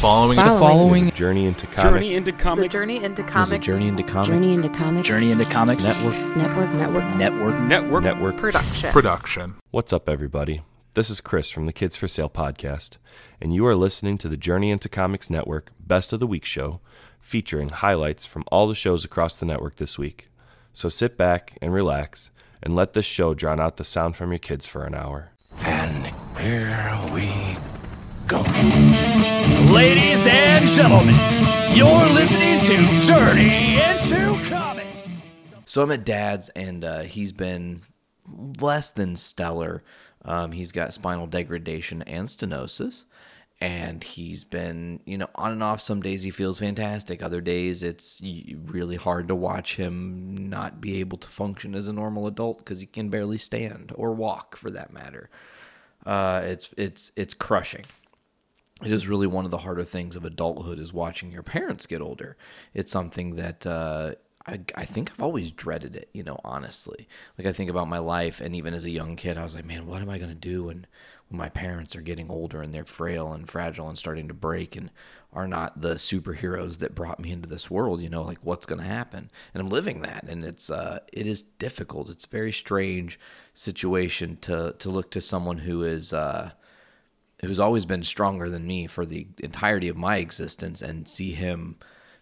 following. 0.00 0.36
The 0.36 0.42
following 0.42 1.08
a 1.08 1.10
journey 1.10 1.46
into 1.46 1.66
comic 1.66 1.92
Journey 1.92 2.14
into 2.14 2.30
It's 2.30 2.40
a 2.40 2.44
comics 2.44 2.72
journey 2.74 2.96
into 2.96 3.22
is 3.22 3.28
a 3.28 3.32
comic 3.32 3.62
journey 3.62 3.88
into 3.88 4.02
comic 4.02 4.26
Journey 4.28 4.52
into 4.52 4.68
Comics 4.68 5.08
Journey 5.08 5.30
into 5.30 5.44
Comics 5.44 5.86
network 5.86 6.14
Network 6.36 6.72
Network 6.74 7.16
Network. 7.16 7.60
network. 7.60 8.04
network. 8.04 8.36
production. 8.36 8.90
production. 8.92 9.54
What's 9.70 9.92
up, 9.92 10.08
everybody? 10.08 10.62
This 10.94 11.08
is 11.08 11.20
Chris 11.20 11.50
from 11.50 11.66
the 11.66 11.72
Kids 11.72 11.96
for 11.96 12.06
Sale 12.08 12.28
podcast, 12.30 12.98
and 13.40 13.54
you 13.54 13.64
are 13.66 13.74
listening 13.74 14.18
to 14.18 14.28
the 14.28 14.36
Journey 14.36 14.70
into 14.70 14.88
Comics 14.88 15.30
Network 15.30 15.72
Best 15.80 16.12
of 16.12 16.20
the 16.20 16.26
Week 16.26 16.44
show, 16.44 16.80
featuring 17.20 17.70
highlights 17.70 18.26
from 18.26 18.44
all 18.48 18.68
the 18.68 18.74
shows 18.74 19.04
across 19.04 19.36
the 19.36 19.46
network 19.46 19.76
this 19.76 19.98
week. 19.98 20.28
So 20.72 20.88
sit 20.88 21.16
back 21.16 21.56
and 21.62 21.72
relax, 21.72 22.30
and 22.62 22.76
let 22.76 22.92
this 22.92 23.06
show 23.06 23.32
drown 23.34 23.58
out 23.60 23.76
the 23.78 23.84
sound 23.84 24.16
from 24.16 24.30
your 24.32 24.38
kids 24.38 24.66
for 24.66 24.84
an 24.84 24.94
hour. 24.94 25.30
And 25.60 26.06
here 26.38 26.98
we 27.14 27.56
go. 28.32 28.40
Ladies 29.70 30.26
and 30.26 30.66
gentlemen, 30.66 31.14
you're 31.76 32.06
listening 32.08 32.60
to 32.60 32.76
Journey 33.02 33.78
into 33.78 34.42
Comics. 34.48 35.12
So 35.66 35.82
I'm 35.82 35.90
at 35.90 36.04
Dad's, 36.04 36.48
and 36.50 36.82
uh, 36.84 37.00
he's 37.02 37.32
been 37.32 37.82
less 38.58 38.90
than 38.90 39.16
stellar. 39.16 39.82
Um, 40.24 40.52
he's 40.52 40.72
got 40.72 40.94
spinal 40.94 41.26
degradation 41.26 42.00
and 42.02 42.26
stenosis, 42.26 43.04
and 43.60 44.02
he's 44.02 44.44
been, 44.44 45.00
you 45.04 45.18
know, 45.18 45.28
on 45.34 45.52
and 45.52 45.62
off. 45.62 45.82
Some 45.82 46.00
days 46.00 46.22
he 46.22 46.30
feels 46.30 46.58
fantastic. 46.58 47.22
Other 47.22 47.42
days 47.42 47.82
it's 47.82 48.22
really 48.64 48.96
hard 48.96 49.28
to 49.28 49.34
watch 49.34 49.76
him 49.76 50.48
not 50.48 50.80
be 50.80 51.00
able 51.00 51.18
to 51.18 51.28
function 51.28 51.74
as 51.74 51.86
a 51.86 51.92
normal 51.92 52.26
adult 52.26 52.58
because 52.58 52.80
he 52.80 52.86
can 52.86 53.10
barely 53.10 53.38
stand 53.38 53.92
or 53.94 54.12
walk, 54.14 54.56
for 54.56 54.70
that 54.70 54.90
matter. 54.90 55.28
Uh, 56.06 56.40
it's 56.44 56.70
it's 56.78 57.12
it's 57.14 57.34
crushing 57.34 57.84
it 58.84 58.92
is 58.92 59.08
really 59.08 59.26
one 59.26 59.44
of 59.44 59.50
the 59.50 59.58
harder 59.58 59.84
things 59.84 60.16
of 60.16 60.24
adulthood 60.24 60.78
is 60.78 60.92
watching 60.92 61.30
your 61.30 61.42
parents 61.42 61.86
get 61.86 62.00
older. 62.00 62.36
It's 62.74 62.92
something 62.92 63.36
that 63.36 63.66
uh, 63.66 64.14
I, 64.46 64.60
I 64.74 64.84
think 64.84 65.10
I've 65.10 65.22
always 65.22 65.50
dreaded 65.50 65.94
it, 65.94 66.08
you 66.12 66.22
know, 66.22 66.40
honestly. 66.44 67.08
Like 67.38 67.46
I 67.46 67.52
think 67.52 67.70
about 67.70 67.88
my 67.88 67.98
life, 67.98 68.40
and 68.40 68.56
even 68.56 68.74
as 68.74 68.84
a 68.84 68.90
young 68.90 69.16
kid, 69.16 69.38
I 69.38 69.44
was 69.44 69.54
like, 69.54 69.64
man, 69.64 69.86
what 69.86 70.02
am 70.02 70.10
I 70.10 70.18
going 70.18 70.30
to 70.30 70.34
do 70.34 70.64
when, 70.64 70.86
when 71.28 71.38
my 71.38 71.48
parents 71.48 71.94
are 71.94 72.00
getting 72.02 72.30
older 72.30 72.60
and 72.60 72.74
they're 72.74 72.84
frail 72.84 73.32
and 73.32 73.48
fragile 73.48 73.88
and 73.88 73.98
starting 73.98 74.28
to 74.28 74.34
break 74.34 74.74
and 74.74 74.90
are 75.32 75.48
not 75.48 75.80
the 75.80 75.94
superheroes 75.94 76.78
that 76.78 76.94
brought 76.94 77.20
me 77.20 77.30
into 77.30 77.48
this 77.48 77.70
world, 77.70 78.02
you 78.02 78.10
know, 78.10 78.22
like 78.22 78.38
what's 78.42 78.66
going 78.66 78.80
to 78.80 78.86
happen? 78.86 79.30
And 79.54 79.62
I'm 79.62 79.70
living 79.70 80.02
that, 80.02 80.24
and 80.24 80.44
it's 80.44 80.70
uh, 80.70 81.00
it 81.12 81.26
is 81.26 81.42
difficult. 81.42 82.10
It's 82.10 82.26
a 82.26 82.28
very 82.28 82.52
strange 82.52 83.18
situation 83.54 84.36
to 84.42 84.74
to 84.78 84.90
look 84.90 85.10
to 85.12 85.20
someone 85.20 85.58
who 85.58 85.82
is. 85.82 86.12
Uh, 86.12 86.50
who's 87.42 87.58
always 87.58 87.84
been 87.84 88.04
stronger 88.04 88.48
than 88.48 88.66
me 88.66 88.86
for 88.86 89.04
the 89.04 89.26
entirety 89.38 89.88
of 89.88 89.96
my 89.96 90.16
existence 90.16 90.80
and 90.80 91.08
see 91.08 91.32
him 91.32 91.76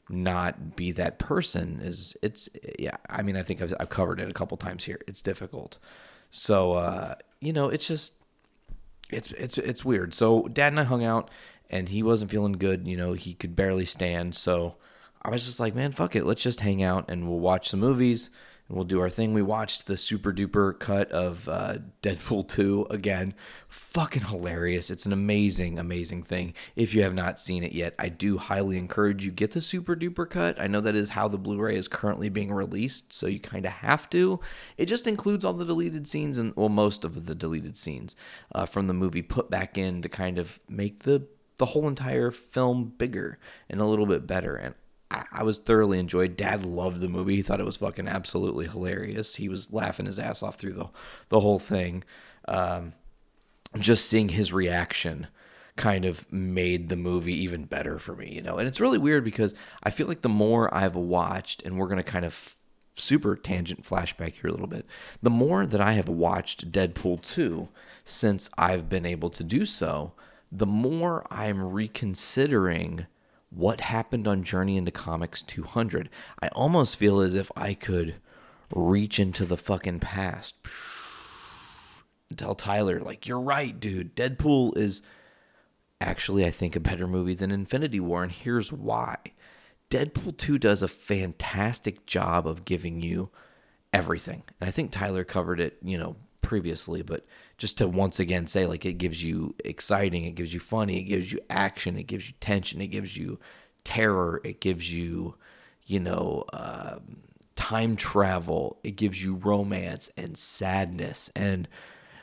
not 0.09 0.75
be 0.75 0.91
that 0.93 1.19
person 1.19 1.79
is 1.81 2.17
it's 2.21 2.49
yeah 2.79 2.97
i 3.09 3.23
mean 3.23 3.37
i 3.37 3.43
think 3.43 3.63
i've, 3.63 3.73
I've 3.79 3.91
covered 3.91 4.19
it 4.19 4.29
a 4.29 4.35
couple 4.35 4.57
times 4.57 4.85
here. 4.85 5.01
It's 5.07 5.23
difficult. 5.23 5.79
So 6.31 6.73
uh 6.73 7.15
you 7.41 7.53
know 7.53 7.69
it's 7.69 7.87
just 7.87 8.15
it's 9.11 9.31
it's 9.33 9.59
it's 9.59 9.85
weird. 9.85 10.15
So 10.15 10.49
dad 10.49 10.73
and 10.73 10.81
i 10.81 10.85
hung 10.85 11.05
out 11.05 11.31
and 11.69 11.89
he 11.89 12.03
wasn't 12.03 12.31
feeling 12.31 12.53
good 12.53 12.89
you 12.89 12.97
know 12.97 13.13
he 13.13 13.35
could 13.35 13.55
barely 13.55 13.85
stand. 13.85 14.35
So 14.35 14.77
i 15.23 15.31
was 15.31 15.45
just 15.45 15.61
like 15.61 15.75
man 15.75 15.93
fuck 15.93 16.17
it. 16.17 16.25
Let's 16.25 16.43
just 16.43 16.61
hang 16.61 16.83
out 16.83 17.11
and 17.11 17.29
we'll 17.29 17.39
watch 17.39 17.69
some 17.69 17.81
movies 17.81 18.31
and 18.71 18.77
we'll 18.77 18.85
do 18.85 19.01
our 19.01 19.11
thing. 19.11 19.35
We 19.35 19.43
watched 19.43 19.89
the 19.89 19.97
super 19.97 20.33
duper 20.33 20.79
cut 20.79 21.11
of 21.11 21.49
uh, 21.49 21.79
Deadpool 22.03 22.47
2 22.47 22.87
again. 22.89 23.35
Fucking 23.67 24.27
hilarious. 24.27 24.91
It's 24.91 25.07
an 25.07 25.13
amazing, 25.13 25.77
amazing 25.77 26.23
thing. 26.23 26.55
If 26.77 26.95
you 26.95 27.03
have 27.03 27.13
not 27.13 27.41
seen 27.41 27.65
it 27.65 27.73
yet, 27.73 27.97
I 27.99 28.09
do 28.09 28.39
highly 28.39 28.79
encourage 28.79 29.25
you 29.25 29.33
get 29.33 29.51
the 29.51 29.61
super 29.61 29.97
duper 29.97 30.31
cut. 30.31 30.61
I 30.61 30.69
know 30.69 30.81
that 30.83 30.95
is 30.95 31.11
how 31.11 31.27
the 31.27 31.37
Blu-ray 31.37 31.77
is 31.77 31.89
currently 31.89 32.29
being 32.29 32.53
released, 32.53 33.13
so 33.13 33.27
you 33.27 33.41
kind 33.41 33.67
of 33.67 33.73
have 33.73 34.09
to. 34.11 34.39
It 34.79 34.87
just 34.87 35.09
includes 35.09 35.45
all 35.45 35.53
the 35.53 35.65
deleted 35.65 36.07
scenes 36.07 36.39
and 36.39 36.55
well, 36.55 36.69
most 36.69 37.05
of 37.05 37.27
the 37.27 37.35
deleted 37.35 37.77
scenes 37.77 38.15
uh, 38.55 38.67
from 38.67 38.87
the 38.87 38.95
movie 38.95 39.23
put 39.23 39.51
back 39.51 39.77
in 39.77 40.01
to 40.03 40.09
kind 40.09 40.39
of 40.39 40.61
make 40.69 41.03
the 41.03 41.27
the 41.57 41.67
whole 41.67 41.87
entire 41.87 42.31
film 42.31 42.91
bigger 42.97 43.39
and 43.69 43.83
a 43.83 43.85
little 43.85 44.07
bit 44.07 44.27
better. 44.27 44.57
And 44.57 44.75
I, 45.11 45.25
I 45.33 45.43
was 45.43 45.59
thoroughly 45.59 45.99
enjoyed. 45.99 46.37
Dad 46.37 46.65
loved 46.65 47.01
the 47.01 47.09
movie. 47.09 47.37
He 47.37 47.43
thought 47.43 47.61
it 47.61 47.67
was 47.67 47.77
fucking 47.77 48.09
absolutely 48.09 48.67
hilarious. 48.67 49.37
He 49.37 49.49
was 49.49 49.73
laughing 49.73 50.07
his 50.07 50.19
ass 50.19 50.43
off 50.43 50.57
through 50.57 50.75
the 50.75 50.89
the 51.29 51.41
whole 51.41 51.59
thing. 51.59 52.05
Um, 52.47 52.95
just 53.79 54.07
seeing 54.07 54.31
his 54.31 54.53
reaction 54.53 55.29
kind 55.77 56.05
of 56.05 56.31
made 56.33 56.89
the 56.89 56.97
movie 56.97 57.35
even 57.43 57.65
better 57.65 57.99
for 57.99 58.15
me, 58.15 58.33
you 58.33 58.43
know. 58.43 58.59
And 58.59 58.67
it's 58.67 58.81
really 58.81 58.99
weird 58.99 59.25
because 59.25 59.55
I 59.83 59.91
feel 59.91 60.07
like 60.07 60.23
the 60.23 60.29
more 60.29 60.73
I've 60.75 60.97
watched, 60.97 61.63
and 61.63 61.79
we're 61.79 61.89
gonna 61.89 62.03
kind 62.03 62.25
of 62.25 62.57
super 62.95 63.37
tangent 63.37 63.83
flashback 63.83 64.35
here 64.35 64.49
a 64.49 64.53
little 64.53 64.67
bit. 64.67 64.87
The 65.23 65.31
more 65.31 65.67
that 65.67 65.81
I 65.81 65.93
have 65.93 66.09
watched 66.09 66.71
Deadpool 66.71 67.23
2 67.23 67.69
since 68.05 68.51
I've 68.59 68.89
been 68.89 69.07
able 69.07 69.31
to 69.31 69.45
do 69.45 69.65
so, 69.65 70.13
the 70.53 70.67
more 70.67 71.25
I'm 71.31 71.63
reconsidering 71.63 73.07
what 73.51 73.81
happened 73.81 74.27
on 74.27 74.45
Journey 74.45 74.77
into 74.77 74.91
Comics 74.91 75.43
200. 75.43 76.09
I 76.41 76.49
almost 76.49 76.97
feel 76.97 77.21
as 77.21 77.35
if 77.35 77.51
I 77.57 77.75
could 77.75 78.15
reach 78.75 79.19
into 79.19 79.45
the 79.45 79.57
fucking 79.57 80.01
past. 80.01 80.55
And 82.29 82.39
tell 82.39 82.55
Tyler, 82.55 83.01
like, 83.01 83.27
you're 83.27 83.41
right, 83.41 83.79
dude. 83.79 84.15
Deadpool 84.15 84.77
is 84.77 85.03
actually, 86.01 86.47
I 86.47 86.51
think, 86.51 86.77
a 86.77 86.81
better 86.81 87.07
movie 87.07 87.35
than 87.35 87.51
Infinity 87.51 88.01
War, 88.01 88.23
and 88.23 88.33
here's 88.33 88.73
why. 88.73 89.17
Deadpool 89.91 90.37
2 90.37 90.59
does 90.59 90.83
a 90.83 90.89
fantastic 90.89 92.07
job 92.07 92.47
of 92.47 92.65
giving 92.65 93.03
you 93.03 93.31
everything. 93.93 94.45
And 94.61 94.69
I 94.69 94.71
think 94.71 94.93
Tyler 94.93 95.25
covered 95.25 95.59
it, 95.59 95.79
you 95.83 95.99
know, 95.99 96.17
previously, 96.43 97.03
but 97.03 97.27
just 97.59 97.79
to 97.79 97.89
once 97.89 98.19
again 98.21 98.47
say, 98.47 98.67
like, 98.67 98.87
it 98.87 98.95
gives 98.95 99.23
you 99.23 99.55
exciting, 99.65 100.25
it 100.25 100.35
gives 100.35 100.53
you 100.55 100.61
funny, 100.61 100.99
it 100.99 101.05
gives 101.05 101.33
you 101.33 101.41
action, 101.49 101.97
it 101.97 102.05
gives 102.05 102.29
you 102.29 102.35
tension, 102.41 102.81
it 102.81 102.89
gives 102.89 103.17
you 103.17 103.39
terror, 103.85 104.41
it 104.45 104.61
gives 104.61 104.95
you, 104.95 105.37
you 105.87 106.01
know, 106.01 106.45
um, 106.53 107.23
time 107.57 107.97
travel, 107.97 108.79
it 108.83 108.93
gives 108.93 109.23
you 109.23 109.35
romance 109.35 110.11
and 110.17 110.37
sadness 110.37 111.31
and 111.37 111.69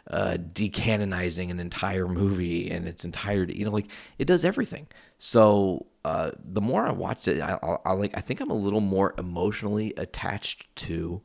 uh, 0.10 0.38
decanonizing 0.54 1.52
an 1.52 1.60
entire 1.60 2.08
movie 2.08 2.72
and 2.72 2.88
its 2.88 3.04
entirety. 3.04 3.56
You 3.56 3.66
know, 3.66 3.72
like 3.72 3.92
it 4.18 4.26
does 4.26 4.46
everything. 4.46 4.88
So 5.20 5.88
uh, 6.06 6.32
the 6.44 6.62
more 6.62 6.88
I 6.88 6.92
watched 6.92 7.28
it, 7.28 7.42
I, 7.42 7.60
I, 7.62 7.78
I 7.86 7.92
like. 7.94 8.16
I 8.16 8.22
think 8.22 8.40
I'm 8.40 8.50
a 8.50 8.56
little 8.56 8.82
more 8.82 9.14
emotionally 9.18 9.94
attached 9.98 10.74
to 10.78 11.22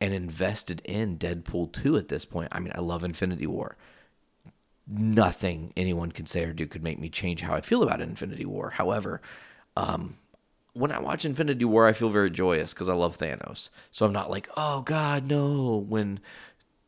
and 0.00 0.14
invested 0.14 0.80
in 0.84 1.18
Deadpool 1.18 1.72
2 1.72 1.96
at 1.96 2.08
this 2.08 2.24
point. 2.24 2.48
I 2.52 2.60
mean, 2.60 2.72
I 2.74 2.80
love 2.80 3.04
Infinity 3.04 3.46
War. 3.46 3.76
Nothing 4.86 5.72
anyone 5.76 6.10
could 6.10 6.28
say 6.28 6.44
or 6.44 6.52
do 6.52 6.66
could 6.66 6.82
make 6.82 6.98
me 6.98 7.08
change 7.08 7.42
how 7.42 7.54
I 7.54 7.60
feel 7.60 7.82
about 7.82 8.00
Infinity 8.00 8.46
War. 8.46 8.70
However, 8.70 9.20
um, 9.76 10.16
when 10.72 10.92
I 10.92 11.00
watch 11.00 11.24
Infinity 11.24 11.64
War, 11.64 11.86
I 11.86 11.92
feel 11.92 12.08
very 12.08 12.30
joyous 12.30 12.72
because 12.72 12.88
I 12.88 12.94
love 12.94 13.16
Thanos. 13.16 13.70
So 13.90 14.06
I'm 14.06 14.12
not 14.12 14.30
like, 14.30 14.48
oh 14.56 14.80
God, 14.82 15.26
no. 15.26 15.84
When 15.88 16.20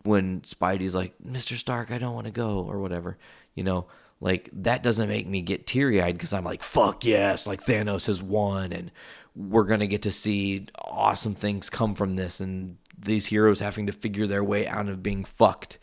when 0.05 0.41
Spidey's 0.41 0.95
like, 0.95 1.15
Mr. 1.25 1.57
Stark, 1.57 1.93
I 1.93 1.99
don't 1.99 2.15
want 2.15 2.27
to 2.27 2.33
go 2.33 2.65
or 2.69 2.81
whatever, 2.81 3.19
you 3.55 3.63
know, 3.63 3.87
like 4.21 4.49
that 4.53 4.83
doesn't 4.83 5.09
make 5.09 5.27
me 5.27 5.43
get 5.43 5.67
teary 5.67 6.01
eyed 6.01 6.15
because 6.15 6.33
I'm 6.33 6.45
like, 6.45 6.63
fuck 6.63 7.05
yes, 7.05 7.47
like 7.47 7.63
Thanos 7.63 8.07
has 8.07 8.23
won 8.23 8.73
and 8.73 8.91
we're 9.35 9.65
gonna 9.65 9.87
get 9.87 10.03
to 10.03 10.13
see 10.13 10.67
awesome 10.79 11.35
things 11.35 11.71
come 11.71 11.95
from 11.95 12.15
this 12.15 12.41
and 12.41 12.77
these 13.05 13.27
heroes 13.27 13.61
having 13.61 13.87
to 13.87 13.93
figure 13.93 14.27
their 14.27 14.45
way 14.45 14.67
out 14.67 14.89
of 14.89 15.03
being 15.03 15.25
fucked. 15.25 15.79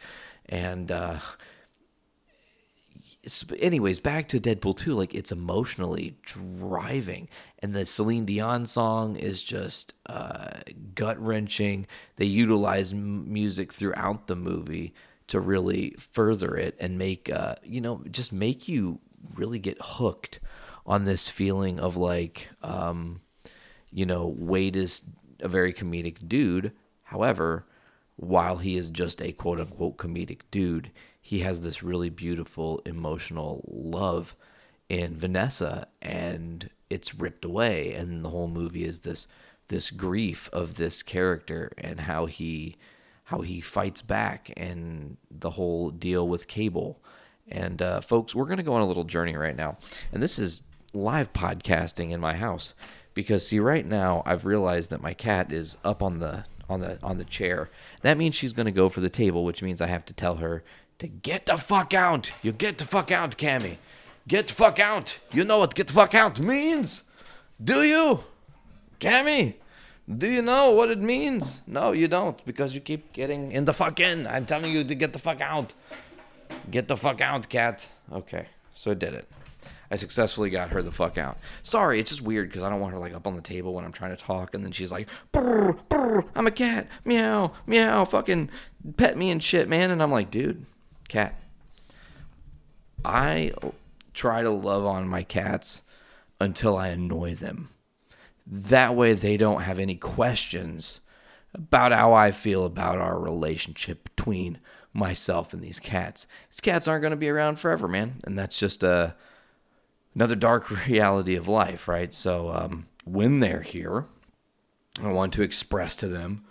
And 0.47 0.91
uh 0.91 1.19
anyways, 3.59 3.99
back 3.99 4.27
to 4.29 4.39
Deadpool 4.39 4.77
2, 4.77 4.93
like 4.93 5.13
it's 5.13 5.31
emotionally 5.31 6.17
driving. 6.23 7.27
And 7.59 7.75
the 7.75 7.85
Celine 7.85 8.25
Dion 8.25 8.65
song 8.65 9.15
is 9.15 9.43
just 9.43 9.93
uh, 10.05 10.61
gut 10.95 11.19
wrenching. 11.19 11.87
They 12.15 12.25
utilize 12.25 12.93
m- 12.93 13.31
music 13.31 13.73
throughout 13.73 14.27
the 14.27 14.35
movie 14.35 14.93
to 15.27 15.39
really 15.39 15.95
further 15.99 16.55
it 16.55 16.75
and 16.79 16.97
make, 16.97 17.29
uh, 17.29 17.55
you 17.63 17.81
know, 17.81 18.01
just 18.09 18.31
make 18.31 18.67
you 18.67 18.99
really 19.35 19.59
get 19.59 19.77
hooked 19.81 20.39
on 20.85 21.03
this 21.03 21.27
feeling 21.27 21.79
of 21.79 21.97
like, 21.97 22.49
um, 22.63 23.21
you 23.91 24.05
know, 24.05 24.33
Wade 24.37 24.75
is 24.75 25.03
a 25.41 25.47
very 25.47 25.73
comedic 25.73 26.27
dude. 26.27 26.71
However, 27.09 27.65
while 28.17 28.57
he 28.57 28.77
is 28.77 28.91
just 28.91 29.19
a 29.19 29.31
quote 29.31 29.59
unquote 29.59 29.97
comedic 29.97 30.41
dude, 30.51 30.91
he 31.19 31.39
has 31.39 31.61
this 31.61 31.81
really 31.81 32.09
beautiful 32.11 32.83
emotional 32.85 33.67
love 33.67 34.35
in 34.89 35.17
Vanessa 35.17 35.87
and 36.03 36.69
it's 36.87 37.15
ripped 37.15 37.45
away 37.45 37.93
and 37.93 38.23
the 38.23 38.29
whole 38.29 38.47
movie 38.47 38.83
is 38.83 38.99
this 38.99 39.27
this 39.69 39.89
grief 39.89 40.49
of 40.53 40.77
this 40.77 41.01
character 41.01 41.71
and 41.79 42.01
how 42.01 42.27
he 42.27 42.75
how 43.25 43.41
he 43.41 43.59
fights 43.59 44.03
back 44.03 44.53
and 44.55 45.17
the 45.31 45.51
whole 45.51 45.89
deal 45.89 46.27
with 46.27 46.47
Cable. 46.47 47.01
And 47.47 47.81
uh, 47.81 48.01
folks, 48.01 48.35
we're 48.35 48.45
going 48.45 48.57
to 48.57 48.63
go 48.63 48.73
on 48.73 48.81
a 48.81 48.87
little 48.87 49.03
journey 49.03 49.35
right 49.35 49.55
now. 49.55 49.77
And 50.11 50.21
this 50.21 50.37
is 50.37 50.61
live 50.93 51.33
podcasting 51.33 52.11
in 52.11 52.19
my 52.19 52.35
house 52.35 52.75
because 53.15 53.47
see 53.47 53.59
right 53.59 53.85
now 53.85 54.21
I've 54.27 54.45
realized 54.45 54.91
that 54.91 55.01
my 55.01 55.15
cat 55.15 55.51
is 55.51 55.75
up 55.83 56.03
on 56.03 56.19
the 56.19 56.45
on 56.69 56.81
the 56.81 56.99
on 57.03 57.17
the 57.17 57.25
chair. 57.25 57.69
That 58.01 58.17
means 58.17 58.35
she's 58.35 58.53
to 58.53 58.71
go 58.71 58.89
for 58.89 59.01
the 59.01 59.09
table, 59.09 59.43
which 59.43 59.61
means 59.61 59.81
I 59.81 59.87
have 59.87 60.05
to 60.05 60.13
tell 60.13 60.35
her 60.35 60.63
to 60.99 61.07
get 61.07 61.45
the 61.45 61.57
fuck 61.57 61.93
out. 61.93 62.31
You 62.41 62.51
get 62.51 62.77
the 62.77 62.85
fuck 62.85 63.11
out, 63.11 63.37
Cammy. 63.37 63.77
Get 64.27 64.47
the 64.47 64.53
fuck 64.53 64.79
out. 64.79 65.17
You 65.31 65.43
know 65.43 65.57
what 65.59 65.75
get 65.75 65.87
the 65.87 65.93
fuck 65.93 66.13
out 66.13 66.39
means? 66.39 67.03
Do 67.61 67.81
you? 67.81 68.23
Cammy? 68.99 69.55
Do 70.17 70.27
you 70.27 70.41
know 70.41 70.71
what 70.71 70.89
it 70.89 70.99
means? 70.99 71.61
No, 71.67 71.91
you 71.91 72.07
don't, 72.07 72.43
because 72.43 72.73
you 72.73 72.81
keep 72.81 73.13
getting 73.13 73.51
in 73.51 73.65
the 73.65 73.73
fuck 73.73 73.99
in. 73.99 74.25
I'm 74.25 74.45
telling 74.45 74.71
you 74.71 74.83
to 74.83 74.95
get 74.95 75.13
the 75.13 75.19
fuck 75.19 75.39
out. 75.39 75.73
Get 76.71 76.87
the 76.87 76.97
fuck 76.97 77.21
out, 77.21 77.47
cat. 77.47 77.87
Okay, 78.11 78.47
so 78.73 78.91
I 78.91 78.93
did 78.95 79.13
it. 79.13 79.27
I 79.91 79.95
successfully 79.95 80.49
got 80.49 80.69
her 80.69 80.81
the 80.81 80.91
fuck 80.91 81.17
out. 81.17 81.37
Sorry, 81.63 81.99
it's 81.99 82.11
just 82.11 82.21
weird 82.21 82.49
because 82.49 82.63
I 82.63 82.69
don't 82.69 82.79
want 82.79 82.93
her 82.93 82.99
like 82.99 83.13
up 83.13 83.25
on 83.25 83.35
the 83.35 83.41
table 83.41 83.73
when 83.73 83.85
I'm 83.85 83.91
trying 83.91 84.15
to 84.15 84.23
talk, 84.23 84.53
and 84.53 84.63
then 84.63 84.71
she's 84.71 84.91
like, 84.91 85.07
brr, 85.31 85.73
brr, 85.89 86.25
"I'm 86.35 86.47
a 86.47 86.51
cat, 86.51 86.87
meow, 87.05 87.53
meow, 87.65 88.05
fucking 88.05 88.49
pet 88.97 89.17
me 89.17 89.31
and 89.31 89.41
shit, 89.41 89.67
man." 89.67 89.89
And 89.91 90.01
I'm 90.03 90.11
like, 90.11 90.29
"Dude, 90.31 90.65
cat." 91.07 91.39
I 93.03 93.51
try 94.13 94.43
to 94.43 94.49
love 94.49 94.85
on 94.85 95.07
my 95.07 95.23
cats 95.23 95.81
until 96.39 96.77
I 96.77 96.89
annoy 96.89 97.35
them. 97.35 97.69
That 98.45 98.95
way, 98.95 99.13
they 99.13 99.37
don't 99.37 99.61
have 99.61 99.79
any 99.79 99.95
questions 99.95 100.99
about 101.53 101.91
how 101.91 102.13
I 102.13 102.31
feel 102.31 102.65
about 102.65 102.97
our 102.97 103.19
relationship 103.19 104.03
between 104.15 104.59
myself 104.93 105.53
and 105.53 105.61
these 105.61 105.79
cats. 105.79 106.27
These 106.49 106.61
cats 106.61 106.87
aren't 106.87 107.01
going 107.01 107.11
to 107.11 107.17
be 107.17 107.29
around 107.29 107.59
forever, 107.59 107.87
man, 107.87 108.19
and 108.23 108.37
that's 108.37 108.57
just 108.57 108.83
a 108.83 109.15
another 110.19 110.35
dark 110.35 110.69
reality 110.87 111.35
of 111.35 111.47
life, 111.47 111.87
right? 111.87 112.13
So 112.13 112.49
um, 112.49 112.87
when 113.05 113.39
they're 113.39 113.61
here, 113.61 114.03
I 115.01 115.13
want 115.13 115.31
to 115.33 115.41
express 115.41 115.95
to 115.97 116.09
them 116.09 116.43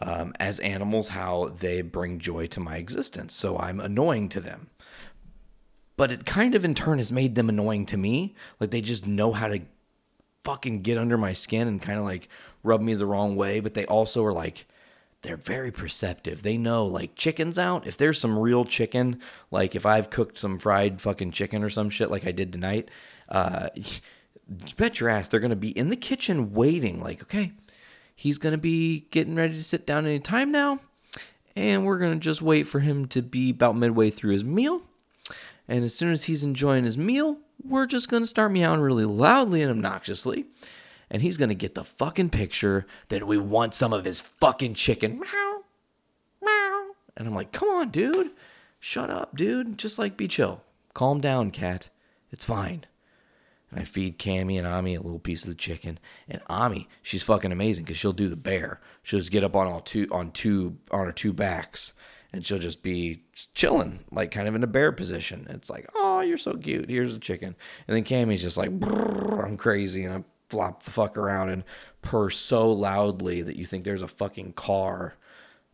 um, 0.00 0.34
as 0.40 0.58
animals 0.58 1.08
how 1.10 1.52
they 1.56 1.80
bring 1.80 2.18
joy 2.18 2.48
to 2.48 2.58
my 2.58 2.76
existence. 2.76 3.32
So 3.36 3.56
I'm 3.56 3.78
annoying 3.78 4.28
to 4.30 4.40
them. 4.40 4.68
But 5.96 6.10
it 6.10 6.26
kind 6.26 6.56
of 6.56 6.64
in 6.64 6.74
turn 6.74 6.98
has 6.98 7.12
made 7.12 7.36
them 7.36 7.48
annoying 7.48 7.86
to 7.86 7.96
me. 7.96 8.34
Like 8.58 8.72
they 8.72 8.80
just 8.80 9.06
know 9.06 9.32
how 9.32 9.46
to 9.46 9.60
fucking 10.42 10.82
get 10.82 10.98
under 10.98 11.16
my 11.16 11.34
skin 11.34 11.68
and 11.68 11.80
kind 11.80 12.00
of 12.00 12.04
like 12.04 12.28
rub 12.64 12.80
me 12.80 12.94
the 12.94 13.06
wrong 13.06 13.36
way. 13.36 13.60
But 13.60 13.74
they 13.74 13.86
also 13.86 14.24
are 14.24 14.32
like, 14.32 14.66
they're 15.24 15.36
very 15.38 15.72
perceptive. 15.72 16.42
They 16.42 16.58
know 16.58 16.84
like 16.86 17.16
chicken's 17.16 17.58
out. 17.58 17.86
If 17.86 17.96
there's 17.96 18.20
some 18.20 18.38
real 18.38 18.66
chicken, 18.66 19.20
like 19.50 19.74
if 19.74 19.86
I've 19.86 20.10
cooked 20.10 20.36
some 20.36 20.58
fried 20.58 21.00
fucking 21.00 21.30
chicken 21.30 21.62
or 21.62 21.70
some 21.70 21.88
shit 21.88 22.10
like 22.10 22.26
I 22.26 22.32
did 22.32 22.52
tonight, 22.52 22.90
uh, 23.30 23.70
you 23.74 23.84
bet 24.76 25.00
your 25.00 25.08
ass 25.08 25.28
they're 25.28 25.40
gonna 25.40 25.56
be 25.56 25.70
in 25.70 25.88
the 25.88 25.96
kitchen 25.96 26.52
waiting. 26.52 27.00
Like, 27.00 27.22
okay, 27.22 27.52
he's 28.14 28.36
gonna 28.36 28.58
be 28.58 29.06
getting 29.10 29.34
ready 29.34 29.54
to 29.54 29.64
sit 29.64 29.86
down 29.86 30.04
any 30.04 30.20
time 30.20 30.52
now, 30.52 30.78
and 31.56 31.86
we're 31.86 31.98
gonna 31.98 32.16
just 32.16 32.42
wait 32.42 32.64
for 32.64 32.80
him 32.80 33.06
to 33.08 33.22
be 33.22 33.50
about 33.50 33.76
midway 33.76 34.10
through 34.10 34.34
his 34.34 34.44
meal. 34.44 34.82
And 35.66 35.84
as 35.84 35.94
soon 35.94 36.12
as 36.12 36.24
he's 36.24 36.44
enjoying 36.44 36.84
his 36.84 36.98
meal, 36.98 37.38
we're 37.62 37.86
just 37.86 38.10
gonna 38.10 38.26
start 38.26 38.52
meowing 38.52 38.80
really 38.80 39.06
loudly 39.06 39.62
and 39.62 39.70
obnoxiously 39.70 40.44
and 41.14 41.22
he's 41.22 41.36
gonna 41.36 41.54
get 41.54 41.76
the 41.76 41.84
fucking 41.84 42.28
picture 42.28 42.86
that 43.06 43.24
we 43.24 43.38
want 43.38 43.72
some 43.72 43.92
of 43.92 44.04
his 44.04 44.18
fucking 44.18 44.74
chicken. 44.74 45.20
Meow, 45.20 45.62
meow. 46.42 46.86
And 47.16 47.28
I'm 47.28 47.34
like, 47.36 47.52
come 47.52 47.68
on, 47.68 47.90
dude. 47.90 48.32
Shut 48.80 49.10
up, 49.10 49.36
dude. 49.36 49.78
Just 49.78 49.96
like 49.96 50.16
be 50.16 50.26
chill. 50.26 50.64
Calm 50.92 51.20
down, 51.20 51.52
cat. 51.52 51.88
It's 52.32 52.44
fine. 52.44 52.84
And 53.70 53.78
I 53.78 53.84
feed 53.84 54.18
Cammy 54.18 54.58
and 54.58 54.66
Ami 54.66 54.96
a 54.96 55.00
little 55.00 55.20
piece 55.20 55.44
of 55.44 55.50
the 55.50 55.54
chicken. 55.54 56.00
And 56.28 56.42
Ami, 56.48 56.88
she's 57.00 57.22
fucking 57.22 57.52
amazing 57.52 57.84
because 57.84 57.96
she'll 57.96 58.10
do 58.10 58.28
the 58.28 58.34
bear. 58.34 58.80
She'll 59.04 59.20
just 59.20 59.30
get 59.30 59.44
up 59.44 59.54
on 59.54 59.68
all 59.68 59.82
two 59.82 60.08
on 60.10 60.32
two 60.32 60.78
on 60.90 61.06
her 61.06 61.12
two 61.12 61.32
backs 61.32 61.92
and 62.32 62.44
she'll 62.44 62.58
just 62.58 62.82
be 62.82 63.22
chilling, 63.54 64.00
like 64.10 64.32
kind 64.32 64.48
of 64.48 64.56
in 64.56 64.64
a 64.64 64.66
bear 64.66 64.90
position. 64.90 65.46
It's 65.48 65.70
like, 65.70 65.88
oh, 65.94 66.22
you're 66.22 66.38
so 66.38 66.54
cute. 66.54 66.90
Here's 66.90 67.14
the 67.14 67.20
chicken. 67.20 67.54
And 67.86 67.96
then 67.96 68.02
Cammy's 68.02 68.42
just 68.42 68.56
like, 68.56 68.70
I'm 68.70 69.56
crazy 69.56 70.02
and 70.04 70.12
I'm 70.12 70.24
flop 70.54 70.84
the 70.84 70.92
fuck 70.92 71.18
around 71.18 71.48
and 71.48 71.64
purr 72.00 72.30
so 72.30 72.70
loudly 72.70 73.42
that 73.42 73.56
you 73.56 73.66
think 73.66 73.82
there's 73.82 74.02
a 74.02 74.08
fucking 74.08 74.52
car 74.52 75.16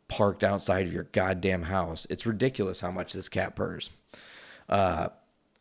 parked 0.09 0.43
outside 0.43 0.87
of 0.87 0.93
your 0.93 1.03
goddamn 1.03 1.65
house. 1.65 2.07
It's 2.09 2.25
ridiculous 2.25 2.81
how 2.81 2.91
much 2.91 3.13
this 3.13 3.29
cat 3.29 3.55
purrs. 3.55 3.91
Uh, 4.71 5.09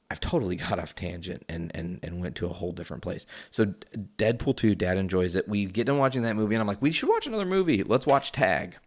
I've 0.09 0.21
totally 0.21 0.55
got 0.69 0.79
off 0.79 0.95
tangent 0.95 1.43
and, 1.49 1.69
and, 1.75 1.99
and 2.01 2.21
went 2.21 2.37
to 2.37 2.45
a 2.45 2.53
whole 2.53 2.71
different 2.71 3.03
place. 3.03 3.25
So 3.51 3.73
Deadpool 4.17 4.55
2, 4.55 4.73
dad 4.73 4.97
enjoys 4.97 5.35
it. 5.35 5.49
We 5.49 5.65
get 5.65 5.87
done 5.87 5.97
watching 5.97 6.21
that 6.21 6.37
movie 6.37 6.55
and 6.55 6.61
I'm 6.61 6.67
like, 6.67 6.81
we 6.81 6.91
should 6.91 7.09
watch 7.09 7.27
another 7.27 7.45
movie. 7.45 7.83
Let's 7.83 8.07
watch 8.07 8.31
Tag. 8.31 8.77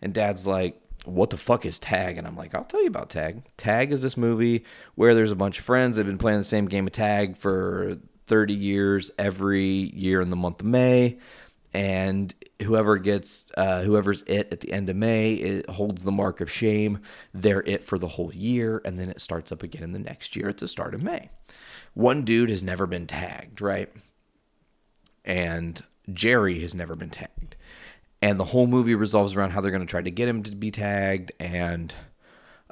And 0.00 0.14
dad's 0.14 0.46
like, 0.46 0.80
what 1.04 1.30
the 1.30 1.36
fuck 1.36 1.66
is 1.66 1.80
Tag? 1.80 2.16
And 2.16 2.28
I'm 2.28 2.36
like, 2.36 2.54
I'll 2.54 2.62
tell 2.62 2.80
you 2.80 2.88
about 2.88 3.10
Tag. 3.10 3.42
Tag 3.56 3.90
is 3.90 4.02
this 4.02 4.16
movie 4.16 4.64
where 4.94 5.16
there's 5.16 5.32
a 5.32 5.36
bunch 5.36 5.58
of 5.58 5.64
friends. 5.64 5.96
They've 5.96 6.06
been 6.06 6.16
playing 6.16 6.38
the 6.38 6.44
same 6.44 6.66
game 6.66 6.86
of 6.86 6.92
Tag 6.92 7.36
for 7.38 7.98
30 8.26 8.54
years 8.54 9.10
every 9.18 9.66
year 9.94 10.20
in 10.20 10.30
the 10.30 10.36
month 10.36 10.60
of 10.60 10.66
May. 10.66 11.18
And 11.72 12.32
whoever 12.62 12.98
gets, 12.98 13.50
uh, 13.56 13.82
whoever's 13.82 14.22
it 14.22 14.48
at 14.52 14.60
the 14.60 14.72
end 14.72 14.88
of 14.88 14.96
May, 14.96 15.34
it 15.34 15.68
holds 15.70 16.04
the 16.04 16.12
mark 16.12 16.40
of 16.40 16.50
shame. 16.50 17.00
They're 17.32 17.62
it 17.62 17.82
for 17.82 17.98
the 17.98 18.08
whole 18.08 18.32
year. 18.32 18.80
And 18.84 18.98
then 18.98 19.10
it 19.10 19.20
starts 19.20 19.50
up 19.50 19.62
again 19.62 19.82
in 19.82 19.92
the 19.92 19.98
next 19.98 20.36
year 20.36 20.48
at 20.48 20.58
the 20.58 20.68
start 20.68 20.94
of 20.94 21.02
May. 21.02 21.30
One 21.94 22.22
dude 22.22 22.50
has 22.50 22.62
never 22.62 22.86
been 22.86 23.06
tagged, 23.06 23.60
right? 23.60 23.92
And 25.24 25.82
Jerry 26.12 26.60
has 26.60 26.74
never 26.74 26.94
been 26.94 27.10
tagged. 27.10 27.56
And 28.22 28.38
the 28.38 28.44
whole 28.44 28.68
movie 28.68 28.94
revolves 28.94 29.34
around 29.34 29.50
how 29.50 29.60
they're 29.60 29.72
going 29.72 29.86
to 29.86 29.90
try 29.90 30.02
to 30.02 30.10
get 30.10 30.28
him 30.28 30.44
to 30.44 30.54
be 30.54 30.70
tagged. 30.70 31.32
And 31.40 31.92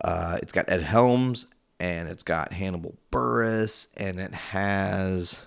uh, 0.03 0.39
it's 0.41 0.53
got 0.53 0.69
Ed 0.69 0.83
Helms 0.83 1.47
and 1.83 2.09
it's 2.09 2.23
got 2.23 2.53
Hannibal 2.53 2.95
Buress 3.11 3.89
and 3.97 4.21
it 4.21 4.33
has 4.33 5.43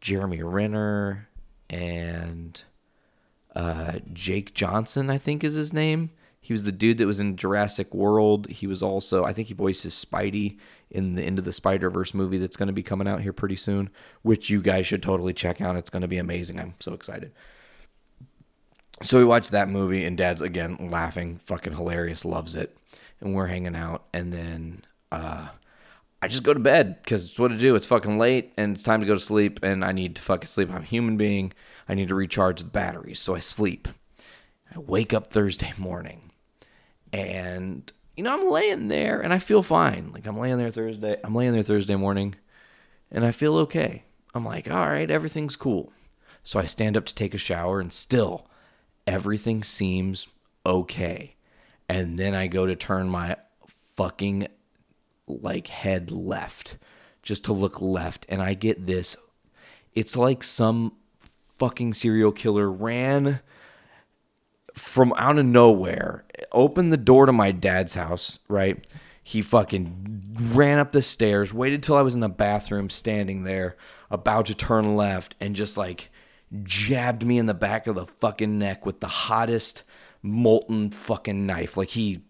Jeremy 0.00 0.40
Renner 0.40 1.28
and 1.68 2.62
uh, 3.56 3.98
Jake 4.12 4.54
Johnson, 4.54 5.10
I 5.10 5.18
think 5.18 5.42
is 5.42 5.54
his 5.54 5.72
name. 5.72 6.10
He 6.40 6.52
was 6.52 6.62
the 6.62 6.70
dude 6.70 6.98
that 6.98 7.08
was 7.08 7.18
in 7.18 7.36
Jurassic 7.36 7.92
World. 7.92 8.46
He 8.46 8.68
was 8.68 8.84
also, 8.84 9.24
I 9.24 9.32
think 9.32 9.48
he 9.48 9.54
voices 9.54 9.92
Spidey 9.92 10.58
in 10.92 11.16
the 11.16 11.26
Into 11.26 11.42
the 11.42 11.50
Spider 11.50 11.90
Verse 11.90 12.14
movie 12.14 12.38
that's 12.38 12.56
going 12.56 12.68
to 12.68 12.72
be 12.72 12.84
coming 12.84 13.08
out 13.08 13.22
here 13.22 13.32
pretty 13.32 13.56
soon, 13.56 13.90
which 14.22 14.48
you 14.48 14.62
guys 14.62 14.86
should 14.86 15.02
totally 15.02 15.32
check 15.32 15.60
out. 15.60 15.74
It's 15.74 15.90
going 15.90 16.02
to 16.02 16.08
be 16.08 16.18
amazing. 16.18 16.60
I'm 16.60 16.74
so 16.78 16.92
excited. 16.92 17.32
So 19.02 19.18
we 19.18 19.24
watched 19.24 19.50
that 19.50 19.68
movie, 19.68 20.04
and 20.04 20.16
Dad's 20.16 20.40
again 20.40 20.88
laughing, 20.88 21.40
fucking 21.46 21.74
hilarious, 21.74 22.24
loves 22.24 22.54
it, 22.54 22.76
and 23.20 23.34
we're 23.34 23.48
hanging 23.48 23.74
out, 23.74 24.04
and 24.12 24.32
then 24.32 24.84
uh, 25.10 25.48
I 26.20 26.28
just 26.28 26.42
go 26.42 26.52
to 26.52 26.60
bed 26.60 26.98
because 27.02 27.26
it's 27.26 27.38
what 27.38 27.48
to 27.48 27.58
do. 27.58 27.76
It's 27.76 27.86
fucking 27.86 28.18
late 28.18 28.52
and 28.56 28.74
it's 28.74 28.82
time 28.82 29.00
to 29.00 29.06
go 29.06 29.14
to 29.14 29.20
sleep 29.20 29.60
and 29.62 29.84
I 29.84 29.92
need 29.92 30.16
to 30.16 30.22
fucking 30.22 30.48
sleep. 30.48 30.70
I'm 30.70 30.82
a 30.82 30.86
human 30.86 31.16
being. 31.16 31.52
I 31.88 31.94
need 31.94 32.08
to 32.08 32.14
recharge 32.14 32.60
the 32.60 32.68
batteries. 32.68 33.20
So 33.20 33.34
I 33.34 33.38
sleep. 33.38 33.88
I 34.74 34.78
wake 34.78 35.14
up 35.14 35.28
Thursday 35.28 35.72
morning 35.78 36.32
and, 37.12 37.90
you 38.16 38.24
know, 38.24 38.34
I'm 38.34 38.50
laying 38.50 38.88
there 38.88 39.20
and 39.20 39.32
I 39.32 39.38
feel 39.38 39.62
fine. 39.62 40.10
Like 40.12 40.26
I'm 40.26 40.38
laying 40.38 40.58
there 40.58 40.70
Thursday. 40.70 41.16
I'm 41.22 41.34
laying 41.34 41.52
there 41.52 41.62
Thursday 41.62 41.96
morning 41.96 42.34
and 43.10 43.24
I 43.24 43.30
feel 43.30 43.56
okay. 43.58 44.02
I'm 44.34 44.44
like, 44.44 44.68
all 44.70 44.88
right, 44.88 45.10
everything's 45.10 45.56
cool. 45.56 45.92
So 46.42 46.58
I 46.58 46.64
stand 46.64 46.96
up 46.96 47.06
to 47.06 47.14
take 47.14 47.32
a 47.32 47.38
shower 47.38 47.78
and 47.80 47.92
still 47.92 48.48
everything 49.06 49.62
seems 49.62 50.26
okay. 50.66 51.36
And 51.88 52.18
then 52.18 52.34
I 52.34 52.48
go 52.48 52.66
to 52.66 52.76
turn 52.76 53.08
my 53.08 53.36
fucking 53.96 54.48
like 55.28 55.68
head 55.68 56.10
left 56.10 56.76
just 57.22 57.44
to 57.44 57.52
look 57.52 57.80
left 57.80 58.26
and 58.28 58.42
I 58.42 58.54
get 58.54 58.86
this. 58.86 59.16
It's 59.94 60.16
like 60.16 60.42
some 60.42 60.92
fucking 61.58 61.94
serial 61.94 62.32
killer 62.32 62.70
ran 62.70 63.40
from 64.74 65.12
out 65.16 65.38
of 65.38 65.44
nowhere 65.44 66.24
opened 66.52 66.92
the 66.92 66.96
door 66.96 67.26
to 67.26 67.32
my 67.32 67.50
dad's 67.50 67.94
house 67.94 68.38
right? 68.48 68.86
He 69.22 69.42
fucking 69.42 70.36
ran 70.54 70.78
up 70.78 70.92
the 70.92 71.02
stairs 71.02 71.52
waited 71.52 71.82
till 71.82 71.96
I 71.96 72.02
was 72.02 72.14
in 72.14 72.20
the 72.20 72.28
bathroom 72.28 72.90
standing 72.90 73.42
there 73.42 73.76
about 74.10 74.46
to 74.46 74.54
turn 74.54 74.96
left 74.96 75.34
and 75.40 75.56
just 75.56 75.76
like 75.76 76.10
jabbed 76.62 77.24
me 77.24 77.38
in 77.38 77.46
the 77.46 77.54
back 77.54 77.86
of 77.86 77.94
the 77.94 78.06
fucking 78.06 78.58
neck 78.58 78.86
with 78.86 79.00
the 79.00 79.08
hottest 79.08 79.82
molten 80.22 80.90
fucking 80.90 81.46
knife. 81.46 81.76
Like 81.76 81.90
he 81.90 82.22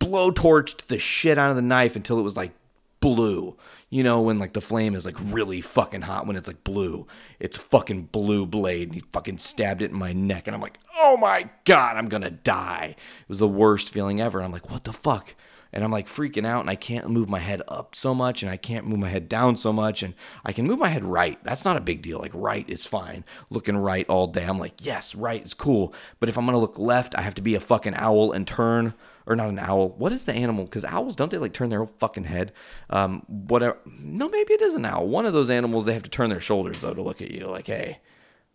blowtorched 0.00 0.86
the 0.86 0.98
shit 0.98 1.38
out 1.38 1.50
of 1.50 1.56
the 1.56 1.62
knife 1.62 1.96
until 1.96 2.18
it 2.18 2.22
was 2.22 2.36
like 2.36 2.52
blue. 3.00 3.56
You 3.90 4.02
know, 4.02 4.20
when 4.20 4.38
like 4.38 4.52
the 4.52 4.60
flame 4.60 4.94
is 4.94 5.06
like 5.06 5.16
really 5.18 5.60
fucking 5.60 6.02
hot 6.02 6.26
when 6.26 6.36
it's 6.36 6.48
like 6.48 6.62
blue. 6.62 7.06
It's 7.40 7.56
fucking 7.56 8.04
blue 8.04 8.44
blade. 8.44 8.88
And 8.88 8.94
he 8.94 9.00
fucking 9.12 9.38
stabbed 9.38 9.80
it 9.80 9.90
in 9.90 9.98
my 9.98 10.12
neck. 10.12 10.46
And 10.46 10.54
I'm 10.54 10.60
like, 10.60 10.78
oh 10.96 11.16
my 11.16 11.48
God, 11.64 11.96
I'm 11.96 12.08
gonna 12.08 12.30
die. 12.30 12.96
It 12.96 13.28
was 13.28 13.38
the 13.38 13.48
worst 13.48 13.90
feeling 13.90 14.20
ever. 14.20 14.38
And 14.38 14.44
I'm 14.44 14.52
like, 14.52 14.70
what 14.70 14.84
the 14.84 14.92
fuck? 14.92 15.34
and 15.72 15.84
I'm 15.84 15.90
like 15.90 16.06
freaking 16.06 16.46
out 16.46 16.60
and 16.60 16.70
I 16.70 16.76
can't 16.76 17.10
move 17.10 17.28
my 17.28 17.38
head 17.38 17.62
up 17.68 17.94
so 17.94 18.14
much 18.14 18.42
and 18.42 18.50
I 18.50 18.56
can't 18.56 18.86
move 18.86 18.98
my 18.98 19.08
head 19.08 19.28
down 19.28 19.56
so 19.56 19.72
much 19.72 20.02
and 20.02 20.14
I 20.44 20.52
can 20.52 20.66
move 20.66 20.78
my 20.78 20.88
head 20.88 21.04
right. 21.04 21.42
That's 21.44 21.64
not 21.64 21.76
a 21.76 21.82
big 21.82 22.02
deal. 22.02 22.18
Like 22.18 22.32
right 22.34 22.68
is 22.68 22.86
fine. 22.86 23.24
Looking 23.50 23.76
right 23.76 24.08
all 24.08 24.26
day. 24.26 24.44
I'm 24.44 24.58
like, 24.58 24.84
yes, 24.84 25.14
right 25.14 25.44
is 25.44 25.54
cool. 25.54 25.94
But 26.20 26.28
if 26.28 26.38
I'm 26.38 26.46
gonna 26.46 26.58
look 26.58 26.78
left, 26.78 27.14
I 27.16 27.22
have 27.22 27.34
to 27.34 27.42
be 27.42 27.54
a 27.54 27.60
fucking 27.60 27.94
owl 27.94 28.32
and 28.32 28.46
turn 28.46 28.94
or 29.28 29.36
not 29.36 29.50
an 29.50 29.58
owl. 29.58 29.90
What 29.90 30.12
is 30.12 30.24
the 30.24 30.32
animal? 30.32 30.64
Because 30.64 30.84
owls 30.84 31.14
don't 31.14 31.30
they 31.30 31.38
like 31.38 31.52
turn 31.52 31.68
their 31.68 31.80
whole 31.80 31.94
fucking 31.98 32.24
head? 32.24 32.52
Um, 32.88 33.22
whatever. 33.28 33.76
No, 33.86 34.28
maybe 34.28 34.54
it 34.54 34.62
is 34.62 34.74
an 34.74 34.86
owl. 34.86 35.06
One 35.06 35.26
of 35.26 35.34
those 35.34 35.50
animals 35.50 35.84
they 35.84 35.92
have 35.92 36.02
to 36.04 36.10
turn 36.10 36.30
their 36.30 36.40
shoulders 36.40 36.80
though 36.80 36.94
to 36.94 37.02
look 37.02 37.20
at 37.20 37.30
you. 37.30 37.46
Like, 37.46 37.66
hey, 37.66 38.00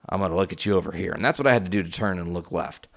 I'm 0.10 0.20
gonna 0.20 0.36
look 0.36 0.52
at 0.52 0.66
you 0.66 0.76
over 0.76 0.92
here, 0.92 1.12
and 1.12 1.24
that's 1.24 1.38
what 1.38 1.48
I 1.48 1.54
had 1.54 1.64
to 1.64 1.70
do 1.70 1.84
to 1.84 1.90
turn 1.90 2.20
and 2.20 2.34
look 2.34 2.52
left. 2.52 2.88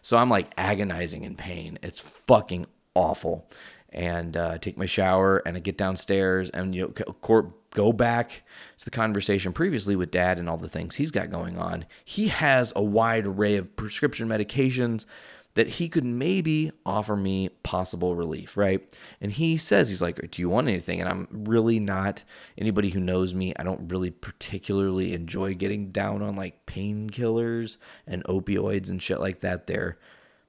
So 0.00 0.16
I'm 0.16 0.30
like 0.30 0.52
agonizing 0.56 1.24
in 1.24 1.34
pain. 1.34 1.78
It's 1.82 2.00
fucking 2.00 2.66
awful. 2.94 3.48
And 3.90 4.36
uh, 4.36 4.58
take 4.58 4.76
my 4.76 4.86
shower 4.86 5.40
and 5.46 5.56
I 5.56 5.60
get 5.60 5.78
downstairs 5.78 6.50
and 6.50 6.74
you 6.74 6.92
know 6.98 7.52
go 7.70 7.92
back 7.92 8.42
to 8.78 8.84
the 8.84 8.90
conversation 8.90 9.52
previously 9.52 9.94
with 9.94 10.10
dad 10.10 10.38
and 10.38 10.48
all 10.48 10.56
the 10.56 10.68
things 10.68 10.96
he's 10.96 11.10
got 11.10 11.30
going 11.30 11.58
on. 11.58 11.86
He 12.04 12.28
has 12.28 12.72
a 12.74 12.82
wide 12.82 13.26
array 13.26 13.56
of 13.56 13.76
prescription 13.76 14.28
medications 14.28 15.06
that 15.54 15.68
he 15.68 15.88
could 15.88 16.04
maybe 16.04 16.72
offer 16.84 17.16
me 17.16 17.48
possible 17.62 18.16
relief, 18.16 18.56
right? 18.56 18.82
And 19.20 19.30
he 19.32 19.56
says, 19.56 19.88
he's 19.88 20.02
like, 20.02 20.30
Do 20.30 20.42
you 20.42 20.48
want 20.48 20.68
anything? 20.68 21.00
And 21.00 21.08
I'm 21.08 21.28
really 21.30 21.78
not 21.78 22.24
anybody 22.58 22.90
who 22.90 23.00
knows 23.00 23.34
me, 23.34 23.54
I 23.56 23.62
don't 23.62 23.88
really 23.90 24.10
particularly 24.10 25.12
enjoy 25.12 25.54
getting 25.54 25.90
down 25.90 26.22
on 26.22 26.36
like 26.36 26.66
painkillers 26.66 27.76
and 28.06 28.24
opioids 28.24 28.90
and 28.90 29.00
shit 29.00 29.20
like 29.20 29.40
that. 29.40 29.66
They're 29.66 29.96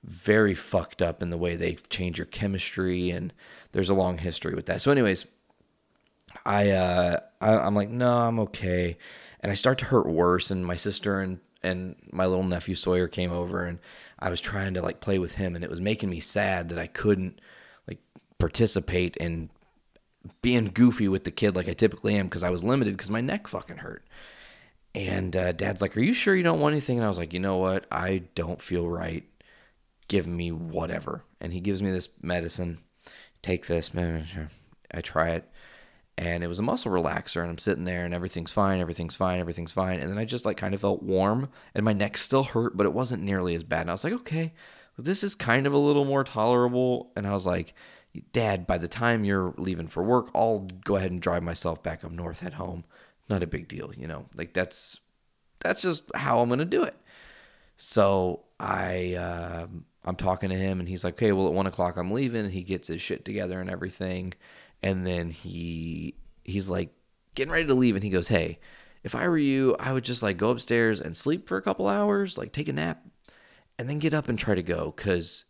very 0.03 0.53
fucked 0.53 1.01
up 1.01 1.21
in 1.21 1.29
the 1.29 1.37
way 1.37 1.55
they 1.55 1.75
change 1.89 2.19
your 2.19 2.27
chemistry, 2.27 3.09
and 3.09 3.33
there's 3.71 3.89
a 3.89 3.95
long 3.95 4.19
history 4.19 4.53
with 4.53 4.67
that. 4.67 4.81
So, 4.81 4.91
anyways, 4.91 5.25
I, 6.45 6.69
uh, 6.71 7.19
I 7.41 7.57
I'm 7.57 7.75
like, 7.75 7.89
no, 7.89 8.19
I'm 8.19 8.39
okay. 8.39 8.97
And 9.39 9.51
I 9.51 9.55
start 9.55 9.79
to 9.79 9.85
hurt 9.85 10.07
worse, 10.07 10.51
and 10.51 10.65
my 10.65 10.75
sister 10.75 11.19
and 11.19 11.39
and 11.63 11.95
my 12.11 12.27
little 12.27 12.43
nephew 12.43 12.75
Sawyer 12.75 13.07
came 13.07 13.31
over 13.31 13.65
and 13.65 13.79
I 14.25 14.29
was 14.29 14.41
trying 14.41 14.73
to 14.73 14.81
like 14.81 15.01
play 15.01 15.19
with 15.19 15.35
him 15.35 15.55
and 15.55 15.63
it 15.63 15.69
was 15.69 15.79
making 15.79 16.09
me 16.09 16.19
sad 16.19 16.69
that 16.69 16.79
I 16.79 16.87
couldn't 16.87 17.39
like 17.87 17.99
participate 18.39 19.15
in 19.17 19.51
being 20.41 20.71
goofy 20.73 21.07
with 21.07 21.25
the 21.25 21.31
kid 21.31 21.55
like 21.55 21.69
I 21.69 21.73
typically 21.73 22.15
am 22.15 22.25
because 22.25 22.41
I 22.41 22.49
was 22.49 22.63
limited 22.63 22.97
because 22.97 23.11
my 23.11 23.21
neck 23.21 23.45
fucking 23.45 23.77
hurt. 23.77 24.03
And 24.95 25.37
uh, 25.37 25.51
dad's 25.51 25.79
like, 25.79 25.95
Are 25.95 26.01
you 26.01 26.13
sure 26.13 26.35
you 26.35 26.41
don't 26.41 26.59
want 26.59 26.73
anything? 26.73 26.97
And 26.97 27.05
I 27.05 27.07
was 27.07 27.19
like, 27.19 27.33
You 27.33 27.39
know 27.39 27.57
what? 27.57 27.85
I 27.91 28.23
don't 28.33 28.59
feel 28.59 28.89
right. 28.89 29.25
Give 30.07 30.25
me 30.25 30.51
whatever. 30.51 31.23
And 31.39 31.53
he 31.53 31.59
gives 31.59 31.83
me 31.83 31.91
this 31.91 32.09
medicine. 32.19 32.79
Take 33.43 33.67
this. 33.67 33.91
I 33.93 35.01
try 35.01 35.33
it 35.33 35.47
and 36.17 36.43
it 36.43 36.47
was 36.47 36.59
a 36.59 36.63
muscle 36.63 36.91
relaxer 36.91 37.41
and 37.41 37.49
i'm 37.49 37.57
sitting 37.57 37.83
there 37.83 38.05
and 38.05 38.13
everything's 38.13 38.51
fine 38.51 38.79
everything's 38.79 39.15
fine 39.15 39.39
everything's 39.39 39.71
fine 39.71 39.99
and 39.99 40.09
then 40.09 40.17
i 40.17 40.25
just 40.25 40.45
like 40.45 40.57
kind 40.57 40.73
of 40.73 40.81
felt 40.81 41.03
warm 41.03 41.49
and 41.73 41.83
my 41.83 41.93
neck 41.93 42.17
still 42.17 42.43
hurt 42.43 42.75
but 42.75 42.85
it 42.85 42.93
wasn't 42.93 43.21
nearly 43.21 43.55
as 43.55 43.63
bad 43.63 43.81
and 43.81 43.89
i 43.89 43.93
was 43.93 44.03
like 44.03 44.13
okay 44.13 44.53
this 44.97 45.23
is 45.23 45.35
kind 45.35 45.67
of 45.67 45.73
a 45.73 45.77
little 45.77 46.05
more 46.05 46.23
tolerable 46.23 47.11
and 47.15 47.27
i 47.27 47.31
was 47.31 47.45
like 47.45 47.73
dad 48.31 48.65
by 48.65 48.77
the 48.77 48.87
time 48.87 49.25
you're 49.25 49.53
leaving 49.57 49.87
for 49.87 50.03
work 50.03 50.29
i'll 50.33 50.67
go 50.83 50.95
ahead 50.95 51.11
and 51.11 51.21
drive 51.21 51.43
myself 51.43 51.83
back 51.83 52.03
up 52.03 52.11
north 52.11 52.39
head 52.39 52.53
home. 52.53 52.83
Not 53.27 53.43
a 53.43 53.47
big 53.47 53.67
deal 53.67 53.91
you 53.97 54.07
know 54.07 54.27
like 54.35 54.53
that's 54.53 54.99
that's 55.59 55.81
just 55.81 56.03
how 56.15 56.39
i'm 56.39 56.49
gonna 56.49 56.63
do 56.63 56.83
it. 56.83 56.95
So 57.75 58.43
i 58.59 59.15
uh, 59.15 59.67
i'm 60.05 60.15
talking 60.15 60.49
to 60.49 60.55
him 60.55 60.79
and 60.79 60.87
he's 60.87 61.03
like 61.03 61.15
okay 61.15 61.31
well 61.31 61.47
at 61.47 61.53
one 61.53 61.67
o'clock 61.67 61.97
i'm 61.97 62.11
leaving 62.11 62.45
and 62.45 62.53
he 62.53 62.61
gets 62.61 62.87
his 62.87 63.01
shit 63.01 63.25
together 63.25 63.59
and 63.59 63.69
everything 63.69 64.33
and 64.81 65.05
then 65.05 65.29
he 65.29 66.15
he's 66.43 66.69
like 66.69 66.89
getting 67.33 67.51
ready 67.51 67.65
to 67.65 67.73
leave 67.73 67.95
and 67.95 68.03
he 68.03 68.09
goes 68.09 68.27
hey 68.27 68.59
if 69.03 69.15
i 69.15 69.27
were 69.27 69.37
you 69.37 69.75
i 69.79 69.91
would 69.91 70.03
just 70.03 70.23
like 70.23 70.37
go 70.37 70.49
upstairs 70.49 70.99
and 70.99 71.15
sleep 71.15 71.47
for 71.47 71.57
a 71.57 71.61
couple 71.61 71.87
hours 71.87 72.37
like 72.37 72.51
take 72.51 72.69
a 72.69 72.73
nap 72.73 73.05
and 73.77 73.89
then 73.89 73.99
get 73.99 74.13
up 74.13 74.29
and 74.29 74.39
try 74.39 74.55
to 74.55 74.63
go 74.63 74.93
because 74.95 75.45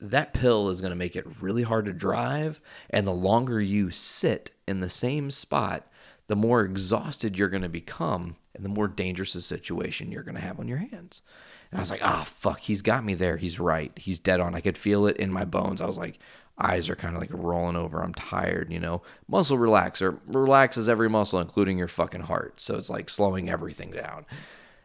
that 0.00 0.32
pill 0.32 0.68
is 0.68 0.80
going 0.80 0.90
to 0.90 0.96
make 0.96 1.16
it 1.16 1.42
really 1.42 1.62
hard 1.62 1.84
to 1.84 1.92
drive 1.92 2.60
and 2.90 3.06
the 3.06 3.12
longer 3.12 3.60
you 3.60 3.90
sit 3.90 4.50
in 4.66 4.80
the 4.80 4.88
same 4.88 5.30
spot 5.30 5.86
the 6.28 6.36
more 6.36 6.62
exhausted 6.62 7.38
you're 7.38 7.48
going 7.48 7.62
to 7.62 7.68
become 7.68 8.36
and 8.54 8.64
the 8.64 8.68
more 8.68 8.88
dangerous 8.88 9.34
a 9.34 9.42
situation 9.42 10.12
you're 10.12 10.22
going 10.22 10.34
to 10.34 10.40
have 10.40 10.60
on 10.60 10.68
your 10.68 10.78
hands 10.78 11.22
and 11.70 11.78
i 11.78 11.82
was 11.82 11.90
like 11.90 12.00
ah 12.02 12.22
oh, 12.22 12.24
fuck 12.24 12.60
he's 12.60 12.82
got 12.82 13.04
me 13.04 13.14
there. 13.14 13.36
He's 13.36 13.60
right. 13.60 13.92
He's 13.96 14.20
dead 14.20 14.40
on. 14.40 14.54
I 14.54 14.60
could 14.60 14.78
feel 14.78 15.06
it 15.06 15.16
in 15.16 15.32
my 15.32 15.44
bones. 15.44 15.80
I 15.80 15.86
was 15.86 15.98
like 15.98 16.18
eyes 16.60 16.88
are 16.88 16.96
kind 16.96 17.14
of 17.14 17.20
like 17.20 17.30
rolling 17.32 17.76
over. 17.76 18.02
I'm 18.02 18.14
tired, 18.14 18.72
you 18.72 18.80
know. 18.80 19.02
Muscle 19.28 19.58
relaxer 19.58 20.18
relaxes 20.26 20.88
every 20.88 21.08
muscle, 21.08 21.40
including 21.40 21.78
your 21.78 21.88
fucking 21.88 22.22
heart. 22.22 22.60
So 22.60 22.76
it's 22.76 22.90
like 22.90 23.08
slowing 23.08 23.48
everything 23.48 23.90
down. 23.90 24.26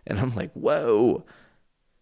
And 0.06 0.20
I'm 0.20 0.36
like, 0.36 0.52
whoa. 0.54 1.26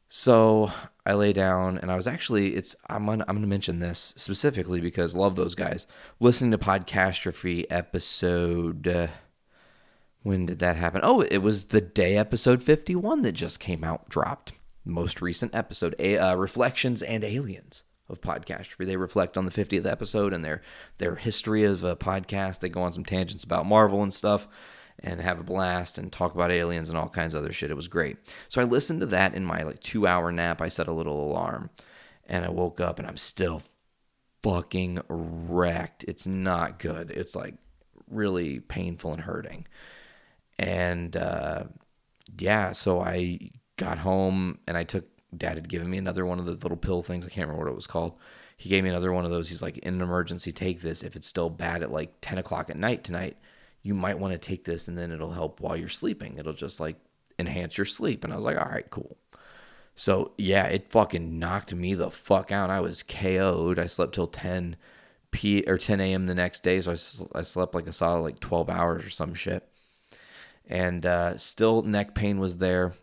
So 0.09 0.71
I 1.05 1.13
lay 1.13 1.31
down, 1.31 1.77
and 1.77 1.89
I 1.89 1.95
was 1.95 2.07
actually 2.07 2.55
it's 2.55 2.75
I'm 2.89 3.05
gonna, 3.05 3.23
I'm 3.27 3.35
gonna 3.35 3.47
mention 3.47 3.79
this 3.79 4.13
specifically 4.17 4.81
because 4.81 5.15
love 5.15 5.35
those 5.35 5.55
guys. 5.55 5.87
Listening 6.19 6.51
to 6.51 6.57
Podcastrophe 6.57 7.65
episode. 7.69 8.87
Uh, 8.87 9.07
when 10.23 10.45
did 10.45 10.59
that 10.59 10.75
happen? 10.75 11.01
Oh, 11.03 11.21
it 11.21 11.39
was 11.39 11.65
the 11.65 11.81
day 11.81 12.15
episode 12.17 12.61
51 12.61 13.23
that 13.23 13.31
just 13.31 13.59
came 13.59 13.83
out, 13.83 14.07
dropped. 14.09 14.53
Most 14.83 15.21
recent 15.21 15.55
episode, 15.55 15.95
a, 15.97 16.17
uh, 16.17 16.35
Reflections 16.35 17.01
and 17.01 17.23
Aliens 17.23 17.83
of 18.11 18.21
Podcastrophe. 18.21 18.85
They 18.85 18.97
reflect 18.97 19.37
on 19.37 19.45
the 19.45 19.51
50th 19.51 19.85
episode 19.85 20.33
and 20.33 20.43
their 20.43 20.61
their 20.97 21.15
history 21.15 21.63
of 21.63 21.83
a 21.83 21.95
podcast. 21.95 22.59
They 22.59 22.69
go 22.69 22.81
on 22.81 22.91
some 22.91 23.05
tangents 23.05 23.43
about 23.43 23.65
Marvel 23.65 24.03
and 24.03 24.13
stuff 24.13 24.47
and 24.99 25.21
have 25.21 25.39
a 25.39 25.43
blast 25.43 25.97
and 25.97 26.11
talk 26.11 26.35
about 26.35 26.51
aliens 26.51 26.89
and 26.89 26.97
all 26.97 27.09
kinds 27.09 27.33
of 27.33 27.43
other 27.43 27.51
shit. 27.51 27.71
It 27.71 27.75
was 27.75 27.87
great. 27.87 28.17
So 28.49 28.61
I 28.61 28.65
listened 28.65 28.99
to 28.99 29.07
that 29.07 29.33
in 29.33 29.45
my 29.45 29.63
like 29.63 29.79
2-hour 29.79 30.31
nap. 30.31 30.61
I 30.61 30.67
set 30.67 30.87
a 30.87 30.93
little 30.93 31.23
alarm 31.23 31.71
and 32.27 32.45
I 32.45 32.49
woke 32.49 32.79
up 32.79 32.99
and 32.99 33.07
I'm 33.07 33.17
still 33.17 33.63
fucking 34.43 34.99
wrecked. 35.07 36.03
It's 36.07 36.27
not 36.27 36.79
good. 36.79 37.09
It's 37.11 37.35
like 37.35 37.55
really 38.09 38.59
painful 38.59 39.13
and 39.13 39.21
hurting. 39.21 39.67
And 40.59 41.15
uh 41.17 41.63
yeah, 42.37 42.71
so 42.71 43.01
I 43.01 43.51
got 43.77 43.97
home 43.97 44.59
and 44.67 44.77
I 44.77 44.83
took 44.83 45.05
dad 45.35 45.55
had 45.55 45.69
given 45.69 45.89
me 45.89 45.97
another 45.97 46.25
one 46.25 46.39
of 46.39 46.45
the 46.45 46.51
little 46.51 46.77
pill 46.77 47.01
things. 47.01 47.25
I 47.25 47.29
can't 47.29 47.47
remember 47.47 47.65
what 47.65 47.71
it 47.71 47.75
was 47.75 47.87
called. 47.87 48.17
He 48.57 48.69
gave 48.69 48.83
me 48.83 48.89
another 48.89 49.11
one 49.11 49.25
of 49.25 49.31
those. 49.31 49.49
He's 49.49 49.61
like, 49.61 49.77
in 49.79 49.95
an 49.95 50.01
emergency, 50.01 50.51
take 50.51 50.81
this. 50.81 51.03
If 51.03 51.15
it's 51.15 51.27
still 51.27 51.49
bad 51.49 51.81
at 51.81 51.91
like 51.91 52.13
10 52.21 52.37
o'clock 52.37 52.69
at 52.69 52.77
night 52.77 53.03
tonight, 53.03 53.37
you 53.81 53.93
might 53.93 54.19
want 54.19 54.33
to 54.33 54.37
take 54.37 54.65
this 54.65 54.87
and 54.87 54.97
then 54.97 55.11
it'll 55.11 55.31
help 55.31 55.59
while 55.59 55.75
you're 55.75 55.89
sleeping. 55.89 56.37
It'll 56.37 56.53
just 56.53 56.79
like 56.79 56.97
enhance 57.39 57.77
your 57.77 57.85
sleep. 57.85 58.23
And 58.23 58.31
I 58.31 58.35
was 58.35 58.45
like, 58.45 58.57
all 58.57 58.69
right, 58.69 58.89
cool. 58.89 59.17
So 59.95 60.31
yeah, 60.37 60.65
it 60.65 60.91
fucking 60.91 61.39
knocked 61.39 61.73
me 61.73 61.93
the 61.93 62.11
fuck 62.11 62.51
out. 62.51 62.69
I 62.69 62.81
was 62.81 63.03
KO'd. 63.03 63.79
I 63.79 63.87
slept 63.87 64.13
till 64.13 64.27
10 64.27 64.75
p 65.31 65.63
or 65.65 65.77
10 65.77 65.99
a.m. 65.99 66.27
the 66.27 66.35
next 66.35 66.61
day. 66.61 66.81
So 66.81 66.91
I, 66.91 67.39
I 67.39 67.41
slept 67.41 67.73
like 67.73 67.87
a 67.87 67.93
solid 67.93 68.21
like 68.21 68.39
12 68.39 68.69
hours 68.69 69.05
or 69.05 69.09
some 69.09 69.33
shit. 69.33 69.67
And 70.67 71.05
uh, 71.05 71.37
still 71.37 71.81
neck 71.81 72.13
pain 72.15 72.39
was 72.39 72.57
there 72.57 72.93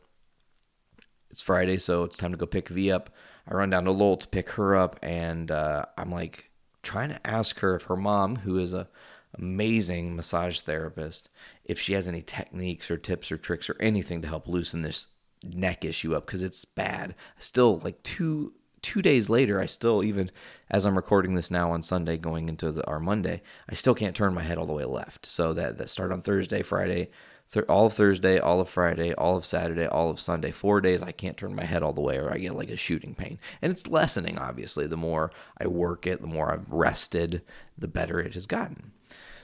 it's 1.31 1.41
Friday, 1.41 1.79
so 1.79 2.05
it's 2.05 2.17
time 2.17 2.33
to 2.33 2.39
go 2.39 2.47
pick 2.47 2.69
V 2.69 2.91
up. 2.91 3.11
I 3.47 3.55
run 3.55 3.71
down 3.71 3.85
to 3.85 3.91
Lowell 3.91 4.17
to 4.19 4.29
pick 4.29 4.51
her 4.51 4.77
up, 4.77 4.99
and 5.03 5.51
uh, 5.51 5.87
I'm 5.97 6.11
like 6.11 6.51
trying 6.83 7.11
to 7.11 7.27
ask 7.27 7.61
her 7.61 7.77
if 7.77 7.85
her 7.85 7.97
mom, 7.97 8.37
who 8.37 8.59
is 8.59 8.73
a 8.73 8.89
amazing 9.37 10.17
massage 10.17 10.61
therapist, 10.61 11.29
if 11.65 11.79
she 11.79 11.93
has 11.93 12.09
any 12.09 12.23
techniques 12.23 12.91
or 12.91 12.97
tips 12.97 13.31
or 13.31 13.37
tricks 13.37 13.69
or 13.69 13.77
anything 13.81 14.23
to 14.23 14.29
help 14.29 14.49
loosen 14.49 14.83
this 14.83 15.09
neck 15.45 15.85
issue 15.85 16.15
up 16.15 16.27
because 16.27 16.43
it's 16.43 16.65
bad. 16.65 17.15
Still, 17.39 17.79
like 17.79 18.03
two 18.03 18.53
two 18.81 19.03
days 19.03 19.29
later, 19.29 19.61
I 19.61 19.67
still 19.67 20.03
even 20.03 20.31
as 20.71 20.87
I'm 20.87 20.97
recording 20.97 21.35
this 21.35 21.51
now 21.51 21.71
on 21.71 21.83
Sunday, 21.83 22.17
going 22.17 22.49
into 22.49 22.73
the, 22.73 22.87
our 22.87 23.01
Monday, 23.01 23.43
I 23.69 23.75
still 23.75 23.95
can't 23.95 24.17
turn 24.17 24.35
my 24.35 24.43
head 24.43 24.59
all 24.59 24.67
the 24.67 24.73
way 24.73 24.85
left. 24.85 25.27
So 25.27 25.53
that 25.55 25.79
that 25.79 25.91
start 25.91 26.13
on 26.13 26.23
Thursday, 26.23 26.63
Friday, 26.63 27.11
th- 27.53 27.67
all 27.69 27.87
of 27.87 27.95
Thursday, 27.95 28.39
all 28.39 28.61
of 28.61 28.69
Friday, 28.69 29.13
all 29.15 29.37
of 29.37 29.47
Saturday, 29.47 29.87
all 29.87 30.11
of 30.11 30.21
Sunday. 30.21 30.51
Four 30.51 30.81
days 30.81 31.03
I 31.03 31.13
can't 31.13 31.37
turn 31.37 31.55
my 31.55 31.65
head 31.65 31.83
all 31.83 31.93
the 31.93 32.01
way, 32.01 32.19
or 32.19 32.33
I 32.33 32.39
get 32.39 32.57
like 32.57 32.71
a 32.71 32.77
shooting 32.77 33.15
pain. 33.15 33.39
And 33.63 33.73
it's 33.73 33.87
lessening, 33.87 34.39
obviously. 34.39 34.87
The 34.87 34.97
more 34.97 35.31
I 35.61 35.67
work 35.67 36.07
it, 36.07 36.21
the 36.21 36.27
more 36.27 36.53
I've 36.53 36.71
rested, 36.73 37.43
the 37.77 37.89
better 37.89 38.21
it 38.21 38.35
has 38.35 38.47
gotten. 38.47 38.93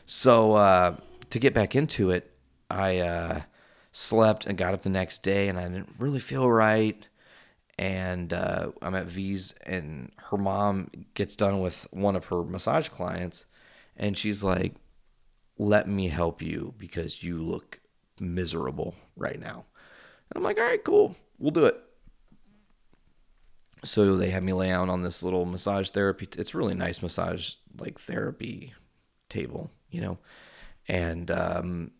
So 0.07 0.55
uh, 0.55 0.97
to 1.31 1.39
get 1.39 1.55
back 1.55 1.75
into 1.75 2.11
it, 2.11 2.31
I 2.71 2.99
uh, 2.99 3.41
slept 3.93 4.47
and 4.47 4.59
got 4.59 4.75
up 4.75 4.83
the 4.83 4.91
next 4.91 5.23
day, 5.23 5.49
and 5.49 5.59
I 5.59 5.65
didn't 5.65 5.95
really 5.99 6.21
feel 6.21 6.51
right. 6.51 7.07
And 7.77 8.33
uh, 8.33 8.71
I'm 8.83 8.95
at 8.95 9.07
V's, 9.07 9.53
and 9.63 10.13
her 10.31 10.37
mom 10.37 10.91
gets 11.15 11.35
done 11.35 11.61
with 11.61 11.89
one 11.91 12.15
of 12.15 12.27
her 12.27 12.45
massage 12.45 12.89
clients, 12.89 13.47
and 13.97 14.17
she's 14.17 14.45
like, 14.45 14.77
"Let 15.59 15.89
me 15.89 16.07
help 16.09 16.41
you 16.41 16.75
because 16.79 17.25
you 17.25 17.43
look 17.43 17.81
miserable 18.21 18.95
right 19.17 19.39
now. 19.41 19.65
And 20.31 20.37
I'm 20.37 20.43
like, 20.43 20.59
all 20.59 20.65
right, 20.65 20.83
cool, 20.83 21.17
we'll 21.39 21.51
do 21.51 21.67
it. 21.67 21.81
so 23.85 24.17
they 24.17 24.31
have 24.31 24.43
me 24.43 24.53
lay 24.53 24.69
down 24.69 24.89
on 24.91 25.03
this 25.03 25.23
little 25.23 25.45
massage 25.45 25.91
therapy. 25.91 26.29
It's 26.39 26.55
really 26.55 26.75
nice 26.75 27.03
massage 27.03 27.55
like 27.79 27.99
therapy 28.01 28.75
table, 29.29 29.71
you 29.91 30.01
know, 30.01 30.19
and 30.89 31.31
um, 31.31 31.91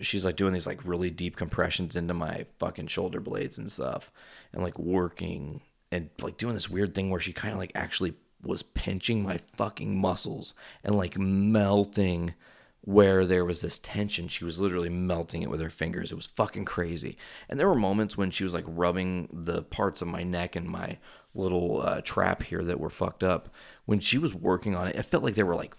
she's 0.00 0.24
like 0.24 0.36
doing 0.36 0.52
these 0.52 0.66
like 0.66 0.84
really 0.84 1.10
deep 1.10 1.36
compressions 1.36 1.96
into 1.96 2.14
my 2.14 2.46
fucking 2.58 2.88
shoulder 2.88 3.20
blades 3.20 3.58
and 3.58 3.70
stuff, 3.70 4.10
and 4.52 4.62
like 4.62 4.78
working 4.78 5.60
and 5.90 6.10
like 6.20 6.36
doing 6.36 6.54
this 6.54 6.70
weird 6.70 6.94
thing 6.94 7.10
where 7.10 7.20
she 7.20 7.32
kind 7.32 7.52
of 7.52 7.58
like 7.58 7.72
actually 7.74 8.14
was 8.42 8.62
pinching 8.62 9.22
my 9.22 9.38
fucking 9.56 9.96
muscles 9.96 10.54
and 10.82 10.96
like 10.96 11.16
melting 11.16 12.34
where 12.82 13.24
there 13.24 13.44
was 13.44 13.60
this 13.60 13.78
tension. 13.78 14.28
She 14.28 14.44
was 14.44 14.58
literally 14.58 14.88
melting 14.88 15.42
it 15.42 15.50
with 15.50 15.60
her 15.60 15.70
fingers. 15.70 16.10
It 16.10 16.16
was 16.16 16.26
fucking 16.26 16.64
crazy. 16.64 17.16
And 17.48 17.58
there 17.58 17.68
were 17.68 17.76
moments 17.76 18.16
when 18.16 18.30
she 18.30 18.44
was 18.44 18.54
like 18.54 18.64
rubbing 18.66 19.28
the 19.32 19.62
parts 19.62 20.02
of 20.02 20.08
my 20.08 20.24
neck 20.24 20.56
and 20.56 20.68
my 20.68 20.98
little 21.34 21.82
uh, 21.82 22.00
trap 22.02 22.42
here 22.42 22.62
that 22.64 22.80
were 22.80 22.90
fucked 22.90 23.22
up. 23.22 23.48
When 23.84 24.00
she 24.00 24.18
was 24.18 24.34
working 24.34 24.74
on 24.74 24.88
it, 24.88 24.96
it 24.96 25.04
felt 25.04 25.22
like 25.22 25.36
there 25.36 25.46
were 25.46 25.54
like 25.54 25.76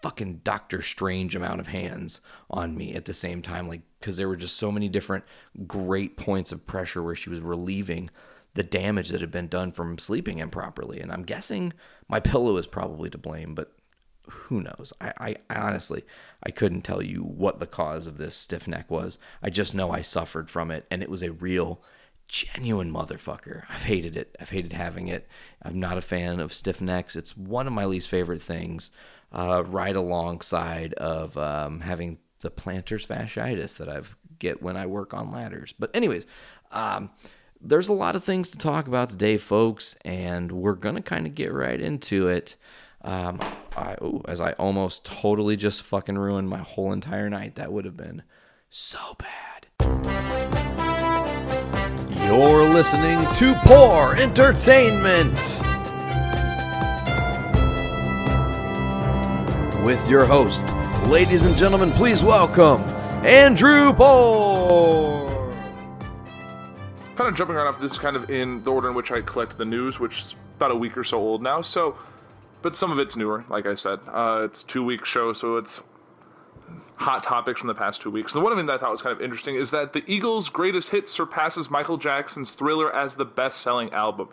fucking 0.00 0.42
Doctor 0.44 0.80
Strange 0.80 1.34
amount 1.34 1.60
of 1.60 1.66
hands 1.66 2.20
on 2.48 2.76
me 2.76 2.94
at 2.94 3.04
the 3.04 3.12
same 3.12 3.42
time. 3.42 3.66
Like, 3.66 3.82
because 3.98 4.16
there 4.16 4.28
were 4.28 4.36
just 4.36 4.56
so 4.56 4.70
many 4.70 4.88
different 4.88 5.24
great 5.66 6.16
points 6.16 6.52
of 6.52 6.66
pressure 6.66 7.02
where 7.02 7.16
she 7.16 7.30
was 7.30 7.40
relieving 7.40 8.10
the 8.54 8.62
damage 8.62 9.08
that 9.08 9.20
had 9.20 9.30
been 9.32 9.48
done 9.48 9.72
from 9.72 9.98
sleeping 9.98 10.38
improperly. 10.38 11.00
And 11.00 11.10
I'm 11.10 11.24
guessing 11.24 11.72
my 12.08 12.20
pillow 12.20 12.56
is 12.56 12.66
probably 12.68 13.10
to 13.10 13.18
blame, 13.18 13.56
but 13.56 13.72
who 14.28 14.62
knows? 14.62 14.92
I, 15.00 15.12
I, 15.18 15.36
I, 15.50 15.60
honestly, 15.60 16.04
I 16.42 16.50
couldn't 16.50 16.82
tell 16.82 17.02
you 17.02 17.22
what 17.22 17.58
the 17.58 17.66
cause 17.66 18.06
of 18.06 18.18
this 18.18 18.34
stiff 18.34 18.68
neck 18.68 18.90
was. 18.90 19.18
I 19.42 19.50
just 19.50 19.74
know 19.74 19.90
I 19.90 20.02
suffered 20.02 20.50
from 20.50 20.70
it, 20.70 20.86
and 20.90 21.02
it 21.02 21.10
was 21.10 21.22
a 21.22 21.32
real, 21.32 21.82
genuine 22.28 22.92
motherfucker. 22.92 23.64
I've 23.68 23.84
hated 23.84 24.16
it. 24.16 24.36
I've 24.40 24.50
hated 24.50 24.72
having 24.72 25.08
it. 25.08 25.26
I'm 25.62 25.80
not 25.80 25.98
a 25.98 26.02
fan 26.02 26.38
of 26.40 26.54
stiff 26.54 26.80
necks. 26.80 27.16
It's 27.16 27.36
one 27.36 27.66
of 27.66 27.72
my 27.72 27.86
least 27.86 28.08
favorite 28.08 28.42
things, 28.42 28.90
uh, 29.32 29.64
right 29.66 29.96
alongside 29.96 30.94
of 30.94 31.36
um, 31.36 31.80
having 31.80 32.18
the 32.40 32.50
plantar's 32.50 33.06
fasciitis 33.06 33.76
that 33.78 33.88
I 33.88 34.00
get 34.38 34.62
when 34.62 34.76
I 34.76 34.86
work 34.86 35.12
on 35.12 35.32
ladders. 35.32 35.74
But 35.76 35.90
anyways, 35.94 36.24
um, 36.70 37.10
there's 37.60 37.88
a 37.88 37.92
lot 37.92 38.14
of 38.14 38.22
things 38.22 38.50
to 38.50 38.58
talk 38.58 38.86
about 38.86 39.10
today, 39.10 39.36
folks, 39.36 39.96
and 40.04 40.52
we're 40.52 40.74
gonna 40.74 41.02
kind 41.02 41.26
of 41.26 41.34
get 41.34 41.52
right 41.52 41.80
into 41.80 42.28
it. 42.28 42.56
Um, 43.08 43.40
I, 43.74 43.96
ooh, 44.02 44.22
as 44.28 44.42
I 44.42 44.52
almost 44.52 45.02
totally 45.02 45.56
just 45.56 45.80
fucking 45.80 46.18
ruined 46.18 46.50
my 46.50 46.58
whole 46.58 46.92
entire 46.92 47.30
night. 47.30 47.54
That 47.54 47.72
would 47.72 47.86
have 47.86 47.96
been 47.96 48.22
so 48.68 48.98
bad. 49.18 49.66
You're 52.10 52.68
listening 52.68 53.18
to 53.36 53.54
Poor 53.64 54.14
Entertainment 54.14 55.32
with 59.82 60.06
your 60.06 60.26
host, 60.26 60.68
ladies 61.06 61.46
and 61.46 61.56
gentlemen. 61.56 61.90
Please 61.92 62.22
welcome 62.22 62.82
Andrew 63.24 63.94
Poor. 63.94 65.50
Kind 67.16 67.30
of 67.30 67.34
jumping 67.34 67.56
right 67.56 67.66
off, 67.66 67.80
this 67.80 67.92
is 67.92 67.98
kind 67.98 68.16
of 68.16 68.28
in 68.28 68.62
the 68.64 68.70
order 68.70 68.90
in 68.90 68.94
which 68.94 69.10
I 69.10 69.22
collect 69.22 69.56
the 69.56 69.64
news, 69.64 69.98
which 69.98 70.24
is 70.24 70.36
about 70.56 70.72
a 70.72 70.76
week 70.76 70.98
or 70.98 71.04
so 71.04 71.18
old 71.18 71.40
now. 71.40 71.62
So 71.62 71.96
but 72.62 72.76
some 72.76 72.90
of 72.90 72.98
it's 72.98 73.16
newer. 73.16 73.44
Like 73.48 73.66
I 73.66 73.74
said, 73.74 74.00
uh, 74.06 74.42
it's 74.44 74.62
two 74.62 74.82
week 74.82 75.04
show, 75.04 75.32
so 75.32 75.56
it's 75.56 75.80
hot 76.96 77.22
topics 77.22 77.60
from 77.60 77.68
the 77.68 77.74
past 77.74 78.02
two 78.02 78.10
weeks. 78.10 78.32
The 78.32 78.40
one 78.40 78.54
thing 78.56 78.66
that 78.66 78.74
I 78.74 78.78
thought 78.78 78.90
was 78.90 79.02
kind 79.02 79.14
of 79.14 79.22
interesting 79.22 79.54
is 79.54 79.70
that 79.70 79.92
the 79.92 80.02
Eagles' 80.06 80.48
greatest 80.48 80.90
hit 80.90 81.08
surpasses 81.08 81.70
Michael 81.70 81.96
Jackson's 81.96 82.50
Thriller 82.50 82.94
as 82.94 83.14
the 83.14 83.24
best 83.24 83.60
selling 83.60 83.92
album. 83.92 84.28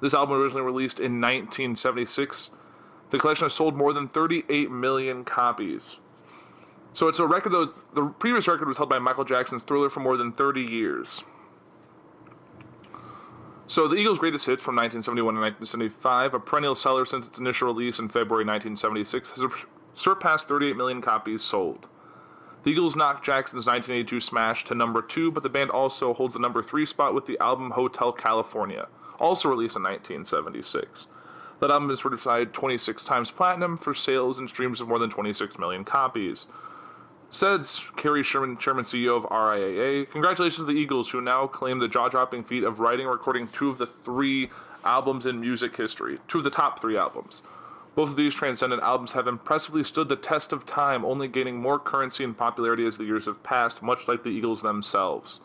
This 0.00 0.14
album 0.14 0.40
originally 0.40 0.62
released 0.62 0.98
in 0.98 1.20
1976. 1.20 2.50
The 3.10 3.18
collection 3.18 3.46
has 3.46 3.54
sold 3.54 3.76
more 3.76 3.92
than 3.92 4.08
38 4.08 4.70
million 4.70 5.24
copies. 5.24 5.96
So 6.92 7.08
it's 7.08 7.18
a 7.18 7.26
record 7.26 7.52
that 7.52 7.58
was, 7.58 7.68
the 7.94 8.06
previous 8.06 8.48
record 8.48 8.68
was 8.68 8.76
held 8.76 8.88
by 8.88 8.98
Michael 8.98 9.24
Jackson's 9.24 9.62
Thriller 9.62 9.88
for 9.88 10.00
more 10.00 10.16
than 10.16 10.32
30 10.32 10.62
years. 10.62 11.24
So, 13.68 13.88
the 13.88 13.96
Eagles' 13.96 14.20
greatest 14.20 14.46
hits 14.46 14.62
from 14.62 14.76
1971 14.76 15.34
to 15.34 15.40
1975, 15.40 16.34
a 16.34 16.40
perennial 16.40 16.76
seller 16.76 17.04
since 17.04 17.26
its 17.26 17.38
initial 17.38 17.66
release 17.66 17.98
in 17.98 18.08
February 18.08 18.44
1976, 18.44 19.30
has 19.30 19.50
surpassed 19.94 20.46
38 20.46 20.76
million 20.76 21.02
copies 21.02 21.42
sold. 21.42 21.88
The 22.62 22.70
Eagles 22.70 22.94
knocked 22.94 23.24
Jackson's 23.24 23.66
1982 23.66 24.20
smash 24.20 24.64
to 24.66 24.74
number 24.74 25.02
two, 25.02 25.32
but 25.32 25.42
the 25.42 25.48
band 25.48 25.70
also 25.70 26.14
holds 26.14 26.34
the 26.34 26.40
number 26.40 26.62
three 26.62 26.86
spot 26.86 27.12
with 27.12 27.26
the 27.26 27.38
album 27.40 27.72
Hotel 27.72 28.12
California, 28.12 28.86
also 29.18 29.48
released 29.48 29.76
in 29.76 29.82
1976. 29.82 31.08
That 31.60 31.70
album 31.70 31.90
is 31.90 32.00
certified 32.00 32.52
26 32.52 33.04
times 33.04 33.30
platinum 33.30 33.78
for 33.78 33.94
sales 33.94 34.38
and 34.38 34.48
streams 34.48 34.80
of 34.80 34.88
more 34.88 34.98
than 34.98 35.10
26 35.10 35.58
million 35.58 35.84
copies. 35.84 36.46
Says 37.28 37.80
Cary 37.96 38.22
Sherman, 38.22 38.56
Chairman 38.56 38.84
CEO 38.84 39.16
of 39.16 39.24
RIAA, 39.24 40.08
congratulations 40.10 40.64
to 40.66 40.72
the 40.72 40.78
Eagles, 40.78 41.10
who 41.10 41.20
now 41.20 41.46
claim 41.46 41.80
the 41.80 41.88
jaw 41.88 42.08
dropping 42.08 42.44
feat 42.44 42.62
of 42.62 42.78
writing 42.78 43.06
and 43.06 43.12
recording 43.12 43.48
two 43.48 43.68
of 43.68 43.78
the 43.78 43.86
three 43.86 44.48
albums 44.84 45.26
in 45.26 45.40
music 45.40 45.76
history, 45.76 46.20
two 46.28 46.38
of 46.38 46.44
the 46.44 46.50
top 46.50 46.80
three 46.80 46.96
albums. 46.96 47.42
Both 47.96 48.10
of 48.10 48.16
these 48.16 48.34
transcendent 48.34 48.82
albums 48.82 49.14
have 49.14 49.26
impressively 49.26 49.82
stood 49.82 50.08
the 50.08 50.16
test 50.16 50.52
of 50.52 50.66
time, 50.66 51.04
only 51.04 51.26
gaining 51.26 51.56
more 51.56 51.78
currency 51.78 52.22
and 52.22 52.36
popularity 52.36 52.86
as 52.86 52.96
the 52.96 53.04
years 53.04 53.26
have 53.26 53.42
passed, 53.42 53.82
much 53.82 54.06
like 54.06 54.22
the 54.22 54.30
Eagles 54.30 54.62
themselves. 54.62 55.40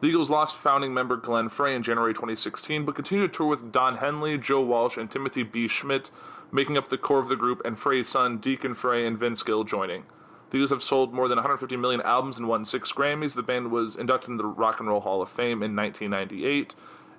The 0.00 0.08
Eagles 0.08 0.28
lost 0.28 0.56
founding 0.56 0.92
member 0.92 1.16
Glenn 1.16 1.48
Frey 1.48 1.74
in 1.74 1.82
January 1.82 2.12
2016, 2.12 2.84
but 2.84 2.94
continued 2.94 3.32
to 3.32 3.36
tour 3.36 3.46
with 3.46 3.72
Don 3.72 3.96
Henley, 3.96 4.36
Joe 4.38 4.60
Walsh, 4.60 4.96
and 4.96 5.10
Timothy 5.10 5.42
B. 5.42 5.66
Schmit, 5.68 6.10
making 6.52 6.76
up 6.76 6.90
the 6.90 6.98
core 6.98 7.18
of 7.18 7.28
the 7.28 7.36
group, 7.36 7.62
and 7.64 7.78
Frey's 7.78 8.08
son, 8.08 8.38
Deacon 8.38 8.74
Frey, 8.74 9.06
and 9.06 9.18
Vince 9.18 9.42
Gill 9.42 9.64
joining. 9.64 10.04
The 10.50 10.66
have 10.68 10.82
sold 10.82 11.12
more 11.12 11.28
than 11.28 11.36
150 11.36 11.76
million 11.76 12.00
albums 12.02 12.38
and 12.38 12.48
won 12.48 12.64
six 12.64 12.92
Grammys. 12.92 13.34
The 13.34 13.42
band 13.42 13.70
was 13.70 13.96
inducted 13.96 14.30
into 14.30 14.42
the 14.42 14.48
Rock 14.48 14.80
and 14.80 14.88
Roll 14.88 15.00
Hall 15.00 15.20
of 15.20 15.28
Fame 15.28 15.62
in 15.62 15.76
1998 15.76 16.74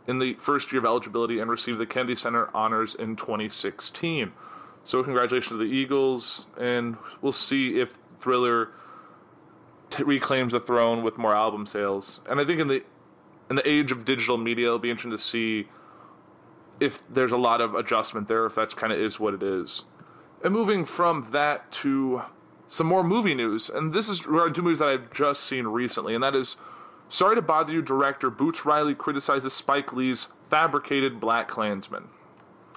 in 0.08 0.18
the 0.18 0.34
first 0.36 0.72
year 0.72 0.80
of 0.80 0.86
eligibility 0.86 1.40
and 1.40 1.50
received 1.52 1.78
the 1.78 1.86
Kennedy 1.86 2.16
Center 2.16 2.50
honors 2.56 2.96
in 2.96 3.16
2016. 3.16 4.32
So, 4.84 5.04
congratulations 5.04 5.50
to 5.50 5.58
the 5.58 5.66
Eagles, 5.66 6.48
and 6.58 6.98
we'll 7.22 7.32
see 7.32 7.80
if 7.80 8.00
Thriller 8.20 8.70
t- 9.92 10.04
reclaims 10.04 10.54
the 10.54 10.60
throne 10.60 11.04
with 11.04 11.20
more 11.20 11.36
album 11.36 11.68
sales. 11.68 12.22
And 12.28 12.40
I 12.40 12.46
think 12.46 12.60
in 12.60 12.68
the 12.68 12.84
in 13.50 13.56
the 13.56 13.70
age 13.70 13.92
of 13.92 14.06
digital 14.06 14.38
media, 14.38 14.68
it'll 14.68 14.80
be 14.80 14.90
interesting 14.90 15.12
to 15.12 15.18
see 15.18 15.68
if 16.80 17.04
there's 17.10 17.32
a 17.32 17.38
lot 17.38 17.62
of 17.62 17.76
adjustment 17.76 18.28
there, 18.28 18.46
if 18.46 18.56
that's 18.56 18.74
kind 18.74 18.94
of 18.94 19.00
is 19.00 19.20
what 19.20 19.34
it 19.34 19.44
is. 19.44 19.86
And 20.44 20.54
moving 20.54 20.86
from 20.86 21.28
that 21.32 21.72
to 21.74 22.24
some 22.70 22.88
more 22.88 23.04
movie 23.04 23.36
news, 23.36 23.70
and 23.70 23.94
this 23.94 24.08
is 24.08 24.26
regarding 24.26 24.54
two 24.54 24.62
movies 24.62 24.80
that 24.80 24.88
I've 24.88 25.12
just 25.12 25.44
seen 25.44 25.68
recently, 25.68 26.16
and 26.16 26.24
that 26.24 26.36
is 26.36 26.58
Sorry 27.12 27.36
to 27.36 27.42
Bother 27.42 27.74
You 27.74 27.82
director 27.82 28.30
Boots 28.30 28.66
Riley 28.66 28.94
criticizes 28.94 29.54
Spike 29.54 29.92
Lee's 29.94 30.28
fabricated 30.52 31.20
Black 31.20 31.48
Klansman. 31.48 32.10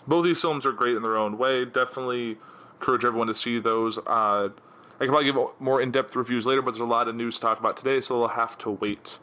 Both 0.06 0.24
these 0.24 0.40
films 0.40 0.64
are 0.64 0.72
great 0.72 0.96
in 0.96 1.02
their 1.02 1.18
own 1.18 1.36
way. 1.36 1.66
Definitely 1.66 2.38
encourage 2.80 3.04
everyone 3.04 3.26
to 3.26 3.34
see 3.34 3.58
those. 3.58 3.98
Uh, 3.98 4.48
I 4.94 4.98
can 4.98 5.08
probably 5.08 5.26
give 5.26 5.36
more 5.60 5.82
in 5.82 5.90
depth 5.90 6.16
reviews 6.16 6.46
later, 6.46 6.62
but 6.62 6.70
there's 6.70 6.80
a 6.80 6.84
lot 6.86 7.08
of 7.08 7.14
news 7.14 7.34
to 7.34 7.42
talk 7.42 7.60
about 7.60 7.76
today, 7.76 8.00
so 8.00 8.18
they'll 8.18 8.28
have 8.28 8.56
to 8.58 8.70
wait. 8.70 9.18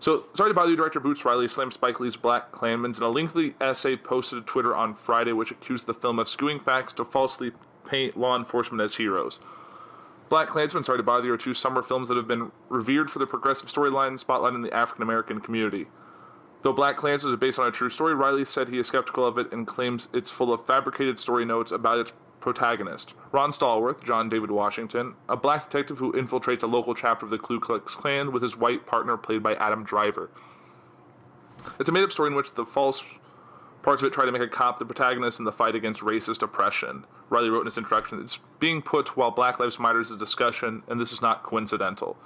So, 0.00 0.24
sorry 0.32 0.50
to 0.50 0.54
bother 0.54 0.70
you, 0.70 0.76
director 0.76 1.00
Boots 1.00 1.26
Riley 1.26 1.48
slammed 1.48 1.74
Spike 1.74 2.00
Lee's 2.00 2.16
Black 2.16 2.50
Klansman 2.50 2.94
in 2.96 3.02
a 3.02 3.08
lengthy 3.08 3.54
essay 3.60 3.96
posted 3.96 4.38
to 4.38 4.50
Twitter 4.50 4.74
on 4.74 4.94
Friday, 4.94 5.32
which 5.32 5.50
accused 5.50 5.86
the 5.86 5.94
film 5.94 6.18
of 6.18 6.26
skewing 6.26 6.64
facts 6.64 6.94
to 6.94 7.04
falsely 7.04 7.52
paint 7.86 8.16
law 8.16 8.34
enforcement 8.34 8.80
as 8.80 8.94
heroes. 8.94 9.40
Black 10.28 10.48
Klansman, 10.48 10.82
Sorry 10.82 10.98
to 10.98 11.02
Bother 11.02 11.26
You 11.26 11.32
are 11.32 11.38
two 11.38 11.54
summer 11.54 11.82
films 11.82 12.08
that 12.08 12.16
have 12.16 12.28
been 12.28 12.52
revered 12.68 13.10
for 13.10 13.18
their 13.18 13.26
progressive 13.26 13.68
storyline 13.68 14.22
spotlighting 14.22 14.62
the 14.62 14.74
African 14.74 15.02
American 15.02 15.40
community. 15.40 15.86
Though 16.62 16.72
Black 16.72 16.96
Klansman 16.96 17.32
is 17.32 17.38
based 17.38 17.58
on 17.58 17.66
a 17.66 17.72
true 17.72 17.88
story, 17.88 18.14
Riley 18.14 18.44
said 18.44 18.68
he 18.68 18.78
is 18.78 18.88
skeptical 18.88 19.24
of 19.24 19.38
it 19.38 19.52
and 19.52 19.66
claims 19.66 20.08
it's 20.12 20.30
full 20.30 20.52
of 20.52 20.66
fabricated 20.66 21.18
story 21.18 21.44
notes 21.44 21.72
about 21.72 21.98
its 21.98 22.12
protagonist, 22.40 23.14
Ron 23.32 23.50
Stallworth, 23.50 24.04
John 24.04 24.28
David 24.28 24.50
Washington, 24.50 25.14
a 25.28 25.36
black 25.36 25.64
detective 25.64 25.98
who 25.98 26.12
infiltrates 26.12 26.62
a 26.62 26.66
local 26.66 26.94
chapter 26.94 27.26
of 27.26 27.30
the 27.30 27.38
Ku 27.38 27.58
Klux 27.58 27.94
Klan 27.94 28.32
with 28.32 28.42
his 28.42 28.56
white 28.56 28.86
partner 28.86 29.16
played 29.16 29.42
by 29.42 29.54
Adam 29.54 29.82
Driver. 29.82 30.30
It's 31.80 31.88
a 31.88 31.92
made 31.92 32.04
up 32.04 32.12
story 32.12 32.30
in 32.30 32.36
which 32.36 32.54
the 32.54 32.64
false 32.64 33.02
Parts 33.82 34.02
of 34.02 34.08
it 34.08 34.12
try 34.12 34.26
to 34.26 34.32
make 34.32 34.42
a 34.42 34.48
cop 34.48 34.78
the 34.78 34.84
protagonist 34.84 35.38
in 35.38 35.44
the 35.44 35.52
fight 35.52 35.74
against 35.74 36.00
racist 36.02 36.42
oppression. 36.42 37.04
Riley 37.30 37.50
wrote 37.50 37.60
in 37.60 37.66
his 37.66 37.78
introduction, 37.78 38.20
It's 38.20 38.38
being 38.58 38.82
put 38.82 39.16
while 39.16 39.30
Black 39.30 39.58
Lives 39.58 39.78
Matter 39.78 40.00
is 40.00 40.10
a 40.10 40.16
discussion, 40.16 40.82
and 40.88 41.00
this 41.00 41.12
is 41.12 41.22
not 41.22 41.42
coincidental. 41.42 42.16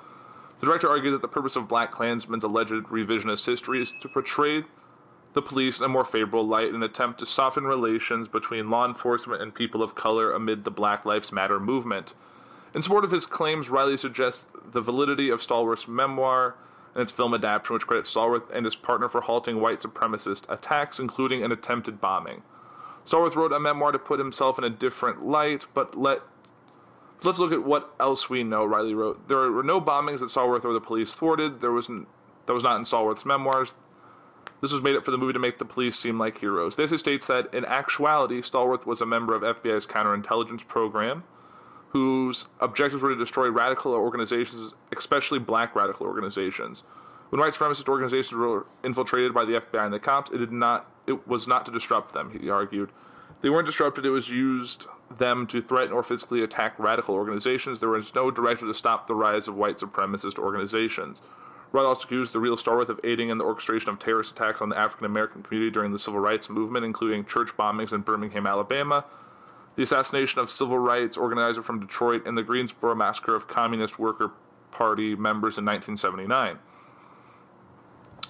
The 0.61 0.67
director 0.67 0.89
argued 0.89 1.15
that 1.15 1.23
the 1.23 1.29
purpose 1.29 1.57
of 1.57 1.69
Black 1.69 1.91
Klansman's 1.91 2.45
alleged 2.45 2.73
revisionist 2.73 3.47
history 3.47 3.83
is 3.83 3.93
to 4.01 4.09
portray 4.09 4.65
the 5.33 5.43
police 5.43 5.79
in 5.79 5.87
a 5.87 5.89
more 5.89 6.05
favorable 6.05 6.47
light 6.47 6.69
in 6.69 6.75
an 6.75 6.83
attempt 6.83 7.19
to 7.19 7.27
soften 7.27 7.65
relations 7.65 8.29
between 8.29 8.71
law 8.71 8.87
enforcement 8.87 9.43
and 9.43 9.55
people 9.55 9.83
of 9.83 9.95
color 9.95 10.31
amid 10.33 10.65
the 10.65 10.71
Black 10.71 11.05
Lives 11.05 11.33
Matter 11.33 11.59
movement. 11.59 12.15
In 12.75 12.83
support 12.83 13.05
of 13.05 13.11
his 13.11 13.27
claims, 13.27 13.69
Riley 13.69 13.97
suggests 13.97 14.47
the 14.73 14.81
validity 14.81 15.31
of 15.31 15.41
Stallworth's 15.41 15.89
memoir, 15.89 16.55
and 16.95 17.03
its 17.03 17.13
film 17.13 17.35
adaptation, 17.35 17.75
which 17.75 17.87
credits 17.87 18.15
Stallworth 18.15 18.51
and 18.53 18.65
his 18.65 18.77
partner 18.77 19.09
for 19.09 19.23
halting 19.23 19.61
white 19.61 19.81
supremacist 19.81 20.45
attacks, 20.49 20.99
including 20.99 21.43
an 21.43 21.53
attempted 21.53 22.01
bombing. 22.01 22.43
Stallworth 23.07 23.35
wrote 23.35 23.53
a 23.53 23.61
memoir 23.61 23.93
to 23.93 23.99
put 23.99 24.19
himself 24.19 24.59
in 24.59 24.65
a 24.65 24.71
different 24.71 25.27
light, 25.27 25.67
but 25.75 25.99
let 25.99 26.23
let's 27.25 27.39
look 27.39 27.53
at 27.53 27.65
what 27.65 27.95
else 28.01 28.29
we 28.29 28.43
know. 28.43 28.65
Riley 28.65 28.95
wrote, 28.95 29.29
"There 29.29 29.51
were 29.51 29.63
no 29.63 29.81
bombings 29.81 30.21
that 30.21 30.31
Stallworth 30.31 30.65
or 30.65 30.73
the 30.73 30.81
police 30.81 31.15
thwarted. 31.15 31.61
There 31.61 31.73
was 31.73 31.89
that 31.89 32.53
was 32.53 32.63
not 32.63 32.77
in 32.77 32.83
Stallworth's 32.83 33.25
memoirs. 33.25 33.75
This 34.61 34.73
was 34.73 34.83
made 34.83 34.95
up 34.95 35.05
for 35.05 35.11
the 35.11 35.19
movie 35.19 35.33
to 35.33 35.39
make 35.41 35.59
the 35.59 35.65
police 35.65 35.99
seem 35.99 36.19
like 36.19 36.39
heroes. 36.39 36.77
This 36.77 36.91
states 36.99 37.27
that 37.27 37.53
in 37.53 37.65
actuality, 37.65 38.43
Stallworth 38.43 38.87
was 38.87 39.01
a 39.01 39.07
member 39.07 39.35
of 39.35 39.43
FBI's 39.43 39.87
counterintelligence 39.87 40.67
program, 40.69 41.25
whose 41.89 42.47
objectives 42.61 43.03
were 43.03 43.11
to 43.11 43.17
destroy 43.17 43.49
radical 43.49 43.93
organizations, 43.93 44.73
especially 44.97 45.41
black 45.41 45.75
radical 45.75 46.07
organizations. 46.07 46.85
When 47.31 47.41
white 47.41 47.55
supremacist 47.55 47.89
organizations 47.89 48.39
were 48.39 48.67
infiltrated 48.85 49.35
by 49.35 49.45
the 49.45 49.55
FBI 49.55 49.85
and 49.85 49.93
the 49.93 49.99
cops, 49.99 50.31
it 50.31 50.39
did 50.39 50.53
not 50.53 50.87
it 51.07 51.27
was 51.27 51.47
not 51.47 51.67
to 51.67 51.73
disrupt 51.73 52.13
them, 52.13 52.39
he 52.39 52.51
argued. 52.51 52.91
They 53.41 53.51
weren't 53.51 53.67
disrupted, 53.67 54.07
it 54.07 54.11
was 54.11 54.29
used 54.29 54.87
them 55.19 55.47
to 55.49 55.61
threaten 55.61 55.93
or 55.93 56.03
physically 56.03 56.43
attack 56.43 56.79
radical 56.79 57.15
organizations. 57.15 57.81
There 57.81 57.89
was 57.89 58.15
no 58.15 58.31
directive 58.31 58.69
to 58.69 58.75
stop 58.75 59.07
the 59.07 59.15
rise 59.15 59.49
of 59.49 59.57
white 59.57 59.79
supremacist 59.79 60.39
organizations. 60.39 61.21
Riley 61.73 61.87
also 61.89 62.05
accused 62.05 62.33
the 62.33 62.41
real 62.41 62.57
Stallworth 62.57 62.91
of 62.91 63.01
aiding 63.03 63.31
in 63.31 63.39
the 63.39 63.45
orchestration 63.45 63.89
of 63.89 63.99
terrorist 63.99 64.33
attacks 64.33 64.61
on 64.61 64.69
the 64.69 64.79
African 64.79 65.07
American 65.07 65.43
community 65.43 65.71
during 65.71 65.91
the 65.91 65.99
civil 65.99 66.21
rights 66.21 66.51
movement, 66.51 66.85
including 66.85 67.25
church 67.25 67.57
bombings 67.57 67.93
in 67.93 68.03
Birmingham, 68.03 68.47
Alabama, 68.47 69.05
the 69.75 69.83
assassination 69.83 70.41
of 70.41 70.51
civil 70.51 70.79
rights 70.79 71.17
organizer 71.17 71.63
from 71.63 71.81
Detroit, 71.81 72.27
and 72.27 72.37
the 72.37 72.43
Greensboro 72.43 72.95
massacre 72.95 73.35
of 73.35 73.49
Communist 73.49 73.99
Worker 73.99 74.33
Party 74.71 75.15
members 75.15 75.57
in 75.57 75.65
1979. 75.65 76.59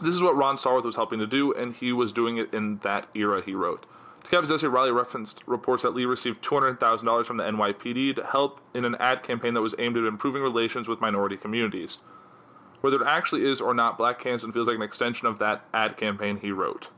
This 0.03 0.17
is 0.17 0.23
what 0.23 0.37
Ron 0.37 0.57
Stallworth 0.57 0.85
was 0.85 0.97
helping 0.97 1.21
to 1.21 1.29
do, 1.29 1.53
and 1.53 1.75
he 1.75 1.93
was 1.93 2.13
doing 2.13 2.37
it 2.37 2.53
in 2.53 2.79
that 2.79 3.07
era, 3.15 3.41
he 3.41 3.55
wrote. 3.55 3.87
To 4.25 4.31
cap 4.31 4.41
his 4.41 4.51
essay, 4.51 4.67
Riley 4.67 4.91
referenced 4.91 5.43
reports 5.47 5.85
that 5.85 5.95
Lee 5.95 6.05
received 6.05 6.45
$200,000 6.45 7.25
from 7.25 7.37
the 7.37 7.45
NYPD 7.45 8.17
to 8.17 8.25
help 8.25 8.61
in 8.75 8.85
an 8.85 8.97
ad 8.97 9.23
campaign 9.23 9.55
that 9.55 9.61
was 9.61 9.77
aimed 9.79 9.97
at 9.97 10.05
improving 10.05 10.43
relations 10.43 10.89
with 10.89 11.01
minority 11.01 11.37
communities. 11.37 11.99
Whether 12.81 13.01
it 13.01 13.07
actually 13.07 13.45
is 13.45 13.61
or 13.61 13.75
not, 13.75 13.97
Black 13.97 14.19
Klansman 14.19 14.53
feels 14.53 14.67
like 14.67 14.77
an 14.77 14.83
extension 14.83 15.29
of 15.29 15.39
that 15.39 15.65
ad 15.73 15.97
campaign 15.97 16.39
he 16.39 16.51
wrote. 16.51 16.89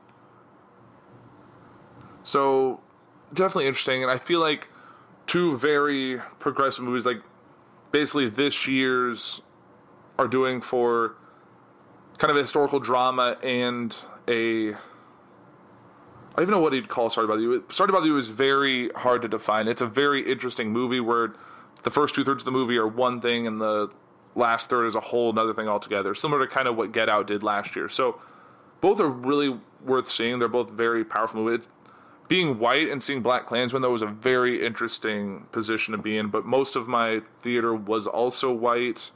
So, 2.22 2.80
definitely 3.34 3.66
interesting, 3.66 4.02
and 4.02 4.10
I 4.10 4.16
feel 4.16 4.40
like 4.40 4.68
two 5.26 5.58
very 5.58 6.20
progressive 6.38 6.84
movies, 6.84 7.04
like 7.04 7.20
basically 7.92 8.30
this 8.30 8.66
year's, 8.66 9.42
are 10.18 10.28
doing 10.28 10.62
for 10.62 11.16
kind 12.18 12.30
of 12.30 12.36
a 12.36 12.40
historical 12.40 12.80
drama 12.80 13.36
and 13.42 13.96
a. 14.28 14.72
I 14.72 16.38
don't 16.38 16.48
even 16.48 16.50
know 16.50 16.60
what 16.60 16.72
he'd 16.72 16.88
call 16.88 17.10
Started 17.10 17.28
by 17.28 17.36
the 17.36 17.42
You. 17.42 17.64
Started 17.70 17.94
is 18.16 18.28
very 18.28 18.88
hard 18.90 19.22
to 19.22 19.28
define. 19.28 19.68
It's 19.68 19.82
a 19.82 19.86
very 19.86 20.28
interesting 20.30 20.72
movie 20.72 20.98
where 20.98 21.34
the 21.84 21.90
first 21.90 22.14
two 22.14 22.24
thirds 22.24 22.42
of 22.42 22.46
the 22.46 22.50
movie 22.50 22.76
are 22.76 22.88
one 22.88 23.20
thing 23.20 23.46
and 23.46 23.60
the 23.60 23.90
last 24.34 24.68
third 24.68 24.86
is 24.86 24.96
a 24.96 25.00
whole 25.00 25.30
another 25.30 25.54
thing 25.54 25.68
altogether. 25.68 26.14
Similar 26.14 26.46
to 26.46 26.52
kind 26.52 26.66
of 26.66 26.76
what 26.76 26.92
Get 26.92 27.08
Out 27.08 27.28
did 27.28 27.42
last 27.42 27.76
year. 27.76 27.88
So 27.88 28.20
both 28.80 29.00
are 29.00 29.08
really 29.08 29.60
worth 29.84 30.10
seeing. 30.10 30.38
They're 30.38 30.48
both 30.48 30.70
very 30.70 31.04
powerful 31.04 31.42
movies. 31.42 31.68
Being 32.26 32.58
white 32.58 32.88
and 32.88 33.02
seeing 33.02 33.22
Black 33.22 33.46
Klansman 33.46 33.82
though 33.82 33.92
was 33.92 34.02
a 34.02 34.06
very 34.06 34.64
interesting 34.64 35.46
position 35.52 35.92
to 35.92 35.98
be 35.98 36.16
in. 36.16 36.28
But 36.28 36.44
most 36.44 36.74
of 36.74 36.88
my 36.88 37.22
theater 37.42 37.74
was 37.74 38.06
also 38.06 38.52
white, 38.52 39.10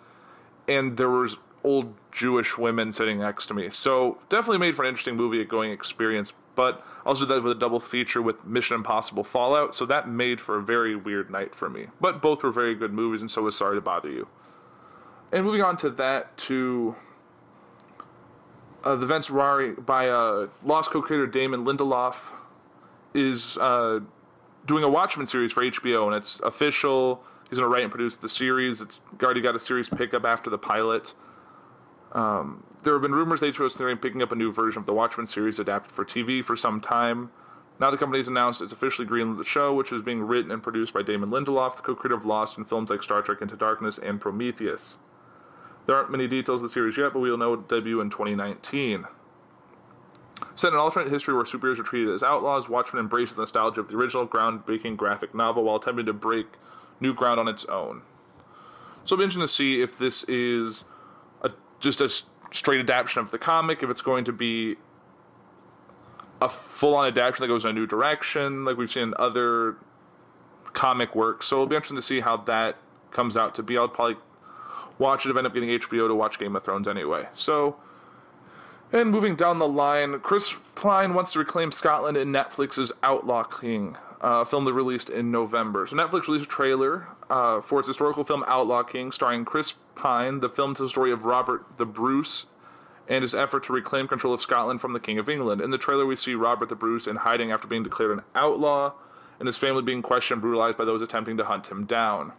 and 0.68 0.96
there 0.96 1.10
was 1.10 1.36
old 1.64 1.94
Jewish 2.12 2.56
women 2.56 2.92
sitting 2.92 3.18
next 3.18 3.46
to 3.46 3.54
me. 3.54 3.70
So 3.70 4.18
definitely 4.28 4.58
made 4.58 4.76
for 4.76 4.82
an 4.82 4.88
interesting 4.88 5.16
movie 5.16 5.44
going 5.44 5.70
experience. 5.70 6.32
But 6.54 6.84
also 7.06 7.24
that 7.26 7.42
with 7.42 7.52
a 7.52 7.58
double 7.58 7.78
feature 7.78 8.20
with 8.20 8.44
Mission 8.44 8.74
Impossible 8.74 9.22
Fallout. 9.22 9.76
So 9.76 9.86
that 9.86 10.08
made 10.08 10.40
for 10.40 10.56
a 10.56 10.62
very 10.62 10.96
weird 10.96 11.30
night 11.30 11.54
for 11.54 11.70
me. 11.70 11.86
But 12.00 12.20
both 12.20 12.42
were 12.42 12.50
very 12.50 12.74
good 12.74 12.92
movies, 12.92 13.20
and 13.20 13.30
so 13.30 13.42
was 13.42 13.56
Sorry 13.56 13.76
to 13.76 13.80
Bother 13.80 14.10
You. 14.10 14.26
And 15.30 15.44
moving 15.44 15.62
on 15.62 15.76
to 15.78 15.90
that, 15.90 16.36
to 16.38 16.96
uh, 18.82 18.96
the 18.96 19.06
Vince 19.06 19.30
Rari 19.30 19.72
by 19.72 20.08
uh, 20.08 20.48
Lost 20.64 20.90
co-creator 20.90 21.26
Damon 21.26 21.64
Lindelof 21.64 22.32
is 23.14 23.58
uh, 23.58 24.00
doing 24.66 24.84
a 24.84 24.88
Watchmen 24.88 25.26
series 25.26 25.52
for 25.52 25.62
HBO, 25.62 26.06
and 26.06 26.14
it's 26.16 26.40
official. 26.40 27.22
He's 27.48 27.58
going 27.58 27.68
to 27.68 27.72
write 27.72 27.82
and 27.82 27.90
produce 27.90 28.16
the 28.16 28.28
series. 28.28 28.80
It's 28.80 29.00
already 29.22 29.40
got 29.40 29.54
a 29.54 29.58
series 29.58 29.88
pickup 29.88 30.24
after 30.24 30.50
the 30.50 30.58
pilot. 30.58 31.14
Um, 32.12 32.64
there 32.82 32.94
have 32.94 33.02
been 33.02 33.14
rumors 33.14 33.40
HBO 33.40 33.66
is 33.66 33.72
considering 33.72 33.98
picking 33.98 34.22
up 34.22 34.32
a 34.32 34.36
new 34.36 34.52
version 34.52 34.80
of 34.80 34.86
the 34.86 34.94
Watchmen 34.94 35.26
series 35.26 35.58
adapted 35.58 35.92
for 35.92 36.04
TV 36.04 36.44
for 36.44 36.56
some 36.56 36.80
time. 36.80 37.30
Now 37.80 37.90
the 37.90 37.96
company's 37.96 38.28
announced 38.28 38.60
it's 38.60 38.72
officially 38.72 39.06
greenlit 39.06 39.38
the 39.38 39.44
show, 39.44 39.72
which 39.74 39.92
is 39.92 40.02
being 40.02 40.22
written 40.22 40.50
and 40.50 40.62
produced 40.62 40.94
by 40.94 41.02
Damon 41.02 41.30
Lindelof, 41.30 41.76
the 41.76 41.82
co-creator 41.82 42.14
of 42.14 42.24
Lost 42.24 42.56
and 42.56 42.68
films 42.68 42.90
like 42.90 43.02
Star 43.02 43.22
Trek 43.22 43.40
Into 43.40 43.56
Darkness 43.56 43.98
and 43.98 44.20
Prometheus. 44.20 44.96
There 45.86 45.96
aren't 45.96 46.10
many 46.10 46.26
details 46.26 46.62
of 46.62 46.68
the 46.68 46.72
series 46.72 46.98
yet, 46.98 47.12
but 47.12 47.20
we'll 47.20 47.38
know 47.38 47.54
it 47.54 47.68
debut 47.68 48.00
in 48.00 48.10
2019. 48.10 49.06
Set 50.54 50.68
in 50.68 50.74
an 50.74 50.80
alternate 50.80 51.10
history 51.10 51.34
where 51.34 51.44
superheroes 51.44 51.78
are 51.78 51.84
treated 51.84 52.14
as 52.14 52.22
outlaws, 52.22 52.68
Watchmen 52.68 53.00
embraces 53.00 53.36
the 53.36 53.42
nostalgia 53.42 53.80
of 53.80 53.88
the 53.88 53.96
original 53.96 54.26
groundbreaking 54.26 54.96
graphic 54.96 55.34
novel 55.34 55.64
while 55.64 55.76
attempting 55.76 56.06
to 56.06 56.12
break 56.12 56.46
new 57.00 57.14
ground 57.14 57.38
on 57.38 57.48
its 57.48 57.64
own. 57.66 58.02
So 59.04 59.14
it'll 59.14 59.18
be 59.18 59.24
interesting 59.24 59.42
to 59.42 59.48
see 59.48 59.80
if 59.80 59.98
this 59.98 60.24
is 60.24 60.84
just 61.80 62.00
a 62.00 62.08
straight 62.52 62.80
adaptation 62.80 63.20
of 63.20 63.30
the 63.30 63.38
comic, 63.38 63.82
if 63.82 63.90
it's 63.90 64.00
going 64.00 64.24
to 64.24 64.32
be 64.32 64.76
a 66.40 66.48
full-on 66.48 67.06
adaptation 67.06 67.42
that 67.42 67.48
goes 67.48 67.64
in 67.64 67.70
a 67.70 67.74
new 67.74 67.86
direction, 67.86 68.64
like 68.64 68.76
we've 68.76 68.90
seen 68.90 69.04
in 69.04 69.14
other 69.18 69.76
comic 70.72 71.14
work. 71.14 71.42
So 71.42 71.56
it'll 71.56 71.66
be 71.66 71.76
interesting 71.76 71.96
to 71.96 72.02
see 72.02 72.20
how 72.20 72.36
that 72.38 72.76
comes 73.10 73.36
out 73.36 73.54
to 73.56 73.62
be. 73.62 73.76
I'll 73.76 73.88
probably 73.88 74.16
watch 74.98 75.26
it 75.26 75.30
if 75.30 75.36
I 75.36 75.38
end 75.38 75.46
up 75.46 75.54
getting 75.54 75.70
HBO 75.70 76.08
to 76.08 76.14
watch 76.14 76.38
Game 76.38 76.54
of 76.56 76.64
Thrones 76.64 76.86
anyway. 76.88 77.26
So, 77.34 77.76
and 78.92 79.10
moving 79.10 79.34
down 79.34 79.58
the 79.58 79.68
line, 79.68 80.20
Chris 80.20 80.56
Pine 80.74 81.14
wants 81.14 81.32
to 81.32 81.40
reclaim 81.40 81.72
Scotland 81.72 82.16
in 82.16 82.28
Netflix's 82.28 82.92
Outlaw 83.02 83.42
King, 83.42 83.96
uh, 84.20 84.44
film 84.44 84.64
that 84.64 84.72
released 84.72 85.10
in 85.10 85.30
November. 85.30 85.86
So 85.86 85.96
Netflix 85.96 86.28
released 86.28 86.46
a 86.46 86.48
trailer 86.48 87.08
uh, 87.30 87.60
for 87.60 87.78
its 87.78 87.88
historical 87.88 88.24
film 88.24 88.44
Outlaw 88.46 88.82
King, 88.82 89.12
starring 89.12 89.44
Chris 89.44 89.74
Pine. 89.94 90.40
The 90.40 90.48
film 90.48 90.74
tells 90.74 90.88
the 90.88 90.90
story 90.90 91.12
of 91.12 91.24
Robert 91.24 91.64
the 91.76 91.86
Bruce 91.86 92.46
and 93.08 93.22
his 93.22 93.34
effort 93.34 93.64
to 93.64 93.72
reclaim 93.72 94.06
control 94.06 94.34
of 94.34 94.40
Scotland 94.40 94.80
from 94.80 94.92
the 94.92 95.00
King 95.00 95.18
of 95.18 95.28
England. 95.28 95.60
In 95.60 95.70
the 95.70 95.78
trailer, 95.78 96.04
we 96.04 96.16
see 96.16 96.34
Robert 96.34 96.68
the 96.68 96.74
Bruce 96.74 97.06
in 97.06 97.16
hiding 97.16 97.50
after 97.50 97.66
being 97.66 97.82
declared 97.82 98.10
an 98.10 98.24
outlaw, 98.34 98.92
and 99.38 99.46
his 99.46 99.56
family 99.56 99.82
being 99.82 100.02
questioned 100.02 100.42
brutalized 100.42 100.76
by 100.76 100.84
those 100.84 101.00
attempting 101.00 101.36
to 101.38 101.44
hunt 101.44 101.70
him 101.70 101.86
down. 101.86 102.32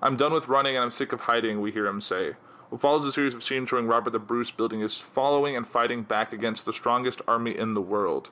I'm 0.00 0.16
done 0.16 0.32
with 0.32 0.48
running 0.48 0.76
and 0.76 0.84
I'm 0.84 0.90
sick 0.90 1.12
of 1.12 1.22
hiding, 1.22 1.60
we 1.60 1.72
hear 1.72 1.86
him 1.86 2.00
say. 2.00 2.34
What 2.70 2.80
follows 2.80 3.04
a 3.04 3.12
series 3.12 3.34
of 3.34 3.42
scenes 3.42 3.68
showing 3.68 3.86
Robert 3.86 4.10
the 4.10 4.18
Bruce 4.18 4.50
building 4.50 4.80
his 4.80 4.98
following 4.98 5.56
and 5.56 5.66
fighting 5.66 6.02
back 6.02 6.32
against 6.32 6.64
the 6.64 6.72
strongest 6.72 7.20
army 7.28 7.56
in 7.56 7.74
the 7.74 7.82
world. 7.82 8.30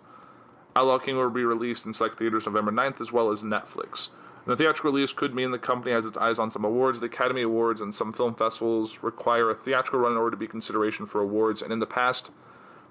Outlaw 0.75 0.99
King 0.99 1.17
will 1.17 1.31
be 1.31 1.45
released 1.45 1.85
in 1.85 1.93
select 1.93 2.19
theaters 2.19 2.47
November 2.47 2.73
9th 2.73 3.01
as 3.01 3.13
well 3.13 3.31
as 3.31 3.43
Netflix. 3.43 4.11
The 4.51 4.57
theatrical 4.57 4.91
release 4.91 5.13
could 5.13 5.33
mean 5.33 5.53
the 5.53 5.61
company 5.61 5.93
has 5.93 6.07
its 6.07 6.19
eyes 6.19 6.41
on 6.41 6.51
some 6.51 6.65
awards. 6.65 6.99
The 6.99 7.07
Academy 7.07 7.43
Awards 7.43 7.81
and 7.81 7.95
some 7.95 8.13
film 8.13 8.35
festivals 8.35 8.99
require 9.01 9.49
a 9.49 9.55
theatrical 9.55 10.01
run 10.01 10.11
in 10.11 10.19
order 10.19 10.33
to 10.33 10.37
be 10.37 10.49
consideration 10.49 11.07
for 11.07 11.21
awards, 11.21 11.63
and 11.63 11.73
in 11.73 11.79
the 11.79 11.87
past, 11.87 12.33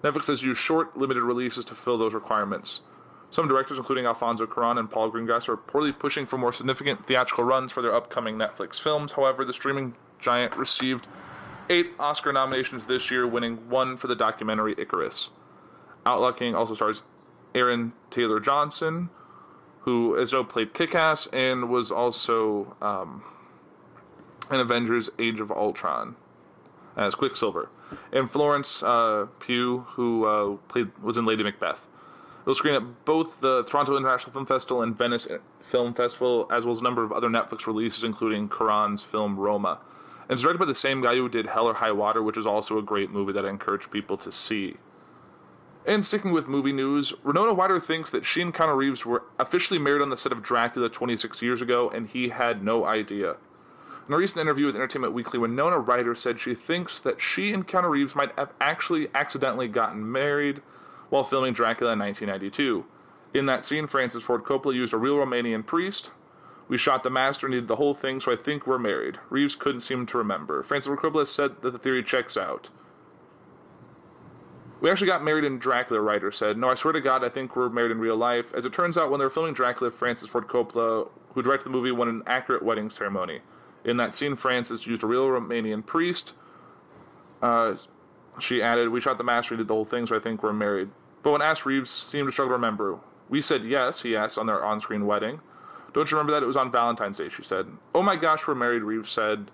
Netflix 0.01 0.27
has 0.27 0.41
used 0.41 0.61
short, 0.61 0.95
limited 0.95 1.21
releases 1.21 1.65
to 1.65 1.75
fill 1.75 1.97
those 1.97 2.13
requirements. 2.13 2.79
Some 3.29 3.49
directors, 3.49 3.77
including 3.77 4.05
Alfonso 4.05 4.45
Cuarón 4.47 4.79
and 4.79 4.89
Paul 4.89 5.11
Greengrass, 5.11 5.49
are 5.49 5.57
reportedly 5.57 5.99
pushing 5.99 6.25
for 6.25 6.37
more 6.37 6.53
significant 6.53 7.05
theatrical 7.05 7.43
runs 7.43 7.73
for 7.73 7.81
their 7.81 7.93
upcoming 7.93 8.37
Netflix 8.37 8.81
films. 8.81 9.11
However, 9.11 9.43
the 9.43 9.51
streaming 9.51 9.95
giant 10.17 10.55
received 10.55 11.09
eight 11.69 11.91
Oscar 11.99 12.31
nominations 12.31 12.85
this 12.85 13.11
year, 13.11 13.27
winning 13.27 13.69
one 13.69 13.97
for 13.97 14.07
the 14.07 14.15
documentary 14.15 14.75
Icarus. 14.77 15.31
Outlaw 16.05 16.31
King 16.31 16.55
also 16.55 16.73
stars 16.73 17.01
Aaron 17.53 17.91
Taylor 18.11 18.39
Johnson, 18.39 19.09
who 19.81 20.17
as 20.17 20.33
well 20.33 20.43
played 20.43 20.73
Kick-Ass 20.73 21.27
and 21.27 21.69
was 21.69 21.91
also 21.91 22.75
um, 22.81 23.23
in 24.51 24.59
Avengers: 24.59 25.09
Age 25.19 25.39
of 25.39 25.51
Ultron 25.51 26.15
as 26.97 27.15
Quicksilver, 27.15 27.69
and 28.11 28.29
Florence 28.29 28.83
uh, 28.83 29.27
Pugh, 29.39 29.85
who 29.91 30.25
uh, 30.25 30.57
played 30.67 30.91
was 31.01 31.17
in 31.17 31.25
Lady 31.25 31.43
Macbeth. 31.43 31.81
It'll 32.41 32.55
screen 32.55 32.75
at 32.75 33.05
both 33.05 33.39
the 33.41 33.63
Toronto 33.63 33.95
International 33.95 34.31
Film 34.31 34.45
Festival 34.45 34.81
and 34.81 34.97
Venice 34.97 35.27
Film 35.61 35.93
Festival, 35.93 36.47
as 36.51 36.65
well 36.65 36.71
as 36.71 36.79
a 36.79 36.83
number 36.83 37.03
of 37.03 37.11
other 37.11 37.29
Netflix 37.29 37.67
releases, 37.67 38.03
including 38.03 38.49
Cuarón's 38.49 39.03
film 39.03 39.37
Roma. 39.37 39.79
And 40.21 40.31
it's 40.31 40.41
directed 40.41 40.59
by 40.59 40.65
the 40.65 40.75
same 40.75 41.01
guy 41.01 41.15
who 41.15 41.29
did 41.29 41.47
Hell 41.47 41.67
or 41.67 41.75
High 41.75 41.91
Water, 41.91 42.23
which 42.23 42.37
is 42.37 42.45
also 42.45 42.77
a 42.77 42.81
great 42.81 43.11
movie 43.11 43.33
that 43.33 43.45
I 43.45 43.49
encourage 43.49 43.91
people 43.91 44.17
to 44.17 44.31
see. 44.31 44.77
And 45.89 46.05
sticking 46.05 46.31
with 46.31 46.47
movie 46.47 46.71
news, 46.71 47.15
Winona 47.23 47.51
Ryder 47.51 47.79
thinks 47.79 48.11
that 48.11 48.23
she 48.23 48.43
and 48.43 48.53
Keanu 48.53 48.77
Reeves 48.77 49.07
were 49.07 49.23
officially 49.39 49.79
married 49.79 50.03
on 50.03 50.11
the 50.11 50.17
set 50.17 50.31
of 50.31 50.43
Dracula 50.43 50.87
26 50.87 51.41
years 51.41 51.63
ago, 51.63 51.89
and 51.89 52.07
he 52.07 52.29
had 52.29 52.63
no 52.63 52.85
idea. 52.85 53.37
In 54.07 54.13
a 54.13 54.17
recent 54.17 54.39
interview 54.39 54.67
with 54.67 54.75
Entertainment 54.75 55.15
Weekly, 55.15 55.39
Winona 55.39 55.79
Ryder 55.79 56.13
said 56.13 56.39
she 56.39 56.53
thinks 56.53 56.99
that 56.99 57.19
she 57.19 57.51
and 57.53 57.67
Keanu 57.67 57.89
Reeves 57.89 58.15
might 58.15 58.37
have 58.37 58.53
actually 58.61 59.07
accidentally 59.15 59.67
gotten 59.67 60.11
married 60.11 60.61
while 61.09 61.23
filming 61.23 61.53
Dracula 61.53 61.93
in 61.93 61.99
1992. 61.99 62.85
In 63.33 63.47
that 63.47 63.65
scene, 63.65 63.87
Francis 63.87 64.21
Ford 64.21 64.43
Coppola 64.43 64.75
used 64.75 64.93
a 64.93 64.97
real 64.97 65.15
Romanian 65.15 65.65
priest. 65.65 66.11
We 66.67 66.77
shot 66.77 67.01
the 67.01 67.09
master, 67.09 67.47
and 67.47 67.55
needed 67.55 67.67
the 67.67 67.77
whole 67.77 67.95
thing, 67.95 68.19
so 68.19 68.31
I 68.31 68.35
think 68.35 68.67
we're 68.67 68.77
married. 68.77 69.17
Reeves 69.31 69.55
couldn't 69.55 69.81
seem 69.81 70.05
to 70.05 70.19
remember. 70.19 70.61
Francis 70.61 70.85
Ford 70.85 70.99
Coppola 70.99 71.25
said 71.25 71.63
that 71.63 71.71
the 71.71 71.79
theory 71.79 72.03
checks 72.03 72.37
out. 72.37 72.69
We 74.81 74.89
actually 74.89 75.07
got 75.07 75.23
married 75.23 75.43
in 75.43 75.59
Dracula, 75.59 75.99
Ryder 76.01 76.31
said. 76.31 76.57
No, 76.57 76.69
I 76.69 76.75
swear 76.75 76.93
to 76.93 77.01
God, 77.01 77.23
I 77.23 77.29
think 77.29 77.55
we're 77.55 77.69
married 77.69 77.91
in 77.91 77.99
real 77.99 78.15
life. 78.15 78.53
As 78.53 78.65
it 78.65 78.71
turns 78.71 78.97
out, 78.97 79.11
when 79.11 79.19
they 79.19 79.25
were 79.25 79.29
filming 79.29 79.53
Dracula, 79.53 79.91
Francis 79.91 80.29
Ford 80.29 80.47
Coppola, 80.47 81.09
who 81.33 81.41
directed 81.41 81.65
the 81.65 81.71
movie, 81.71 81.91
won 81.91 82.07
an 82.07 82.23
accurate 82.25 82.63
wedding 82.63 82.89
ceremony. 82.89 83.41
In 83.83 83.97
that 83.97 84.15
scene, 84.15 84.35
Francis 84.35 84.87
used 84.87 85.03
a 85.03 85.07
real 85.07 85.27
Romanian 85.27 85.85
priest. 85.85 86.33
Uh, 87.41 87.75
she 88.39 88.61
added, 88.61 88.89
We 88.89 89.01
shot 89.01 89.17
the 89.17 89.23
master, 89.23 89.57
did 89.57 89.67
the 89.67 89.73
whole 89.73 89.85
thing, 89.85 90.07
so 90.07 90.15
I 90.15 90.19
think 90.19 90.43
we're 90.43 90.53
married. 90.53 90.89
But 91.23 91.31
when 91.31 91.41
asked, 91.41 91.65
Reeves 91.65 91.91
seemed 91.91 92.27
to 92.27 92.31
struggle 92.31 92.51
to 92.51 92.55
remember. 92.55 92.99
We 93.27 93.41
said 93.41 93.63
yes, 93.63 94.01
he 94.01 94.15
asked, 94.15 94.37
on 94.37 94.47
their 94.47 94.63
on 94.63 94.79
screen 94.79 95.05
wedding. 95.05 95.41
Don't 95.93 96.09
you 96.09 96.17
remember 96.17 96.33
that? 96.33 96.43
It 96.43 96.47
was 96.47 96.57
on 96.57 96.71
Valentine's 96.71 97.17
Day, 97.17 97.29
she 97.29 97.43
said. 97.43 97.67
Oh 97.93 98.01
my 98.01 98.15
gosh, 98.15 98.47
we're 98.47 98.55
married, 98.55 98.83
Reeves 98.83 99.11
said. 99.11 99.51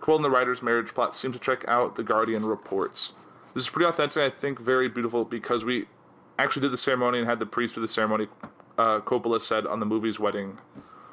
Quill 0.00 0.18
the 0.18 0.30
Ryder's 0.30 0.62
marriage 0.62 0.94
plot 0.94 1.14
seemed 1.14 1.34
to 1.34 1.40
check 1.40 1.64
out 1.68 1.96
the 1.96 2.02
Guardian 2.02 2.44
reports. 2.44 3.14
This 3.54 3.64
is 3.64 3.70
pretty 3.70 3.86
authentic, 3.86 4.22
I 4.22 4.30
think 4.30 4.58
very 4.58 4.88
beautiful 4.88 5.24
because 5.24 5.64
we 5.64 5.86
actually 6.38 6.62
did 6.62 6.72
the 6.72 6.78
ceremony 6.78 7.18
and 7.18 7.28
had 7.28 7.38
the 7.38 7.46
priest 7.46 7.74
do 7.74 7.80
the 7.80 7.88
ceremony, 7.88 8.28
uh, 8.78 9.00
Coppola 9.00 9.40
said 9.40 9.66
on 9.66 9.78
the 9.78 9.86
movie's 9.86 10.18
wedding. 10.18 10.58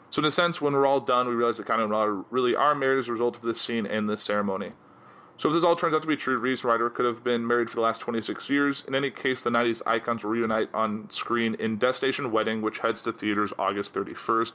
So, 0.10 0.22
in 0.22 0.26
a 0.26 0.32
sense, 0.32 0.62
when 0.62 0.74
we're 0.74 0.88
all 0.88 1.02
done, 1.02 1.28
we 1.28 1.36
realize 1.36 1.58
that 1.58 1.68
kind 1.68 1.82
of 1.82 2.26
really 2.32 2.56
are 2.56 2.74
married 2.74 2.98
as 2.98 3.08
a 3.10 3.12
result 3.12 3.36
of 3.36 3.44
this 3.44 3.62
scene 3.62 3.86
and 3.86 4.10
this 4.10 4.24
ceremony. 4.24 4.72
So, 5.38 5.50
if 5.50 5.56
this 5.56 5.64
all 5.64 5.76
turns 5.76 5.94
out 5.94 6.02
to 6.02 6.08
be 6.08 6.16
true, 6.16 6.38
Reeves 6.38 6.64
and 6.64 6.72
Ryder 6.72 6.90
could 6.90 7.06
have 7.06 7.24
been 7.24 7.46
married 7.46 7.70
for 7.70 7.76
the 7.76 7.82
last 7.82 8.00
26 8.00 8.50
years. 8.50 8.84
In 8.88 8.96
any 8.96 9.12
case, 9.12 9.42
the 9.42 9.50
90s 9.50 9.82
icons 9.86 10.24
will 10.24 10.32
reunite 10.32 10.74
on 10.74 11.10
screen 11.10 11.56
in 11.56 11.78
Destination 11.78 12.32
Wedding, 12.32 12.62
which 12.62 12.80
heads 12.80 13.02
to 13.02 13.12
theaters 13.12 13.54
August 13.60 13.94
31st, 13.94 14.54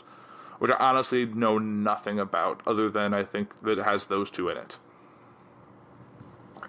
which 0.59 0.71
I 0.71 0.77
honestly 0.77 1.27
know 1.27 1.59
nothing 1.59 2.19
about, 2.19 2.63
other 2.67 2.89
than 2.91 3.15
I 3.15 3.23
think 3.25 3.61
that 3.63 3.79
it 3.79 3.85
has 3.85 4.07
those 4.07 4.31
two 4.31 4.49
in 4.49 4.57
it. 4.57 4.79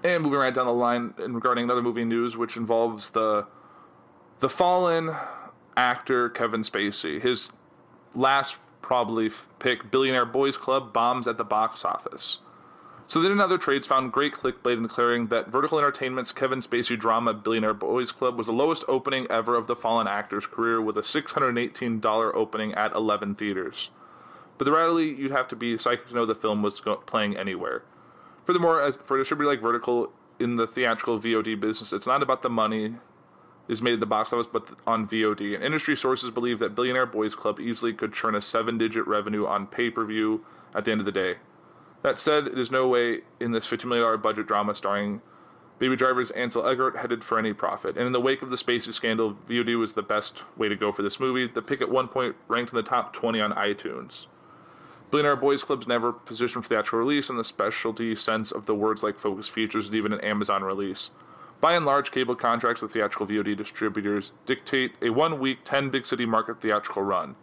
And 0.05 0.21
moving 0.21 0.37
right 0.37 0.53
down 0.53 0.67
the 0.67 0.71
line 0.71 1.15
regarding 1.17 1.63
another 1.63 1.81
movie 1.81 2.05
news, 2.05 2.37
which 2.37 2.57
involves 2.57 3.09
the 3.09 3.47
the 4.39 4.47
fallen 4.47 5.15
actor 5.75 6.29
Kevin 6.29 6.61
Spacey. 6.61 7.19
His 7.19 7.49
last 8.13 8.57
probably 8.83 9.31
pick, 9.57 9.89
Billionaire 9.89 10.27
Boys 10.27 10.57
Club, 10.57 10.93
bombs 10.93 11.27
at 11.27 11.39
the 11.39 11.43
box 11.43 11.83
office. 11.83 12.37
So 13.07 13.19
then 13.19 13.31
another 13.31 13.57
trades 13.57 13.87
found 13.87 14.13
great 14.13 14.33
clickbait 14.33 14.77
in 14.77 14.83
declaring 14.83 15.25
that 15.27 15.47
Vertical 15.47 15.79
Entertainment's 15.79 16.31
Kevin 16.31 16.59
Spacey 16.59 16.99
drama 16.99 17.33
Billionaire 17.33 17.73
Boys 17.73 18.11
Club 18.11 18.37
was 18.37 18.45
the 18.45 18.53
lowest 18.53 18.83
opening 18.87 19.25
ever 19.31 19.55
of 19.55 19.65
the 19.65 19.75
fallen 19.75 20.07
actor's 20.07 20.45
career 20.45 20.79
with 20.79 20.97
a 20.97 21.01
$618 21.01 22.31
opening 22.35 22.75
at 22.75 22.93
11 22.93 23.35
theaters. 23.35 23.89
But 24.59 24.65
the 24.65 24.71
reality, 24.71 25.15
you'd 25.19 25.31
have 25.31 25.47
to 25.47 25.55
be 25.55 25.79
psychic 25.79 26.09
to 26.09 26.13
know 26.13 26.27
the 26.27 26.35
film 26.35 26.61
was 26.61 26.79
playing 27.07 27.37
anywhere. 27.37 27.83
Furthermore, 28.45 28.81
as 28.81 28.95
for 28.95 29.15
a 29.15 29.19
distributor 29.19 29.49
like 29.49 29.61
Vertical 29.61 30.11
in 30.39 30.55
the 30.55 30.67
theatrical 30.67 31.19
VOD 31.19 31.59
business, 31.59 31.93
it's 31.93 32.07
not 32.07 32.21
about 32.21 32.41
the 32.41 32.49
money 32.49 32.95
is 33.67 33.81
made 33.81 33.93
at 33.93 33.99
the 33.99 34.05
box 34.05 34.31
office, 34.31 34.47
but 34.47 34.69
on 34.85 35.07
VOD. 35.07 35.55
And 35.55 35.63
industry 35.63 35.95
sources 35.95 36.29
believe 36.29 36.59
that 36.59 36.75
Billionaire 36.75 37.07
Boys 37.07 37.33
Club 37.33 37.59
easily 37.59 37.93
could 37.93 38.13
churn 38.13 38.35
a 38.35 38.41
seven-digit 38.41 39.07
revenue 39.07 39.47
on 39.47 39.65
pay-per-view 39.65 40.45
at 40.75 40.85
the 40.85 40.91
end 40.91 41.01
of 41.01 41.05
the 41.05 41.11
day. 41.11 41.35
That 42.03 42.19
said, 42.19 42.45
it 42.45 42.59
is 42.59 42.69
no 42.69 42.87
way 42.87 43.21
in 43.39 43.51
this 43.51 43.67
$50 43.67 43.85
million 43.85 44.21
budget 44.21 44.45
drama 44.45 44.75
starring 44.75 45.21
Baby 45.79 45.95
Driver's 45.95 46.31
Ansel 46.31 46.63
Elgort 46.63 46.95
headed 46.95 47.23
for 47.23 47.39
any 47.39 47.51
profit. 47.51 47.97
And 47.97 48.05
in 48.05 48.13
the 48.13 48.21
wake 48.21 48.41
of 48.41 48.49
the 48.49 48.55
Spacey 48.55 48.93
scandal, 48.93 49.35
VOD 49.49 49.77
was 49.77 49.93
the 49.93 50.03
best 50.03 50.43
way 50.55 50.69
to 50.69 50.75
go 50.75 50.91
for 50.91 51.01
this 51.01 51.19
movie. 51.19 51.47
The 51.47 51.61
pick 51.61 51.81
at 51.81 51.89
one 51.89 52.07
point 52.07 52.35
ranked 52.47 52.71
in 52.71 52.77
the 52.77 52.83
top 52.83 53.13
20 53.13 53.41
on 53.41 53.51
iTunes. 53.53 54.27
Billionaire 55.15 55.37
Boys 55.37 55.63
Club's 55.63 55.87
never 55.87 56.11
positioned 56.11 56.65
for 56.65 56.67
theatrical 56.67 56.99
release 56.99 57.29
in 57.29 57.37
the 57.37 57.43
specialty 57.45 58.17
sense 58.17 58.51
of 58.51 58.65
the 58.65 58.75
words 58.75 59.01
like 59.01 59.17
focus 59.17 59.47
features 59.47 59.85
and 59.85 59.95
even 59.95 60.11
an 60.11 60.19
Amazon 60.19 60.61
release. 60.61 61.11
By 61.61 61.75
and 61.75 61.85
large, 61.85 62.11
cable 62.11 62.35
contracts 62.35 62.81
with 62.81 62.91
theatrical 62.91 63.25
VOD 63.25 63.55
distributors 63.55 64.33
dictate 64.45 64.91
a 65.01 65.11
one 65.11 65.39
week, 65.39 65.59
10 65.63 65.89
big 65.89 66.05
city 66.05 66.25
market 66.25 66.59
theatrical 66.59 67.01
run. 67.01 67.37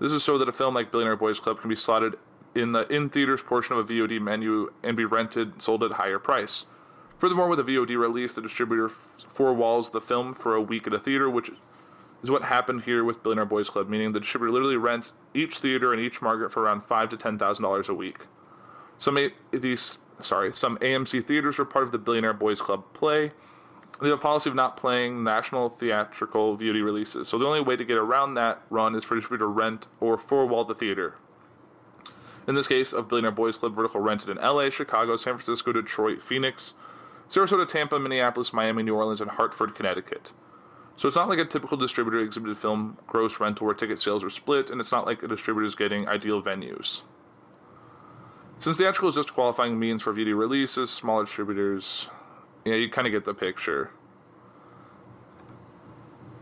This 0.00 0.10
is 0.10 0.24
so 0.24 0.38
that 0.38 0.48
a 0.48 0.52
film 0.52 0.74
like 0.74 0.90
Billionaire 0.90 1.16
Boys 1.16 1.38
Club 1.38 1.60
can 1.60 1.68
be 1.68 1.76
slotted 1.76 2.16
in 2.54 2.72
the 2.72 2.90
in 2.90 3.10
theaters 3.10 3.42
portion 3.42 3.76
of 3.76 3.90
a 3.90 3.92
VOD 3.92 4.18
menu 4.18 4.72
and 4.82 4.96
be 4.96 5.04
rented 5.04 5.60
sold 5.60 5.84
at 5.84 5.90
a 5.90 5.96
higher 5.96 6.18
price. 6.18 6.64
Furthermore, 7.18 7.48
with 7.48 7.60
a 7.60 7.64
VOD 7.64 7.98
release, 8.00 8.32
the 8.32 8.40
distributor 8.40 8.90
four 9.34 9.52
walls 9.52 9.90
the 9.90 10.00
film 10.00 10.34
for 10.34 10.54
a 10.54 10.62
week 10.62 10.86
at 10.86 10.94
a 10.94 10.98
theater, 10.98 11.28
which 11.28 11.50
is 12.26 12.30
what 12.30 12.42
happened 12.42 12.82
here 12.82 13.04
with 13.04 13.22
Billionaire 13.22 13.44
Boys 13.44 13.70
Club, 13.70 13.88
meaning 13.88 14.12
the 14.12 14.18
distributor 14.18 14.52
literally 14.52 14.76
rents 14.76 15.12
each 15.32 15.58
theater 15.58 15.92
and 15.92 16.02
each 16.02 16.20
market 16.20 16.50
for 16.50 16.62
around 16.64 16.82
five 16.84 17.08
to 17.10 17.16
ten 17.16 17.38
thousand 17.38 17.62
dollars 17.62 17.88
a 17.88 17.94
week. 17.94 18.18
Some 18.98 19.16
a- 19.16 19.32
these 19.52 19.98
sorry, 20.22 20.52
some 20.52 20.76
AMC 20.78 21.24
theaters 21.24 21.60
are 21.60 21.64
part 21.64 21.84
of 21.84 21.92
the 21.92 21.98
Billionaire 21.98 22.32
Boys 22.32 22.60
Club 22.60 22.82
play. 22.94 23.30
They 24.00 24.08
have 24.08 24.18
a 24.18 24.20
policy 24.20 24.50
of 24.50 24.56
not 24.56 24.76
playing 24.76 25.22
national 25.22 25.68
theatrical 25.70 26.56
beauty 26.56 26.82
releases, 26.82 27.28
so 27.28 27.38
the 27.38 27.46
only 27.46 27.60
way 27.60 27.76
to 27.76 27.84
get 27.84 27.96
around 27.96 28.34
that 28.34 28.60
run 28.70 28.96
is 28.96 29.04
for 29.04 29.14
a 29.14 29.18
distributor 29.20 29.44
to 29.44 29.48
rent 29.48 29.86
or 30.00 30.18
four 30.18 30.46
wall 30.46 30.64
the 30.64 30.74
theater. 30.74 31.14
In 32.48 32.56
this 32.56 32.66
case, 32.66 32.92
of 32.92 33.08
Billionaire 33.08 33.30
Boys 33.30 33.56
Club, 33.56 33.74
Vertical 33.76 34.00
rented 34.00 34.30
in 34.30 34.36
LA, 34.36 34.68
Chicago, 34.70 35.16
San 35.16 35.34
Francisco, 35.34 35.72
Detroit, 35.72 36.20
Phoenix, 36.20 36.74
Sarasota, 37.30 37.66
Tampa, 37.66 37.98
Minneapolis, 37.98 38.52
Miami, 38.52 38.82
New 38.82 38.94
Orleans, 38.96 39.20
and 39.20 39.30
Hartford, 39.30 39.74
Connecticut. 39.74 40.32
So 40.96 41.06
it's 41.06 41.16
not 41.16 41.28
like 41.28 41.38
a 41.38 41.44
typical 41.44 41.76
distributor 41.76 42.20
exhibited 42.20 42.56
film 42.56 42.96
gross 43.06 43.38
rental 43.38 43.66
where 43.66 43.74
ticket 43.74 44.00
sales 44.00 44.24
are 44.24 44.30
split, 44.30 44.70
and 44.70 44.80
it's 44.80 44.92
not 44.92 45.06
like 45.06 45.22
a 45.22 45.28
distributor 45.28 45.66
is 45.66 45.74
getting 45.74 46.08
ideal 46.08 46.42
venues. 46.42 47.02
Since 48.58 48.78
theatrical 48.78 49.10
is 49.10 49.14
just 49.14 49.34
qualifying 49.34 49.78
means 49.78 50.02
for 50.02 50.14
VD 50.14 50.36
releases, 50.36 50.90
smaller 50.90 51.24
distributors, 51.24 52.08
yeah, 52.64 52.74
you 52.74 52.88
kind 52.88 53.06
of 53.06 53.12
get 53.12 53.24
the 53.24 53.34
picture. 53.34 53.90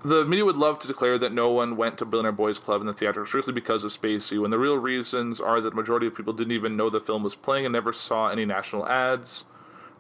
The 0.04 0.24
media 0.24 0.44
would 0.44 0.56
love 0.56 0.78
to 0.80 0.86
declare 0.86 1.18
that 1.18 1.32
no 1.32 1.50
one 1.50 1.76
went 1.76 1.98
to 1.98 2.04
Billionaire 2.04 2.30
Boys 2.30 2.58
Club 2.58 2.82
in 2.82 2.86
the 2.86 2.92
theater 2.92 3.26
strictly 3.26 3.54
because 3.54 3.84
of 3.84 3.90
Spacey, 3.90 4.40
when 4.40 4.50
the 4.50 4.58
real 4.58 4.76
reasons 4.76 5.40
are 5.40 5.60
that 5.60 5.70
the 5.70 5.76
majority 5.76 6.06
of 6.06 6.14
people 6.14 6.32
didn't 6.32 6.52
even 6.52 6.76
know 6.76 6.90
the 6.90 7.00
film 7.00 7.22
was 7.22 7.34
playing 7.34 7.64
and 7.64 7.72
never 7.72 7.92
saw 7.92 8.28
any 8.28 8.44
national 8.44 8.86
ads. 8.86 9.46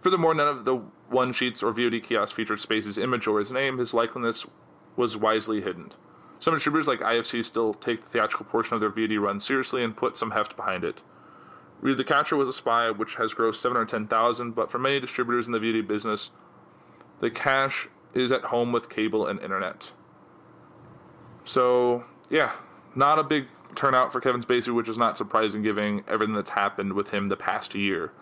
Furthermore, 0.02 0.34
none 0.34 0.46
of 0.46 0.66
the 0.66 0.82
one 1.14 1.32
sheets 1.32 1.62
or 1.62 1.72
VOD 1.72 2.02
kiosks 2.02 2.32
featured 2.32 2.58
Spacey's 2.58 2.98
image 2.98 3.26
or 3.26 3.38
his 3.38 3.52
name. 3.52 3.78
His 3.78 3.94
likeness 3.94 4.44
was 4.96 5.16
wisely 5.16 5.62
hidden. 5.62 5.92
Some 6.40 6.52
distributors 6.52 6.88
like 6.88 7.00
IFC 7.00 7.44
still 7.44 7.72
take 7.72 8.02
the 8.02 8.08
theatrical 8.08 8.46
portion 8.46 8.74
of 8.74 8.80
their 8.80 8.90
VOD 8.90 9.18
run 9.20 9.40
seriously 9.40 9.82
and 9.82 9.96
put 9.96 10.16
some 10.16 10.32
heft 10.32 10.56
behind 10.56 10.84
it. 10.84 11.00
Read 11.80 11.96
the 11.96 12.04
Catcher 12.04 12.36
was 12.36 12.48
a 12.48 12.52
spy, 12.52 12.90
which 12.90 13.14
has 13.14 13.32
grossed 13.32 13.56
710,000, 13.56 14.52
but 14.52 14.70
for 14.70 14.78
many 14.78 15.00
distributors 15.00 15.46
in 15.46 15.52
the 15.52 15.58
VOD 15.58 15.86
business, 15.86 16.30
the 17.20 17.30
cash 17.30 17.88
is 18.14 18.32
at 18.32 18.42
home 18.42 18.72
with 18.72 18.88
cable 18.88 19.26
and 19.26 19.40
internet. 19.40 19.92
So, 21.44 22.04
yeah, 22.30 22.52
not 22.94 23.18
a 23.18 23.22
big 23.22 23.46
turnout 23.74 24.12
for 24.12 24.20
Kevin 24.20 24.42
Spacey, 24.42 24.74
which 24.74 24.88
is 24.88 24.98
not 24.98 25.18
surprising 25.18 25.62
given 25.62 26.04
everything 26.08 26.34
that's 26.34 26.50
happened 26.50 26.92
with 26.92 27.10
him 27.10 27.28
the 27.28 27.36
past 27.36 27.74
year. 27.74 28.12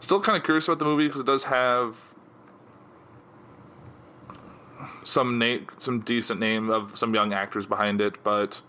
Still 0.00 0.20
kind 0.20 0.36
of 0.36 0.44
curious 0.44 0.66
about 0.66 0.78
the 0.78 0.84
movie 0.84 1.06
because 1.06 1.20
it 1.20 1.26
does 1.26 1.44
have 1.44 1.96
some 5.04 5.38
name, 5.38 5.66
some 5.78 6.00
decent 6.00 6.40
name 6.40 6.70
of 6.70 6.98
some 6.98 7.14
young 7.14 7.32
actors 7.32 7.66
behind 7.66 8.00
it, 8.00 8.22
but 8.24 8.60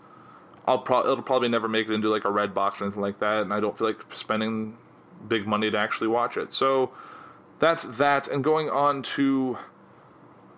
I'll 0.66 0.78
pro- 0.78 1.00
it'll 1.00 1.22
probably 1.22 1.48
never 1.48 1.68
make 1.68 1.88
it 1.88 1.92
into 1.92 2.08
like 2.08 2.24
a 2.24 2.30
red 2.30 2.54
box 2.54 2.80
or 2.80 2.84
anything 2.84 3.02
like 3.02 3.18
that, 3.20 3.42
and 3.42 3.52
I 3.52 3.60
don't 3.60 3.76
feel 3.76 3.88
like 3.88 4.00
spending 4.12 4.76
big 5.26 5.46
money 5.46 5.70
to 5.70 5.78
actually 5.78 6.08
watch 6.08 6.36
it. 6.36 6.52
So 6.52 6.92
that's 7.58 7.84
that, 7.84 8.28
and 8.28 8.44
going 8.44 8.70
on 8.70 9.02
to 9.02 9.58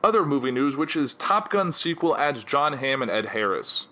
other 0.02 0.26
movie 0.26 0.50
news, 0.50 0.76
which 0.76 0.96
is 0.96 1.14
Top 1.14 1.50
Gun 1.50 1.72
sequel 1.72 2.16
adds 2.16 2.44
Jon 2.44 2.74
Hamm 2.74 3.00
and 3.00 3.10
Ed 3.10 3.26
Harris. 3.26 3.88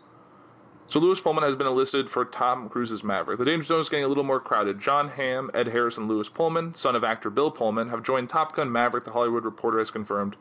So 0.88 1.00
Lewis 1.00 1.20
Pullman 1.20 1.44
has 1.44 1.56
been 1.56 1.66
enlisted 1.66 2.10
for 2.10 2.24
Tom 2.24 2.68
Cruise's 2.68 3.02
Maverick. 3.02 3.38
The 3.38 3.46
Danger 3.46 3.64
Zone 3.64 3.80
is 3.80 3.88
getting 3.88 4.04
a 4.04 4.08
little 4.08 4.24
more 4.24 4.40
crowded. 4.40 4.78
Jon 4.78 5.08
Hamm, 5.08 5.50
Ed 5.54 5.68
Harris, 5.68 5.96
and 5.96 6.06
Lewis 6.06 6.28
Pullman, 6.28 6.74
son 6.74 6.94
of 6.94 7.02
actor 7.02 7.30
Bill 7.30 7.50
Pullman, 7.50 7.88
have 7.88 8.02
joined 8.02 8.28
Top 8.28 8.54
Gun 8.54 8.70
Maverick, 8.70 9.04
the 9.04 9.12
Hollywood 9.12 9.44
Reporter 9.44 9.78
has 9.78 9.90
confirmed. 9.90 10.36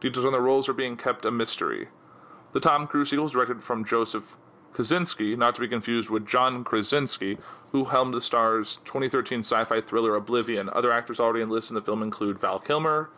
Details 0.00 0.26
on 0.26 0.32
their 0.32 0.40
roles 0.40 0.68
are 0.68 0.72
being 0.72 0.96
kept 0.96 1.24
a 1.24 1.30
mystery. 1.30 1.88
The 2.52 2.60
Tom 2.60 2.88
Cruise 2.88 3.10
sequel 3.10 3.26
is 3.26 3.32
directed 3.32 3.62
from 3.62 3.84
Joseph 3.84 4.36
Kosinski, 4.74 5.36
not 5.36 5.54
to 5.54 5.60
be 5.60 5.68
confused 5.68 6.10
with 6.10 6.26
John 6.26 6.64
Krasinski, 6.64 7.38
who 7.70 7.84
helmed 7.84 8.14
the 8.14 8.20
star's 8.20 8.78
2013 8.84 9.40
sci-fi 9.40 9.80
thriller 9.80 10.16
Oblivion. 10.16 10.68
Other 10.70 10.92
actors 10.92 11.20
already 11.20 11.42
enlisted 11.42 11.70
in 11.70 11.74
the 11.76 11.82
film 11.82 12.02
include 12.02 12.40
Val 12.40 12.58
Kilmer, 12.58 13.10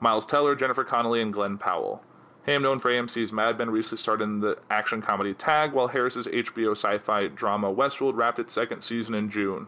Miles 0.00 0.26
Teller, 0.26 0.54
Jennifer 0.54 0.84
Connelly, 0.84 1.22
and 1.22 1.32
Glen 1.32 1.56
Powell. 1.58 2.02
Hamm, 2.46 2.62
known 2.62 2.78
for 2.78 2.90
AMC's 2.90 3.32
Mad 3.32 3.58
Men, 3.58 3.70
recently 3.70 4.00
starred 4.00 4.22
in 4.22 4.38
the 4.38 4.56
action 4.70 5.02
comedy 5.02 5.34
Tag, 5.34 5.72
while 5.72 5.88
Harris's 5.88 6.28
HBO 6.28 6.72
sci 6.72 6.96
fi 6.98 7.26
drama 7.26 7.72
Westworld 7.72 8.14
wrapped 8.14 8.38
its 8.38 8.54
second 8.54 8.82
season 8.82 9.14
in 9.14 9.28
June. 9.28 9.66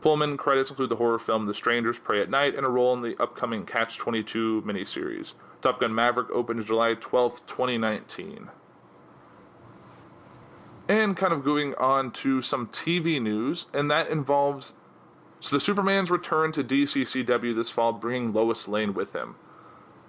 Pullman 0.00 0.36
credits 0.36 0.70
include 0.70 0.88
the 0.88 0.96
horror 0.96 1.18
film 1.18 1.46
The 1.46 1.52
Strangers 1.52 1.98
Prey 1.98 2.22
at 2.22 2.30
Night 2.30 2.54
and 2.54 2.64
a 2.64 2.68
role 2.68 2.94
in 2.94 3.02
the 3.02 3.20
upcoming 3.20 3.66
Catch 3.66 3.98
22 3.98 4.62
miniseries. 4.62 5.34
Top 5.60 5.80
Gun 5.80 5.94
Maverick 5.94 6.30
opens 6.30 6.64
July 6.64 6.94
12th, 6.94 7.44
2019. 7.46 8.48
And 10.88 11.16
kind 11.16 11.32
of 11.32 11.44
going 11.44 11.74
on 11.74 12.12
to 12.12 12.40
some 12.40 12.68
TV 12.68 13.20
news, 13.20 13.66
and 13.74 13.90
that 13.90 14.08
involves 14.08 14.72
so 15.40 15.56
the 15.56 15.60
Superman's 15.60 16.10
return 16.10 16.52
to 16.52 16.62
DCCW 16.62 17.54
this 17.54 17.70
fall, 17.70 17.92
bringing 17.92 18.32
Lois 18.32 18.68
Lane 18.68 18.94
with 18.94 19.14
him. 19.14 19.36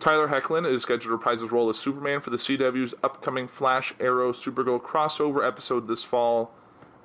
Tyler 0.01 0.29
Hoechlin 0.29 0.67
is 0.67 0.81
scheduled 0.81 1.01
to 1.03 1.11
reprise 1.11 1.41
his 1.41 1.51
role 1.51 1.69
as 1.69 1.77
Superman 1.77 2.21
for 2.21 2.31
the 2.31 2.37
CW's 2.37 2.95
upcoming 3.03 3.47
Flash 3.47 3.93
Arrow 3.99 4.31
Supergirl 4.31 4.81
crossover 4.81 5.47
episode 5.47 5.87
this 5.87 6.03
fall, 6.03 6.51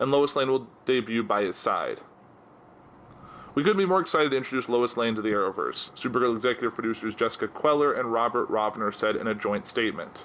and 0.01 0.11
Lois 0.11 0.35
Lane 0.35 0.51
will 0.51 0.67
debut 0.87 1.23
by 1.23 1.43
his 1.43 1.57
side. 1.57 2.01
We 3.55 3.63
couldn't 3.63 3.77
be 3.77 3.85
more 3.85 4.01
excited 4.01 4.31
to 4.31 4.37
introduce 4.39 4.71
Lois 4.71 4.97
Lane 4.97 5.15
to 5.15 5.21
the 5.21 5.29
Arrowverse, 5.29 5.91
Supergirl 5.91 6.35
executive 6.35 6.75
producers 6.75 7.15
Jessica 7.15 7.49
Queller 7.49 7.93
and 7.93 8.15
Robert 8.15 8.51
Rovner 8.51 8.95
said 8.95 9.15
in 9.15 9.27
a 9.27 9.35
joint 9.35 9.67
statement. 9.67 10.25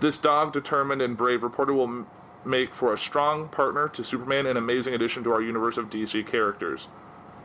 This 0.00 0.16
dog, 0.16 0.54
determined 0.54 1.02
and 1.02 1.18
brave 1.18 1.42
reporter 1.42 1.74
will 1.74 1.84
m- 1.84 2.06
make 2.46 2.74
for 2.74 2.94
a 2.94 2.98
strong 2.98 3.48
partner 3.48 3.88
to 3.88 4.02
Superman 4.02 4.46
and 4.46 4.56
an 4.56 4.56
amazing 4.56 4.94
addition 4.94 5.22
to 5.24 5.32
our 5.32 5.42
universe 5.42 5.76
of 5.76 5.90
DC 5.90 6.26
characters. 6.26 6.88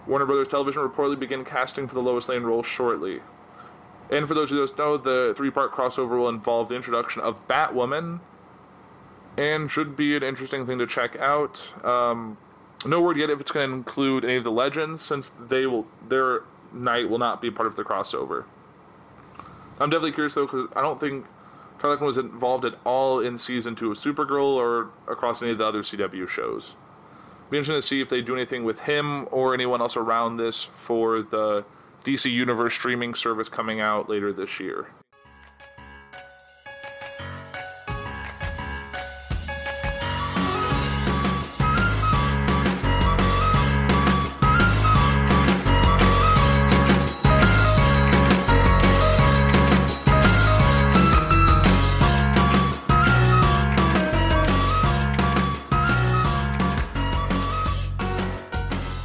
Warner 0.07 0.25
Brothers 0.25 0.47
Television 0.47 0.81
reportedly 0.81 1.19
begin 1.19 1.43
casting 1.43 1.89
for 1.89 1.95
the 1.95 2.01
Lois 2.01 2.29
Lane 2.29 2.43
role 2.43 2.63
shortly. 2.63 3.19
And 4.09 4.27
for 4.27 4.33
those 4.33 4.49
who 4.49 4.65
don't 4.65 4.77
know, 4.77 4.97
the 4.97 5.33
three 5.35 5.51
part 5.51 5.71
crossover 5.71 6.17
will 6.19 6.29
involve 6.29 6.69
the 6.69 6.75
introduction 6.75 7.21
of 7.21 7.47
Batwoman 7.47 8.19
and 9.37 9.69
should 9.69 9.95
be 9.95 10.15
an 10.15 10.23
interesting 10.23 10.65
thing 10.65 10.79
to 10.79 10.87
check 10.87 11.17
out. 11.17 11.73
Um, 11.85 12.37
no 12.85 13.01
word 13.01 13.17
yet 13.17 13.29
if 13.29 13.39
it's 13.39 13.51
going 13.51 13.69
to 13.69 13.75
include 13.75 14.25
any 14.25 14.35
of 14.35 14.43
the 14.43 14.51
legends, 14.51 15.01
since 15.01 15.31
they 15.47 15.65
will 15.65 15.85
their 16.07 16.43
night 16.71 17.09
will 17.09 17.19
not 17.19 17.41
be 17.41 17.51
part 17.51 17.67
of 17.67 17.75
the 17.75 17.83
crossover. 17.83 18.45
I'm 19.79 19.89
definitely 19.89 20.11
curious 20.11 20.33
though, 20.33 20.45
because 20.45 20.69
I 20.75 20.81
don't 20.81 20.99
think 20.99 21.25
Hoechlin 21.79 22.01
was 22.01 22.17
involved 22.17 22.65
at 22.65 22.75
all 22.83 23.19
in 23.19 23.37
season 23.37 23.75
two 23.75 23.91
of 23.91 23.97
Supergirl 23.97 24.55
or 24.55 24.89
across 25.07 25.41
any 25.41 25.51
of 25.51 25.57
the 25.57 25.65
other 25.65 25.81
CW 25.81 26.27
shows. 26.27 26.75
Be 27.49 27.57
interesting 27.57 27.77
to 27.77 27.81
see 27.81 28.01
if 28.01 28.09
they 28.09 28.21
do 28.21 28.35
anything 28.35 28.63
with 28.63 28.79
him 28.81 29.27
or 29.31 29.53
anyone 29.53 29.81
else 29.81 29.95
around 29.95 30.37
this 30.37 30.65
for 30.65 31.21
the 31.21 31.65
DC 32.03 32.31
Universe 32.31 32.73
streaming 32.73 33.13
service 33.13 33.49
coming 33.49 33.81
out 33.81 34.09
later 34.09 34.31
this 34.31 34.59
year. 34.59 34.87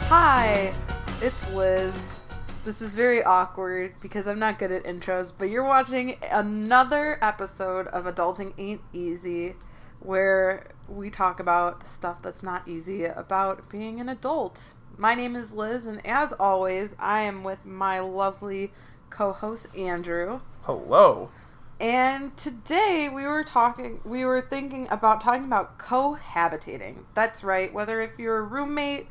Hi, 0.09 0.73
it's 1.21 1.51
Liz. 1.53 2.15
This 2.65 2.81
is 2.81 2.95
very 2.95 3.23
awkward 3.23 3.97
because 4.01 4.27
I'm 4.27 4.39
not 4.39 4.59
good 4.59 4.73
at 4.73 4.85
intros, 4.85 5.35
but 5.37 5.51
you're 5.51 5.63
watching 5.63 6.17
another 6.33 7.19
episode 7.23 7.89
of 7.89 8.07
Adulting 8.07 8.55
Ain't 8.57 8.81
Easy 8.95 9.55
where 10.01 10.69
we 10.89 11.11
talk 11.11 11.41
about 11.41 11.81
the 11.81 11.87
stuff 11.87 12.23
that's 12.23 12.43
not 12.43 12.67
easy 12.67 13.05
about 13.05 13.69
being 13.69 14.01
an 14.01 14.09
adult. 14.09 14.73
My 14.97 15.15
name 15.15 15.37
is 15.37 15.53
Liz, 15.53 15.87
and 15.87 16.05
as 16.07 16.33
always, 16.33 16.97
I 16.99 17.21
am 17.21 17.45
with 17.45 17.67
my 17.67 18.01
lovely 18.01 18.73
co 19.11 19.33
host 19.33 19.77
Andrew. 19.77 20.41
Hello. 20.63 21.31
And 21.79 22.35
today 22.35 23.11
we 23.13 23.25
were 23.25 23.45
talking, 23.45 24.01
we 24.07 24.25
were 24.25 24.41
thinking 24.41 24.89
about 24.91 25.21
talking 25.21 25.45
about 25.45 25.79
cohabitating. 25.79 27.05
That's 27.13 27.45
right, 27.45 27.75
whether 27.75 28.01
if 28.01 28.19
you're 28.19 28.39
a 28.39 28.43
roommate, 28.43 29.09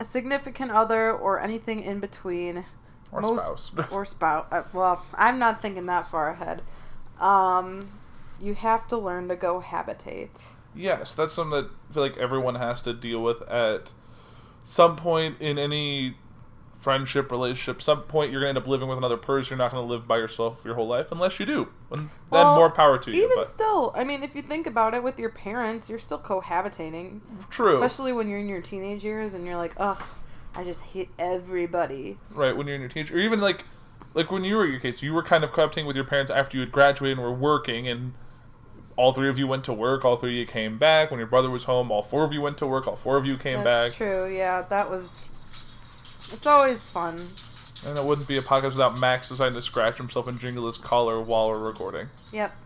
a 0.00 0.04
significant 0.04 0.72
other, 0.72 1.12
or 1.12 1.40
anything 1.40 1.80
in 1.80 2.00
between. 2.00 2.64
Or 3.12 3.38
spouse. 3.38 3.72
or 3.92 4.04
spouse. 4.04 4.46
Uh, 4.50 4.62
well, 4.72 5.04
I'm 5.14 5.38
not 5.38 5.62
thinking 5.62 5.86
that 5.86 6.10
far 6.10 6.30
ahead. 6.30 6.62
Um, 7.20 7.88
you 8.40 8.54
have 8.54 8.86
to 8.88 8.96
learn 8.96 9.28
to 9.28 9.36
go 9.36 9.60
habitate. 9.60 10.44
Yes, 10.74 11.14
that's 11.14 11.34
something 11.34 11.62
that 11.62 11.70
I 11.90 11.92
feel 11.92 12.02
like 12.02 12.16
everyone 12.18 12.54
has 12.56 12.82
to 12.82 12.92
deal 12.92 13.22
with 13.22 13.42
at 13.48 13.92
some 14.62 14.96
point 14.96 15.40
in 15.40 15.58
any 15.58 16.14
friendship, 16.78 17.30
relationship. 17.32 17.82
Some 17.82 18.02
point 18.02 18.30
you're 18.30 18.40
going 18.40 18.54
to 18.54 18.58
end 18.60 18.64
up 18.64 18.68
living 18.68 18.88
with 18.88 18.98
another 18.98 19.16
person. 19.16 19.52
You're 19.56 19.64
not 19.64 19.72
going 19.72 19.86
to 19.86 19.92
live 19.92 20.06
by 20.06 20.18
yourself 20.18 20.62
your 20.64 20.74
whole 20.74 20.86
life 20.86 21.10
unless 21.10 21.40
you 21.40 21.46
do. 21.46 21.68
And 21.90 22.08
then 22.30 22.46
more 22.46 22.70
power 22.70 22.98
to 22.98 23.10
you. 23.10 23.24
Even 23.24 23.36
But 23.36 23.46
still, 23.46 23.92
I 23.96 24.04
mean, 24.04 24.22
if 24.22 24.34
you 24.34 24.42
think 24.42 24.66
about 24.66 24.94
it 24.94 25.02
with 25.02 25.18
your 25.18 25.30
parents, 25.30 25.90
you're 25.90 25.98
still 25.98 26.18
cohabitating. 26.18 27.20
True. 27.50 27.82
Especially 27.82 28.12
when 28.12 28.28
you're 28.28 28.38
in 28.38 28.48
your 28.48 28.62
teenage 28.62 29.04
years 29.04 29.34
and 29.34 29.44
you're 29.44 29.56
like, 29.56 29.72
ugh, 29.78 30.02
I 30.54 30.64
just 30.64 30.80
hate 30.80 31.10
everybody. 31.18 32.18
right 32.30 32.56
when 32.56 32.66
you're 32.66 32.74
in 32.76 32.80
your 32.82 32.90
teenage, 32.90 33.12
or 33.12 33.18
even 33.18 33.40
like 33.40 33.64
like 34.14 34.30
when 34.30 34.44
you 34.44 34.56
were 34.56 34.64
in 34.64 34.72
your 34.72 34.80
case, 34.80 35.02
you 35.02 35.12
were 35.14 35.22
kind 35.22 35.44
of 35.44 35.52
cohabitating 35.52 35.86
with 35.86 35.96
your 35.96 36.04
parents 36.04 36.30
after 36.30 36.56
you 36.56 36.62
had 36.62 36.72
graduated 36.72 37.18
and 37.18 37.26
were 37.26 37.32
working, 37.32 37.86
and 37.86 38.14
all 38.96 39.12
three 39.12 39.28
of 39.28 39.38
you 39.38 39.46
went 39.46 39.64
to 39.64 39.72
work. 39.72 40.04
All 40.04 40.16
three 40.16 40.30
of 40.30 40.36
you 40.36 40.46
came 40.46 40.76
back. 40.78 41.10
When 41.10 41.18
your 41.18 41.28
brother 41.28 41.50
was 41.50 41.64
home, 41.64 41.90
all 41.92 42.02
four 42.02 42.24
of 42.24 42.32
you 42.32 42.40
went 42.40 42.58
to 42.58 42.66
work. 42.66 42.88
All 42.88 42.96
four 42.96 43.16
of 43.16 43.26
you 43.26 43.36
came 43.36 43.62
That's 43.62 43.90
back. 43.90 43.96
true. 43.96 44.34
Yeah, 44.34 44.62
that 44.62 44.90
was. 44.90 45.24
It's 46.32 46.46
always 46.46 46.88
fun. 46.88 47.20
And 47.86 47.96
it 47.96 48.04
wouldn't 48.04 48.26
be 48.26 48.36
a 48.36 48.42
podcast 48.42 48.70
without 48.70 48.98
Max 48.98 49.28
deciding 49.28 49.54
to 49.54 49.62
scratch 49.62 49.98
himself 49.98 50.26
and 50.26 50.40
jingle 50.40 50.66
his 50.66 50.78
collar 50.78 51.20
while 51.22 51.48
we're 51.48 51.58
recording. 51.58 52.08
Yep. 52.32 52.56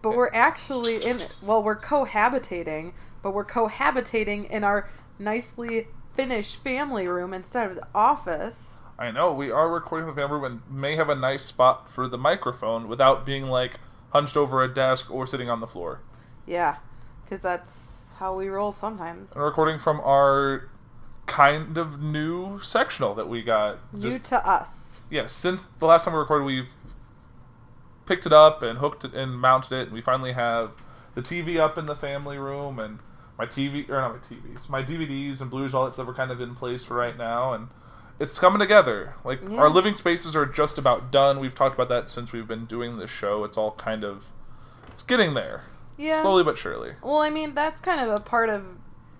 But 0.00 0.16
we're 0.16 0.30
actually 0.32 1.04
in. 1.04 1.18
Well, 1.42 1.62
we're 1.62 1.80
cohabitating, 1.80 2.92
but 3.22 3.32
we're 3.32 3.44
cohabitating 3.44 4.48
in 4.48 4.62
our 4.62 4.88
nicely 5.18 5.88
finished 6.14 6.62
family 6.62 7.06
room 7.06 7.32
instead 7.34 7.70
of 7.70 7.76
the 7.76 7.86
office. 7.94 8.76
I 8.98 9.10
know 9.10 9.32
we 9.32 9.50
are 9.50 9.68
recording 9.68 10.08
the 10.08 10.14
family 10.14 10.34
room 10.40 10.44
and 10.44 10.78
may 10.78 10.96
have 10.96 11.08
a 11.08 11.14
nice 11.14 11.44
spot 11.44 11.88
for 11.90 12.06
the 12.08 12.18
microphone 12.18 12.88
without 12.88 13.26
being 13.26 13.46
like 13.46 13.80
hunched 14.10 14.36
over 14.36 14.62
a 14.62 14.72
desk 14.72 15.10
or 15.10 15.26
sitting 15.26 15.48
on 15.48 15.60
the 15.60 15.66
floor. 15.66 16.00
Yeah, 16.46 16.76
because 17.24 17.40
that's 17.40 18.06
how 18.18 18.36
we 18.36 18.48
roll 18.48 18.72
sometimes. 18.72 19.34
And 19.34 19.44
recording 19.44 19.78
from 19.78 20.00
our 20.00 20.68
kind 21.26 21.78
of 21.78 22.00
new 22.02 22.60
sectional 22.60 23.14
that 23.14 23.28
we 23.28 23.42
got. 23.42 23.78
New 23.94 24.10
Just, 24.10 24.24
to 24.26 24.46
us. 24.48 25.00
yes, 25.10 25.32
since 25.32 25.64
the 25.78 25.86
last 25.86 26.04
time 26.04 26.14
we 26.14 26.20
recorded, 26.20 26.44
we've 26.44 26.68
picked 28.06 28.26
it 28.26 28.32
up 28.32 28.62
and 28.62 28.78
hooked 28.78 29.04
it 29.04 29.14
and 29.14 29.38
mounted 29.38 29.72
it, 29.72 29.82
and 29.84 29.92
we 29.92 30.00
finally 30.00 30.32
have 30.32 30.72
the 31.14 31.22
TV 31.22 31.58
up 31.58 31.78
in 31.78 31.86
the 31.86 31.94
family 31.94 32.38
room 32.38 32.78
and 32.78 32.98
my 33.42 33.46
TV 33.46 33.88
or 33.90 34.00
not 34.00 34.12
my 34.12 34.18
TVs, 34.36 34.68
my 34.68 34.82
DVDs 34.82 35.40
and 35.40 35.50
Blues, 35.50 35.74
all 35.74 35.84
that 35.84 35.94
stuff 35.94 36.06
are 36.08 36.14
kind 36.14 36.30
of 36.30 36.40
in 36.40 36.54
place 36.54 36.84
for 36.84 36.94
right 36.96 37.18
now, 37.18 37.52
and 37.52 37.68
it's 38.20 38.38
coming 38.38 38.60
together. 38.60 39.14
Like 39.24 39.40
Yeah. 39.48 39.58
our 39.58 39.68
living 39.68 39.96
spaces 39.96 40.36
are 40.36 40.46
just 40.46 40.78
about 40.78 41.10
done. 41.10 41.40
We've 41.40 41.54
talked 41.54 41.74
about 41.74 41.88
that 41.88 42.08
since 42.08 42.30
we've 42.32 42.46
been 42.46 42.66
doing 42.66 42.98
this 42.98 43.10
show. 43.10 43.42
It's 43.42 43.56
all 43.56 43.72
kind 43.72 44.04
of 44.04 44.26
it's 44.92 45.02
getting 45.02 45.34
there, 45.34 45.64
Yeah. 45.96 46.22
slowly 46.22 46.44
but 46.44 46.56
surely. 46.56 46.94
Well, 47.02 47.16
I 47.18 47.30
mean, 47.30 47.54
that's 47.54 47.80
kind 47.80 48.00
of 48.00 48.14
a 48.14 48.20
part 48.20 48.48
of 48.48 48.76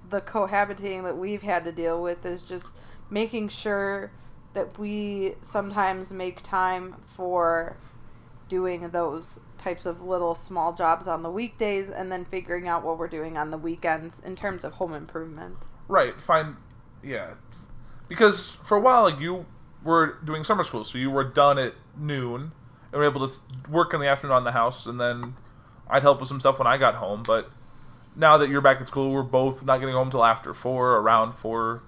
the 0.09 0.21
cohabitating 0.21 1.03
that 1.03 1.17
we've 1.17 1.43
had 1.43 1.65
to 1.65 1.73
deal 1.73 2.01
with 2.01 2.25
is 2.25 2.43
just 2.43 2.77
making 3.11 3.49
sure 3.49 4.13
that 4.55 4.79
we 4.79 5.35
sometimes 5.41 6.13
make 6.13 6.43
time 6.43 6.95
for 7.17 7.77
doing 8.49 8.91
those 8.91 9.41
types 9.63 9.87
of 9.87 10.03
little 10.03 10.35
small 10.35 10.73
jobs 10.73 11.07
on 11.07 11.23
the 11.23 11.31
weekdays 11.31 11.89
and 11.89 12.11
then 12.11 12.25
figuring 12.25 12.69
out 12.69 12.83
what 12.83 12.99
we're 12.99 13.09
doing 13.09 13.37
on 13.37 13.51
the 13.51 13.59
weekends 13.59 14.21
in 14.21 14.35
terms 14.37 14.65
of 14.65 14.75
home 14.75 14.95
improvement. 14.95 15.57
Right. 15.89 16.21
Find. 16.21 16.57
Yeah. 17.03 17.35
Because 18.09 18.57
for 18.63 18.77
a 18.77 18.81
while 18.81 19.09
you 19.09 19.47
were 19.83 20.19
doing 20.25 20.45
summer 20.45 20.65
school, 20.65 20.85
so 20.85 20.99
you 20.99 21.11
were 21.11 21.25
done 21.25 21.59
at 21.59 21.75
noon 21.97 22.53
and 22.93 23.01
were 23.01 23.05
able 23.05 23.27
to 23.27 23.41
work 23.71 23.95
in 23.95 24.01
the 24.01 24.07
afternoon 24.07 24.37
on 24.37 24.45
the 24.45 24.53
house, 24.53 24.87
and 24.87 25.01
then 25.01 25.35
I'd 25.89 26.03
help 26.03 26.21
with 26.21 26.29
some 26.29 26.41
stuff 26.41 26.59
when 26.59 26.67
I 26.67 26.77
got 26.77 26.95
home. 26.97 27.23
But 27.23 27.49
now 28.15 28.39
that 28.39 28.49
you're 28.49 28.61
back 28.61 28.81
at 28.81 28.89
school, 28.89 29.11
we're 29.13 29.23
both 29.23 29.65
not 29.65 29.79
getting 29.79 29.95
home 29.95 30.11
till 30.11 30.25
after 30.25 30.53
four, 30.53 30.97
around 30.97 31.33
four, 31.33 31.83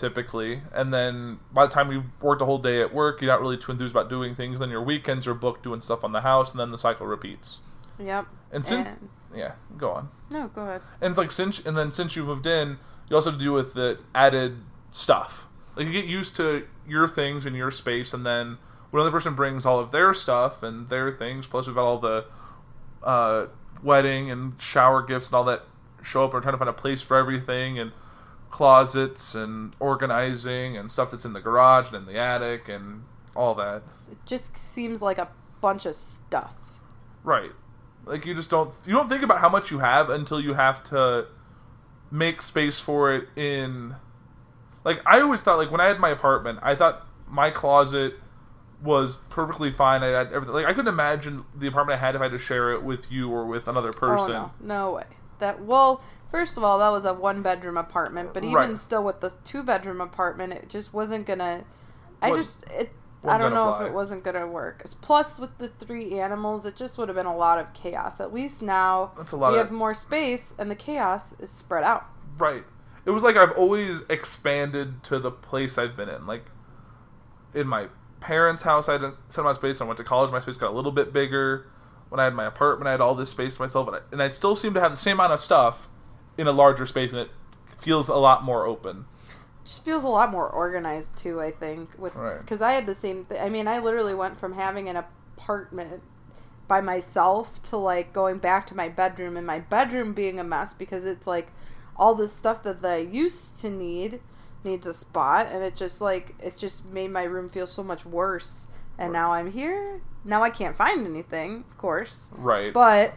typically. 0.00 0.62
And 0.74 0.92
then 0.92 1.38
by 1.52 1.66
the 1.66 1.72
time 1.72 1.92
you've 1.92 2.06
worked 2.22 2.42
a 2.42 2.44
whole 2.44 2.58
day 2.58 2.80
at 2.80 2.92
work, 2.92 3.20
you're 3.20 3.30
not 3.30 3.40
really 3.40 3.56
too 3.56 3.70
enthused 3.70 3.94
about 3.94 4.08
doing 4.10 4.34
things. 4.34 4.58
Then 4.60 4.70
your 4.70 4.82
weekends 4.82 5.26
are 5.28 5.34
booked 5.34 5.62
doing 5.62 5.80
stuff 5.80 6.02
on 6.02 6.12
the 6.12 6.22
house, 6.22 6.50
and 6.50 6.58
then 6.58 6.70
the 6.72 6.78
cycle 6.78 7.06
repeats. 7.06 7.60
Yep. 7.98 8.26
And 8.50 8.64
since 8.64 8.88
And- 8.88 9.08
yeah, 9.34 9.52
go 9.76 9.90
on. 9.92 10.08
No, 10.30 10.48
go 10.48 10.62
ahead. 10.62 10.82
And 11.00 11.10
it's 11.10 11.18
like 11.18 11.30
since 11.30 11.60
and 11.60 11.76
then 11.76 11.92
since 11.92 12.16
you 12.16 12.24
moved 12.24 12.46
in, 12.46 12.78
you 13.08 13.16
also 13.16 13.30
have 13.30 13.38
to 13.38 13.44
deal 13.44 13.52
with 13.54 13.74
the 13.74 13.98
added 14.14 14.58
stuff. 14.90 15.46
Like 15.76 15.86
you 15.86 15.92
get 15.92 16.06
used 16.06 16.34
to 16.36 16.66
your 16.88 17.06
things 17.06 17.46
and 17.46 17.54
your 17.54 17.70
space, 17.70 18.12
and 18.12 18.26
then 18.26 18.58
when 18.90 19.00
another 19.02 19.12
person 19.12 19.34
brings 19.34 19.64
all 19.66 19.78
of 19.78 19.92
their 19.92 20.12
stuff 20.14 20.62
and 20.64 20.88
their 20.88 21.12
things, 21.12 21.46
plus 21.46 21.66
we've 21.66 21.76
got 21.76 21.84
all 21.84 21.98
the 21.98 22.24
uh, 23.04 23.46
wedding 23.82 24.30
and 24.30 24.60
shower 24.60 25.02
gifts 25.02 25.28
and 25.28 25.34
all 25.34 25.44
that 25.44 25.62
show 26.02 26.24
up. 26.24 26.32
We're 26.32 26.40
trying 26.40 26.54
to 26.54 26.58
find 26.58 26.68
a 26.68 26.72
place 26.72 27.02
for 27.02 27.16
everything, 27.16 27.78
and 27.78 27.92
closets 28.50 29.34
and 29.34 29.74
organizing 29.80 30.76
and 30.76 30.90
stuff 30.90 31.10
that's 31.10 31.24
in 31.24 31.32
the 31.32 31.40
garage 31.40 31.88
and 31.88 31.96
in 31.96 32.06
the 32.06 32.18
attic 32.18 32.68
and 32.68 33.04
all 33.34 33.54
that. 33.54 33.82
It 34.10 34.18
just 34.26 34.56
seems 34.56 35.00
like 35.00 35.18
a 35.18 35.28
bunch 35.60 35.86
of 35.86 35.94
stuff. 35.94 36.54
Right. 37.22 37.52
Like 38.04 38.26
you 38.26 38.34
just 38.34 38.50
don't 38.50 38.72
you 38.86 38.92
don't 38.92 39.08
think 39.08 39.22
about 39.22 39.38
how 39.38 39.48
much 39.48 39.70
you 39.70 39.78
have 39.78 40.10
until 40.10 40.40
you 40.40 40.54
have 40.54 40.82
to 40.84 41.26
make 42.10 42.42
space 42.42 42.80
for 42.80 43.14
it 43.14 43.28
in 43.36 43.94
like 44.84 45.00
I 45.06 45.20
always 45.20 45.42
thought 45.42 45.58
like 45.58 45.70
when 45.70 45.80
I 45.80 45.86
had 45.86 46.00
my 46.00 46.08
apartment, 46.08 46.58
I 46.62 46.74
thought 46.74 47.06
my 47.28 47.50
closet 47.50 48.14
was 48.82 49.18
perfectly 49.28 49.70
fine. 49.70 50.02
I 50.02 50.08
had 50.08 50.32
everything 50.32 50.54
like 50.54 50.66
I 50.66 50.72
couldn't 50.72 50.92
imagine 50.92 51.44
the 51.54 51.66
apartment 51.66 51.98
I 51.98 52.04
had 52.04 52.14
if 52.14 52.20
I 52.20 52.24
had 52.24 52.32
to 52.32 52.38
share 52.38 52.72
it 52.72 52.82
with 52.82 53.12
you 53.12 53.30
or 53.30 53.46
with 53.46 53.68
another 53.68 53.92
person. 53.92 54.32
Oh 54.32 54.50
no, 54.60 54.74
no 54.74 54.92
way. 54.92 55.04
That 55.38 55.62
well, 55.62 56.02
first 56.30 56.56
of 56.56 56.64
all, 56.64 56.78
that 56.78 56.88
was 56.90 57.04
a 57.04 57.14
one 57.14 57.42
bedroom 57.42 57.76
apartment, 57.76 58.32
but 58.34 58.42
even 58.44 58.54
Right. 58.54 58.78
still 58.78 59.02
with 59.04 59.20
the 59.20 59.32
two 59.44 59.62
bedroom 59.62 60.00
apartment, 60.00 60.52
it 60.52 60.68
just 60.68 60.92
wasn't 60.94 61.26
gonna. 61.26 61.64
I 62.22 62.30
What- 62.30 62.36
just 62.36 62.64
it. 62.70 62.92
I 63.26 63.36
don't 63.36 63.52
know 63.52 63.74
fly. 63.74 63.82
if 63.82 63.88
it 63.88 63.92
wasn't 63.92 64.24
gonna 64.24 64.46
work. 64.46 64.82
Plus, 65.02 65.38
with 65.38 65.58
the 65.58 65.68
three 65.68 66.18
animals, 66.18 66.64
it 66.64 66.74
just 66.74 66.96
would 66.96 67.08
have 67.10 67.16
been 67.16 67.26
a 67.26 67.36
lot 67.36 67.58
of 67.58 67.70
chaos. 67.74 68.18
At 68.18 68.32
least 68.32 68.62
now 68.62 69.10
That's 69.16 69.32
a 69.32 69.36
lot 69.36 69.52
we 69.52 69.58
of- 69.58 69.66
have 69.66 69.72
more 69.72 69.92
space, 69.92 70.54
and 70.58 70.70
the 70.70 70.74
chaos 70.74 71.34
is 71.38 71.50
spread 71.50 71.84
out. 71.84 72.04
Right. 72.38 72.64
It 73.04 73.10
was 73.10 73.22
like 73.22 73.36
I've 73.36 73.52
always 73.52 74.00
expanded 74.08 75.02
to 75.04 75.18
the 75.18 75.30
place 75.30 75.76
I've 75.76 75.96
been 75.96 76.08
in. 76.08 76.26
Like 76.26 76.46
in 77.52 77.66
my 77.66 77.88
parents' 78.20 78.62
house, 78.62 78.88
I 78.88 78.92
had 78.92 79.02
a 79.04 79.14
set 79.28 79.40
amount 79.40 79.52
of 79.52 79.56
space. 79.56 79.80
I 79.80 79.84
went 79.84 79.96
to 79.98 80.04
college, 80.04 80.30
my 80.30 80.40
space 80.40 80.56
got 80.56 80.70
a 80.70 80.74
little 80.74 80.92
bit 80.92 81.12
bigger. 81.12 81.66
When 82.08 82.20
I 82.20 82.24
had 82.24 82.34
my 82.34 82.44
apartment, 82.46 82.88
I 82.88 82.92
had 82.92 83.00
all 83.00 83.14
this 83.14 83.28
space 83.30 83.54
to 83.56 83.62
myself, 83.62 83.86
and 83.88 83.96
I, 83.96 84.00
and 84.12 84.22
I 84.22 84.28
still 84.28 84.54
seem 84.56 84.74
to 84.74 84.80
have 84.80 84.90
the 84.92 84.96
same 84.96 85.16
amount 85.18 85.32
of 85.32 85.40
stuff 85.40 85.88
in 86.38 86.46
a 86.46 86.52
larger 86.52 86.86
space, 86.86 87.12
and 87.12 87.20
it 87.20 87.30
feels 87.80 88.08
a 88.08 88.16
lot 88.16 88.44
more 88.44 88.66
open. 88.66 89.06
just 89.64 89.84
feels 89.84 90.02
a 90.04 90.08
lot 90.08 90.30
more 90.32 90.48
organized 90.48 91.16
too. 91.16 91.40
I 91.40 91.50
think 91.52 91.90
with 91.98 92.14
Right. 92.16 92.38
because 92.40 92.60
I 92.62 92.72
had 92.72 92.86
the 92.86 92.94
same. 92.94 93.24
Th- 93.26 93.40
I 93.40 93.48
mean, 93.48 93.68
I 93.68 93.78
literally 93.78 94.14
went 94.14 94.38
from 94.38 94.54
having 94.54 94.88
an 94.88 94.96
apartment 94.96 96.02
by 96.66 96.80
myself 96.80 97.60
to 97.62 97.76
like 97.76 98.12
going 98.12 98.38
back 98.38 98.66
to 98.68 98.76
my 98.76 98.88
bedroom 98.88 99.36
and 99.36 99.46
my 99.46 99.58
bedroom 99.60 100.12
being 100.12 100.38
a 100.40 100.44
mess 100.44 100.72
because 100.72 101.04
it's 101.04 101.26
like 101.26 101.48
all 101.96 102.14
the 102.14 102.28
stuff 102.28 102.62
that 102.62 102.84
I 102.84 102.96
used 102.98 103.58
to 103.60 103.70
need 103.70 104.20
needs 104.64 104.86
a 104.86 104.92
spot 104.92 105.48
and 105.50 105.62
it 105.64 105.74
just 105.76 106.00
like 106.00 106.34
it 106.38 106.56
just 106.56 106.84
made 106.84 107.10
my 107.10 107.24
room 107.24 107.48
feel 107.48 107.66
so 107.66 107.82
much 107.82 108.04
worse 108.06 108.66
and 108.98 109.12
now 109.12 109.32
I'm 109.32 109.50
here 109.50 110.00
now 110.24 110.42
I 110.42 110.50
can't 110.50 110.76
find 110.76 111.06
anything 111.06 111.64
of 111.68 111.76
course 111.78 112.30
Right. 112.36 112.72
but 112.72 113.14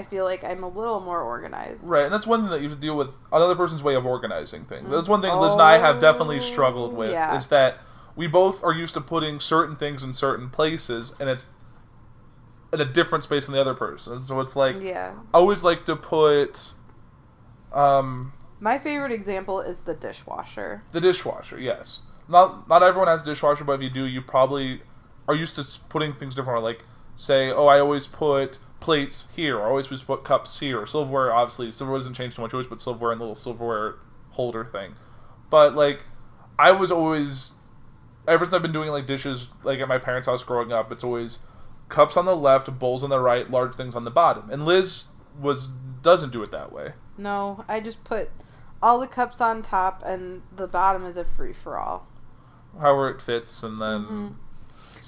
I 0.00 0.02
feel 0.02 0.24
like 0.24 0.42
I'm 0.44 0.64
a 0.64 0.68
little 0.68 1.00
more 1.00 1.20
organized 1.20 1.84
Right, 1.84 2.04
and 2.04 2.12
that's 2.12 2.26
one 2.26 2.40
thing 2.40 2.50
that 2.50 2.62
you 2.62 2.70
have 2.70 2.78
to 2.78 2.80
deal 2.80 2.96
with 2.96 3.10
another 3.30 3.54
person's 3.54 3.82
way 3.82 3.94
of 3.94 4.06
organizing 4.06 4.64
things. 4.64 4.88
That's 4.88 5.08
one 5.08 5.20
thing 5.20 5.32
Liz 5.34 5.52
and 5.52 5.62
I 5.62 5.76
have 5.76 5.98
definitely 5.98 6.40
struggled 6.40 6.94
with 6.94 7.12
yeah. 7.12 7.36
is 7.36 7.48
that 7.48 7.78
we 8.16 8.26
both 8.26 8.64
are 8.64 8.72
used 8.72 8.94
to 8.94 9.00
putting 9.00 9.40
certain 9.40 9.76
things 9.76 10.02
in 10.02 10.14
certain 10.14 10.48
places, 10.48 11.12
and 11.20 11.28
it's 11.28 11.48
in 12.72 12.80
a 12.80 12.84
different 12.84 13.24
space 13.24 13.44
than 13.44 13.54
the 13.54 13.60
other 13.60 13.74
person. 13.74 14.24
So 14.24 14.40
it's 14.40 14.56
like 14.56 14.80
yeah 14.80 15.12
I 15.34 15.38
always 15.38 15.62
like 15.62 15.84
to 15.84 15.96
put 15.96 16.72
um, 17.72 18.32
my 18.58 18.78
favorite 18.78 19.12
example 19.12 19.60
is 19.60 19.82
the 19.82 19.94
dishwasher 19.94 20.82
the 20.92 21.00
dishwasher. 21.00 21.60
Yes, 21.60 22.02
not 22.26 22.68
not 22.68 22.82
everyone 22.82 23.08
has 23.08 23.20
a 23.20 23.26
dishwasher, 23.26 23.64
but 23.64 23.74
if 23.74 23.82
you 23.82 23.90
do, 23.90 24.06
you 24.06 24.22
probably 24.22 24.80
are 25.28 25.34
used 25.34 25.56
to 25.56 25.80
putting 25.90 26.14
things 26.14 26.34
different. 26.34 26.62
Like 26.62 26.84
say, 27.16 27.50
oh, 27.50 27.66
I 27.66 27.80
always 27.80 28.06
put 28.06 28.58
plates 28.80 29.26
here, 29.34 29.60
I 29.60 29.66
always 29.66 29.86
just 29.86 30.06
put 30.06 30.24
cups 30.24 30.58
here. 30.58 30.86
Silverware, 30.86 31.32
obviously, 31.32 31.70
silverware 31.72 31.98
doesn't 31.98 32.14
change 32.14 32.36
too 32.36 32.42
much. 32.42 32.52
You 32.52 32.56
always 32.56 32.66
put 32.68 32.80
silverware 32.80 33.12
in 33.12 33.18
the 33.18 33.24
little 33.24 33.34
silverware 33.34 33.96
holder 34.30 34.64
thing. 34.64 34.94
But 35.50 35.74
like, 35.74 36.04
I 36.58 36.72
was 36.72 36.90
always 36.90 37.52
ever 38.26 38.44
since 38.44 38.54
I've 38.54 38.62
been 38.62 38.72
doing 38.72 38.90
like 38.90 39.06
dishes, 39.06 39.48
like 39.62 39.80
at 39.80 39.88
my 39.88 39.98
parents' 39.98 40.26
house 40.26 40.42
growing 40.42 40.72
up, 40.72 40.92
it's 40.92 41.04
always 41.04 41.40
cups 41.88 42.16
on 42.16 42.24
the 42.24 42.36
left, 42.36 42.78
bowls 42.78 43.02
on 43.02 43.10
the 43.10 43.18
right, 43.18 43.50
large 43.50 43.74
things 43.74 43.94
on 43.94 44.04
the 44.04 44.10
bottom. 44.10 44.50
And 44.50 44.64
Liz 44.64 45.06
was 45.38 45.68
doesn't 46.02 46.32
do 46.32 46.42
it 46.42 46.50
that 46.50 46.72
way. 46.72 46.92
No, 47.18 47.64
I 47.68 47.80
just 47.80 48.02
put 48.04 48.30
all 48.82 48.98
the 48.98 49.06
cups 49.06 49.40
on 49.40 49.60
top, 49.62 50.02
and 50.06 50.42
the 50.54 50.66
bottom 50.66 51.04
is 51.04 51.16
a 51.16 51.24
free 51.24 51.52
for 51.52 51.78
all. 51.78 52.06
However 52.78 53.10
it 53.10 53.20
fits, 53.20 53.62
and 53.62 53.80
then 53.80 54.00
mm-hmm. 54.02 54.28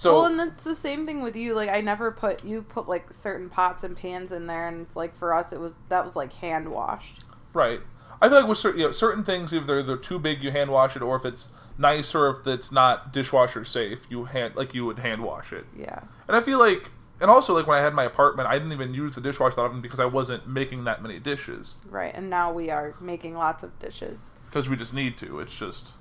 So 0.02 0.12
well, 0.12 0.24
and 0.26 0.38
that's 0.38 0.64
the 0.64 0.74
same 0.74 1.06
thing 1.06 1.22
with 1.22 1.36
you. 1.36 1.54
Like, 1.54 1.68
I 1.68 1.80
never 1.80 2.10
put 2.10 2.44
you 2.44 2.62
put 2.62 2.88
like 2.88 3.12
certain 3.12 3.48
pots 3.48 3.84
and 3.84 3.96
pans 3.96 4.32
in 4.32 4.46
there, 4.46 4.68
and 4.68 4.80
it's 4.82 4.96
like 4.96 5.16
for 5.16 5.32
us, 5.34 5.52
it 5.52 5.60
was 5.60 5.74
that 5.88 6.04
was 6.04 6.16
like 6.16 6.32
hand 6.34 6.68
washed. 6.68 7.24
Right. 7.54 7.80
I 8.20 8.28
feel 8.28 8.38
like 8.38 8.48
with 8.48 8.58
certain, 8.58 8.80
you 8.80 8.86
know, 8.86 8.92
certain 8.92 9.24
things, 9.24 9.52
if 9.52 9.66
they're, 9.66 9.82
they're 9.82 9.96
too 9.96 10.18
big, 10.18 10.44
you 10.44 10.52
hand 10.52 10.70
wash 10.70 10.94
it, 10.94 11.02
or 11.02 11.16
if 11.16 11.24
it's 11.24 11.50
nice, 11.76 12.14
or 12.14 12.28
if 12.30 12.46
it's 12.46 12.70
not 12.70 13.12
dishwasher 13.12 13.64
safe, 13.64 14.06
you 14.10 14.24
hand 14.24 14.54
like 14.54 14.74
you 14.74 14.84
would 14.86 14.98
hand 15.00 15.22
wash 15.22 15.52
it. 15.52 15.64
Yeah, 15.76 16.00
And 16.28 16.36
I 16.36 16.40
feel 16.40 16.58
like, 16.60 16.90
and 17.20 17.28
also 17.30 17.52
like 17.54 17.66
when 17.66 17.78
I 17.78 17.82
had 17.82 17.94
my 17.94 18.04
apartment, 18.04 18.48
I 18.48 18.54
didn't 18.58 18.72
even 18.72 18.94
use 18.94 19.14
the 19.16 19.20
dishwasher 19.20 19.56
that 19.56 19.62
often 19.62 19.80
because 19.80 19.98
I 19.98 20.04
wasn't 20.04 20.46
making 20.46 20.84
that 20.84 21.02
many 21.02 21.18
dishes 21.18 21.78
right. 21.88 22.12
And 22.14 22.30
now 22.30 22.52
we 22.52 22.70
are 22.70 22.94
making 23.00 23.34
lots 23.34 23.62
of 23.64 23.76
dishes. 23.80 24.34
because 24.46 24.68
we 24.68 24.76
just 24.76 24.94
need 24.94 25.16
to. 25.18 25.40
It's 25.40 25.56
just 25.58 25.92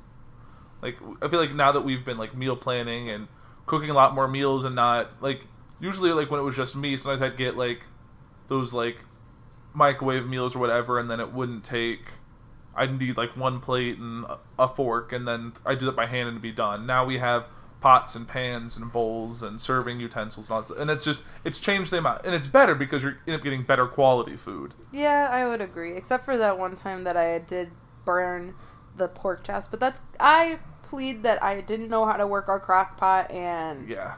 like 0.84 0.97
I 1.24 1.28
feel 1.28 1.39
like 1.39 1.54
now 1.56 1.72
that 1.72 1.82
we've 1.82 2.06
been 2.06 2.18
like 2.18 2.36
meal 2.36 2.56
planning 2.56 3.10
and 3.10 3.28
cooking 3.66 3.89
a 3.89 3.93
lot 3.93 4.14
more 4.16 4.28
meals 4.28 4.66
and 4.66 4.76
not 4.76 5.22
like 5.22 5.41
usually 5.80 6.12
like 6.12 6.30
when 6.32 6.39
it 6.39 6.43
was 6.43 6.55
just 6.55 6.76
me, 6.76 6.97
sometimes 6.97 7.22
I'd 7.22 7.38
get 7.38 7.57
like 7.57 7.82
those 8.47 8.74
like 8.74 8.97
microwave 9.74 10.28
meals 10.28 10.55
or 10.55 10.59
whatever, 10.59 10.99
and 10.99 11.09
then 11.09 11.20
it 11.20 11.32
wouldn't 11.34 11.64
take. 11.64 12.09
I'd 12.76 12.97
need 12.99 13.18
like 13.18 13.36
one 13.36 13.59
plate 13.59 13.97
and 13.97 14.26
a- 14.57 14.68
fork, 14.70 15.12
and 15.12 15.28
then 15.28 15.53
I'd 15.66 15.80
do 15.80 15.86
that 15.88 15.95
by 15.95 16.05
hand 16.05 16.30
and 16.30 16.36
it'd 16.36 16.41
be 16.41 16.51
done. 16.51 16.86
Now 16.86 17.03
we 17.05 17.18
have 17.18 17.47
pots 17.82 18.16
and 18.16 18.28
pans 18.28 18.78
and 18.78 18.91
bowls 18.93 19.41
and 19.41 19.59
serving 19.59 19.99
utensils 19.99 20.49
and 20.49 20.55
all 20.55 20.62
that, 20.62 20.78
and 20.78 20.89
it's 20.89 21.03
just 21.03 21.24
it's 21.43 21.59
changed 21.59 21.91
the 21.91 21.97
amount, 21.97 22.26
and 22.26 22.34
it's 22.36 22.47
better 22.47 22.76
because 22.76 23.03
you're 23.03 23.18
end 23.28 23.36
up 23.36 23.43
getting 23.43 23.64
better 23.64 23.88
quality 23.88 24.38
food. 24.38 24.74
Yeah, 24.91 25.28
I 25.32 25.45
would 25.45 25.62
agree. 25.62 25.95
Except 25.97 26.24
for 26.24 26.38
that 26.38 26.57
one 26.57 26.76
time 26.78 27.03
that 27.03 27.18
I 27.18 27.39
did 27.39 27.72
burn 28.05 28.55
the 28.95 29.07
pork 29.07 29.43
chest, 29.43 29.72
but 29.72 29.80
that's 29.80 30.01
I 30.20 30.59
plead 30.91 31.23
that 31.23 31.41
I 31.41 31.61
didn't 31.61 31.89
know 31.89 32.05
how 32.05 32.17
to 32.17 32.27
work 32.27 32.47
our 32.49 32.59
crock 32.59 32.97
pot, 32.97 33.31
and 33.31 33.89
Yeah, 33.89 34.15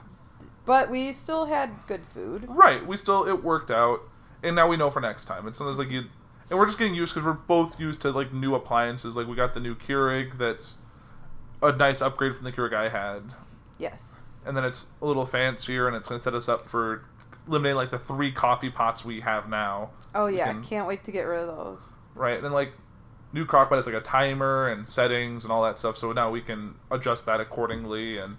but 0.66 0.90
we 0.90 1.14
still 1.14 1.46
had 1.46 1.70
good 1.88 2.06
food. 2.08 2.44
right. 2.50 2.86
We 2.86 2.98
still 2.98 3.26
it 3.26 3.42
worked 3.44 3.72
out, 3.72 4.02
and 4.44 4.56
now 4.56 4.68
we 4.68 4.76
know 4.76 4.90
for 4.90 5.00
next 5.00 5.26
time. 5.26 5.48
It's 5.48 5.58
sometimes 5.58 5.80
like 5.80 5.90
you, 5.92 6.04
and 6.50 6.60
we're 6.60 6.66
just 6.66 6.78
getting 6.78 6.96
used 6.96 7.14
because 7.14 7.26
we're 7.26 7.34
both 7.34 7.80
used 7.80 8.02
to 8.02 8.12
like 8.12 8.34
new 8.34 8.56
appliances. 8.56 9.16
Like 9.16 9.28
we 9.28 9.36
got 9.36 9.54
the 9.54 9.60
new 9.62 9.76
Keurig 9.76 10.38
that's 10.38 10.78
a 11.62 11.72
nice 11.72 12.02
upgrade 12.02 12.36
from 12.36 12.44
the 12.44 12.52
Keurig 12.52 12.74
I 12.74 12.90
had. 12.90 13.22
Yes. 13.80 14.40
and 14.46 14.56
then 14.58 14.64
it's 14.66 14.88
a 15.02 15.06
little 15.06 15.26
fancier 15.26 15.88
and 15.88 15.96
it's 15.96 16.08
going 16.08 16.18
to 16.20 16.24
set 16.24 16.34
us 16.34 16.48
up 16.50 16.68
for 16.68 17.06
eliminating 17.48 17.78
like 17.78 17.90
the 17.90 17.98
three 18.00 18.32
coffee 18.32 18.70
pots 18.70 19.04
we 19.06 19.20
have 19.22 19.48
now 19.50 19.90
Oh 20.16 20.28
yeah, 20.28 20.48
can- 20.48 20.64
can't 20.64 20.88
wait 20.88 21.04
to 21.06 21.12
get 21.12 21.22
rid 21.24 21.40
of 21.42 21.48
those. 21.48 21.90
right 22.16 22.36
and 22.36 22.44
then 22.44 22.52
like 22.52 22.72
new 23.34 23.46
crockpot 23.46 23.76
has 23.76 23.86
like 23.86 23.96
a 23.96 24.02
timer 24.02 24.70
and 24.70 24.88
settings 24.88 25.44
and 25.44 25.52
all 25.52 25.64
that 25.64 25.78
stuff. 25.78 25.98
So 25.98 26.12
now 26.12 26.30
we 26.30 26.42
can 26.42 26.76
adjust 26.92 27.26
that 27.26 27.42
accordingly. 27.42 28.18
And 28.18 28.38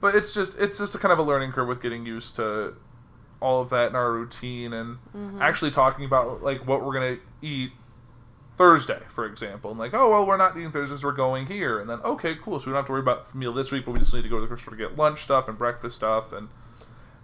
but 0.00 0.14
it's 0.14 0.34
just 0.34 0.58
it's 0.58 0.78
just 0.78 0.94
a 0.94 0.98
kind 0.98 1.12
of 1.12 1.18
a 1.18 1.22
learning 1.22 1.52
curve 1.52 1.68
with 1.68 1.82
getting 1.82 2.06
used 2.06 2.36
to 2.36 2.74
all 3.40 3.60
of 3.60 3.70
that 3.70 3.90
in 3.90 3.96
our 3.96 4.12
routine 4.12 4.72
and 4.72 4.96
mm-hmm. 5.14 5.40
actually 5.40 5.70
talking 5.70 6.04
about 6.04 6.42
like 6.42 6.66
what 6.66 6.84
we're 6.84 6.92
going 6.92 7.16
to 7.16 7.46
eat 7.46 7.70
Thursday, 8.56 8.98
for 9.08 9.24
example, 9.24 9.70
and 9.70 9.78
like, 9.78 9.94
oh 9.94 10.10
well, 10.10 10.26
we're 10.26 10.36
not 10.36 10.56
eating 10.56 10.72
Thursdays, 10.72 11.04
we're 11.04 11.12
going 11.12 11.46
here, 11.46 11.78
and 11.78 11.88
then 11.88 12.00
okay, 12.00 12.34
cool, 12.34 12.58
so 12.58 12.66
we 12.66 12.72
don't 12.72 12.78
have 12.78 12.86
to 12.86 12.92
worry 12.92 13.00
about 13.00 13.32
meal 13.32 13.52
this 13.52 13.70
week, 13.70 13.84
but 13.84 13.92
we 13.92 14.00
just 14.00 14.12
need 14.12 14.22
to 14.22 14.28
go 14.28 14.36
to 14.36 14.40
the 14.40 14.48
grocery 14.48 14.62
store 14.62 14.76
to 14.76 14.88
get 14.88 14.98
lunch 14.98 15.22
stuff 15.22 15.46
and 15.46 15.56
breakfast 15.56 15.94
stuff, 15.94 16.32
and 16.32 16.48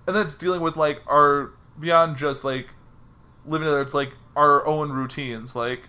and 0.07 0.15
then 0.15 0.25
it's 0.25 0.35
dealing 0.35 0.61
with 0.61 0.77
like 0.77 1.03
our 1.09 1.51
beyond 1.81 2.17
just 2.17 2.45
like 2.45 2.69
living 3.47 3.67
together, 3.67 3.81
it's 3.81 3.95
like 3.95 4.13
our 4.37 4.65
own 4.65 4.93
routines, 4.93 5.57
like 5.57 5.89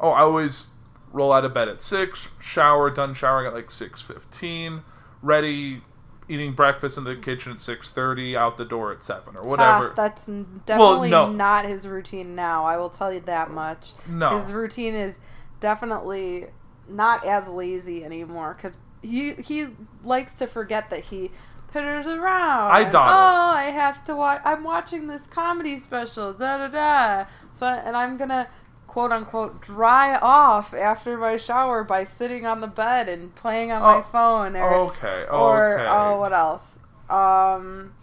oh, 0.00 0.10
I 0.10 0.20
always 0.20 0.66
roll 1.12 1.32
out 1.32 1.44
of 1.44 1.54
bed 1.54 1.68
at 1.68 1.80
six, 1.80 2.28
shower, 2.40 2.90
done 2.90 3.14
showering 3.14 3.46
at 3.46 3.54
like 3.54 3.70
six 3.70 4.02
fifteen, 4.02 4.82
ready, 5.22 5.80
eating 6.28 6.52
breakfast 6.52 6.98
in 6.98 7.04
the 7.04 7.16
kitchen 7.16 7.52
at 7.52 7.60
six 7.60 7.90
thirty, 7.90 8.36
out 8.36 8.56
the 8.56 8.64
door 8.64 8.92
at 8.92 9.02
seven 9.02 9.36
or 9.36 9.42
whatever. 9.42 9.90
Ah, 9.90 9.94
that's 9.94 10.26
definitely 10.66 11.10
no. 11.10 11.30
not 11.30 11.64
his 11.64 11.86
routine 11.86 12.34
now. 12.34 12.64
I 12.64 12.76
will 12.76 12.90
tell 12.90 13.12
you 13.12 13.20
that 13.20 13.50
much. 13.50 13.92
No. 14.08 14.36
his 14.36 14.52
routine 14.52 14.94
is 14.94 15.20
definitely 15.60 16.48
not 16.88 17.24
as 17.24 17.48
lazy 17.48 18.04
anymore 18.04 18.54
because 18.56 18.76
he 19.02 19.34
he 19.34 19.68
likes 20.02 20.32
to 20.34 20.46
forget 20.46 20.90
that 20.90 21.04
he 21.04 21.30
pitters 21.72 22.06
around. 22.06 22.72
I 22.72 22.84
dawdle. 22.84 23.12
Oh, 23.12 23.56
I 23.56 23.64
have 23.64 24.04
to 24.04 24.16
watch. 24.16 24.40
I'm 24.44 24.64
watching 24.64 25.06
this 25.06 25.26
comedy 25.26 25.76
special. 25.76 26.32
Da 26.32 26.58
da 26.58 26.68
da. 26.68 27.26
So 27.52 27.66
and 27.66 27.96
I'm 27.96 28.16
gonna 28.16 28.48
quote 28.94 29.10
unquote 29.10 29.60
dry 29.60 30.14
off 30.18 30.72
after 30.72 31.18
my 31.18 31.36
shower 31.36 31.82
by 31.82 32.04
sitting 32.04 32.46
on 32.46 32.60
the 32.60 32.68
bed 32.68 33.08
and 33.08 33.34
playing 33.34 33.72
on 33.72 33.82
my 33.82 33.96
Oh, 33.96 34.02
phone. 34.02 34.54
Or, 34.54 34.72
okay, 34.72 35.24
Or 35.28 35.80
okay. 35.80 35.88
oh, 35.90 36.20
what 36.20 36.32
else? 36.32 36.78
Um, 37.10 37.94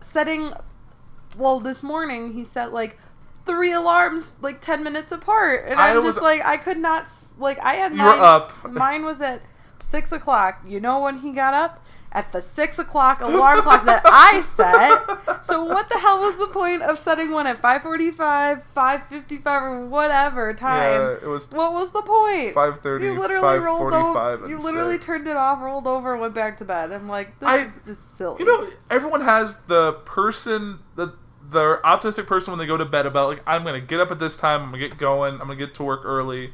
setting. 0.00 0.52
Well, 1.36 1.58
this 1.58 1.82
morning 1.82 2.34
he 2.34 2.44
set 2.44 2.72
like 2.72 2.98
three 3.46 3.72
alarms 3.72 4.30
like 4.40 4.60
10 4.60 4.84
minutes 4.84 5.10
apart 5.10 5.64
and 5.66 5.80
I 5.80 5.90
i'm 5.90 5.96
was- 6.04 6.16
just 6.16 6.22
like 6.22 6.44
i 6.44 6.58
could 6.58 6.76
not 6.76 7.08
like 7.38 7.58
i 7.60 7.74
had 7.74 7.94
mine 7.94 8.18
up. 8.20 8.52
mine 8.70 9.06
was 9.06 9.22
at 9.22 9.40
six 9.80 10.12
o'clock 10.12 10.62
you 10.66 10.80
know 10.80 11.00
when 11.00 11.20
he 11.20 11.32
got 11.32 11.54
up 11.54 11.82
at 12.12 12.32
the 12.32 12.40
six 12.40 12.78
o'clock 12.78 13.20
alarm 13.20 13.60
clock 13.62 13.84
that 13.84 14.00
i 14.06 14.40
set 14.40 15.44
so 15.44 15.62
what 15.64 15.88
the 15.90 15.98
hell 15.98 16.20
was 16.20 16.38
the 16.38 16.46
point 16.46 16.82
of 16.82 16.98
setting 16.98 17.30
one 17.30 17.46
at 17.46 17.56
545 17.58 18.64
555 18.74 19.62
or 19.62 19.86
whatever 19.86 20.54
time 20.54 21.00
Yeah, 21.02 21.16
it 21.22 21.26
was 21.28 21.50
what 21.50 21.72
was 21.72 21.90
the 21.90 22.02
point 22.02 22.54
5:30, 22.54 23.02
you 23.02 23.18
literally 23.20 23.58
rolled 23.58 23.92
5:45, 23.92 24.16
over 24.42 24.48
you 24.48 24.58
literally 24.58 24.94
6. 24.94 25.06
turned 25.06 25.28
it 25.28 25.36
off 25.36 25.60
rolled 25.60 25.86
over 25.86 26.12
and 26.12 26.20
went 26.22 26.34
back 26.34 26.56
to 26.58 26.64
bed 26.64 26.92
i'm 26.92 27.08
like 27.08 27.38
this 27.40 27.48
I- 27.48 27.56
is 27.58 27.82
just 27.84 28.16
silly 28.16 28.36
You 28.40 28.46
know, 28.46 28.70
everyone 28.90 29.20
has 29.20 29.56
the 29.66 29.92
person 30.04 30.78
the 30.96 31.12
the 31.50 31.80
optimistic 31.84 32.26
person 32.26 32.52
when 32.52 32.58
they 32.58 32.66
go 32.66 32.76
to 32.76 32.84
bed 32.84 33.06
about 33.06 33.28
like 33.28 33.42
I'm 33.46 33.64
gonna 33.64 33.80
get 33.80 34.00
up 34.00 34.10
at 34.10 34.18
this 34.18 34.36
time. 34.36 34.62
I'm 34.64 34.70
gonna 34.70 34.86
get 34.86 34.98
going. 34.98 35.32
I'm 35.34 35.38
gonna 35.46 35.56
get 35.56 35.72
to 35.74 35.82
work 35.82 36.02
early. 36.04 36.52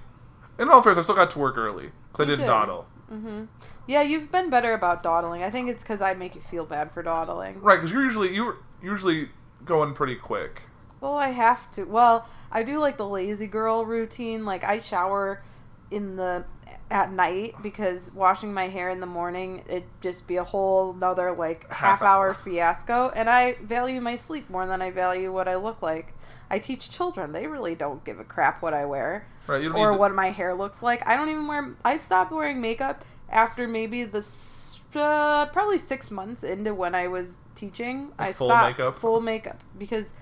In 0.57 0.69
all 0.69 0.83
fairness, 0.83 0.99
I 0.99 1.03
still 1.03 1.17
got 1.17 1.31
to 1.31 1.39
work 1.41 1.57
early 1.59 1.91
because 2.13 2.21
I 2.25 2.25
didn't 2.31 2.41
did. 2.43 2.47
dawdle. 2.47 2.87
Mm-hmm. 3.13 3.45
Yeah, 3.87 4.03
you've 4.03 4.33
been 4.33 4.51
better 4.51 4.73
about 4.73 5.03
dawdling. 5.03 5.43
I 5.43 5.51
think 5.51 5.69
it's 5.69 5.83
because 5.83 6.01
I 6.03 6.15
make 6.15 6.35
you 6.35 6.41
feel 6.41 6.65
bad 6.65 6.91
for 6.91 7.03
dawdling. 7.03 7.61
Right, 7.61 7.77
because 7.77 7.93
you're 7.93 8.03
usually 8.03 8.35
you're 8.35 8.57
usually 8.83 9.29
going 9.65 9.95
pretty 9.95 10.17
quick. 10.17 10.63
Well, 11.01 11.15
I 11.17 11.29
have 11.29 11.71
to. 11.73 11.85
Well, 11.85 12.27
I 12.51 12.63
do 12.63 12.79
like 12.79 12.97
the 12.97 13.07
lazy 13.07 13.47
girl 13.47 13.85
routine. 13.85 14.45
Like 14.45 14.65
I 14.65 14.79
shower 14.81 15.43
in 15.91 16.17
the 16.17 16.45
at 16.91 17.13
night 17.13 17.55
because 17.63 18.13
washing 18.13 18.53
my 18.53 18.69
hair 18.69 18.91
in 18.91 19.01
the 19.01 19.07
morning 19.07 19.63
it 19.69 19.85
just 20.01 20.27
be 20.27 20.37
a 20.37 20.45
whole 20.45 20.93
another 20.93 21.33
like 21.33 21.69
half, 21.71 22.01
Half 22.01 22.03
hour 22.03 22.29
hour. 22.29 22.35
fiasco. 22.35 23.11
And 23.15 23.29
I 23.29 23.55
value 23.63 24.01
my 24.01 24.17
sleep 24.17 24.49
more 24.51 24.67
than 24.67 24.81
I 24.83 24.91
value 24.91 25.33
what 25.33 25.47
I 25.49 25.57
look 25.57 25.83
like. 25.83 26.15
I 26.51 26.59
teach 26.59 26.91
children; 26.91 27.33
they 27.33 27.47
really 27.47 27.75
don't 27.75 28.05
give 28.05 28.19
a 28.19 28.25
crap 28.25 28.63
what 28.63 28.73
I 28.75 28.85
wear 28.87 29.27
Right, 29.47 29.63
you 29.63 29.69
don't 29.69 29.79
or 29.79 29.91
need 29.91 29.97
to- 29.97 30.01
what 30.01 30.15
my 30.15 30.31
hair 30.31 30.55
looks 30.55 30.83
like. 30.83 31.07
I 31.07 31.17
don't 31.17 31.29
even 31.29 31.47
wear. 31.47 31.75
I 31.85 31.97
stopped 31.97 32.33
wearing 32.33 32.61
makeup 32.61 33.05
after 33.29 33.67
maybe 33.69 34.05
the 34.05 34.27
uh, 34.95 35.47
probably 35.47 35.79
six 35.79 36.11
months 36.11 36.45
into 36.45 36.75
when 36.75 36.95
I 36.95 37.09
was 37.09 37.39
teaching. 37.55 38.13
I 38.19 38.33
full 38.33 38.49
stopped 38.49 38.79
makeup? 38.79 38.97
full 38.97 39.21
makeup 39.21 39.61
because 39.79 40.13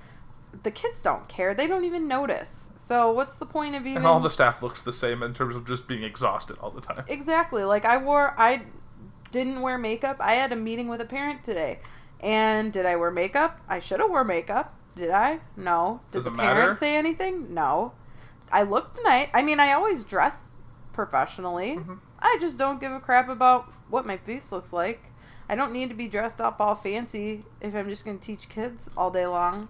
the 0.62 0.70
kids 0.70 1.02
don't 1.02 1.28
care. 1.28 1.54
They 1.54 1.66
don't 1.66 1.84
even 1.84 2.08
notice. 2.08 2.70
So 2.74 3.12
what's 3.12 3.34
the 3.36 3.46
point 3.46 3.74
of 3.74 3.82
even? 3.86 3.98
And 3.98 4.06
all 4.06 4.20
the 4.20 4.30
staff 4.30 4.62
looks 4.62 4.82
the 4.82 4.92
same 4.92 5.22
in 5.22 5.34
terms 5.34 5.56
of 5.56 5.66
just 5.66 5.86
being 5.86 6.02
exhausted 6.02 6.58
all 6.60 6.70
the 6.70 6.80
time. 6.80 7.04
exactly 7.08 7.64
like 7.64 7.84
I 7.84 7.98
wore. 7.98 8.34
I 8.38 8.62
didn't 9.30 9.60
wear 9.62 9.78
makeup. 9.78 10.16
I 10.20 10.32
had 10.32 10.52
a 10.52 10.56
meeting 10.56 10.88
with 10.88 11.00
a 11.00 11.06
parent 11.06 11.42
today, 11.44 11.78
and 12.20 12.72
did 12.72 12.86
I 12.86 12.96
wear 12.96 13.10
makeup? 13.10 13.60
I 13.68 13.78
should 13.78 14.00
have 14.00 14.10
wore 14.10 14.24
makeup. 14.24 14.74
Did 14.94 15.10
I? 15.10 15.40
No. 15.56 16.00
Did 16.10 16.18
Does 16.18 16.24
the 16.24 16.32
it 16.34 16.36
parent 16.38 16.76
say 16.76 16.96
anything? 16.96 17.54
No. 17.54 17.92
I 18.52 18.62
looked 18.62 18.98
nice. 19.02 19.28
I 19.34 19.42
mean, 19.42 19.58
I 19.58 19.72
always 19.72 20.04
dress 20.04 20.60
professionally. 20.92 21.76
Mm-hmm. 21.76 21.94
I 22.20 22.36
just 22.40 22.58
don't 22.58 22.80
give 22.80 22.92
a 22.92 23.00
crap 23.00 23.28
about 23.28 23.72
what 23.88 24.06
my 24.06 24.16
face 24.16 24.52
looks 24.52 24.72
like. 24.72 25.10
I 25.48 25.54
don't 25.54 25.72
need 25.72 25.88
to 25.88 25.94
be 25.94 26.06
dressed 26.06 26.40
up 26.40 26.60
all 26.60 26.74
fancy 26.74 27.42
if 27.60 27.74
I'm 27.74 27.88
just 27.88 28.04
going 28.04 28.18
to 28.18 28.24
teach 28.24 28.48
kids 28.48 28.88
all 28.96 29.10
day 29.10 29.26
long. 29.26 29.68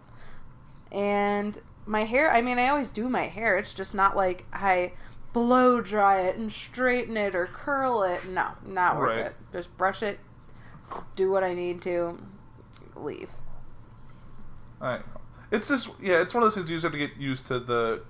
And 0.91 1.59
my 1.87 2.05
hair, 2.05 2.31
I 2.31 2.43
mean, 2.43 2.59
I 2.59 2.69
always 2.69 2.93
do 2.93 3.09
my 3.09 3.29
hair. 3.29 3.57
It's 3.57 3.73
just 3.73 3.95
not 3.95 4.15
like 4.17 4.45
I 4.53 4.93
blow 5.33 5.81
dry 5.81 6.21
it 6.23 6.37
and 6.37 6.53
straighten 6.53 7.17
it 7.17 7.35
or 7.35 7.47
curl 7.47 8.03
it. 8.03 8.27
No, 8.29 8.49
not 8.67 8.97
worth 8.99 9.17
Right. 9.17 9.27
it. 9.27 9.37
Just 9.53 9.77
brush 9.79 10.03
it, 10.03 10.21
do 11.17 11.31
what 11.31 11.43
I 11.43 11.55
need 11.55 11.81
to, 11.83 12.19
leave. 12.95 13.31
I 14.81 14.99
know. 14.99 15.03
It's 15.51 15.69
just 15.69 15.91
yeah, 16.01 16.21
it's 16.21 16.35
one 16.35 16.43
of 16.43 16.47
those 16.47 16.55
things 16.57 16.69
you 16.71 16.77
just 16.77 16.83
have 16.85 16.93
to 16.93 16.99
get 16.99 17.17
used 17.17 17.47
to 17.47 17.59
the 17.59 18.03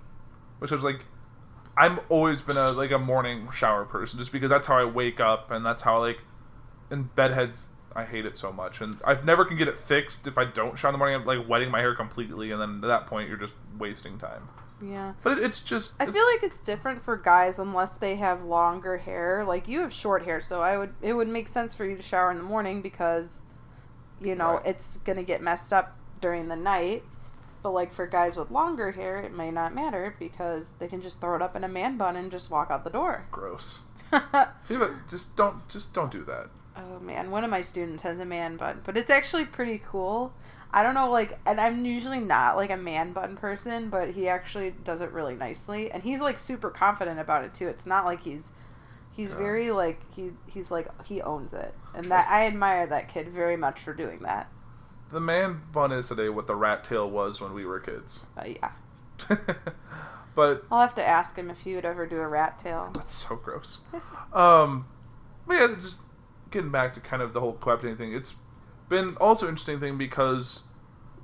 which 0.63 0.73
is 0.73 0.83
like 0.83 1.05
I'm 1.77 2.01
always 2.09 2.41
been 2.41 2.57
a 2.57 2.71
like 2.73 2.91
a 2.93 2.99
morning 2.99 3.51
shower 3.51 3.85
person 3.85 4.19
just 4.19 4.33
because 4.33 4.51
that's 4.51 4.67
how 4.67 4.79
I 4.79 4.85
wake 4.85 5.21
up 5.21 5.51
and 5.51 5.65
that's 5.67 5.83
how 5.83 5.99
like 6.01 6.23
in 6.91 7.05
bedheads 7.15 7.67
I 7.95 8.05
hate 8.05 8.25
it 8.27 8.37
so 8.37 8.53
much 8.53 8.81
and 8.81 8.97
I've 9.05 9.25
never 9.25 9.45
can 9.45 9.57
get 9.57 9.69
it 9.69 9.79
fixed 9.79 10.27
if 10.27 10.39
I 10.39 10.45
don't 10.45 10.79
shower 10.79 10.91
in 10.91 10.93
the 10.95 10.99
morning 10.99 11.17
I'm 11.17 11.27
like 11.27 11.49
wetting 11.49 11.71
my 11.71 11.81
hair 11.81 11.95
completely 11.95 12.51
and 12.53 12.61
then 12.61 12.77
at 12.83 12.87
that 12.89 13.07
point 13.07 13.29
you're 13.29 13.39
just 13.39 13.55
wasting 13.79 14.19
time. 14.19 14.49
Yeah. 14.85 15.13
But 15.23 15.39
it, 15.39 15.45
it's 15.45 15.63
just 15.63 15.95
I 16.01 16.05
it's- 16.05 16.15
feel 16.17 16.27
like 16.27 16.43
it's 16.43 16.59
different 16.61 17.03
for 17.05 17.17
guys 17.17 17.59
unless 17.59 17.93
they 17.95 18.17
have 18.17 18.43
longer 18.45 18.99
hair. 18.99 19.45
Like 19.45 19.69
you 19.69 19.81
have 19.81 19.93
short 19.93 20.25
hair, 20.25 20.41
so 20.41 20.61
I 20.61 20.77
would 20.77 20.95
it 21.03 21.13
would 21.13 21.29
make 21.29 21.49
sense 21.49 21.75
for 21.75 21.85
you 21.85 21.97
to 21.97 22.03
shower 22.03 22.31
in 22.31 22.37
the 22.39 22.43
morning 22.43 22.83
because 22.83 23.43
you 24.21 24.35
know, 24.35 24.55
Right. 24.57 24.67
it's 24.67 24.99
going 24.99 25.17
to 25.17 25.23
get 25.25 25.43
messed 25.43 25.73
up 25.73 25.97
during 26.21 26.47
the 26.49 26.55
night. 26.57 27.03
But 27.63 27.71
like 27.73 27.93
for 27.93 28.07
guys 28.07 28.37
with 28.37 28.51
longer 28.51 28.93
hair, 28.93 29.19
it 29.21 29.33
may 29.33 29.51
not 29.51 29.75
matter 29.75 30.15
because 30.19 30.71
they 30.79 30.89
can 30.89 31.01
just 31.01 31.21
throw 31.21 31.37
it 31.37 31.43
up 31.43 31.55
in 31.55 31.65
a 31.65 31.69
man 31.69 31.97
bun 31.97 32.17
and 32.17 32.31
just 32.31 32.51
walk 32.51 32.71
out 32.71 32.85
the 32.85 32.91
door. 32.91 33.27
gross. 33.31 33.81
Oh, 34.13 34.49
you 34.69 34.97
just 35.09 35.37
don't 35.37 35.69
just 35.69 35.95
don't 35.95 36.11
do 36.11 36.25
that. 36.25 36.51
Oh 36.77 36.99
man, 37.01 37.31
one 37.31 37.45
of 37.45 37.51
my 37.51 37.61
students 37.61 38.03
has 38.03 38.19
a 38.19 38.25
man 38.25 38.57
bun, 38.57 38.81
but 38.85 38.97
it's 38.97 39.11
actually 39.11 39.45
pretty 39.45 39.81
cool. 39.87 40.33
I 40.75 40.83
don't 40.83 40.95
know, 40.95 41.11
like, 41.11 41.39
and 41.47 41.61
I'm 41.61 41.85
usually 41.85 42.21
not 42.21 42.57
like 42.57 42.71
a 42.71 42.77
man 42.79 43.13
bun 43.13 43.37
person, 43.37 43.91
but 43.91 44.11
he 44.13 44.27
actually 44.29 44.71
does 44.85 45.03
it 45.03 45.13
really 45.13 45.35
nicely, 45.35 45.91
and 45.91 46.03
he's 46.03 46.21
like 46.23 46.39
super 46.39 46.71
confident 46.71 47.21
about 47.21 47.45
it 47.45 47.53
too. 47.55 47.69
It's 47.69 47.85
not 47.87 48.05
like 48.07 48.23
he's 48.23 48.53
he's 49.13 49.31
Yeah. 49.33 49.37
very 49.39 49.71
like 49.71 50.01
he 50.13 50.33
he's 50.47 50.71
like 50.71 50.89
he 51.05 51.21
owns 51.23 51.53
it, 51.53 51.75
and 51.95 52.11
that 52.11 52.27
I 52.29 52.47
admire 52.47 52.87
that 52.87 53.09
kid 53.09 53.29
very 53.29 53.57
much 53.57 53.81
for 53.81 53.93
doing 53.95 54.21
that. 54.21 54.51
The 55.13 55.21
man 55.21 55.61
bun 55.73 55.93
is 55.93 56.09
today 56.09 56.31
what 56.31 56.47
the 56.47 56.57
rat 56.57 56.85
tail 56.85 57.09
was 57.09 57.39
when 57.39 57.53
we 57.53 57.67
were 57.67 57.79
kids. 57.81 58.27
But 58.35 58.57
yeah, 58.57 58.71
but 60.35 60.65
I'll 60.71 60.81
have 60.81 60.95
to 60.95 61.07
ask 61.07 61.37
him 61.37 61.51
if 61.51 61.61
he 61.61 61.75
would 61.75 61.85
ever 61.85 62.07
do 62.07 62.17
a 62.17 62.27
rat 62.27 62.59
tail. 62.59 62.91
That's 62.95 63.13
so 63.13 63.37
gross. 63.37 63.83
um, 64.33 64.87
but 65.47 65.55
yeah, 65.55 65.67
just 65.75 66.01
getting 66.51 66.71
back 66.71 66.95
to 66.95 67.01
kind 67.01 67.21
of 67.21 67.35
the 67.35 67.41
whole 67.41 67.53
cohabiting 67.53 67.97
thing. 67.97 68.15
It's 68.15 68.37
been 68.89 69.17
also 69.17 69.49
interesting 69.49 69.81
thing 69.81 69.99
because, 69.99 70.63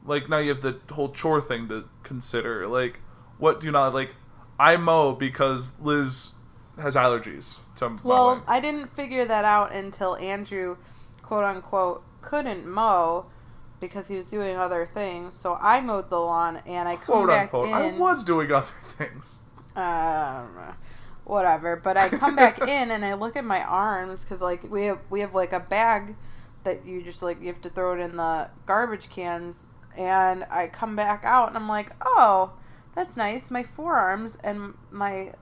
like, 0.04 0.28
now 0.28 0.36
you 0.36 0.50
have 0.50 0.60
the 0.60 0.78
whole 0.92 1.10
chore 1.10 1.40
thing 1.40 1.68
to 1.68 1.88
consider. 2.02 2.66
Like, 2.66 3.00
what 3.38 3.58
do 3.58 3.66
you 3.66 3.72
not 3.72 3.94
like? 3.94 4.14
I 4.60 4.76
mow 4.76 5.12
because 5.12 5.72
Liz 5.80 6.32
has 6.78 6.94
allergies 6.94 7.60
to 7.76 7.88
mowing. 7.88 8.00
Well, 8.04 8.44
I 8.46 8.60
didn't 8.60 8.94
figure 8.94 9.24
that 9.24 9.46
out 9.46 9.72
until 9.72 10.16
Andrew, 10.16 10.76
quote 11.22 11.44
unquote, 11.44 12.04
couldn't 12.20 12.66
mow 12.66 13.26
because 13.80 14.08
he 14.08 14.16
was 14.16 14.26
doing 14.26 14.56
other 14.56 14.86
things. 14.92 15.34
So 15.34 15.54
I 15.60 15.80
mowed 15.80 16.10
the 16.10 16.18
lawn 16.18 16.60
and 16.66 16.88
I 16.88 16.96
come 16.96 17.26
quote 17.26 17.28
back 17.28 17.54
unquote. 17.54 17.72
I 17.72 17.90
was 17.92 18.24
doing 18.24 18.50
other 18.52 18.66
things. 18.98 19.40
um, 19.76 20.74
whatever. 21.24 21.76
But 21.76 21.96
I 21.96 22.08
come 22.08 22.36
back 22.36 22.60
in 22.68 22.90
and 22.90 23.04
I 23.04 23.14
look 23.14 23.36
at 23.36 23.44
my 23.44 23.62
arms 23.62 24.24
because 24.24 24.40
like 24.40 24.68
we 24.70 24.84
have 24.84 25.00
we 25.10 25.20
have 25.20 25.34
like 25.34 25.52
a 25.52 25.60
bag 25.60 26.16
that 26.64 26.84
you 26.84 27.02
just 27.02 27.22
like 27.22 27.40
you 27.40 27.46
have 27.48 27.60
to 27.62 27.70
throw 27.70 27.94
it 27.94 28.00
in 28.00 28.16
the 28.16 28.48
garbage 28.66 29.10
cans. 29.10 29.66
And 29.96 30.44
I 30.50 30.68
come 30.68 30.94
back 30.94 31.24
out 31.24 31.48
and 31.48 31.56
I'm 31.56 31.68
like, 31.68 31.92
oh, 32.04 32.52
that's 32.94 33.16
nice. 33.16 33.50
My 33.50 33.62
forearms 33.62 34.36
and 34.44 34.74
my 34.90 35.32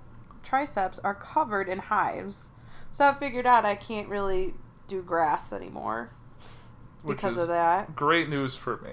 triceps 0.42 0.98
are 1.00 1.14
covered 1.14 1.68
in 1.68 1.78
hives. 1.78 2.52
So 2.90 3.06
I 3.06 3.12
figured 3.14 3.46
out 3.46 3.64
I 3.66 3.74
can't 3.74 4.08
really 4.08 4.54
do 4.88 5.02
grass 5.02 5.52
anymore 5.52 6.12
because 7.06 7.36
of 7.36 7.48
that. 7.48 7.94
Great 7.96 8.28
news 8.28 8.54
for 8.56 8.78
me. 8.78 8.90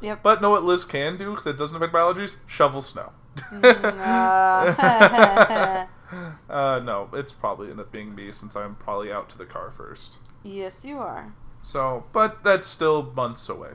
Yep. 0.00 0.22
But 0.22 0.42
know 0.42 0.50
what 0.50 0.64
Liz 0.64 0.84
can 0.84 1.16
do 1.16 1.30
because 1.30 1.46
it 1.46 1.56
doesn't 1.56 1.76
affect 1.76 1.94
allergies? 1.94 2.36
Shovel 2.46 2.82
snow. 2.82 3.12
Uh, 3.52 5.86
uh, 6.50 6.78
no, 6.80 7.08
it's 7.12 7.32
probably 7.32 7.70
end 7.70 7.80
up 7.80 7.92
being 7.92 8.14
me 8.14 8.32
since 8.32 8.56
I'm 8.56 8.74
probably 8.76 9.12
out 9.12 9.28
to 9.30 9.38
the 9.38 9.46
car 9.46 9.70
first. 9.70 10.18
yes, 10.42 10.84
you 10.84 10.98
are. 10.98 11.34
So, 11.62 12.04
but 12.12 12.44
that's 12.44 12.66
still 12.66 13.12
months 13.16 13.48
away. 13.48 13.72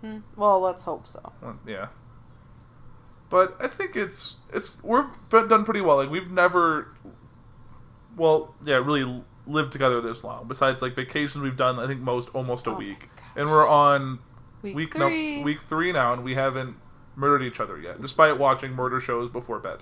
hmm 0.00 0.18
Well, 0.36 0.60
let's 0.60 0.82
hope 0.82 1.06
so. 1.06 1.32
Uh, 1.42 1.54
yeah. 1.66 1.88
But 3.30 3.56
I 3.60 3.66
think 3.66 3.96
it's 3.96 4.36
it's 4.52 4.82
we've 4.84 5.06
done 5.30 5.64
pretty 5.64 5.80
well. 5.80 5.96
Like 5.96 6.10
we've 6.10 6.30
never, 6.30 6.94
well, 8.16 8.54
yeah, 8.64 8.76
really 8.76 9.22
lived 9.46 9.72
together 9.72 10.00
this 10.00 10.22
long. 10.22 10.46
Besides 10.46 10.82
like 10.82 10.94
vacations, 10.94 11.42
we've 11.42 11.56
done 11.56 11.78
I 11.78 11.86
think 11.86 12.00
most 12.00 12.28
almost 12.34 12.66
a 12.66 12.70
Oh 12.70 12.74
week. 12.74 13.08
And 13.36 13.50
we're 13.50 13.66
on 13.68 14.18
Week, 14.62 14.76
week 14.76 14.94
three. 14.94 15.38
no 15.38 15.42
week 15.44 15.60
three 15.62 15.92
now, 15.92 16.12
and 16.12 16.22
we 16.24 16.34
haven't 16.34 16.76
murdered 17.16 17.42
each 17.44 17.60
other 17.60 17.78
yet, 17.80 18.00
despite 18.00 18.38
watching 18.38 18.72
murder 18.72 19.00
shows 19.00 19.30
before 19.30 19.58
bed. 19.58 19.78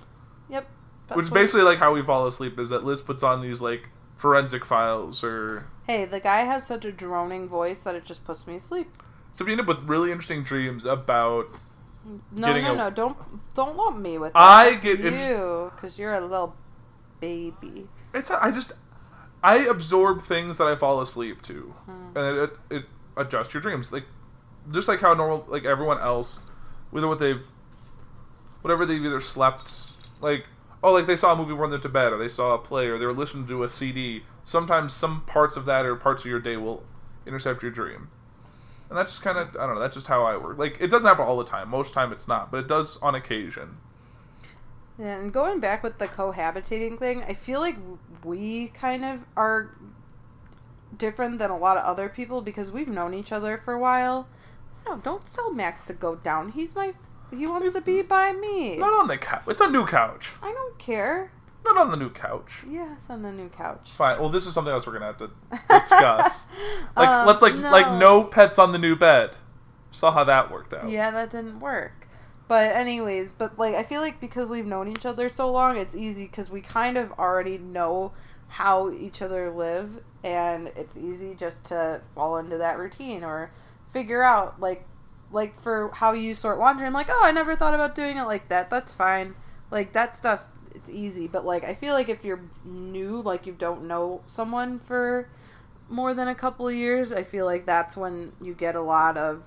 Yep. 0.49 0.69
Which 1.15 1.25
is 1.25 1.31
basically 1.31 1.63
like 1.65 1.79
how 1.79 1.93
we 1.93 2.03
fall 2.03 2.27
asleep 2.27 2.59
is 2.59 2.69
that 2.71 2.85
Liz 2.85 3.01
puts 3.03 3.23
on 3.23 3.43
these 3.43 3.61
like 3.61 3.89
forensic 4.17 4.65
files 4.65 5.23
or 5.25 5.67
Hey, 5.87 6.05
the 6.05 6.21
guy 6.21 6.41
has 6.43 6.67
such 6.67 6.85
a 6.85 6.93
droning 6.93 7.49
voice 7.49 7.81
that 7.81 7.95
it 7.95 8.05
just 8.05 8.25
puts 8.25 8.47
me 8.47 8.55
asleep. 8.57 8.89
so 9.33 9.45
we 9.45 9.53
end 9.53 9.61
up 9.61 9.67
with 9.67 9.83
really 9.85 10.11
interesting 10.13 10.43
dreams 10.45 10.85
about 10.85 11.47
No, 12.33 12.53
no, 12.53 12.73
a- 12.73 12.77
no! 12.77 12.91
Don't 12.91 13.17
don't 13.55 13.77
lump 13.77 13.99
me 13.99 14.19
with. 14.19 14.33
I 14.35 14.71
that. 14.75 14.83
get 14.83 15.03
That's 15.03 15.15
inter- 15.21 15.29
you 15.29 15.73
because 15.75 15.99
you're 15.99 16.15
a 16.15 16.21
little 16.21 16.55
baby. 17.21 17.89
it's 18.15 18.31
I 18.31 18.51
just 18.51 18.73
I 19.43 19.59
absorb 19.59 20.23
things 20.23 20.57
that 20.59 20.67
I 20.67 20.77
fall 20.77 21.01
asleep 21.01 21.43
to, 21.43 21.75
hmm. 21.87 22.17
and 22.17 22.37
it, 22.37 22.43
it, 22.71 22.77
it 22.77 22.85
adjusts 23.21 23.55
your 23.55 23.61
dreams 23.61 23.93
like 23.93 24.05
just 24.71 24.89
like 24.89 25.01
how 25.01 25.15
normal 25.15 25.45
like 25.49 25.65
everyone 25.65 25.99
else, 25.99 26.41
whether 26.91 27.09
what 27.09 27.19
they've 27.19 27.47
whatever 28.63 28.85
they've 28.85 29.05
either 29.05 29.21
slept, 29.21 29.93
like 30.21 30.47
oh, 30.83 30.93
like 30.93 31.07
they 31.07 31.17
saw 31.17 31.33
a 31.33 31.37
movie 31.37 31.53
when 31.53 31.71
they're 31.71 31.79
to 31.79 31.89
bed, 31.89 32.13
or 32.13 32.19
they 32.19 32.29
saw 32.29 32.55
a 32.55 32.59
play, 32.59 32.87
or 32.87 32.99
they 32.99 33.07
were 33.07 33.13
listening 33.13 33.47
to 33.47 33.63
a 33.63 33.69
CD. 33.69 34.23
Sometimes 34.45 34.95
some 34.95 35.23
parts 35.23 35.57
of 35.57 35.65
that 35.67 35.85
or 35.87 35.97
parts 35.97 36.25
of 36.25 36.31
your 36.31 36.41
day 36.41 36.57
will 36.57 36.83
intercept 37.27 37.63
your 37.63 37.71
dream, 37.71 38.09
and 38.89 38.99
that's 38.99 39.13
just 39.13 39.23
kind 39.23 39.39
of 39.39 39.57
I 39.57 39.67
don't 39.67 39.75
know. 39.75 39.81
That's 39.81 39.97
just 39.97 40.07
how 40.07 40.25
I 40.25 40.37
work. 40.37 40.59
Like 40.59 40.79
it 40.81 40.89
doesn't 40.89 41.09
happen 41.09 41.25
all 41.25 41.37
the 41.37 41.45
time. 41.45 41.69
Most 41.69 41.93
time 41.93 42.13
it's 42.13 42.29
not, 42.29 42.51
but 42.51 42.59
it 42.59 42.69
does 42.69 42.97
on 42.99 43.15
occasion. 43.15 43.79
And 44.99 45.33
going 45.33 45.61
back 45.61 45.83
with 45.83 45.99
the 45.99 46.09
cohabitating 46.09 46.99
thing, 46.99 47.25
I 47.27 47.33
feel 47.33 47.61
like 47.61 47.77
we 48.23 48.69
kind 48.69 49.03
of 49.03 49.21
are 49.35 49.75
different 51.01 51.41
than 51.41 51.51
a 51.51 51.59
lot 51.59 51.77
of 51.77 51.85
other 51.85 52.09
people 52.09 52.43
because 52.43 52.71
we've 52.71 52.87
known 52.87 53.13
each 53.15 53.33
other 53.33 53.59
for 53.59 53.75
a 53.75 53.79
while. 53.81 54.29
No, 54.87 54.99
don't 54.99 55.25
tell 55.35 55.53
Max 55.53 55.85
to 55.87 55.93
go 55.93 56.15
down. 56.15 56.53
He's 56.53 56.77
my. 56.77 56.95
He 57.37 57.47
wants 57.47 57.73
to 57.73 57.81
be 57.81 58.03
by 58.03 58.33
me. 58.33 58.77
Not 58.77 58.93
on 58.93 59.09
the 59.09 59.17
couch. 59.19 59.43
It's 59.49 59.61
a 59.61 59.69
new 59.69 59.85
couch. 59.87 60.35
I 60.43 60.53
don't 60.53 60.79
care. 60.79 61.33
Not 61.65 61.77
on 61.77 61.91
the 61.91 61.97
new 61.97 62.11
couch. 62.11 62.65
Yes, 62.69 63.09
on 63.11 63.23
the 63.23 63.31
new 63.33 63.49
couch. 63.49 63.91
Fine. 63.93 64.19
Well, 64.21 64.31
this 64.31 64.47
is 64.47 64.55
something 64.55 64.73
else 64.73 64.87
we're 64.87 64.95
gonna 64.95 65.07
have 65.07 65.19
to 65.19 65.31
discuss. 65.69 66.47
like, 66.97 67.09
Um, 67.09 67.27
let's 67.27 67.43
like 67.43 67.55
like 67.55 67.87
no. 67.93 67.99
no 67.99 68.25
pets 68.25 68.59
on 68.59 68.73
the 68.73 68.79
new 68.79 68.97
bed. 68.97 69.37
Saw 69.91 70.11
how 70.11 70.25
that 70.25 70.51
worked 70.51 70.73
out. 70.73 70.89
Yeah, 70.89 71.11
that 71.11 71.31
didn't 71.31 71.61
work. 71.61 72.07
But 72.49 72.75
anyways, 72.75 73.33
but 73.33 73.59
like 73.59 73.75
I 73.75 73.83
feel 73.85 74.01
like 74.01 74.21
because 74.21 74.49
we've 74.51 74.67
known 74.67 74.89
each 74.89 75.07
other 75.07 75.29
so 75.29 75.51
long, 75.53 75.77
it's 75.77 75.95
easy 75.95 76.25
because 76.25 76.51
we 76.51 76.61
kind 76.63 76.97
of 76.97 77.13
already 77.13 77.59
know 77.59 78.13
how 78.51 78.91
each 78.93 79.23
other 79.23 79.51
live, 79.51 80.03
and 80.23 80.71
it's 80.77 80.97
easy 80.97 81.35
just 81.35 81.65
to 81.67 82.01
fall 82.15 82.37
into 82.39 82.59
that 82.59 82.79
routine 82.79 83.25
or 83.25 83.51
figure 83.93 84.23
out 84.23 84.61
like 84.61 84.87
like 85.33 85.61
for 85.61 85.91
how 85.95 86.13
you 86.13 86.35
sort 86.35 86.59
laundry. 86.59 86.87
I'm 86.87 86.93
like, 86.93 87.09
oh, 87.11 87.23
I 87.25 87.33
never 87.33 87.57
thought 87.57 87.75
about 87.75 87.95
doing 87.95 88.17
it 88.17 88.25
like 88.25 88.49
that. 88.49 88.69
That's 88.69 88.93
fine. 88.93 89.35
Like 89.71 89.93
that 89.93 90.17
stuff, 90.17 90.45
it's 90.75 90.91
easy. 90.91 91.27
But 91.29 91.45
like 91.45 91.65
I 91.65 91.75
feel 91.75 91.95
like 91.95 92.09
if 92.09 92.25
you're 92.25 92.43
new, 92.65 93.23
like 93.23 93.47
you 93.47 93.53
don't 93.53 93.87
know 93.87 94.23
someone 94.27 94.81
for 94.81 95.29
more 95.89 96.15
than 96.15 96.29
a 96.29 96.35
couple 96.35 96.69
of 96.69 96.75
years, 96.75 97.13
I 97.13 97.23
feel 97.23 97.47
like 97.47 97.67
that's 97.67 97.97
when 97.97 98.33
you 98.41 98.55
get 98.55 98.75
a 98.75 98.83
lot 98.83 99.17
of 99.17 99.43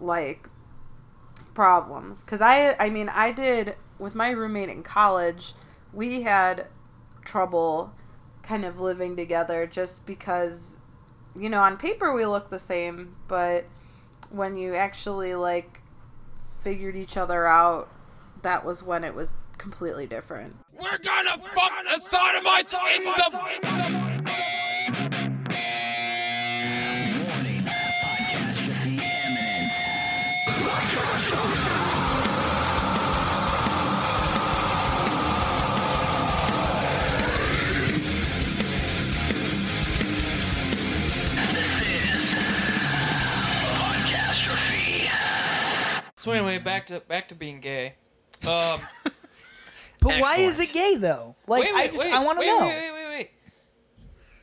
like 0.00 0.48
problems 1.54 2.22
because 2.24 2.42
i 2.42 2.74
i 2.78 2.88
mean 2.88 3.08
i 3.08 3.30
did 3.30 3.76
with 3.98 4.14
my 4.14 4.30
roommate 4.30 4.68
in 4.68 4.82
college 4.82 5.54
we 5.92 6.22
had 6.22 6.66
trouble 7.24 7.92
kind 8.44 8.64
of 8.64 8.78
living 8.78 9.16
together 9.16 9.66
just 9.66 10.06
because 10.06 10.76
you 11.36 11.48
know 11.48 11.60
on 11.60 11.76
paper 11.76 12.14
we 12.14 12.26
look 12.26 12.50
the 12.50 12.58
same 12.58 13.16
but 13.26 13.64
when 14.30 14.56
you 14.56 14.74
actually 14.74 15.34
like 15.34 15.80
figured 16.62 16.94
each 16.96 17.16
other 17.16 17.46
out 17.46 17.88
that 18.42 18.64
was 18.64 18.82
when 18.82 19.02
it 19.02 19.14
was 19.14 19.34
completely 19.58 20.06
different 20.06 20.54
We're 20.78 20.98
gonna 20.98 21.38
fuck 21.54 21.72
the 21.86 22.00
sodomites 22.00 22.74
in 22.96 23.04
the. 23.04 24.03
So 46.24 46.32
anyway, 46.32 46.56
back 46.56 46.86
to 46.86 47.00
back 47.00 47.28
to 47.28 47.34
being 47.34 47.60
gay. 47.60 47.96
Um, 48.48 48.78
But 50.00 50.20
why 50.20 50.36
is 50.38 50.58
it 50.58 50.72
gay 50.72 50.96
though? 50.96 51.34
Like 51.46 51.64
wait, 51.64 51.74
I 51.74 51.86
just 51.86 51.98
wait, 51.98 52.12
I 52.14 52.22
want 52.24 52.40
to 52.40 52.46
know. 52.46 52.60
Wait, 52.60 52.68
wait, 52.68 52.92
wait, 52.92 53.08
wait. 53.08 53.30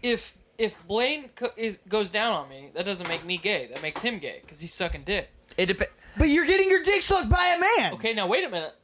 If 0.04 0.38
if 0.60 0.88
Blaine 0.88 1.30
co- 1.36 1.52
is 1.58 1.80
goes 1.90 2.12
down 2.12 2.34
on 2.34 2.50
me, 2.50 2.70
that 2.76 2.86
doesn't 2.86 3.08
make 3.08 3.26
me 3.26 3.38
gay. 3.38 3.68
That 3.68 3.82
makes 3.82 4.00
him 4.02 4.20
gay 4.20 4.42
because 4.44 4.60
he's 4.60 4.74
sucking 4.74 5.06
dick. 5.06 5.30
It 5.58 5.66
depends. 5.68 5.92
But 6.18 6.30
you're 6.30 6.46
getting 6.46 6.70
your 6.70 6.84
dick 6.84 7.02
sucked 7.02 7.30
by 7.30 7.56
a 7.58 7.60
man. 7.82 7.94
Okay, 7.94 8.14
now 8.14 8.28
wait 8.28 8.44
a 8.44 8.50
minute. 8.50 8.76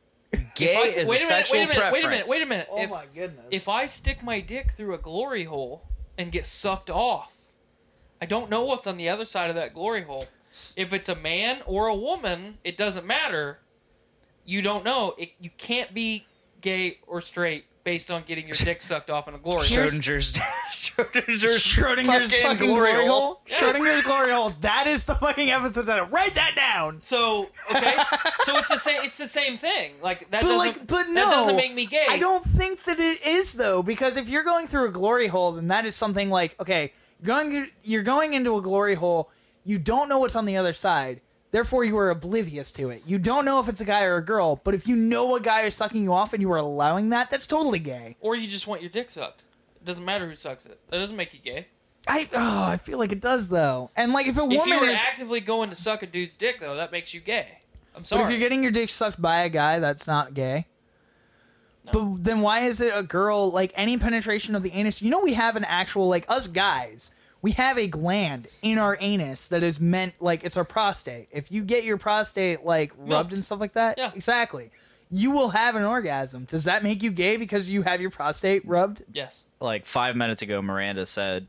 Gay 0.56 0.76
I- 0.76 1.00
is 1.00 1.08
wait 1.08 1.22
a 1.22 1.26
a 1.26 1.28
minute, 1.28 1.28
sexual 1.28 1.60
wait 1.60 1.64
a 1.64 1.68
minute, 1.68 1.80
preference. 1.80 2.04
wait 2.04 2.04
a 2.06 2.10
minute, 2.10 2.28
wait 2.30 2.44
a 2.44 2.46
minute. 2.48 2.68
Oh 2.72 2.82
if, 2.82 2.90
my 2.90 3.06
goodness. 3.14 3.46
if 3.52 3.70
I 3.70 3.86
stick 3.86 4.24
my 4.24 4.40
dick 4.40 4.74
through 4.76 4.96
a 4.96 4.98
glory 4.98 5.44
hole 5.44 5.84
and 6.18 6.32
get 6.32 6.48
sucked 6.48 6.90
off, 6.90 7.52
I 8.20 8.26
don't 8.26 8.50
know 8.50 8.66
what's 8.66 8.88
on 8.88 8.98
the 8.98 9.08
other 9.10 9.26
side 9.26 9.50
of 9.50 9.56
that 9.56 9.76
glory 9.76 10.02
hole. 10.02 10.26
If 10.78 10.94
it's 10.94 11.10
a 11.10 11.16
man 11.16 11.60
or 11.66 11.88
a 11.88 11.96
woman, 11.96 12.58
it 12.64 12.78
doesn't 12.78 13.06
matter. 13.06 13.60
You 14.46 14.62
don't 14.62 14.84
know. 14.86 15.16
It, 15.18 15.32
you 15.40 15.50
can't 15.58 15.94
be 15.94 16.26
gay 16.62 17.00
or 17.08 17.22
straight 17.22 17.66
based 17.84 18.12
on 18.12 18.22
getting 18.28 18.46
your 18.46 18.56
dick 18.56 18.82
sucked 18.82 19.10
off 19.10 19.30
in 19.30 19.34
a 19.34 19.38
glory 19.38 19.66
hole. 19.66 19.86
Schrodinger's 19.86 20.34
Schrodinger's, 20.70 21.64
Schrodinger's 21.64 22.38
fucking, 22.42 22.68
glory 22.68 23.08
hole. 23.08 23.42
Schrodinger's 23.50 24.04
glory 24.04 24.32
hole. 24.34 24.54
That 24.60 24.88
is 24.88 25.06
the 25.06 25.16
fucking 25.16 25.50
episode 25.52 25.86
title. 25.86 26.08
Write 26.08 26.34
that 26.36 26.54
down. 26.56 27.00
So 27.00 27.48
okay, 27.72 27.96
so 28.44 28.58
it's 28.58 28.68
the 28.68 28.78
same. 28.78 29.02
It's 29.06 29.18
the 29.18 29.28
same 29.28 29.58
thing. 29.58 29.94
Like 30.02 30.20
that 30.32 30.42
But 30.42 30.48
doesn't. 30.50 30.58
like, 30.58 30.88
but 30.88 31.08
no, 31.08 31.14
that 31.14 31.32
doesn't 31.32 31.56
make 31.56 31.74
me 31.74 31.86
gay. 31.86 32.06
I 32.10 32.20
don't 32.20 32.44
think 32.44 32.84
that 32.84 33.00
it 33.00 33.26
is 33.26 33.54
though, 33.54 33.82
because 33.82 34.18
if 34.18 34.28
you're 34.28 34.44
going 34.44 34.68
through 34.68 34.88
a 34.90 34.92
glory 34.92 35.28
hole, 35.28 35.54
then 35.54 35.68
that 35.70 35.86
is 35.86 35.96
something 35.96 36.30
like 36.30 36.60
okay, 36.60 36.92
going 37.24 37.70
you're 37.84 38.04
going 38.04 38.34
into 38.34 38.58
a 38.58 38.62
glory 38.62 38.96
hole. 38.96 39.30
You 39.68 39.78
don't 39.78 40.08
know 40.08 40.20
what's 40.20 40.38
on 40.38 40.46
the 40.46 40.56
other 40.56 40.72
side. 40.72 41.20
Therefore, 41.52 41.84
you 41.84 41.98
are 41.98 42.10
oblivious 42.10 42.72
to 42.72 42.90
it. 42.90 43.04
You 43.06 43.20
don't 43.20 43.44
know 43.44 43.60
if 43.60 43.68
it's 43.68 43.82
a 43.82 43.86
guy 43.86 44.06
or 44.06 44.16
a 44.16 44.24
girl. 44.24 44.62
But 44.64 44.74
if 44.74 44.88
you 44.88 44.96
know 44.96 45.36
a 45.36 45.42
guy 45.42 45.64
is 45.64 45.76
sucking 45.76 46.02
you 46.02 46.14
off 46.14 46.32
and 46.32 46.42
you 46.42 46.50
are 46.54 46.58
allowing 46.58 47.10
that, 47.10 47.30
that's 47.30 47.46
totally 47.46 47.80
gay. 47.80 48.16
Or 48.22 48.34
you 48.34 48.48
just 48.48 48.66
want 48.66 48.82
your 48.82 48.90
dick 48.90 49.10
sucked. 49.10 49.44
It 49.82 49.86
doesn't 49.86 50.06
matter 50.06 50.26
who 50.26 50.36
sucks 50.36 50.66
it. 50.66 50.80
That 50.90 51.00
doesn't 51.00 51.18
make 51.18 51.34
you 51.34 51.42
gay. 51.42 51.68
I 52.08 52.30
oh, 52.34 52.64
I 52.64 52.78
feel 52.78 52.98
like 52.98 53.12
it 53.12 53.20
does 53.20 53.50
though. 53.50 53.92
And 53.98 54.14
like 54.14 54.28
if 54.28 54.38
a 54.38 54.46
woman 54.46 54.58
If 54.58 54.68
you 54.68 54.80
were 54.80 54.86
is, 54.86 55.00
actively 55.06 55.42
going 55.42 55.70
to 55.70 55.76
suck 55.76 56.02
a 56.02 56.08
dude's 56.08 56.38
dick, 56.38 56.62
though, 56.62 56.78
that 56.78 56.94
makes 56.94 57.14
you 57.14 57.20
gay. 57.20 57.60
I'm 57.94 58.04
but 58.04 58.08
sorry. 58.08 58.24
if 58.24 58.30
you're 58.30 58.40
getting 58.40 58.64
your 58.64 58.72
dick 58.72 58.90
sucked 58.90 59.22
by 59.22 59.40
a 59.40 59.50
guy, 59.50 59.80
that's 59.80 60.08
not 60.08 60.34
gay. 60.34 60.68
But 61.92 62.24
then 62.24 62.40
why 62.40 62.62
is 62.62 62.80
it 62.80 62.94
a 62.96 63.04
girl 63.04 63.52
like 63.52 63.74
any 63.76 63.98
penetration 63.98 64.56
of 64.56 64.64
the 64.64 64.72
anus? 64.72 65.02
You 65.02 65.12
know 65.12 65.20
we 65.20 65.34
have 65.34 65.58
an 65.58 65.66
actual 65.66 66.08
like 66.08 66.26
us 66.30 66.48
guys. 66.48 67.12
We 67.42 67.52
have 67.52 67.78
a 67.78 67.88
gland 67.88 68.48
in 68.62 68.78
our 68.78 68.98
anus 69.00 69.48
that 69.48 69.64
is 69.64 69.80
meant 69.80 70.14
like 70.20 70.44
it's 70.44 70.58
our 70.58 70.64
prostate. 70.66 71.28
If 71.32 71.52
you 71.52 71.64
get 71.64 71.84
your 71.84 71.98
prostate 71.98 72.66
like 72.66 72.92
rubbed 72.98 73.10
Milked. 73.10 73.34
and 73.34 73.46
stuff 73.46 73.60
like 73.60 73.74
that, 73.74 73.98
Yeah. 73.98 74.12
exactly. 74.16 74.72
You 75.10 75.32
will 75.32 75.50
have 75.50 75.76
an 75.76 75.84
orgasm. 75.84 76.46
Does 76.50 76.66
that 76.66 76.84
make 76.84 77.02
you 77.02 77.12
gay 77.12 77.38
because 77.38 77.70
you 77.70 77.84
have 77.84 78.02
your 78.02 78.10
prostate 78.10 78.68
rubbed? 78.68 79.04
yes. 79.14 79.46
Like 79.60 79.86
five 79.86 80.16
minutes 80.16 80.42
ago, 80.42 80.62
Miranda 80.62 81.06
said 81.06 81.48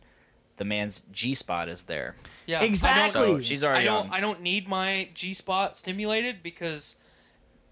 the 0.59 0.65
man's 0.65 1.01
G 1.13 1.35
spot 1.35 1.69
is 1.69 1.85
there. 1.85 2.15
Yeah. 2.47 2.63
Exactly. 2.63 3.21
I 3.21 3.25
don't, 3.27 3.37
So 3.37 3.41
she's 3.43 3.65
I 3.65 3.69
already 3.69 3.85
don't. 3.87 4.07
on. 4.09 4.13
I 4.13 4.21
don't 4.21 4.43
need 4.43 4.69
my 4.69 5.09
G 5.15 5.35
spot 5.35 5.77
stimulated 5.77 6.43
because 6.43 6.97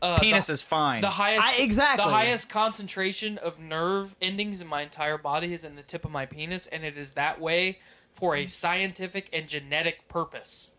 uh, 0.02 0.18
Penis 0.18 0.48
the, 0.48 0.52
is 0.54 0.62
fine. 0.62 1.00
the 1.02 1.10
highest. 1.10 1.46
I- 1.48 1.56
exactly. 1.56 2.04
The 2.04 2.10
highest 2.10 2.50
concentration 2.50 3.38
of 3.38 3.58
nerve 3.58 4.14
endings 4.20 4.60
in 4.60 4.68
my 4.68 4.82
entire 4.82 5.16
body 5.18 5.52
is 5.54 5.64
in 5.64 5.76
the 5.76 5.82
tip 5.82 6.04
of 6.04 6.10
my 6.10 6.26
penis, 6.26 6.66
and 6.66 6.84
it 6.84 6.98
is 6.98 7.12
that 7.12 7.40
way 7.40 7.78
for 8.16 8.34
a 8.34 8.46
scientific 8.46 9.28
and 9.32 9.46
genetic 9.46 10.08
purpose. 10.08 10.70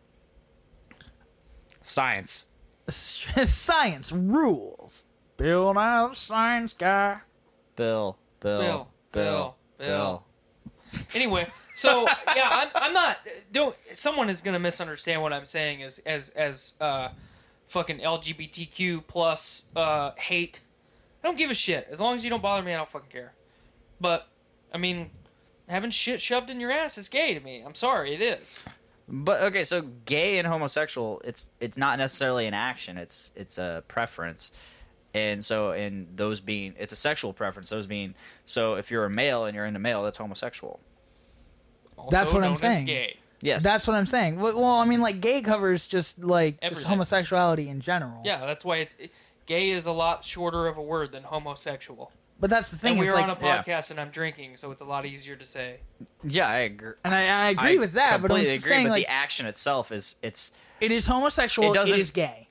Science. 1.81 2.45
Science 2.89 4.11
rules. 4.11 5.05
Bill 5.37 5.73
Nye 5.73 6.07
the 6.09 6.15
Science 6.15 6.73
Guy. 6.73 7.19
Bill. 7.75 8.17
Bill. 8.39 8.59
Bill, 8.59 8.87
Bill. 9.11 9.55
Bill, 9.77 9.87
Bill. 9.87 10.23
Anyway, 11.15 11.45
so 11.73 12.07
yeah, 12.33 12.47
I'm, 12.49 12.69
I'm 12.73 12.93
not. 12.93 13.17
Don't. 13.51 13.75
Someone 13.93 14.29
is 14.29 14.39
gonna 14.39 14.57
misunderstand 14.57 15.21
what 15.21 15.33
I'm 15.33 15.45
saying 15.45 15.83
as 15.83 15.99
as 15.99 16.29
as 16.29 16.73
uh, 16.79 17.09
fucking 17.67 17.99
LGBTQ 17.99 19.05
plus 19.05 19.65
uh 19.75 20.11
hate. 20.15 20.61
I 21.21 21.27
don't 21.27 21.37
give 21.37 21.51
a 21.51 21.53
shit 21.53 21.87
as 21.91 21.99
long 21.99 22.15
as 22.15 22.23
you 22.23 22.29
don't 22.29 22.41
bother 22.41 22.63
me. 22.63 22.73
I 22.73 22.77
don't 22.77 22.89
fucking 22.89 23.09
care. 23.09 23.33
But 23.99 24.29
I 24.73 24.77
mean, 24.77 25.09
having 25.67 25.91
shit 25.91 26.21
shoved 26.21 26.49
in 26.49 26.59
your 26.59 26.71
ass 26.71 26.97
is 26.97 27.09
gay 27.09 27.33
to 27.33 27.39
me. 27.39 27.61
I'm 27.65 27.75
sorry, 27.75 28.13
it 28.13 28.21
is. 28.21 28.63
But 29.07 29.41
okay, 29.43 29.63
so 29.63 29.83
gay 30.05 30.37
and 30.37 30.47
homosexual, 30.47 31.21
it's 31.23 31.51
it's 31.59 31.77
not 31.77 31.97
necessarily 31.97 32.45
an 32.45 32.53
action. 32.53 32.97
It's 32.97 33.31
it's 33.35 33.57
a 33.57 33.83
preference. 33.87 34.51
And 35.13 35.43
so 35.43 35.71
in 35.71 36.07
those 36.15 36.41
being 36.41 36.73
it's 36.77 36.91
a 36.91 36.97
sexual 36.97 37.31
preference, 37.31 37.69
those 37.69 37.87
being 37.87 38.13
so 38.45 38.75
if 38.75 38.91
you're 38.91 39.05
a 39.05 39.09
male 39.09 39.45
and 39.45 39.55
you're 39.55 39.65
into 39.65 39.79
male, 39.79 40.03
that's 40.03 40.17
homosexual. 40.17 40.79
Also 41.97 42.11
That's 42.11 42.33
what 42.33 42.43
I'm 42.43 42.49
known 42.49 42.53
as 42.53 42.59
saying. 42.59 42.85
Gay. 42.85 43.17
Yes. 43.41 43.63
That's 43.63 43.87
what 43.87 43.95
I'm 43.95 44.05
saying. 44.05 44.39
Well, 44.39 44.55
well, 44.55 44.79
I 44.79 44.85
mean, 44.85 45.01
like 45.01 45.21
gay 45.21 45.41
covers 45.41 45.87
just 45.87 46.23
like 46.23 46.59
just 46.61 46.83
homosexuality 46.83 47.69
in 47.69 47.81
general. 47.81 48.21
Yeah, 48.25 48.45
that's 48.45 48.65
why 48.65 48.77
it's 48.77 48.95
gay 49.45 49.69
is 49.69 49.85
a 49.85 49.91
lot 49.91 50.25
shorter 50.25 50.67
of 50.67 50.77
a 50.77 50.81
word 50.81 51.13
than 51.13 51.23
homosexual. 51.23 52.11
But 52.39 52.49
that's 52.51 52.69
the 52.69 52.77
thing 52.77 52.97
And 52.99 53.03
is 53.03 53.09
we're 53.09 53.15
like, 53.15 53.31
on 53.31 53.37
a 53.41 53.45
Yeah. 53.45 53.63
podcast 53.63 53.89
and 53.91 53.99
I'm 53.99 54.09
drinking, 54.11 54.57
so 54.57 54.69
it's 54.71 54.81
a 54.81 54.85
lot 54.85 55.05
easier 55.05 55.35
to 55.35 55.45
say. 55.45 55.79
yeah, 56.23 56.47
I 56.47 56.57
agree. 56.59 56.93
and 57.03 57.13
I, 57.15 57.47
I 57.47 57.49
agree 57.49 57.79
with 57.79 57.93
that. 57.93 58.21
But 58.21 58.29
I'm 58.31 58.37
completely 58.37 58.53
just 58.55 58.65
agree, 58.65 58.75
saying 58.75 58.87
but 58.87 58.91
like 58.91 59.05
the 59.07 59.11
action 59.11 59.47
itself 59.47 59.91
is 59.91 60.15
it's 60.21 60.51
it 60.79 60.91
is 60.91 61.07
homosexual. 61.07 61.67
It 61.69 61.71
It, 61.71 61.73
doesn't- 61.73 61.99
is 61.99 62.11
gay. 62.11 62.47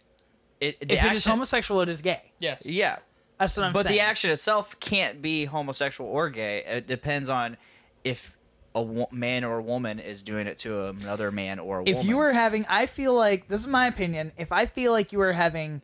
it, 0.60 0.80
the 0.80 0.94
if 0.94 1.04
it 1.04 1.12
is 1.12 1.24
homosexual, 1.24 1.80
it 1.82 1.88
is 1.88 2.00
gay. 2.02 2.32
Yes. 2.40 2.66
yeah, 2.66 2.96
That's 3.38 3.56
what 3.56 3.62
I'm 3.64 3.66
saying. 3.68 3.72
but 3.74 3.86
saying. 3.88 3.98
the 3.98 4.04
action 4.04 4.30
itself 4.32 4.78
can't 4.80 5.22
be 5.22 5.44
homosexual 5.44 6.10
or 6.10 6.30
gay. 6.30 6.64
It 6.66 6.86
depends 6.88 7.30
on 7.30 7.56
if 8.02 8.36
a 8.74 8.82
wo- 8.82 9.08
man 9.12 9.44
or 9.44 9.58
a 9.58 9.62
woman 9.62 10.00
is 10.00 10.22
doing 10.24 10.46
it 10.48 10.58
to 10.58 10.86
another 10.88 11.30
man 11.30 11.58
or 11.60 11.78
a 11.80 11.82
if 11.84 11.96
woman. 11.96 12.06
you 12.06 12.16
were 12.18 12.32
having 12.34 12.66
i 12.68 12.84
feel 12.84 13.14
like 13.14 13.48
this 13.48 13.62
is 13.62 13.66
my 13.66 13.86
opinion 13.86 14.32
if 14.36 14.52
i 14.52 14.66
feel 14.66 14.92
like 14.92 15.12
you 15.12 15.20
are 15.22 15.32
having 15.32 15.80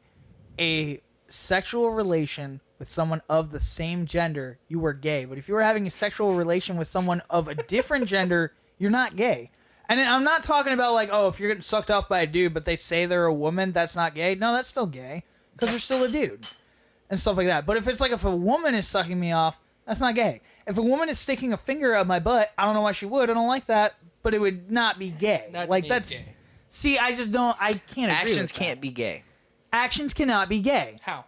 a 0.59 1.01
sexual 1.29 1.89
relation 1.91 2.61
with 2.83 2.91
someone 2.91 3.23
of 3.29 3.53
the 3.53 3.61
same 3.61 4.07
gender 4.07 4.59
you 4.67 4.81
were 4.81 4.93
gay. 4.93 5.25
But 5.25 5.39
if 5.39 5.47
you 5.47 5.55
were 5.55 5.63
having 5.63 5.87
a 5.87 5.91
sexual 5.91 6.35
relation 6.35 6.77
with 6.77 6.89
someone 6.89 7.23
of 7.31 7.47
a 7.47 7.55
different 7.55 8.07
gender 8.07 8.55
you're 8.77 8.91
not 8.91 9.15
gay. 9.15 9.53
And 9.89 10.01
i'm 10.01 10.25
not 10.25 10.43
talking 10.43 10.73
about 10.73 10.93
like 10.93 11.09
oh 11.13 11.29
if 11.29 11.39
you're 11.39 11.49
getting 11.49 11.63
sucked 11.63 11.93
off 11.93 12.09
by 12.09 12.23
a 12.23 12.27
dude 12.27 12.53
but 12.53 12.65
they 12.65 12.75
say 12.75 13.07
they're 13.07 13.27
a 13.27 13.33
woman 13.33 13.71
that's 13.71 13.95
not 13.95 14.17
gay. 14.17 14.35
No 14.35 14.53
that's 14.53 14.67
still 14.67 14.87
gay 14.87 15.23
because 15.53 15.71
they're 15.71 15.79
still 15.79 16.03
a 16.03 16.09
dude 16.09 16.45
and 17.09 17.21
stuff 17.21 17.37
like 17.37 17.47
that. 17.47 17.67
But 17.67 17.77
if 17.77 17.87
it's 17.87 18.01
like 18.01 18.11
if 18.11 18.25
a 18.25 18.35
woman 18.35 18.75
is 18.75 18.89
sucking 18.89 19.21
me 19.21 19.31
off 19.31 19.61
that's 19.87 20.01
not 20.01 20.17
gay. 20.17 20.41
If 20.67 20.77
a 20.77 20.83
woman 20.83 21.09
is 21.09 21.21
sticking 21.21 21.53
a 21.53 21.57
finger 21.57 21.95
up 21.95 22.09
my 22.09 22.19
butt 22.19 22.51
i 22.59 22.65
don't 22.65 22.75
know 22.75 22.81
why 22.81 22.91
she 22.91 23.07
would. 23.07 23.31
I 23.31 23.35
don't 23.35 23.47
like 23.47 23.67
that 23.67 23.95
but 24.25 24.35
it 24.35 24.41
would 24.41 24.73
not 24.73 24.99
be 24.99 25.11
gay. 25.11 25.51
That 25.53 25.71
like 25.71 25.87
that's 25.87 26.15
gay. 26.15 26.35
see 26.69 26.99
i 26.99 27.15
just 27.15 27.31
don't 27.31 27.57
i 27.61 27.75
can't 27.75 28.11
agree 28.11 28.23
actions 28.23 28.39
with 28.39 28.53
that. 28.55 28.59
can't 28.59 28.81
be 28.81 28.91
gay. 28.91 29.23
Actions 29.73 30.13
cannot 30.13 30.49
be 30.49 30.59
gay. 30.59 30.99
How? 31.03 31.27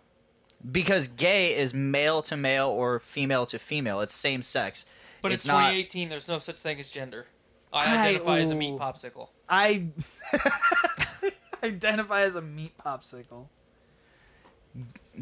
Because 0.71 1.09
gay 1.09 1.57
is 1.57 1.75
male 1.75 2.23
to 2.23 2.37
male 2.37 2.69
or 2.69 2.99
female 3.01 3.47
to 3.47 3.59
female. 3.59 4.01
It's 4.01 4.15
same 4.15 4.43
sex. 4.43 4.87
But 5.23 5.33
it's, 5.33 5.47
not. 5.47 5.71
2018. 5.71 6.09
There's 6.09 6.29
no 6.29 6.39
such 6.39 6.57
thing 6.57 6.79
as 6.81 6.91
gender. 6.91 7.27
I 7.73 7.85
I- 7.85 8.09
identify 8.09 8.39
as 8.39 8.51
a 8.51 8.55
meat 8.55 8.79
popsicle. 8.79 9.29
i 9.49 9.87
identify 11.63 12.23
as 12.23 12.35
a 12.35 12.43
meat 12.43 12.73
popsicle 12.79 13.47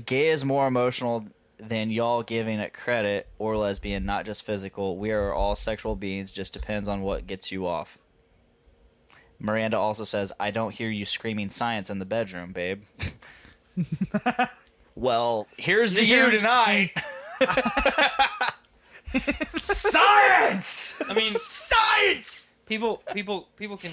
Gay 0.06 0.28
is 0.28 0.44
more 0.44 0.66
emotional 0.66 1.26
than 1.58 1.90
y'all 1.90 2.22
giving 2.22 2.58
it 2.58 2.72
credit, 2.72 3.28
or 3.38 3.56
lesbian, 3.56 4.04
not 4.06 4.24
just 4.24 4.44
physical. 4.44 4.96
We 4.96 5.10
are 5.10 5.32
all 5.32 5.54
sexual 5.54 5.94
beings. 5.94 6.30
Just 6.30 6.52
depends 6.54 6.88
on 6.88 7.02
what 7.02 7.26
gets 7.26 7.52
you 7.52 7.66
off. 7.66 7.98
Miranda 9.38 9.78
also 9.78 10.04
says, 10.04 10.32
"I 10.40 10.50
don't 10.50 10.74
hear 10.74 10.88
you 10.88 11.04
screaming 11.04 11.50
science 11.50 11.90
in 11.90 11.98
the 11.98 12.06
bedroom, 12.06 12.52
babe." 12.52 12.84
well, 14.94 15.46
here's 15.56 15.94
to 15.94 16.04
you 16.04 16.30
tonight. 16.30 16.90
science. 19.60 20.96
I 21.08 21.14
mean, 21.14 21.32
Science. 21.34 22.50
people, 22.66 23.02
people, 23.12 23.48
people 23.56 23.76
can 23.76 23.90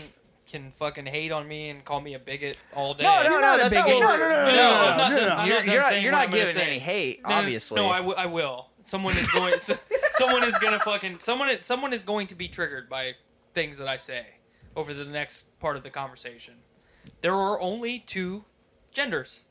can 0.47 0.71
fucking 0.71 1.05
hate 1.05 1.31
on 1.31 1.47
me 1.47 1.69
and 1.69 1.85
call 1.85 2.01
me 2.01 2.15
a 2.15 2.19
bigot 2.19 2.57
all 2.75 2.95
day. 2.95 3.03
No, 3.03 3.21
no, 3.21 3.39
no. 3.39 3.57
That's 3.57 3.75
not 3.75 3.87
what 3.87 3.99
No, 3.99 4.07
we're. 4.07 4.17
no, 4.17 4.29
no, 4.29 4.45
No, 4.45 4.97
no, 4.97 5.09
no, 5.09 5.35
no. 5.35 5.43
You're, 5.45 5.57
not 5.57 5.65
you're 5.67 5.75
not, 5.81 5.85
saying 5.91 6.03
you're 6.03 6.11
what 6.11 6.17
not 6.17 6.25
I'm 6.25 6.31
gonna 6.31 6.45
giving 6.45 6.61
any 6.63 6.79
hate, 6.79 7.21
No, 7.21 7.29
no, 7.29 7.35
obviously. 7.35 7.75
No, 7.79 7.89
I, 7.89 7.97
w- 7.97 8.15
I 8.17 8.25
will. 8.25 8.67
Someone 8.81 9.13
is 9.13 9.27
going. 9.27 9.59
someone 10.11 10.43
is 10.43 10.57
gonna 10.57 10.79
fucking. 10.79 11.19
Someone. 11.19 11.49
Someone 11.61 11.93
is 11.93 12.01
going 12.01 12.25
to 12.27 12.35
be 12.35 12.47
triggered 12.47 12.89
by 12.89 13.13
things 13.53 13.77
that 13.77 13.87
I 13.87 13.97
say 13.97 14.25
over 14.75 14.93
the 14.93 15.05
next 15.05 15.59
part 15.59 15.77
of 15.77 15.83
the 15.83 15.89
conversation. 15.91 16.55
There 17.21 17.35
are 17.35 17.59
only 17.61 17.99
two 17.99 18.45
genders. 18.91 19.43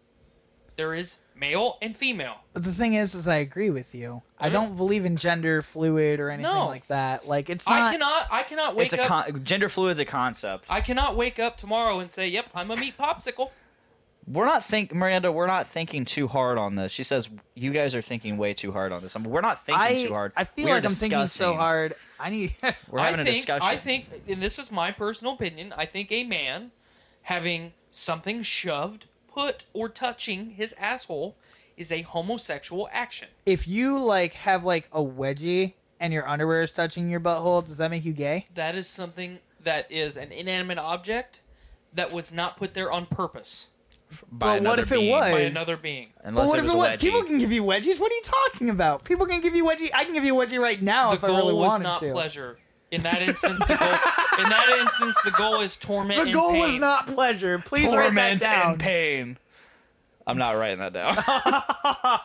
There 0.79 0.95
is 0.95 1.19
male 1.35 1.77
and 1.83 1.95
female. 1.97 2.37
but 2.53 2.63
the 2.65 2.73
thing 2.73 2.95
is 2.95 3.15
is 3.15 3.29
i 3.29 3.37
agree 3.37 3.71
with 3.71 3.95
you 3.95 4.23
i 4.41 4.49
Mhm. 4.49 4.53
don't 4.53 4.77
believe 4.77 5.05
in 5.05 5.17
gender 5.17 5.61
fluid 5.63 6.19
or 6.19 6.31
anything 6.31 6.53
No. 6.53 6.67
like 6.67 6.87
that 6.89 7.29
like 7.29 7.49
it's 7.51 7.67
not 7.67 7.81
I 7.81 7.93
cannot. 7.93 8.27
I 8.31 8.43
cannot 8.45 8.75
wake 8.77 8.87
it's 8.87 8.95
a 8.95 9.03
up. 9.03 9.07
con- 9.07 9.45
gender 9.45 9.69
fluid 9.69 9.93
is 9.93 10.01
a 10.01 10.05
concept. 10.05 10.65
I 10.71 10.81
cannot 10.81 11.15
wake 11.17 11.39
up 11.39 11.57
tomorrow 11.57 11.99
and 12.01 12.11
say, 12.11 12.27
"Yep, 12.29 12.51
I'm 12.57 12.71
a 12.73 12.77
meat 12.77 12.97
popsicle." 12.99 13.51
We're 14.27 14.45
not 14.47 14.65
think 14.65 14.93
Miranda. 14.93 15.31
We're 15.33 15.47
not 15.47 15.67
thinking 15.69 16.05
too 16.05 16.27
hard 16.29 16.59
on 16.59 16.75
this. 16.75 16.93
She 16.93 17.03
says 17.05 17.29
you 17.55 17.71
guys 17.73 17.95
are 17.95 18.03
thinking 18.03 18.37
way 18.37 18.53
too 18.53 18.73
hard 18.73 18.91
on 18.93 19.01
this. 19.03 19.15
I 19.17 19.21
mean, 19.21 19.31
we're 19.31 19.41
not 19.41 19.65
thinking 19.65 19.83
I, 19.83 19.97
too 19.97 20.13
hard. 20.13 20.33
I 20.37 20.45
feel 20.45 20.67
We're 20.67 20.75
like 20.75 20.85
I'm 20.85 20.91
thinking 20.91 21.27
so 21.29 21.55
hard. 21.55 21.95
I 22.21 22.31
need. 22.31 22.55
We're 22.91 22.99
having 23.01 23.21
I 23.21 23.23
a 23.23 23.25
think, 23.25 23.37
discussion. 23.37 23.69
I 23.69 23.77
think, 23.77 24.07
and 24.29 24.43
this 24.43 24.59
is 24.59 24.71
my 24.73 24.91
personal 24.93 25.33
opinion. 25.35 25.73
I 25.77 25.87
think 25.87 26.11
a 26.13 26.25
man 26.25 26.73
having 27.23 27.73
something 27.91 28.43
shoved, 28.43 29.07
put, 29.39 29.65
or 29.73 29.89
touching 29.89 30.51
his 30.51 30.75
asshole 30.79 31.37
is 31.77 31.93
a 31.93 32.03
homosexual 32.03 32.89
action. 32.93 33.29
if 33.47 33.69
you 33.69 33.99
like 33.99 34.33
have 34.35 34.65
like 34.65 34.89
a 34.93 35.01
wedgie 35.03 35.75
and 36.01 36.13
your 36.13 36.27
underwear 36.29 36.63
is 36.63 36.73
touching 36.73 37.09
your 37.09 37.21
butthole, 37.21 37.65
does 37.65 37.77
that 37.77 37.91
make 37.91 38.05
you 38.05 38.13
gay? 38.13 38.47
That 38.55 38.75
is 38.75 38.87
something 38.89 39.39
that 39.63 39.91
is 39.91 40.17
an 40.17 40.33
inanimate 40.33 40.79
object 40.79 41.41
that 41.95 42.13
was 42.13 42.33
not 42.33 42.57
put 42.57 42.75
there 42.75 42.91
on 42.91 43.07
purpose 43.07 43.69
by 44.33 44.39
But 44.39 44.47
what 44.49 44.59
another 44.59 44.83
if 44.83 44.93
it 44.93 44.95
being. 44.97 45.11
was? 45.13 45.33
by 45.33 45.41
another 45.41 45.77
being. 45.77 46.09
Unless 46.25 46.51
but 46.51 46.51
what 46.51 46.59
it 46.59 46.63
was 46.65 46.73
if 46.73 46.75
a 46.75 46.77
it 46.77 46.81
was? 46.81 46.89
wedgie. 46.91 47.01
People 47.01 47.23
can 47.25 47.39
give 47.39 47.53
you 47.53 47.63
wedgies. 47.63 48.01
What 48.01 48.11
are 48.11 48.15
you 48.15 48.23
talking 48.25 48.71
about? 48.71 49.05
People 49.05 49.27
can 49.27 49.41
give 49.41 49.55
you 49.55 49.65
wedgie. 49.65 49.91
I 49.95 50.05
can 50.05 50.15
give 50.15 50.25
you 50.25 50.41
a 50.41 50.47
wedgie 50.47 50.59
right 50.59 50.81
now 50.83 51.11
The 51.11 51.17
if 51.17 51.25
I 51.25 51.29
really 51.29 51.53
wanted 51.55 51.85
to. 51.85 51.85
The 51.85 51.85
goal 51.85 51.93
was 52.01 52.03
not 52.03 52.13
pleasure. 52.15 52.59
In 52.91 53.03
that 53.03 53.21
instance, 53.23 53.59
the 53.67 53.77
goal. 53.77 54.45
In 54.45 54.49
that 54.49 54.79
instance, 54.81 55.21
the 55.23 55.31
goal 55.31 55.61
is 55.61 55.77
torment. 55.77 56.19
The 56.19 56.23
and 56.23 56.33
goal 56.33 56.59
was 56.59 56.79
not 56.79 57.07
pleasure. 57.07 57.59
Please 57.59 57.85
write 57.85 58.15
that 58.15 58.41
torment 58.41 58.41
down. 58.41 58.71
and 58.73 58.81
pain. 58.81 59.39
I'm 60.27 60.39
not 60.39 60.53
writing 60.53 60.79
that 60.79 60.93
down. 60.93 61.17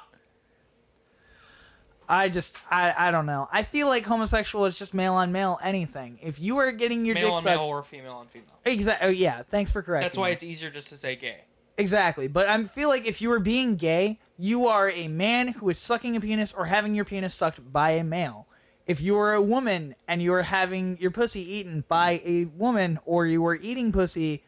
I 2.09 2.29
just, 2.29 2.57
I, 2.69 2.93
I 2.97 3.11
don't 3.11 3.25
know. 3.25 3.47
I 3.51 3.63
feel 3.63 3.87
like 3.87 4.05
homosexual 4.05 4.65
is 4.65 4.77
just 4.77 4.93
male 4.93 5.13
on 5.13 5.31
male 5.31 5.57
anything. 5.63 6.19
If 6.21 6.39
you 6.39 6.57
are 6.57 6.71
getting 6.71 7.05
your 7.05 7.15
male 7.15 7.27
dick 7.27 7.35
on 7.35 7.41
sucked, 7.43 7.57
male 7.57 7.65
or 7.65 7.83
female 7.83 8.13
on 8.13 8.27
female. 8.27 8.59
exactly. 8.65 9.07
Oh, 9.07 9.11
yeah. 9.11 9.43
Thanks 9.43 9.71
for 9.71 9.81
correcting. 9.81 10.05
That's 10.05 10.17
why 10.17 10.27
me. 10.27 10.33
it's 10.33 10.43
easier 10.43 10.69
just 10.69 10.89
to 10.89 10.97
say 10.97 11.15
gay. 11.15 11.37
Exactly. 11.77 12.27
But 12.27 12.47
I 12.47 12.63
feel 12.65 12.89
like 12.89 13.05
if 13.05 13.21
you 13.21 13.31
are 13.31 13.39
being 13.39 13.77
gay, 13.77 14.19
you 14.37 14.67
are 14.67 14.91
a 14.91 15.07
man 15.07 15.49
who 15.49 15.69
is 15.69 15.79
sucking 15.79 16.15
a 16.15 16.21
penis 16.21 16.53
or 16.53 16.65
having 16.65 16.93
your 16.93 17.05
penis 17.05 17.33
sucked 17.33 17.71
by 17.71 17.91
a 17.91 18.03
male. 18.03 18.47
If 18.85 19.01
you 19.01 19.17
are 19.17 19.33
a 19.33 19.41
woman 19.41 19.95
and 20.07 20.21
you 20.21 20.33
are 20.33 20.43
having 20.43 20.97
your 20.99 21.11
pussy 21.11 21.41
eaten 21.41 21.83
by 21.87 22.21
a 22.25 22.45
woman 22.45 22.99
or 23.05 23.25
you 23.25 23.45
are 23.45 23.55
eating 23.55 23.91
pussy, 23.91 24.43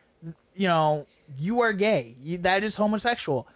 you 0.55 0.67
know, 0.67 1.07
you 1.37 1.61
are 1.61 1.71
gay. 1.73 2.15
You, 2.21 2.37
that 2.39 2.63
is 2.63 2.75
homosexual. 2.75 3.47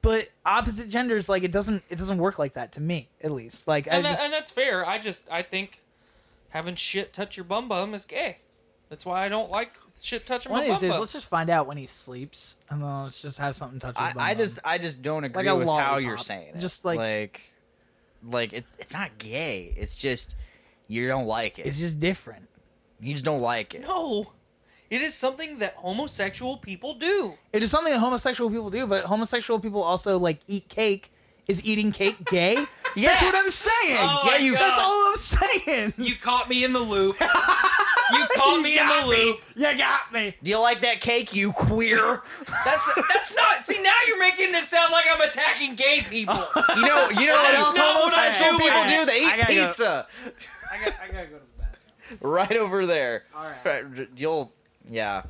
But 0.00 0.28
opposite 0.44 0.88
genders, 0.88 1.28
like 1.28 1.42
it 1.42 1.52
doesn't, 1.52 1.82
it 1.88 1.96
doesn't 1.96 2.18
work 2.18 2.38
like 2.38 2.54
that 2.54 2.72
to 2.72 2.80
me, 2.80 3.08
at 3.22 3.30
least. 3.30 3.66
Like 3.68 3.90
I 3.90 3.96
and, 3.96 4.04
that, 4.04 4.10
just, 4.12 4.22
and 4.22 4.32
that's 4.32 4.50
fair. 4.50 4.86
I 4.86 4.98
just 4.98 5.26
I 5.30 5.42
think 5.42 5.80
having 6.50 6.74
shit 6.74 7.12
touch 7.12 7.36
your 7.36 7.44
bum 7.44 7.68
bum 7.68 7.94
is 7.94 8.04
gay. 8.04 8.38
That's 8.90 9.06
why 9.06 9.24
I 9.24 9.28
don't 9.28 9.50
like 9.50 9.72
shit 10.00 10.26
touching 10.26 10.52
one 10.52 10.62
my 10.62 10.68
bum 10.68 10.80
days, 10.80 10.90
bum. 10.90 11.00
let's 11.00 11.12
just 11.12 11.28
find 11.28 11.48
out 11.48 11.66
when 11.66 11.78
he 11.78 11.86
sleeps, 11.86 12.56
and 12.70 12.82
then 12.82 13.02
let's 13.04 13.22
just 13.22 13.38
have 13.38 13.56
something 13.56 13.80
touch 13.80 13.96
his 13.96 14.04
I, 14.04 14.12
bum 14.12 14.22
I 14.22 14.34
bum. 14.34 14.38
just 14.38 14.60
I 14.64 14.78
just 14.78 15.02
don't 15.02 15.24
agree 15.24 15.48
a 15.48 15.56
with 15.56 15.68
how 15.68 15.96
you're 15.96 16.16
saying 16.16 16.54
it. 16.54 16.60
Just 16.60 16.84
like- 16.84 16.98
like 16.98 17.50
like 18.30 18.52
it's 18.52 18.72
it's 18.78 18.94
not 18.94 19.18
gay. 19.18 19.74
It's 19.76 19.98
just 20.00 20.36
you 20.88 21.06
don't 21.08 21.26
like 21.26 21.58
it. 21.58 21.66
it's 21.66 21.78
just 21.78 22.00
different. 22.00 22.48
you 23.00 23.12
just 23.12 23.24
don't 23.24 23.40
like 23.40 23.74
it. 23.74 23.82
no, 23.82 24.32
it 24.90 25.00
is 25.00 25.14
something 25.14 25.58
that 25.58 25.74
homosexual 25.74 26.56
people 26.56 26.94
do. 26.94 27.34
It 27.52 27.62
is 27.62 27.70
something 27.70 27.92
that 27.92 27.98
homosexual 28.00 28.50
people 28.50 28.70
do, 28.70 28.86
but 28.86 29.04
homosexual 29.04 29.58
people 29.60 29.82
also 29.82 30.18
like 30.18 30.40
eat 30.46 30.68
cake. 30.68 31.10
Is 31.46 31.64
eating 31.66 31.92
cake 31.92 32.24
gay? 32.30 32.64
That's 32.96 33.22
what 33.22 33.34
I'm 33.34 33.50
saying. 33.50 33.96
Oh 34.00 34.22
Yeah, 34.26 34.36
you- 34.38 34.52
God. 34.54 34.60
That's 34.60 34.78
all 34.78 35.10
I'm 35.10 35.16
saying. 35.16 35.94
You 35.98 36.14
caught 36.16 36.48
me 36.48 36.64
in 36.64 36.72
the 36.72 36.80
loop. 36.80 37.16
you 37.20 37.26
caught 38.36 38.60
me 38.62 38.78
in 38.78 38.86
the 38.86 38.94
me. 39.02 39.24
loop. 39.24 39.40
You 39.56 39.76
got 39.78 40.12
me. 40.12 40.34
Do 40.42 40.50
you 40.50 40.60
like 40.60 40.80
that 40.82 41.00
cake, 41.00 41.34
you 41.34 41.52
queer? 41.52 41.98
That's 42.64 42.94
that's 42.94 43.34
not. 43.34 43.64
See, 43.64 43.82
now 43.82 43.92
you're 44.08 44.18
making 44.20 44.54
it 44.54 44.64
sound 44.64 44.92
like 44.92 45.04
I'm 45.12 45.20
attacking 45.28 45.74
gay 45.74 46.00
people. 46.08 46.34
You 46.76 46.82
know 46.82 47.08
you 47.10 47.26
know 47.26 47.34
what 47.34 47.54
else 47.54 47.78
I'm 47.78 47.96
homosexual 47.96 48.58
doing. 48.58 48.70
people 48.70 48.84
do? 48.84 49.06
They 49.06 49.24
I 49.24 49.34
eat 49.34 49.36
gotta 49.38 49.54
go. 49.54 49.62
pizza 49.64 50.06
I 50.72 50.84
got. 50.84 50.94
I 51.02 51.06
gotta 51.12 51.26
go 51.26 51.38
to 51.38 51.42
the 51.58 51.62
bathroom. 51.62 52.32
right 52.32 52.56
over 52.56 52.86
there. 52.86 53.24
All 53.34 53.44
right. 53.64 53.84
Right, 53.96 54.08
You'll 54.16 54.52
yeah. 54.88 55.22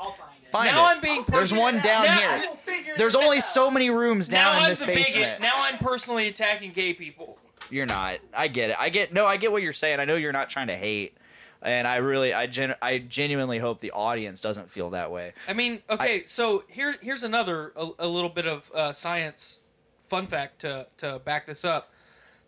I'll 0.00 0.12
find 0.12 0.30
it. 0.36 0.37
Find 0.50 0.74
now 0.74 0.86
it. 0.90 0.96
I'm 0.96 1.00
being. 1.02 1.24
There's 1.28 1.52
one 1.52 1.78
down 1.80 2.04
now, 2.04 2.38
here. 2.66 2.94
There's 2.96 3.14
only 3.14 3.40
so 3.40 3.70
many 3.70 3.90
rooms 3.90 4.30
Now 4.30 4.52
down 4.52 4.58
in 4.58 4.62
I'm 4.64 4.70
this 4.70 4.82
basement. 4.82 5.26
bigot. 5.26 5.40
Now 5.40 5.54
I'm 5.56 5.78
personally 5.78 6.28
attacking 6.28 6.72
gay 6.72 6.94
people. 6.94 7.38
You're 7.70 7.86
not. 7.86 8.18
I 8.34 8.48
get 8.48 8.70
it. 8.70 8.76
I 8.78 8.88
get 8.88 9.12
no. 9.12 9.26
I 9.26 9.36
get 9.36 9.52
what 9.52 9.62
you're 9.62 9.72
saying. 9.72 10.00
I 10.00 10.04
know 10.04 10.16
you're 10.16 10.32
not 10.32 10.48
trying 10.48 10.68
to 10.68 10.76
hate, 10.76 11.16
and 11.60 11.86
I 11.86 11.96
really, 11.96 12.32
I 12.32 12.46
gen, 12.46 12.74
I 12.80 12.98
genuinely 12.98 13.58
hope 13.58 13.80
the 13.80 13.90
audience 13.90 14.40
doesn't 14.40 14.70
feel 14.70 14.90
that 14.90 15.10
way. 15.10 15.34
I 15.46 15.52
mean, 15.52 15.82
okay, 15.90 16.22
so 16.24 16.64
here 16.68 16.96
here's 17.02 17.24
another 17.24 17.72
a, 17.76 17.88
a 17.98 18.08
little 18.08 18.30
bit 18.30 18.46
of 18.46 18.70
uh, 18.74 18.92
science 18.92 19.60
fun 20.08 20.26
fact 20.26 20.60
to 20.60 20.86
to 20.98 21.20
back 21.24 21.46
this 21.46 21.64
up. 21.64 21.92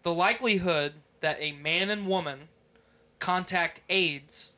The 0.03 0.15
likelihood 0.15 0.95
that 1.21 1.37
a 1.39 1.53
man 1.53 1.91
and 1.91 2.07
woman 2.07 2.49
contact 3.19 3.83
AIDS 3.91 4.53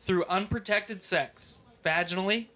through 0.00 0.24
unprotected 0.24 1.04
sex 1.04 1.58
vaginally 1.84 2.46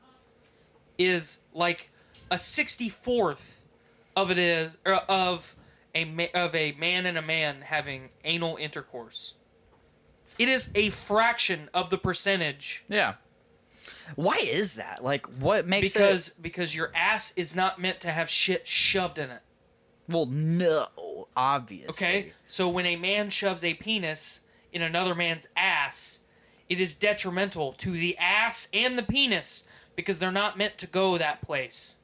is 0.99 1.41
like 1.53 1.91
a 2.31 2.37
64th 2.37 3.55
of 4.14 4.31
it 4.31 4.39
is 4.39 4.79
or 4.85 4.95
of 4.95 5.55
a 5.95 6.05
ma- 6.05 6.27
of 6.35 6.55
a 6.55 6.72
man 6.72 7.07
and 7.07 7.16
a 7.16 7.22
man 7.22 7.62
having 7.62 8.11
anal 8.24 8.57
intercourse. 8.57 9.35
It 10.39 10.49
is 10.49 10.70
a 10.74 10.91
fraction 10.91 11.70
of 11.72 11.91
the 11.91 11.99
percentage 11.99 12.85
Yeah. 12.89 13.14
Why 14.14 14.37
is 14.41 14.74
that? 14.74 15.03
Like, 15.03 15.27
what 15.41 15.66
makes 15.66 15.93
because 15.93 16.29
it? 16.29 16.43
because 16.43 16.74
your 16.74 16.93
ass 16.95 17.33
is 17.37 17.55
not 17.55 17.81
meant 17.81 18.01
to 18.01 18.11
have 18.11 18.31
shit 18.31 18.66
shoved 18.66 19.18
in 19.18 19.31
it. 19.31 19.43
Well, 20.09 20.27
no, 20.27 21.27
obviously. 21.37 22.07
Okay? 22.07 22.33
So 22.47 22.68
when 22.68 22.87
a 22.87 22.97
man 22.97 23.31
shoves 23.31 23.64
a 23.64 23.74
penis 23.74 24.43
in 24.72 24.83
another 24.83 25.14
man's 25.14 25.49
ass, 25.57 26.20
it 26.69 26.81
is 26.81 26.95
detrimental 26.95 27.73
to 27.75 27.93
the 27.93 28.17
ass 28.19 28.69
and 28.73 28.99
the 28.99 29.03
penis 29.03 29.64
because 29.95 30.19
they're 30.19 30.33
not 30.33 30.59
meant 30.59 30.79
to 30.79 30.87
go 30.87 31.17
that 31.17 31.43
place. 31.43 31.97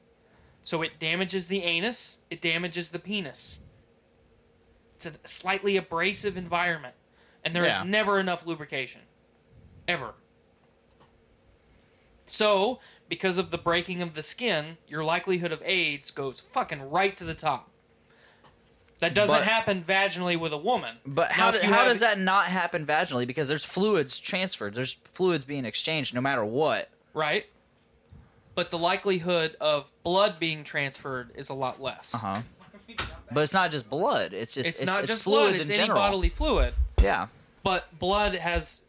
So 0.63 0.81
it 0.81 0.99
damages 0.99 1.47
the 1.47 1.63
anus, 1.63 2.17
it 2.29 2.41
damages 2.41 2.89
the 2.89 2.99
penis. 2.99 3.59
It's 4.95 5.05
a 5.05 5.13
slightly 5.25 5.75
abrasive 5.75 6.37
environment, 6.37 6.95
and 7.43 7.55
there 7.55 7.65
is 7.65 7.77
Yeah. 7.77 7.83
never 7.83 8.19
enough 8.19 8.45
lubrication. 8.45 9.01
Ever. 9.87 10.15
So, 12.25 12.79
because 13.09 13.37
of 13.37 13.51
the 13.51 13.57
breaking 13.57 14.01
of 14.01 14.13
the 14.13 14.23
skin, 14.23 14.77
your 14.87 15.03
likelihood 15.03 15.51
of 15.51 15.61
AIDS 15.63 16.09
goes 16.09 16.39
fucking 16.39 16.89
right 16.89 17.15
to 17.17 17.25
the 17.25 17.33
top. 17.33 17.69
That 18.99 19.13
doesn't 19.13 19.35
But- 19.35 19.43
happen 19.45 19.83
vaginally 19.83 20.39
with 20.39 20.53
a 20.53 20.57
woman. 20.57 20.95
But 21.05 21.29
Now, 21.31 21.35
how, 21.35 21.51
do, 21.51 21.57
how 21.59 21.73
have- 21.79 21.89
does 21.89 21.99
that 21.99 22.19
not 22.19 22.45
happen 22.45 22.85
vaginally? 22.85 23.27
Because 23.27 23.47
there's 23.49 23.65
fluids 23.65 24.17
transferred. 24.19 24.73
There's 24.75 24.93
fluids 25.03 25.43
being 25.45 25.65
exchanged 25.65 26.13
no 26.15 26.21
matter 26.21 26.45
what. 26.45 26.89
right? 27.13 27.45
But 28.55 28.69
the 28.69 28.77
likelihood 28.77 29.55
of 29.59 29.89
blood 30.03 30.39
being 30.39 30.63
transferred 30.63 31.31
is 31.35 31.49
a 31.49 31.53
lot 31.55 31.81
less. 31.81 32.13
Uh 32.13 32.17
huh. 32.19 32.41
But 33.31 33.41
it's 33.41 33.53
not 33.53 33.71
just 33.71 33.89
blood. 33.89 34.31
It's 34.31 34.53
just 34.53 34.69
It's, 34.69 34.77
it's, 34.81 34.85
not 34.85 34.99
it's 34.99 35.07
just 35.07 35.23
fluids 35.23 35.53
blood; 35.53 35.61
it's 35.61 35.61
in 35.69 35.69
any 35.71 35.77
general. 35.77 35.99
bodily 35.99 36.29
fluid. 36.29 36.75
Yeah. 37.01 37.27
But 37.63 37.97
blood 37.97 38.35
has. 38.35 38.81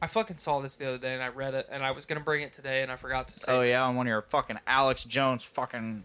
I 0.00 0.06
fucking 0.06 0.38
saw 0.38 0.60
this 0.60 0.76
the 0.76 0.88
other 0.88 0.96
day 0.96 1.12
and 1.12 1.22
I 1.22 1.28
read 1.28 1.52
it 1.52 1.68
and 1.70 1.82
I 1.84 1.90
was 1.90 2.06
gonna 2.06 2.20
bring 2.22 2.40
it 2.42 2.54
today 2.54 2.82
and 2.82 2.90
I 2.90 2.96
forgot 2.96 3.28
to 3.28 3.38
say. 3.38 3.52
Oh 3.52 3.60
yeah, 3.60 3.82
on 3.82 3.96
one 3.96 4.06
of 4.06 4.08
your 4.10 4.22
fucking 4.22 4.58
Alex 4.66 5.04
Jones 5.04 5.44
fucking. 5.44 6.04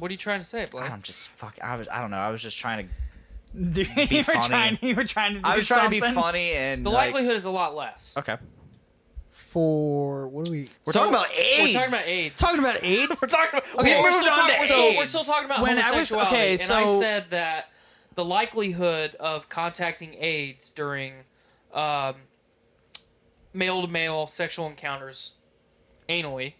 What 0.00 0.10
are 0.10 0.12
you 0.12 0.18
trying 0.18 0.40
to 0.40 0.44
say, 0.46 0.66
Blake? 0.70 0.90
I'm 0.90 1.02
just 1.02 1.30
fuck. 1.32 1.56
I 1.62 1.76
was. 1.76 1.86
I 1.88 2.00
don't 2.00 2.10
know. 2.10 2.16
I 2.18 2.30
was 2.30 2.42
just 2.42 2.58
trying 2.58 2.88
to. 2.88 2.94
Dude, 3.72 3.94
Be 3.94 4.02
you 4.10 4.16
were 4.18 4.22
funny. 4.22 4.48
trying. 4.48 4.78
You 4.82 4.94
were 4.96 5.04
trying 5.04 5.34
to. 5.34 5.40
Do 5.40 5.48
I 5.48 5.56
was 5.56 5.66
trying 5.68 5.84
to 5.84 5.90
be 5.90 6.00
something. 6.00 6.20
funny 6.22 6.52
and 6.52 6.84
The 6.84 6.90
like, 6.90 7.12
likelihood 7.12 7.36
is 7.36 7.44
a 7.44 7.50
lot 7.50 7.74
less. 7.76 8.14
Okay. 8.16 8.36
for 9.30 10.28
what 10.28 10.48
are 10.48 10.50
we? 10.50 10.68
We're 10.86 10.92
So, 10.92 11.00
talking 11.00 11.14
about 11.14 11.36
AIDS. 11.36 11.74
We're 11.74 11.80
talking 11.80 11.88
about 11.88 12.12
AIDS. 12.12 12.38
Talking 12.38 12.58
about 12.60 12.84
AIDS. 12.84 13.18
We're 13.22 13.28
talking 13.28 13.58
about. 13.60 13.74
Okay, 13.80 13.96
we 13.96 14.02
we're 14.02 14.10
moved 14.10 14.24
still, 14.26 14.32
on 14.32 14.48
talking, 14.50 14.66
to 14.68 14.72
so 14.72 14.80
AIDS. 14.80 14.98
we're 14.98 15.04
still 15.06 15.20
talking 15.20 15.44
about 15.46 15.62
When 15.62 15.72
I 15.72 15.76
was- 15.76 16.08
homosexuality, 16.08 16.34
okay, 16.36 16.50
and 16.52 16.60
so- 16.60 16.76
I 16.76 16.98
said 17.00 17.24
that 17.30 17.68
the 18.14 18.24
likelihood 18.24 19.14
of 19.16 19.48
contacting 19.48 20.14
AIDS 20.18 20.70
during 20.70 21.12
um, 21.74 22.14
male-to-male 23.52 24.26
sexual 24.28 24.66
encounters 24.66 25.34
anally 26.08 26.54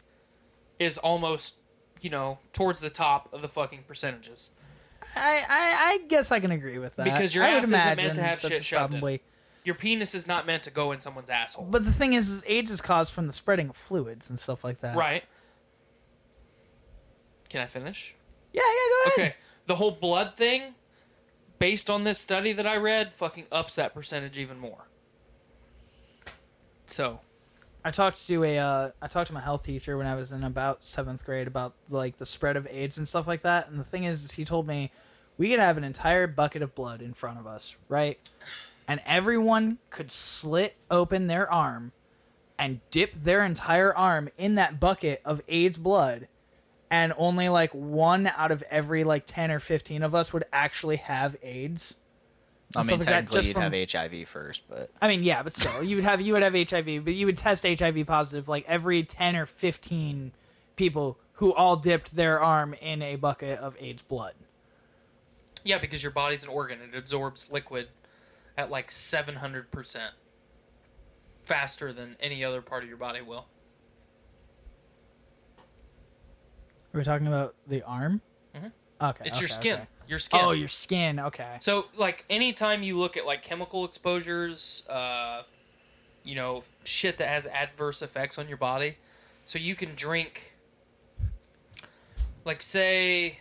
is 0.79 0.99
almost, 0.99 1.57
you 2.01 2.11
know, 2.11 2.39
towards 2.53 2.81
the 2.81 2.91
top 2.91 3.29
of 3.33 3.43
the 3.43 3.49
fucking 3.49 3.85
percentages. 3.87 4.51
I, 5.17 5.45
I 5.49 5.93
I 5.93 5.99
guess 6.09 6.31
I 6.31 6.39
can 6.41 6.53
agree 6.53 6.79
with 6.79 6.97
that 6.97 7.05
Because 7.05 7.35
your 7.35 7.45
I 7.45 7.51
ass 7.51 7.65
isn't 7.65 7.97
meant 7.97 8.15
to 8.15 8.23
have 8.23 8.41
shit 8.41 8.65
shoved 8.65 8.95
in. 8.95 9.21
Your 9.65 9.75
penis 9.75 10.15
is 10.15 10.27
not 10.27 10.47
meant 10.47 10.63
to 10.65 10.71
go 10.71 10.93
in 10.93 11.01
someone's 11.01 11.29
asshole. 11.29 11.67
But 11.67 11.85
the 11.85 11.93
thing 11.93 12.15
is, 12.15 12.31
is 12.31 12.45
AIDS 12.47 12.71
is 12.71 12.81
caused 12.81 13.13
from 13.13 13.27
the 13.27 13.33
spreading 13.33 13.69
of 13.69 13.77
fluids 13.77 14.31
and 14.31 14.39
stuff 14.39 14.65
like 14.65 14.81
that. 14.81 14.97
right. 14.97 15.25
Can 17.51 17.61
I 17.61 17.67
finish? 17.67 18.15
Yeah, 18.53 18.63
yeah. 18.63 18.67
Go 18.89 19.11
ahead. 19.11 19.13
Okay. 19.31 19.37
The 19.67 19.75
whole 19.77 19.91
blood 19.91 20.37
thing, 20.37 20.75
based 21.59 21.91
on 21.91 22.05
this 22.05 22.19
study 22.19 22.53
that 22.53 22.67
I 22.67 22.77
read, 22.77 23.13
fucking 23.13 23.47
ups 23.51 23.75
that 23.75 23.93
percentage 23.93 24.39
even 24.39 24.59
more. 24.59 24.87
So, 26.87 27.21
I 27.85 27.91
talked 27.91 28.27
to 28.27 28.45
a 28.45 28.59
uh, 28.59 28.91
I 29.01 29.09
talked 29.09 29.29
to 29.29 29.35
my 29.35 29.41
health 29.41 29.63
teacher 29.63 29.97
when 29.97 30.07
I 30.07 30.15
was 30.15 30.33
in 30.33 30.45
about 30.45 30.85
seventh 30.85 31.25
grade 31.25 31.47
about 31.47 31.75
like 31.89 32.19
the 32.19 32.27
spread 32.27 32.57
of 32.57 32.67
AIDS 32.71 32.99
and 32.99 33.09
stuff 33.09 33.27
like 33.27 33.43
that. 33.43 33.69
And 33.69 33.81
the 33.81 33.85
thing 33.85 34.05
is, 34.05 34.25
is 34.25 34.33
he 34.33 34.45
told 34.45 34.67
me 34.67 34.91
we 35.39 35.49
could 35.49 35.61
have 35.61 35.79
an 35.79 35.85
entire 35.85 36.27
bucket 36.27 36.61
of 36.61 36.75
blood 36.75 37.01
in 37.01 37.15
front 37.15 37.39
of 37.39 37.47
us, 37.47 37.79
right? 37.89 38.19
And 38.87 39.01
everyone 39.07 39.79
could 39.89 40.11
slit 40.11 40.77
open 40.91 41.27
their 41.27 41.51
arm 41.51 41.93
and 42.59 42.81
dip 42.91 43.15
their 43.15 43.43
entire 43.43 43.97
arm 43.97 44.29
in 44.37 44.57
that 44.57 44.79
bucket 44.79 45.23
of 45.25 45.41
AIDS 45.49 45.79
blood. 45.79 46.29
And 46.91 47.15
only 47.17 47.49
like 47.49 47.71
one 47.71 48.27
out 48.27 48.51
of 48.51 48.63
every 48.65 49.05
like 49.05 49.25
10 49.25 49.51
or 49.51 49.61
15 49.61 50.03
of 50.03 50.15
us 50.15 50.33
would 50.33 50.45
actually 50.53 50.97
have 50.97 51.37
AIDS. 51.43 51.97
I 52.77 52.81
mean, 52.83 52.87
stuff 52.87 52.91
like 52.91 53.01
that, 53.01 53.05
technically, 53.13 53.37
just 53.39 53.49
you'd 53.49 53.55
from- 53.55 53.73
have 53.73 53.91
HIV 54.13 54.29
first, 54.29 54.63
but 54.69 54.91
I 55.03 55.09
mean, 55.09 55.23
yeah, 55.25 55.43
but 55.43 55.57
still, 55.57 55.83
you 55.83 55.97
would 55.97 56.05
have 56.05 56.21
you 56.21 56.33
would 56.35 56.43
have 56.43 56.55
HIV, 56.55 57.05
but 57.05 57.15
you 57.15 57.27
would 57.27 57.37
test 57.37 57.65
HIV 57.65 58.07
positive 58.07 58.49
like 58.49 58.65
every 58.69 59.03
ten 59.03 59.35
or 59.37 59.47
fifteen 59.47 60.33
people 60.77 61.19
who 61.35 61.53
all 61.55 61.77
dipped 61.77 62.15
their 62.15 62.41
arm 62.41 62.75
in 62.75 63.03
a 63.03 63.17
bucket 63.17 63.59
of 63.59 63.75
AIDS 63.81 64.03
blood. 64.03 64.35
yeah, 65.65 65.79
because 65.79 66.03
your 66.03 66.13
body's 66.13 66.43
an 66.43 66.49
organ, 66.49 66.79
it 66.81 66.97
absorbs 66.97 67.51
liquid 67.51 67.89
at 68.57 68.71
like 68.71 68.89
700% 68.91 69.99
faster 71.43 71.93
than 71.93 72.17
any 72.21 72.45
other 72.45 72.61
part 72.63 72.83
of 72.83 72.89
your 72.89 72.99
body 72.99 73.21
will. 73.23 73.47
Are 76.95 76.99
we 76.99 77.05
talking 77.05 77.27
about 77.27 77.55
the 77.67 77.83
arm? 77.83 78.21
Mhm. 78.55 78.73
Okay, 79.01 79.23
It's 79.27 79.41
your 79.41 79.49
skin. 79.49 79.75
okay. 79.81 79.87
Your 80.11 80.19
skin. 80.19 80.41
Oh, 80.43 80.51
your 80.51 80.67
skin. 80.67 81.21
Okay. 81.21 81.57
So, 81.61 81.87
like, 81.97 82.25
anytime 82.29 82.83
you 82.83 82.99
look 82.99 83.17
at 83.17 83.27
like 83.27 83.43
chemical 83.45 83.85
exposures, 83.85 84.85
uh, 84.91 85.43
you 86.25 86.35
know, 86.35 86.65
shit 86.83 87.17
that 87.19 87.29
has 87.29 87.47
adverse 87.47 88.03
effects 88.03 88.37
on 88.37 88.49
your 88.49 88.57
body, 88.57 88.97
so 89.45 89.57
you 89.57 89.77
can 89.77 89.95
drink, 89.95 90.53
like, 92.45 92.61
say, 92.61 93.39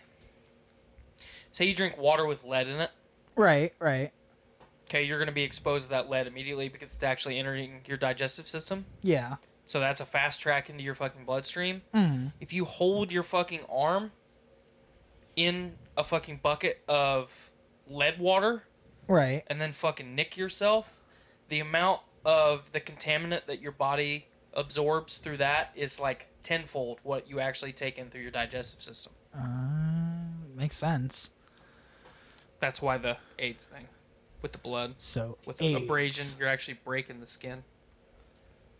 say 1.51 1.65
you 1.65 1.73
drink 1.73 1.97
water 1.97 2.27
with 2.27 2.43
lead 2.43 2.67
in 2.67 2.79
it. 2.81 2.91
Right, 3.35 3.73
right. 3.79 4.11
Okay, 4.85 5.03
you're 5.05 5.17
gonna 5.17 5.31
be 5.31 5.41
exposed 5.41 5.85
to 5.85 5.89
that 5.89 6.07
lead 6.07 6.27
immediately 6.27 6.69
because 6.69 6.93
it's 6.93 7.03
actually 7.03 7.39
entering 7.39 7.81
your 7.87 7.97
digestive 7.97 8.47
system. 8.47 8.85
Yeah. 9.01 9.37
So 9.65 9.79
that's 9.79 10.01
a 10.01 10.05
fast 10.05 10.39
track 10.39 10.69
into 10.69 10.83
your 10.83 10.93
fucking 10.93 11.25
bloodstream. 11.25 11.81
Mhm. 11.95 12.33
If 12.39 12.53
you 12.53 12.65
hold 12.65 13.11
your 13.11 13.23
fucking 13.23 13.61
arm 13.67 14.11
in 15.35 15.79
a 15.99 16.03
fucking 16.03 16.39
bucket 16.41 16.81
of 16.87 17.51
lead 17.87 18.17
water, 18.19 18.63
Right. 19.07 19.43
and 19.47 19.59
then 19.59 19.73
fucking 19.73 20.15
nick 20.15 20.37
yourself, 20.37 21.01
the 21.49 21.59
amount 21.59 22.01
of 22.25 22.71
the 22.71 22.79
contaminant 22.79 23.45
that 23.47 23.59
your 23.61 23.73
body 23.73 24.27
absorbs 24.53 25.17
through 25.17 25.37
that 25.37 25.71
is 25.75 25.99
like 25.99 26.27
tenfold 26.41 26.99
what 27.03 27.29
you 27.29 27.39
actually 27.39 27.73
take 27.73 27.97
in 27.97 28.09
through 28.09 28.21
your 28.21 28.31
digestive 28.31 28.81
system. 28.81 29.13
Uh, 29.37 30.21
makes 30.55 30.77
sense. 30.77 31.31
That's 32.59 32.81
why 32.81 32.97
the 32.97 33.17
AIDS 33.37 33.65
thing 33.65 33.87
with 34.41 34.53
the 34.53 34.57
blood. 34.57 34.95
So 34.97 35.37
with 35.45 35.61
AIDS. 35.61 35.83
abrasion, 35.83 36.25
you're 36.39 36.47
actually 36.49 36.79
breaking 36.85 37.19
the 37.19 37.27
skin. 37.27 37.63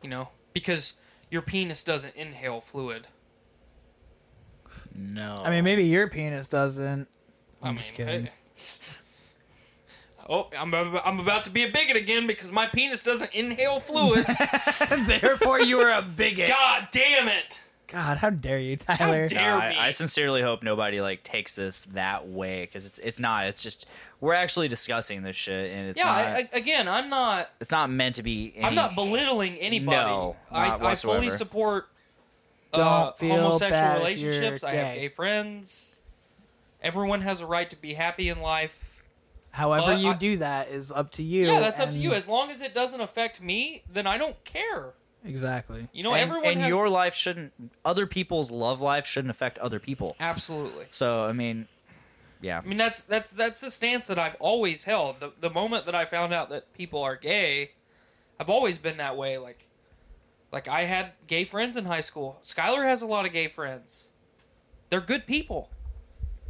You 0.02 0.10
know, 0.10 0.30
because 0.54 0.94
your 1.30 1.42
penis 1.42 1.84
doesn't 1.84 2.16
inhale 2.16 2.62
fluid. 2.62 3.08
No. 4.98 5.36
I 5.44 5.50
mean, 5.50 5.64
maybe 5.64 5.86
your 5.86 6.08
penis 6.08 6.48
doesn't. 6.48 7.08
I'm 7.62 7.74
I 7.74 7.78
just 7.78 7.98
mean, 7.98 8.08
kidding. 8.08 8.26
hey. 8.26 8.32
Oh, 10.32 10.48
I'm, 10.56 10.72
I'm 10.76 11.20
about 11.20 11.46
to 11.46 11.50
be 11.50 11.64
a 11.64 11.72
bigot 11.72 11.96
again 11.96 12.28
because 12.28 12.52
my 12.52 12.68
penis 12.68 13.02
doesn't 13.02 13.34
inhale 13.34 13.80
fluid. 13.80 14.28
Therefore, 15.08 15.60
you 15.60 15.80
are 15.80 15.92
a 15.92 16.04
bigot. 16.04 16.48
God 16.48 16.88
damn 16.92 17.28
it! 17.28 17.64
God, 17.88 18.18
how 18.20 18.30
dare 18.30 18.60
you, 18.60 18.78
Tyler? 18.78 19.28
dare 19.28 19.56
I, 19.56 19.70
me. 19.70 19.78
I 19.78 19.90
sincerely 19.90 20.44
hope 20.44 20.62
nobody 20.62 21.02
like 21.02 21.24
takes 21.24 21.56
this 21.56 21.86
that 21.86 22.28
way 22.28 22.62
because 22.62 22.86
it's 22.86 23.00
it's 23.00 23.20
not. 23.20 23.48
It's 23.48 23.64
just 23.64 23.88
we're 24.22 24.36
actually 24.36 24.68
discussing 24.68 25.24
this 25.24 25.36
shit 25.36 25.72
and 25.72 25.90
it's 25.90 26.00
yeah, 26.00 26.06
not. 26.06 26.16
I, 26.18 26.38
I, 26.38 26.50
again, 26.54 26.88
I'm 26.88 27.10
not. 27.10 27.50
it's 27.60 27.72
not 27.72 27.90
meant 27.90 28.16
to 28.16 28.24
be. 28.24 28.54
Any, 28.56 28.66
I'm 28.66 28.76
not 28.76 28.94
belittling 28.94 29.56
anybody. 29.58 29.96
No, 29.96 30.36
I, 30.52 30.68
not 30.68 30.84
I 30.84 30.94
fully 30.94 31.32
support 31.32 31.86
Don't 31.86 31.99
uh, 32.74 33.12
feel 33.14 33.36
homosexual 33.36 33.72
bad 33.72 34.02
if 34.12 34.20
you're 34.20 34.32
relationships. 34.32 34.64
I 34.64 34.72
have 34.72 34.96
gay. 34.96 35.02
gay 35.02 35.10
friends. 35.10 35.96
Everyone 36.82 37.22
has 37.22 37.42
a 37.42 37.46
right 37.46 37.70
to 37.70 37.76
be 37.76 37.94
happy 37.94 38.30
in 38.30 38.40
life. 38.42 39.02
However, 39.52 39.96
you 39.96 40.12
I- 40.12 40.16
do 40.16 40.38
that 40.38 40.70
is 40.70 40.92
up 40.92 41.12
to 41.14 41.24
you. 41.24 41.48
yeah, 41.48 41.60
that's 41.60 41.80
up 41.80 41.92
to 41.92 41.98
you. 41.98 42.14
As 42.14 42.28
long 42.28 42.52
as 42.52 42.62
it 42.62 42.74
doesn't 42.74 43.02
affect 43.02 43.42
me, 43.42 43.84
then 43.92 44.08
I 44.08 44.18
don't 44.18 44.42
care. 44.44 44.94
Exactly. 45.26 45.88
You 45.92 46.04
know, 46.04 46.14
and, 46.14 46.22
everyone 46.22 46.48
and 46.48 46.60
has- 46.62 46.70
your 46.70 46.88
life 46.90 47.14
shouldn't. 47.14 47.52
Other 47.84 48.06
people's 48.08 48.52
love 48.52 48.80
life 48.80 49.06
shouldn't 49.06 49.32
affect 49.32 49.58
other 49.58 49.80
people. 49.80 50.16
Absolutely. 50.20 50.86
So 50.92 51.24
I 51.24 51.34
mean, 51.34 51.68
yeah. 52.42 52.62
I 52.64 52.68
mean 52.68 52.78
that's 52.78 53.04
that's 53.04 53.32
that's 53.32 53.60
the 53.60 53.72
stance 53.72 54.08
that 54.08 54.18
I've 54.20 54.36
always 54.40 54.86
held. 54.86 55.20
The 55.20 55.34
the 55.42 55.50
moment 55.50 55.86
that 55.88 55.96
I 55.96 56.06
found 56.06 56.34
out 56.34 56.50
that 56.50 56.72
people 56.74 57.04
are 57.04 57.18
gay, 57.18 57.72
I've 58.40 58.50
always 58.50 58.78
been 58.78 58.98
that 58.98 59.18
way. 59.18 59.38
Like, 59.38 59.66
like 60.52 60.68
I 60.68 60.84
had 60.86 61.12
gay 61.28 61.44
friends 61.44 61.78
in 61.78 61.86
high 61.86 62.02
school. 62.02 62.40
Skylar 62.44 62.84
has 62.84 63.02
a 63.02 63.08
lot 63.08 63.26
of 63.26 63.34
gay 63.34 63.48
friends. 63.48 64.10
They're 64.90 65.02
good 65.02 65.26
people. 65.28 65.70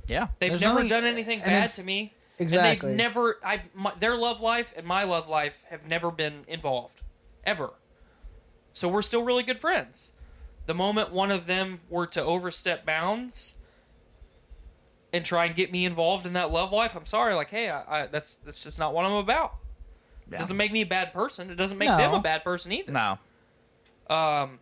Yeah. 0.07 0.27
They've 0.39 0.49
There's 0.51 0.61
never 0.61 0.75
nothing- 0.75 0.89
done 0.89 1.03
anything 1.03 1.39
and 1.41 1.45
bad 1.49 1.57
it's- 1.57 1.75
to 1.77 1.83
me. 1.83 2.13
Exactly. 2.41 2.91
And 2.91 2.99
they've 2.99 3.05
never. 3.05 3.37
I 3.43 3.63
my, 3.73 3.93
their 3.99 4.15
love 4.15 4.39
life 4.39 4.73
and 4.77 4.85
my 4.87 5.03
love 5.03 5.27
life 5.27 5.65
have 5.69 5.85
never 5.85 6.09
been 6.09 6.45
involved, 6.47 7.01
ever. 7.43 7.71
So 8.71 8.87
we're 8.87 9.01
still 9.01 9.23
really 9.23 9.43
good 9.43 9.59
friends. 9.59 10.11
The 10.65 10.73
moment 10.73 11.11
one 11.11 11.31
of 11.31 11.47
them 11.47 11.81
were 11.89 12.07
to 12.07 12.23
overstep 12.23 12.85
bounds 12.85 13.55
and 15.11 15.25
try 15.25 15.45
and 15.47 15.55
get 15.55 15.71
me 15.71 15.83
involved 15.85 16.25
in 16.25 16.33
that 16.33 16.49
love 16.51 16.71
life, 16.71 16.95
I'm 16.95 17.05
sorry. 17.05 17.33
Like, 17.33 17.49
hey, 17.49 17.69
I, 17.69 18.03
I, 18.03 18.07
that's 18.07 18.35
that's 18.35 18.63
just 18.63 18.79
not 18.79 18.93
what 18.93 19.03
I'm 19.05 19.11
about. 19.13 19.55
It 20.27 20.33
Yeah. 20.33 20.39
doesn't 20.39 20.55
make 20.55 20.71
me 20.71 20.81
a 20.81 20.85
bad 20.85 21.11
person. 21.11 21.49
It 21.49 21.55
doesn't 21.55 21.77
make 21.77 21.89
them 21.89 22.11
No. 22.11 22.17
a 22.19 22.21
bad 22.21 22.43
person 22.45 22.71
either. 22.71 22.91
No. 22.93 23.17
Um, 24.09 24.59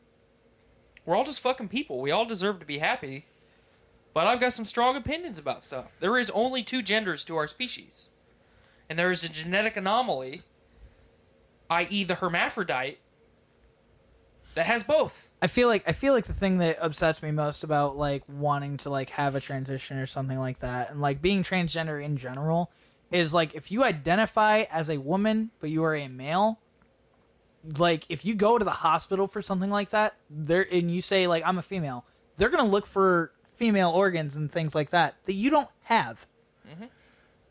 we're 1.05 1.15
all 1.15 1.23
just 1.23 1.39
fucking 1.39 1.69
people. 1.69 2.01
We 2.01 2.11
all 2.11 2.25
deserve 2.25 2.59
to 2.59 2.65
be 2.65 2.79
happy. 2.79 3.25
But 4.13 4.27
I've 4.27 4.39
got 4.39 4.53
some 4.53 4.65
strong 4.65 4.95
opinions 4.95 5.37
about 5.37 5.63
stuff. 5.63 5.95
There 5.99 6.17
is 6.17 6.29
only 6.31 6.63
two 6.63 6.81
genders 6.81 7.23
to 7.25 7.35
our 7.35 7.47
species. 7.47 8.09
And 8.89 8.97
there 8.97 9.11
is 9.11 9.23
a 9.23 9.29
genetic 9.29 9.77
anomaly, 9.77 10.41
i.e., 11.69 12.03
the 12.03 12.15
hermaphrodite, 12.15 12.97
that 14.55 14.65
has 14.65 14.83
both. 14.83 15.27
I 15.39 15.45
feel 15.45 15.67
like 15.67 15.83
I 15.85 15.91
feel 15.91 16.13
like 16.13 16.25
the 16.25 16.33
thing 16.33 16.57
that 16.57 16.79
upsets 16.81 17.21
me 17.21 17.29
most 17.29 17.63
about 17.63 17.95
like 17.95 18.23
wanting 18.27 18.77
to 18.77 18.89
like 18.89 19.11
have 19.11 19.35
a 19.35 19.39
transition 19.39 19.99
or 19.99 20.07
something 20.07 20.39
like 20.39 20.61
that, 20.61 20.89
and 20.89 20.99
like 20.99 21.21
being 21.21 21.43
transgender 21.43 22.03
in 22.03 22.17
general, 22.17 22.71
is 23.11 23.35
like 23.35 23.53
if 23.53 23.71
you 23.71 23.83
identify 23.83 24.63
as 24.71 24.89
a 24.89 24.97
woman 24.97 25.51
but 25.59 25.69
you 25.69 25.83
are 25.83 25.95
a 25.95 26.07
male, 26.07 26.59
like 27.77 28.05
if 28.09 28.23
you 28.25 28.35
go 28.35 28.57
to 28.57 28.63
the 28.65 28.71
hospital 28.71 29.27
for 29.27 29.41
something 29.41 29.69
like 29.69 29.89
that, 29.91 30.15
there 30.29 30.65
and 30.71 30.89
you 30.93 31.01
say 31.01 31.27
like 31.27 31.43
I'm 31.45 31.57
a 31.57 31.61
female, 31.61 32.05
they're 32.37 32.49
gonna 32.49 32.69
look 32.69 32.85
for 32.85 33.31
female 33.55 33.89
organs 33.89 34.35
and 34.35 34.51
things 34.51 34.75
like 34.75 34.91
that 34.91 35.15
that 35.25 35.33
you 35.33 35.49
don't 35.49 35.69
have. 35.83 36.25
Mm-hmm. 36.67 36.85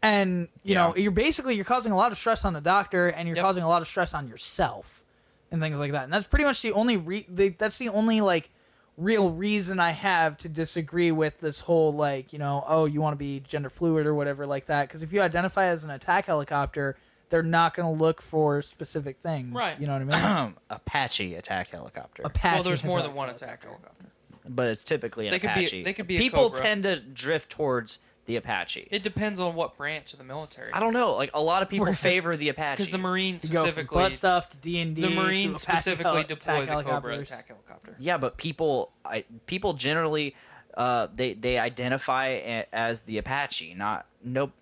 And 0.02 0.48
you 0.62 0.74
know, 0.74 0.94
you're 0.96 1.10
basically 1.10 1.56
you're 1.56 1.64
causing 1.64 1.92
a 1.92 1.96
lot 1.96 2.12
of 2.12 2.18
stress 2.18 2.44
on 2.44 2.52
the 2.52 2.60
doctor, 2.60 3.08
and 3.08 3.26
you're 3.26 3.36
Yep. 3.36 3.44
causing 3.44 3.64
a 3.64 3.68
lot 3.68 3.82
of 3.82 3.88
stress 3.88 4.14
on 4.14 4.28
yourself, 4.28 5.02
and 5.50 5.60
things 5.60 5.80
like 5.80 5.92
that. 5.92 6.04
And 6.04 6.12
that's 6.12 6.26
pretty 6.26 6.44
much 6.44 6.62
the 6.62 6.72
only 6.72 6.96
re- 6.96 7.26
the, 7.28 7.48
that's 7.48 7.78
the 7.78 7.88
only 7.88 8.20
like 8.20 8.50
real 8.96 9.30
reason 9.30 9.80
I 9.80 9.90
have 9.90 10.38
to 10.38 10.48
disagree 10.48 11.12
with 11.12 11.40
this 11.40 11.60
whole 11.60 11.92
like 11.92 12.32
you 12.32 12.38
know 12.38 12.64
oh 12.66 12.84
you 12.86 13.00
want 13.02 13.12
to 13.12 13.18
be 13.18 13.40
gender 13.40 13.68
fluid 13.68 14.06
or 14.06 14.14
whatever 14.14 14.46
like 14.46 14.66
that. 14.66 14.86
Because 14.88 15.02
if 15.02 15.12
you 15.12 15.20
identify 15.22 15.66
as 15.66 15.82
an 15.82 15.90
attack 15.90 16.26
helicopter, 16.26 16.96
they're 17.28 17.42
not 17.42 17.74
going 17.74 17.92
to 17.96 18.02
look 18.02 18.22
for 18.22 18.62
specific 18.62 19.16
things. 19.22 19.52
Right. 19.54 19.78
You 19.80 19.86
know 19.86 19.98
what 20.04 20.14
I 20.14 20.44
mean? 20.44 20.54
Apache 20.70 21.34
attack 21.34 21.68
helicopter. 21.68 22.22
Apache. 22.24 22.54
well, 22.54 22.62
there's 22.62 22.84
more 22.84 23.02
than 23.02 23.14
one 23.14 23.28
attack 23.28 23.62
helicopter. 23.64 24.06
but 24.48 24.68
it's 24.68 24.84
typically 24.84 25.26
an 25.26 25.32
They 25.32 25.38
could 25.38 25.54
be- 25.54 25.82
they 25.82 25.92
could 25.92 26.06
be 26.06 26.16
a 26.16 26.18
People 26.20 26.50
Cobra. 26.50 26.58
tend 26.60 26.82
to 26.84 27.00
drift 27.00 27.50
towards 27.50 27.98
the 28.26 28.34
Apache. 28.36 28.88
It 28.90 29.02
depends 29.04 29.38
on 29.38 29.54
what 29.54 29.76
branch 29.76 30.12
of 30.12 30.18
the 30.18 30.24
military. 30.24 30.72
I 30.72 30.80
don't 30.80 30.92
know. 30.92 31.14
Like 31.14 31.30
a 31.34 31.40
lot 31.40 31.62
of 31.62 31.68
people 31.68 31.84
Whereas- 31.84 32.00
favor 32.00 32.34
the 32.36 32.48
Apache. 32.48 32.76
Because 32.76 32.90
the 32.90 32.98
Marines 32.98 33.44
You 33.44 33.52
go 33.52 33.60
from 33.62 33.68
specifically, 33.70 33.96
butt 34.02 34.12
stuff 34.14 34.50
to 34.50 34.56
D 34.56 34.80
and 34.80 34.96
D. 34.96 35.02
the 35.02 35.10
Marines 35.10 35.62
specifically 35.62 36.04
heli- 36.12 36.24
deploy 36.24 36.62
attack 36.62 36.76
the 36.78 36.82
Cobra 36.90 37.18
attack 37.18 37.46
helicopter. 37.48 37.96
Yeah, 38.00 38.18
but 38.18 38.36
people, 38.36 38.90
I, 39.04 39.24
people 39.46 39.74
generally, 39.74 40.34
uh, 40.76 41.06
they 41.14 41.34
they 41.34 41.56
identify 41.58 42.26
a, 42.28 42.66
as 42.72 43.02
the 43.02 43.18
Apache. 43.18 43.74
Not 43.74 44.06
nope. 44.24 44.52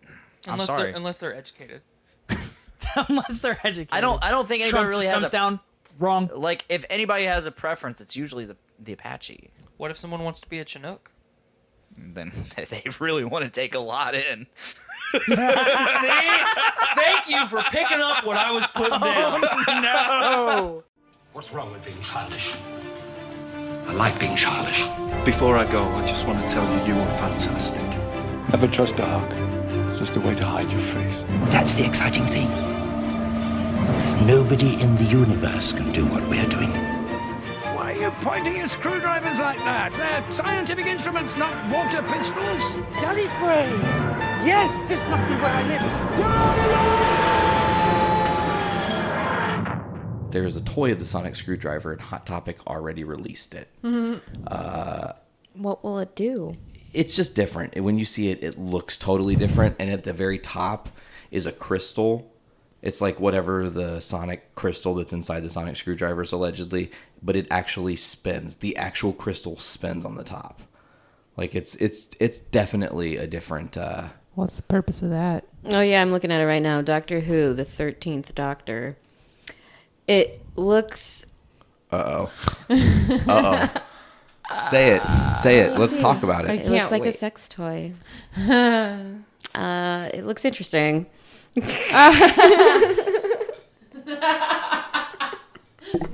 I'm 0.47 0.53
Unless 0.55 0.67
sorry. 0.67 0.83
they're 0.91 0.97
unless 0.97 1.19
they're 1.19 1.35
educated. 1.35 1.81
Unless 3.09 3.43
they're 3.43 3.59
educated. 3.65 3.93
I 3.93 4.01
don't. 4.01 4.23
I 4.25 4.31
don't 4.31 4.47
think 4.47 4.63
anybody 4.63 4.71
Trump 4.71 4.89
really 4.89 5.05
just 5.07 5.15
has 5.15 5.23
comes 5.23 5.29
a 5.29 5.33
down 5.33 5.61
wrong. 5.99 6.31
like. 6.35 6.65
If 6.69 6.85
anybody 6.91 7.25
has 7.25 7.47
a 7.47 7.53
preference, 7.53 8.01
it's 8.01 8.17
usually 8.17 8.45
the 8.45 8.57
the 8.79 8.93
Apache. 8.93 9.51
What 9.77 9.91
if 9.91 9.97
someone 9.97 10.23
wants 10.23 10.41
to 10.41 10.49
be 10.49 10.59
a 10.59 10.65
Chinook? 10.65 11.11
Then 11.97 12.33
they 12.57 12.85
really 12.99 13.25
want 13.25 13.45
to 13.45 13.51
take 13.51 13.75
a 13.75 13.79
lot 13.79 14.15
in. 14.15 14.47
See? 14.57 15.35
Thank 16.97 17.29
you 17.29 17.47
for 17.47 17.61
picking 17.71 18.01
up 18.01 18.25
what 18.25 18.37
I 18.37 18.51
was 18.51 18.67
putting 18.69 18.99
oh, 19.01 19.41
down. 19.69 19.83
No. 19.83 20.85
What's 21.33 21.53
wrong 21.53 21.71
with 21.73 21.85
being 21.85 22.01
childish? 22.01 22.57
I 23.87 23.93
like 23.93 24.19
being 24.19 24.37
childish. 24.37 24.85
Before 25.25 25.57
I 25.57 25.71
go, 25.71 25.85
I 25.85 26.05
just 26.05 26.27
want 26.27 26.47
to 26.47 26.53
tell 26.53 26.65
you 26.65 26.95
you 26.95 27.01
are 27.01 27.11
fantastic. 27.11 27.83
Never 28.51 28.67
trust 28.67 28.99
a 28.99 29.05
hug. 29.05 29.54
It's 29.95 30.01
just 30.01 30.17
a 30.17 30.21
way 30.21 30.35
to 30.35 30.45
hide 30.45 30.73
your 30.73 30.81
face. 30.81 31.25
That's 31.53 31.73
the 31.75 31.87
exciting 31.87 32.27
thing. 32.27 32.51
There's 32.51 34.23
nobody 34.27 34.75
in 34.81 34.97
the 34.97 35.05
universe 35.05 35.73
can 35.73 35.93
do 35.93 36.05
what 36.05 36.29
we're 36.29 36.49
doing. 36.49 36.73
Why 37.77 37.93
are 37.93 38.01
you 38.01 38.11
pointing 38.23 38.57
your 38.57 38.67
screwdrivers 38.67 39.39
like 39.39 39.59
that? 39.59 39.93
They're 39.93 40.25
scientific 40.35 40.87
instruments, 40.87 41.37
not 41.37 41.53
water 41.71 42.03
pistols. 42.03 42.75
Gallifrey! 42.99 43.71
Yes, 44.45 44.85
this 44.87 45.07
must 45.07 45.25
be 45.27 45.35
where 45.35 45.47
I 45.47 45.63
live. 50.25 50.31
There's 50.33 50.57
a 50.57 50.61
toy 50.63 50.91
of 50.91 50.99
the 50.99 51.05
sonic 51.05 51.37
screwdriver, 51.37 51.93
and 51.93 52.01
Hot 52.01 52.27
Topic 52.27 52.59
already 52.67 53.05
released 53.05 53.55
it. 53.55 53.69
Mhm. 53.85 54.21
Uh, 54.49 55.13
What 55.55 55.85
will 55.85 56.01
it 56.01 56.17
do? 56.17 56.57
It's 56.95 57.15
just 57.17 57.35
different. 57.35 57.79
When 57.81 57.99
you 57.99 58.05
see 58.05 58.31
it, 58.31 58.43
it 58.43 58.59
looks 58.59 58.97
totally 58.97 59.37
different. 59.37 59.77
And 59.79 59.91
at 59.91 60.05
the 60.05 60.13
very 60.13 60.39
top 60.39 60.89
is 61.31 61.47
a 61.47 61.53
crystal. 61.53 62.31
It's 62.83 63.01
like 63.01 63.19
whatever 63.19 63.69
the 63.71 64.01
sonic 64.01 64.55
crystal 64.55 64.95
that's 64.95 65.13
inside 65.13 65.41
the 65.41 65.51
sonic 65.51 65.77
screwdrivers 65.77 66.33
allegedly, 66.33 66.91
but 67.23 67.35
it 67.35 67.47
actually 67.51 67.97
spins. 67.97 68.57
The 68.57 68.77
actual 68.77 69.13
crystal 69.13 69.59
spins 69.59 70.05
on 70.05 70.15
the 70.17 70.25
top. 70.25 70.63
Like 71.37 71.55
it's 71.55 71.75
it's 71.77 72.09
it's 72.21 72.41
definitely 72.41 73.17
a 73.17 73.27
different. 73.27 73.77
Uh, 73.77 74.09
What's 74.35 74.57
the 74.57 74.63
purpose 74.63 75.03
of 75.03 75.11
that? 75.11 75.45
Oh 75.65 75.81
yeah, 75.81 76.03
I'm 76.03 76.11
looking 76.11 76.31
at 76.31 76.41
it 76.41 76.47
right 76.47 76.63
now. 76.63 76.83
Doctor 76.83 77.21
Who, 77.21 77.55
the 77.55 77.65
thirteenth 77.65 78.35
Doctor. 78.35 78.97
It 80.07 80.43
looks. 80.55 81.27
uh 81.91 82.27
oh. 82.29 82.31
Uh 83.27 83.69
oh. 83.77 83.83
Say 84.71 84.91
it. 84.93 85.03
Say 85.33 85.61
it. 85.61 85.79
Let's 85.79 85.99
talk 85.99 86.23
about 86.23 86.45
it. 86.45 86.67
It 86.67 86.71
looks 86.71 86.91
like 86.91 87.07
a 87.07 87.13
sex 87.13 87.49
toy. 87.49 87.93
uh, 88.37 90.09
it 90.13 90.25
looks 90.27 90.45
interesting. 90.45 91.07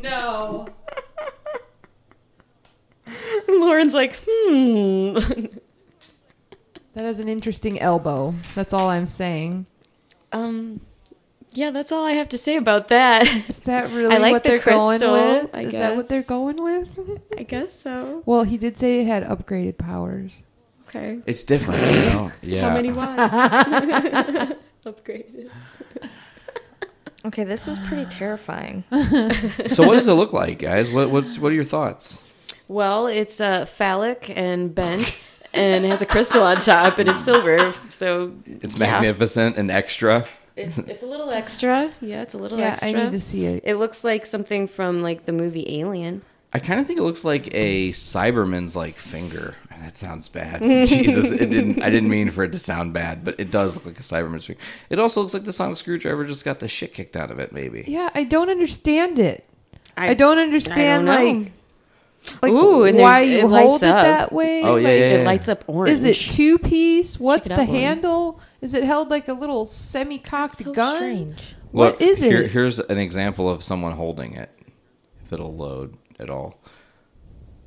no. 0.02 0.68
Lauren's 3.48 3.94
like, 3.94 4.18
hmm. 4.26 5.18
That 6.94 7.04
is 7.04 7.20
an 7.20 7.28
interesting 7.28 7.80
elbow. 7.80 8.34
That's 8.54 8.72
all 8.72 8.88
I'm 8.90 9.06
saying. 9.06 9.66
Um, 10.32 10.80
yeah, 11.52 11.70
that's 11.70 11.90
all 11.92 12.04
I 12.04 12.12
have 12.12 12.28
to 12.30 12.38
say 12.38 12.56
about 12.56 12.88
that. 12.88 13.26
Is 13.48 13.60
that 13.60 13.90
really 13.92 14.14
I 14.14 14.18
like 14.18 14.32
what 14.32 14.42
the 14.44 14.50
they're 14.50 14.58
going 14.58 14.98
crystal, 15.00 15.12
with? 15.12 15.54
I 15.54 15.60
is 15.62 15.72
guess. 15.72 15.80
that 15.88 15.96
what 15.96 16.08
they're 16.08 16.22
going 16.22 16.56
with? 16.62 17.20
I 17.38 17.42
guess 17.44 17.72
so. 17.72 18.22
Well, 18.26 18.44
he 18.44 18.56
did 18.58 18.76
say 18.76 19.00
it 19.00 19.06
had 19.06 19.24
upgraded 19.24 19.78
powers. 19.78 20.42
Okay. 20.88 21.20
It's 21.26 21.42
different, 21.44 21.80
you 21.80 22.10
know? 22.10 22.32
Yeah. 22.42 22.68
How 22.68 22.74
many 22.74 22.90
watts? 22.92 23.34
Upgraded. 24.84 25.50
Okay, 27.24 27.44
this 27.44 27.68
is 27.68 27.78
pretty 27.80 28.06
terrifying. 28.06 28.82
So 29.68 29.86
what 29.86 29.94
does 29.94 30.08
it 30.08 30.14
look 30.14 30.32
like, 30.32 30.58
guys? 30.58 30.88
What 30.90 31.10
what's 31.10 31.38
what 31.38 31.52
are 31.52 31.54
your 31.54 31.64
thoughts? 31.64 32.22
Well, 32.66 33.06
it's 33.06 33.40
uh, 33.40 33.66
phallic 33.66 34.32
and 34.34 34.74
bent, 34.74 35.18
and 35.52 35.84
it 35.84 35.88
has 35.88 36.00
a 36.00 36.06
crystal 36.06 36.42
on 36.42 36.58
top, 36.60 36.98
and 36.98 37.08
it's 37.10 37.22
silver. 37.22 37.72
So 37.90 38.32
It's 38.46 38.74
yeah. 38.78 38.90
magnificent 38.92 39.56
and 39.58 39.70
extra. 39.70 40.24
It's, 40.60 40.78
it's 40.78 41.02
a 41.02 41.06
little 41.06 41.30
extra. 41.30 41.90
Yeah, 42.00 42.22
it's 42.22 42.34
a 42.34 42.38
little 42.38 42.58
Yeah, 42.58 42.78
I 42.82 42.92
need 42.92 43.10
to 43.12 43.20
see 43.20 43.46
it. 43.46 43.62
It 43.66 43.76
looks 43.76 44.04
like 44.04 44.26
something 44.26 44.66
from 44.68 45.02
like 45.02 45.26
the 45.26 45.32
movie 45.32 45.80
Alien. 45.80 46.22
I 46.52 46.58
kind 46.58 46.80
of 46.80 46.86
think 46.86 46.98
it 46.98 47.02
looks 47.02 47.24
like 47.24 47.48
a 47.54 47.90
Cyberman's 47.90 48.74
like 48.74 48.96
finger. 48.96 49.56
That 49.80 49.96
sounds 49.96 50.28
bad. 50.28 50.60
Jesus, 50.86 51.30
it 51.30 51.48
didn't. 51.48 51.82
I 51.82 51.88
didn't 51.88 52.10
mean 52.10 52.30
for 52.30 52.44
it 52.44 52.52
to 52.52 52.58
sound 52.58 52.92
bad, 52.92 53.24
but 53.24 53.40
it 53.40 53.50
does 53.50 53.76
look 53.76 53.86
like 53.86 53.98
a 53.98 54.02
Cyberman's 54.02 54.44
finger. 54.44 54.60
It 54.90 54.98
also 54.98 55.22
looks 55.22 55.32
like 55.32 55.44
the 55.44 55.54
sonic 55.54 55.78
screwdriver 55.78 56.26
just 56.26 56.44
got 56.44 56.60
the 56.60 56.68
shit 56.68 56.92
kicked 56.92 57.16
out 57.16 57.30
of 57.30 57.38
it. 57.38 57.52
Maybe. 57.52 57.84
Yeah, 57.86 58.10
I 58.14 58.24
don't 58.24 58.50
understand 58.50 59.18
it. 59.18 59.44
I, 59.96 60.10
I- 60.10 60.14
don't 60.14 60.38
understand 60.38 61.08
I 61.08 61.24
don't 61.24 61.42
like 61.42 61.52
like 62.42 62.52
Ooh, 62.52 62.84
and 62.84 62.98
why 62.98 63.22
you 63.22 63.38
it 63.38 63.48
hold 63.48 63.82
it 63.82 63.88
up. 63.88 64.02
that 64.04 64.32
way. 64.32 64.62
Oh, 64.62 64.76
yeah, 64.76 64.88
like, 64.88 64.98
yeah, 64.98 65.06
It 65.06 65.20
yeah. 65.20 65.26
lights 65.26 65.48
up 65.48 65.64
orange. 65.66 65.92
Is 65.94 66.04
it 66.04 66.14
two 66.16 66.58
piece? 66.58 67.18
What's 67.18 67.48
it 67.48 67.56
the 67.56 67.64
handle? 67.64 68.22
Lauren. 68.32 68.42
Handle? 68.60 68.64
Is 68.66 68.74
it 68.74 68.84
held 68.84 69.10
like 69.10 69.28
a 69.28 69.32
little 69.32 69.64
semi-cocked 69.66 70.56
So 70.58 70.72
gun? 70.72 70.96
strange. 70.96 71.54
What 71.72 71.92
Look, 71.92 72.02
is 72.02 72.22
it? 72.22 72.30
Here, 72.32 72.46
here's 72.48 72.78
an 72.80 72.98
example 72.98 73.48
of 73.48 73.62
someone 73.62 73.92
holding 73.92 74.34
it. 74.34 74.50
If 75.24 75.32
it'll 75.32 75.54
load 75.54 75.96
at 76.18 76.28
all, 76.30 76.60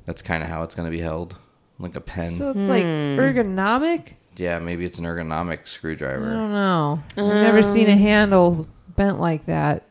that's 0.04 0.20
kind 0.22 0.42
of 0.42 0.48
how 0.50 0.62
it's 0.62 0.74
going 0.74 0.86
to 0.86 0.90
be 0.96 1.00
held, 1.02 1.36
like 1.78 1.96
a 1.96 2.00
pen. 2.00 2.30
So 2.32 2.50
it's 2.50 2.68
like 2.68 2.82
Hmm. 2.82 3.18
ergonomic. 3.18 4.14
yeah, 4.36 4.58
maybe 4.58 4.84
it's 4.84 4.98
an 4.98 5.06
ergonomic 5.06 5.66
screwdriver. 5.66 6.28
I 6.28 6.32
don't 6.34 6.52
know. 6.52 7.02
I've 7.16 7.24
never 7.42 7.62
seen 7.62 7.88
a 7.88 7.96
handle 7.96 8.68
bent 8.94 9.18
like 9.20 9.46
that. 9.46 9.84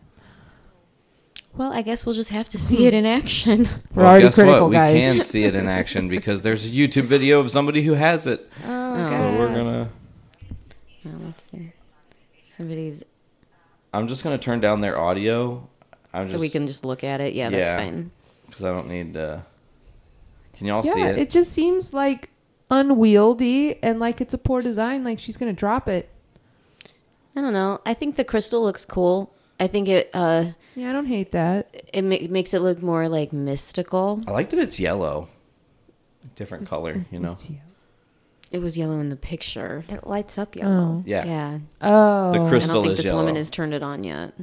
Well, 1.55 1.71
I 1.71 1.81
guess 1.83 2.05
we'll 2.05 2.15
just 2.15 2.31
have 2.31 2.49
to 2.49 2.57
see 2.57 2.85
it 2.87 2.93
in 2.93 3.05
action. 3.05 3.67
We're 3.93 4.03
Well, 4.03 4.11
already 4.11 4.25
guess 4.25 4.35
critical, 4.35 4.61
what? 4.61 4.69
We 4.69 4.75
guys. 4.75 4.99
can 5.01 5.21
see 5.21 5.43
it 5.43 5.55
in 5.55 5.67
action 5.67 6.07
because 6.09 6.41
there's 6.41 6.65
a 6.65 6.69
YouTube 6.69 7.03
video 7.03 7.39
of 7.39 7.51
somebody 7.51 7.81
who 7.83 7.93
has 7.93 8.25
it. 8.27 8.47
Oh, 8.65 9.03
so 9.09 9.37
we're 9.39 9.53
gonna. 9.53 9.72
Oh, 11.05 11.09
let's 11.25 11.49
see. 11.49 11.71
Somebody's. 12.43 13.03
I'm 13.93 14.07
just 14.07 14.23
gonna 14.23 14.37
turn 14.37 14.59
down 14.59 14.81
their 14.81 14.97
audio. 14.97 15.67
I'm 16.13 16.25
so 16.25 16.37
we 16.37 16.49
can 16.49 16.67
just 16.67 16.85
look 16.85 17.03
at 17.03 17.21
it. 17.21 17.33
Yeah, 17.33 17.49
that's 17.49 17.69
fine. 17.69 18.11
Because 18.45 18.63
I 18.63 18.71
don't 18.71 18.87
need. 18.87 19.17
Uh, 19.17 19.39
can 20.55 20.67
y'all 20.67 20.85
yeah, 20.85 20.93
see 20.93 21.01
it? 21.01 21.17
it 21.17 21.29
just 21.29 21.51
seems 21.51 21.93
like 21.93 22.29
unwieldy 22.69 23.81
and 23.83 23.99
like 23.99 24.21
it's 24.21 24.33
a 24.33 24.37
poor 24.37 24.61
design. 24.61 25.03
Like 25.03 25.19
she's 25.19 25.37
gonna 25.37 25.53
drop 25.53 25.87
it. 25.87 26.09
I 27.35 27.41
don't 27.41 27.53
know. 27.53 27.81
I 27.85 27.93
think 27.93 28.15
the 28.15 28.23
crystal 28.23 28.61
looks 28.63 28.85
cool. 28.85 29.33
I 29.59 29.67
think 29.67 29.87
it 29.87 30.09
uh 30.13 30.51
Yeah, 30.75 30.89
I 30.89 30.93
don't 30.93 31.07
hate 31.07 31.31
that. 31.31 31.67
it 31.93 32.03
ma- 32.03 32.27
makes 32.29 32.53
it 32.53 32.61
look 32.61 32.81
more 32.81 33.09
like 33.09 33.33
mystical. 33.33 34.21
I 34.27 34.31
like 34.31 34.49
that 34.51 34.59
it's 34.59 34.79
yellow. 34.79 35.29
Different 36.35 36.67
color, 36.67 37.05
you 37.11 37.19
know. 37.19 37.35
It 38.53 38.61
was 38.61 38.77
yellow 38.77 38.99
in 38.99 39.09
the 39.09 39.15
picture. 39.15 39.83
It 39.89 40.07
lights 40.07 40.37
up 40.37 40.55
yellow. 40.55 40.99
Oh. 40.99 41.03
Yeah. 41.05 41.25
Yeah. 41.25 41.59
Oh. 41.81 42.31
The 42.31 42.47
crystal 42.47 42.71
I 42.71 42.73
don't 42.75 42.83
think 42.83 42.97
this 42.97 43.05
yellow. 43.07 43.19
woman 43.19 43.35
has 43.35 43.49
turned 43.49 43.73
it 43.73 43.83
on 43.83 44.03
yet. 44.03 44.33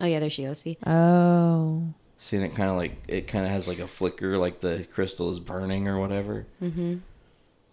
Oh 0.00 0.06
yeah, 0.06 0.20
there 0.20 0.30
she 0.30 0.44
goes. 0.44 0.60
See. 0.60 0.78
Oh. 0.86 1.92
See, 2.18 2.36
and 2.36 2.46
it 2.46 2.54
kind 2.54 2.70
of 2.70 2.76
like 2.76 3.02
it 3.08 3.28
kind 3.28 3.44
of 3.44 3.50
has 3.50 3.68
like 3.68 3.80
a 3.80 3.88
flicker, 3.88 4.38
like 4.38 4.60
the 4.60 4.86
crystal 4.92 5.30
is 5.30 5.40
burning 5.40 5.88
or 5.88 5.98
whatever. 5.98 6.46
Mm-hmm. 6.62 6.98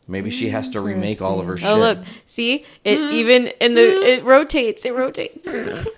Maybe 0.08 0.30
she 0.30 0.50
has 0.50 0.70
to 0.70 0.82
remake 0.82 1.22
all 1.22 1.40
of 1.40 1.48
her 1.48 1.56
shit. 1.56 1.68
Oh 1.68 1.78
look, 1.78 2.00
see 2.26 2.66
it 2.84 3.00
even 3.00 3.48
in 3.60 3.76
the 3.76 3.82
it 3.82 4.24
rotates. 4.24 4.86
It 4.86 4.94
rotates. 4.94 5.48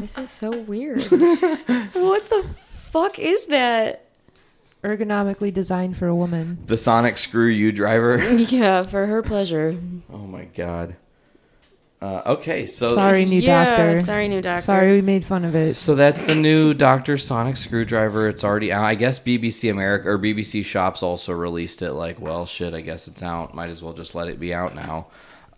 This 0.00 0.16
is 0.16 0.30
so 0.30 0.50
weird. 0.50 1.02
what 1.04 2.30
the 2.30 2.46
fuck 2.64 3.18
is 3.18 3.46
that? 3.48 4.06
Ergonomically 4.82 5.52
designed 5.52 5.96
for 5.96 6.06
a 6.06 6.14
woman. 6.14 6.58
The 6.66 6.78
sonic 6.78 7.16
screw 7.18 7.46
you 7.48 7.70
driver. 7.72 8.18
Yeah, 8.38 8.82
for 8.82 9.06
her 9.06 9.22
pleasure. 9.22 9.76
oh 10.12 10.18
my 10.18 10.44
god. 10.46 10.96
Uh, 12.00 12.22
okay, 12.24 12.64
so 12.64 12.94
sorry, 12.94 13.26
new 13.26 13.40
Yeah, 13.42 13.76
doctor. 13.76 14.00
sorry, 14.00 14.26
new 14.28 14.40
doctor. 14.40 14.62
Sorry, 14.62 14.92
we 14.92 15.02
made 15.02 15.22
fun 15.22 15.44
of 15.44 15.54
it. 15.54 15.76
So 15.76 15.94
that's 15.94 16.22
the 16.22 16.34
new 16.34 16.72
Doctor 16.72 17.18
Sonic 17.18 17.58
screwdriver. 17.58 18.26
It's 18.26 18.42
already 18.42 18.72
out. 18.72 18.84
I 18.86 18.94
guess 18.94 19.18
BBC 19.18 19.70
America 19.70 20.08
or 20.08 20.18
BBC 20.18 20.64
Shops 20.64 21.02
also 21.02 21.34
released 21.34 21.82
it. 21.82 21.92
Like, 21.92 22.18
well, 22.18 22.46
shit. 22.46 22.72
I 22.72 22.80
guess 22.80 23.06
it's 23.06 23.22
out. 23.22 23.54
Might 23.54 23.68
as 23.68 23.82
well 23.82 23.92
just 23.92 24.14
let 24.14 24.28
it 24.28 24.40
be 24.40 24.54
out 24.54 24.74
now. 24.74 25.08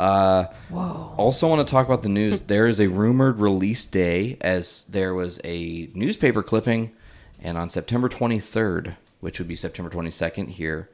Uh, 0.00 0.46
Whoa. 0.68 1.14
Also, 1.16 1.46
want 1.48 1.64
to 1.64 1.70
talk 1.70 1.86
about 1.86 2.02
the 2.02 2.08
news. 2.08 2.40
There 2.48 2.66
is 2.66 2.80
a 2.80 2.88
rumored 2.88 3.38
release 3.38 3.84
day, 3.84 4.36
as 4.40 4.82
there 4.84 5.14
was 5.14 5.40
a 5.44 5.90
newspaper 5.94 6.42
clipping, 6.42 6.90
and 7.40 7.56
on 7.56 7.68
September 7.68 8.08
23rd, 8.08 8.96
which 9.22 9.38
would 9.38 9.46
be 9.46 9.54
September 9.54 9.88
22nd 9.88 10.48
here, 10.48 10.90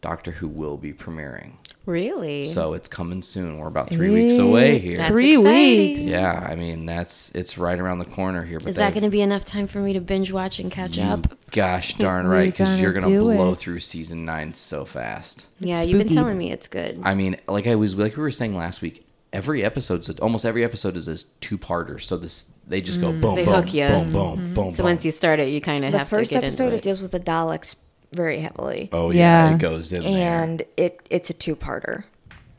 Doctor 0.00 0.30
Who 0.30 0.46
will 0.46 0.76
be 0.76 0.92
premiering. 0.92 1.54
Really? 1.84 2.46
So 2.46 2.74
it's 2.74 2.86
coming 2.88 3.22
soon. 3.22 3.58
We're 3.58 3.66
about 3.66 3.88
three 3.88 4.10
weeks 4.10 4.38
away 4.38 4.78
here. 4.78 4.96
That's 4.96 5.10
Three 5.10 5.32
exciting. 5.34 5.88
weeks. 5.88 6.06
Yeah, 6.06 6.46
I 6.48 6.54
mean 6.54 6.86
that's 6.86 7.32
it's 7.32 7.58
right 7.58 7.78
around 7.78 7.98
the 7.98 8.04
corner 8.04 8.44
here. 8.44 8.60
But 8.60 8.68
Is 8.68 8.76
that 8.76 8.92
going 8.92 9.02
to 9.02 9.10
be 9.10 9.20
enough 9.20 9.44
time 9.44 9.66
for 9.66 9.80
me 9.80 9.92
to 9.94 10.00
binge 10.00 10.30
watch 10.30 10.60
and 10.60 10.70
catch 10.70 10.96
you 10.96 11.02
up? 11.02 11.26
Gosh 11.50 11.94
darn 11.94 12.28
right, 12.28 12.52
because 12.52 12.80
you're 12.80 12.92
gonna 12.92 13.18
blow 13.18 13.52
it. 13.52 13.58
through 13.58 13.80
season 13.80 14.24
nine 14.24 14.54
so 14.54 14.84
fast. 14.84 15.46
Yeah, 15.58 15.82
you've 15.82 15.98
been 15.98 16.08
telling 16.08 16.38
me 16.38 16.52
it's 16.52 16.68
good. 16.68 17.00
I 17.02 17.14
mean, 17.14 17.36
like 17.48 17.66
I 17.66 17.74
was 17.74 17.96
like 17.96 18.16
we 18.16 18.22
were 18.22 18.30
saying 18.30 18.56
last 18.56 18.80
week. 18.80 19.04
Every 19.32 19.64
episode's 19.64 20.10
almost 20.20 20.44
every 20.44 20.62
episode 20.62 20.94
is 20.96 21.08
a 21.08 21.16
two 21.40 21.56
parter. 21.56 22.00
So 22.00 22.16
this 22.18 22.52
they 22.66 22.80
just 22.82 23.00
go 23.00 23.12
Mm. 23.12 23.20
boom, 23.22 23.34
they 23.36 23.44
boom, 23.44 23.54
hook 23.54 23.72
you. 23.74 23.86
boom, 23.88 24.12
boom, 24.12 24.54
boom, 24.54 24.70
So 24.70 24.82
boom. 24.82 24.90
once 24.90 25.04
you 25.06 25.10
start 25.10 25.40
it, 25.40 25.48
you 25.48 25.60
kind 25.60 25.84
of 25.84 25.92
the 25.92 25.98
have 25.98 26.08
to 26.10 26.16
first 26.16 26.30
get 26.30 26.44
episode 26.44 26.64
into 26.66 26.76
it 26.76 26.82
deals 26.82 27.00
with 27.00 27.12
the 27.12 27.20
Daleks 27.20 27.76
very 28.12 28.40
heavily. 28.40 28.90
Oh 28.92 29.10
yeah, 29.10 29.54
it 29.54 29.58
goes 29.58 29.92
in 29.92 30.02
there, 30.02 30.42
and 30.42 30.62
it 30.76 31.00
it's 31.10 31.30
a 31.30 31.32
two 31.32 31.56
parter. 31.56 32.04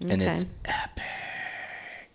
and 0.01 0.21
it's 0.21 0.45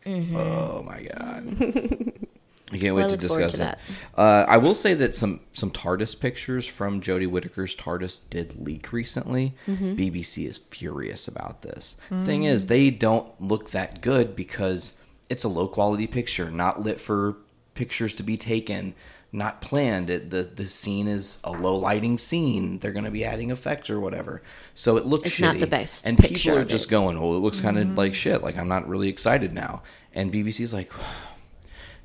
Mhm. 0.05 0.35
oh 0.35 0.83
my 0.85 1.03
god. 1.03 2.13
I 2.71 2.77
can't 2.79 2.95
wait 2.95 3.07
I 3.07 3.09
to 3.09 3.17
discuss 3.17 3.53
to 3.53 3.71
it. 3.71 3.79
Uh, 4.17 4.45
I 4.47 4.59
will 4.59 4.75
say 4.75 4.93
that 4.95 5.15
some 5.15 5.41
some 5.55 5.71
TARDIS 5.71 6.19
pictures 6.21 6.67
from 6.67 7.01
Jodie 7.01 7.27
Whittaker's 7.29 7.75
TARDIS 7.75 8.21
did 8.29 8.61
leak 8.65 8.93
recently. 8.93 9.55
Mhm. 9.67 9.97
BBC 9.97 10.47
is 10.47 10.59
furious 10.71 11.27
about 11.27 11.63
this. 11.63 11.97
Mm. 12.11 12.27
Thing 12.27 12.45
is, 12.45 12.67
they 12.67 12.91
don't 12.91 13.29
look 13.41 13.71
that 13.71 14.01
good 14.03 14.37
because 14.37 14.99
it's 15.31 15.45
a 15.45 15.49
low 15.49 15.67
quality 15.67 16.07
picture, 16.07 16.51
not 16.51 16.81
lit 16.83 17.01
for 17.01 17.37
pictures 17.75 18.13
to 18.15 18.23
be 18.23 18.37
taken, 18.37 18.95
not 19.33 19.61
planned. 19.63 20.11
It, 20.11 20.29
the 20.29 20.43
the 20.43 20.67
scene 20.67 21.09
is 21.09 21.39
a 21.45 21.53
low 21.53 21.77
lighting 21.77 22.19
scene. 22.19 22.81
They're 22.81 22.93
going 22.93 23.05
to 23.07 23.11
be 23.11 23.25
adding 23.25 23.51
effects 23.51 23.89
or 23.89 23.99
whatever, 23.99 24.43
so 24.75 24.99
it 24.99 25.07
looks 25.07 25.27
It's 25.27 25.41
not 25.41 25.59
the 25.59 25.67
best 25.67 26.07
And 26.07 26.19
people 26.19 26.59
are 26.59 26.65
just 26.67 26.87
it. 26.87 26.91
going, 26.91 27.17
"Oh, 27.17 27.35
it 27.35 27.41
looks 27.41 27.63
kind 27.63 27.79
of 27.79 27.87
Mhm. 27.89 27.97
like 27.97 28.15
shit." 28.15 28.43
Like 28.43 28.59
I'm 28.59 28.69
not 28.69 28.87
really 28.87 29.09
excited 29.09 29.55
now. 29.55 29.83
And 30.13 30.31
BBC's 30.31 30.75
like. 30.75 30.91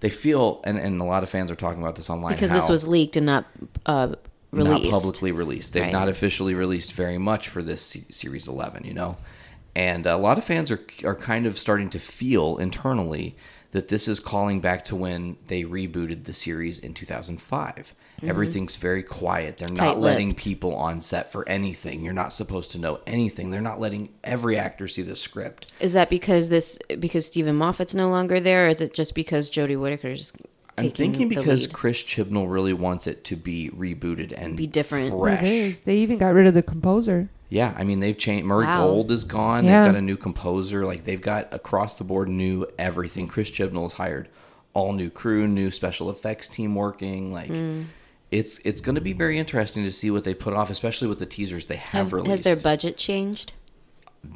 They 0.04 0.10
feel, 0.10 0.62
and, 0.66 0.78
and 0.78 1.00
a 1.00 1.06
lot 1.06 1.24
of 1.24 1.30
fans 1.30 1.50
are 1.50 1.56
talking 1.56 1.82
about 1.82 1.96
this 1.96 2.10
online 2.10 2.34
because 2.34 2.52
this 2.52 2.68
was 2.68 2.86
leaked 2.86 3.16
and 3.16 3.26
not 3.26 3.46
uh, 3.86 4.16
released. 4.52 4.84
not 4.84 4.92
publicly 4.92 5.32
released. 5.32 5.72
They've 5.72 5.84
Right. 5.84 5.94
not 5.94 6.10
officially 6.10 6.54
released 6.54 6.92
very 6.92 7.18
much 7.18 7.48
for 7.48 7.64
this 7.64 7.82
se- 7.82 8.06
series 8.12 8.46
11, 8.48 8.84
you 8.84 8.94
know. 8.94 9.16
And 9.76 10.06
a 10.06 10.18
lot 10.18 10.38
of 10.38 10.44
fans 10.44 10.70
are 10.70 10.82
are 11.06 11.16
kind 11.16 11.46
of 11.46 11.58
starting 11.58 11.90
to 11.92 12.00
feel 12.00 12.58
internally 12.58 13.36
that 13.72 13.88
this 13.88 14.08
is 14.10 14.20
calling 14.20 14.60
back 14.60 14.84
to 14.86 14.96
when 14.96 15.38
they 15.48 15.64
rebooted 15.64 16.26
the 16.26 16.34
series 16.34 16.78
in 16.80 16.94
2005. 16.94 17.96
Mhm. 18.24 18.30
Everything's 18.30 18.76
very 18.76 19.04
quiet. 19.04 19.58
They're 19.58 19.66
It's 19.66 19.74
not 19.74 20.00
letting 20.00 20.34
people 20.34 20.76
on 20.76 21.02
set 21.02 21.32
for 21.32 21.48
anything. 21.48 22.04
You're 22.04 22.14
not 22.14 22.34
supposed 22.34 22.72
to 22.72 22.80
know 22.80 23.00
anything. 23.06 23.50
They're 23.50 23.62
not 23.62 23.80
letting 23.80 24.10
every 24.24 24.58
actor 24.58 24.88
see 24.88 25.02
the 25.02 25.16
script. 25.16 25.72
Is 25.80 25.94
that 25.94 26.10
because 26.10 26.50
this 26.50 26.78
because 27.00 27.26
Steven 27.26 27.56
Moffat's 27.56 27.94
no 27.96 28.10
longer 28.10 28.40
there, 28.40 28.66
or 28.66 28.70
is 28.70 28.82
it 28.82 28.94
just 28.94 29.14
because 29.16 29.50
Jodie 29.52 29.80
Whittaker's 29.80 30.34
I'm 30.78 30.90
thinking 30.92 31.28
because 31.30 31.64
lead? 31.68 31.74
Chris 31.74 32.02
Chibnall 32.02 32.52
really 32.52 32.74
wants 32.74 33.06
it 33.08 33.24
to 33.26 33.36
be 33.36 33.70
rebooted 33.70 34.34
and 34.36 34.56
Be 34.58 34.66
different. 34.68 35.12
Fresh. 35.12 35.44
it 35.44 35.48
is. 35.48 35.80
They 35.82 35.98
even 35.98 36.18
got 36.18 36.34
rid 36.34 36.48
of 36.48 36.54
the 36.54 36.64
composer. 36.64 37.30
Yeah, 37.50 37.74
I 37.78 37.84
mean 37.84 38.00
they've 38.00 38.18
changed. 38.18 38.46
Murray 38.48 38.66
Wow. 38.66 38.88
Gold 38.88 39.12
is 39.12 39.26
gone. 39.26 39.66
Yeah. 39.66 39.84
They've 39.84 39.94
got 39.94 40.00
a 40.00 40.02
new 40.02 40.18
composer. 40.18 40.86
Like 40.86 41.04
they've 41.04 41.22
got 41.22 41.48
across 41.54 41.94
the 41.94 42.04
board 42.04 42.28
new 42.30 42.66
everything. 42.80 43.28
Chris 43.28 43.52
Chibnall 43.52 43.84
has 43.84 43.94
hired 43.94 44.28
all 44.74 44.94
new 44.94 45.12
crew, 45.12 45.48
new 45.48 45.70
special 45.70 46.10
effects 46.10 46.48
team 46.48 46.74
working. 46.74 47.32
Like 47.32 47.52
Mm. 47.52 47.86
It's 48.34 48.58
it's 48.60 48.82
going 48.82 48.96
to 48.96 49.02
be 49.02 49.14
very 49.14 49.38
interesting 49.38 49.84
to 49.84 49.92
see 49.92 50.10
what 50.12 50.24
they 50.24 50.34
put 50.34 50.54
off, 50.54 50.70
especially 50.70 51.08
with 51.08 51.20
the 51.20 51.26
teasers 51.26 51.68
they 51.68 51.76
have, 51.76 51.92
Have- 51.92 52.14
released. 52.14 52.30
has 52.32 52.42
their 52.44 52.56
budget 52.56 52.98
changed? 52.98 53.54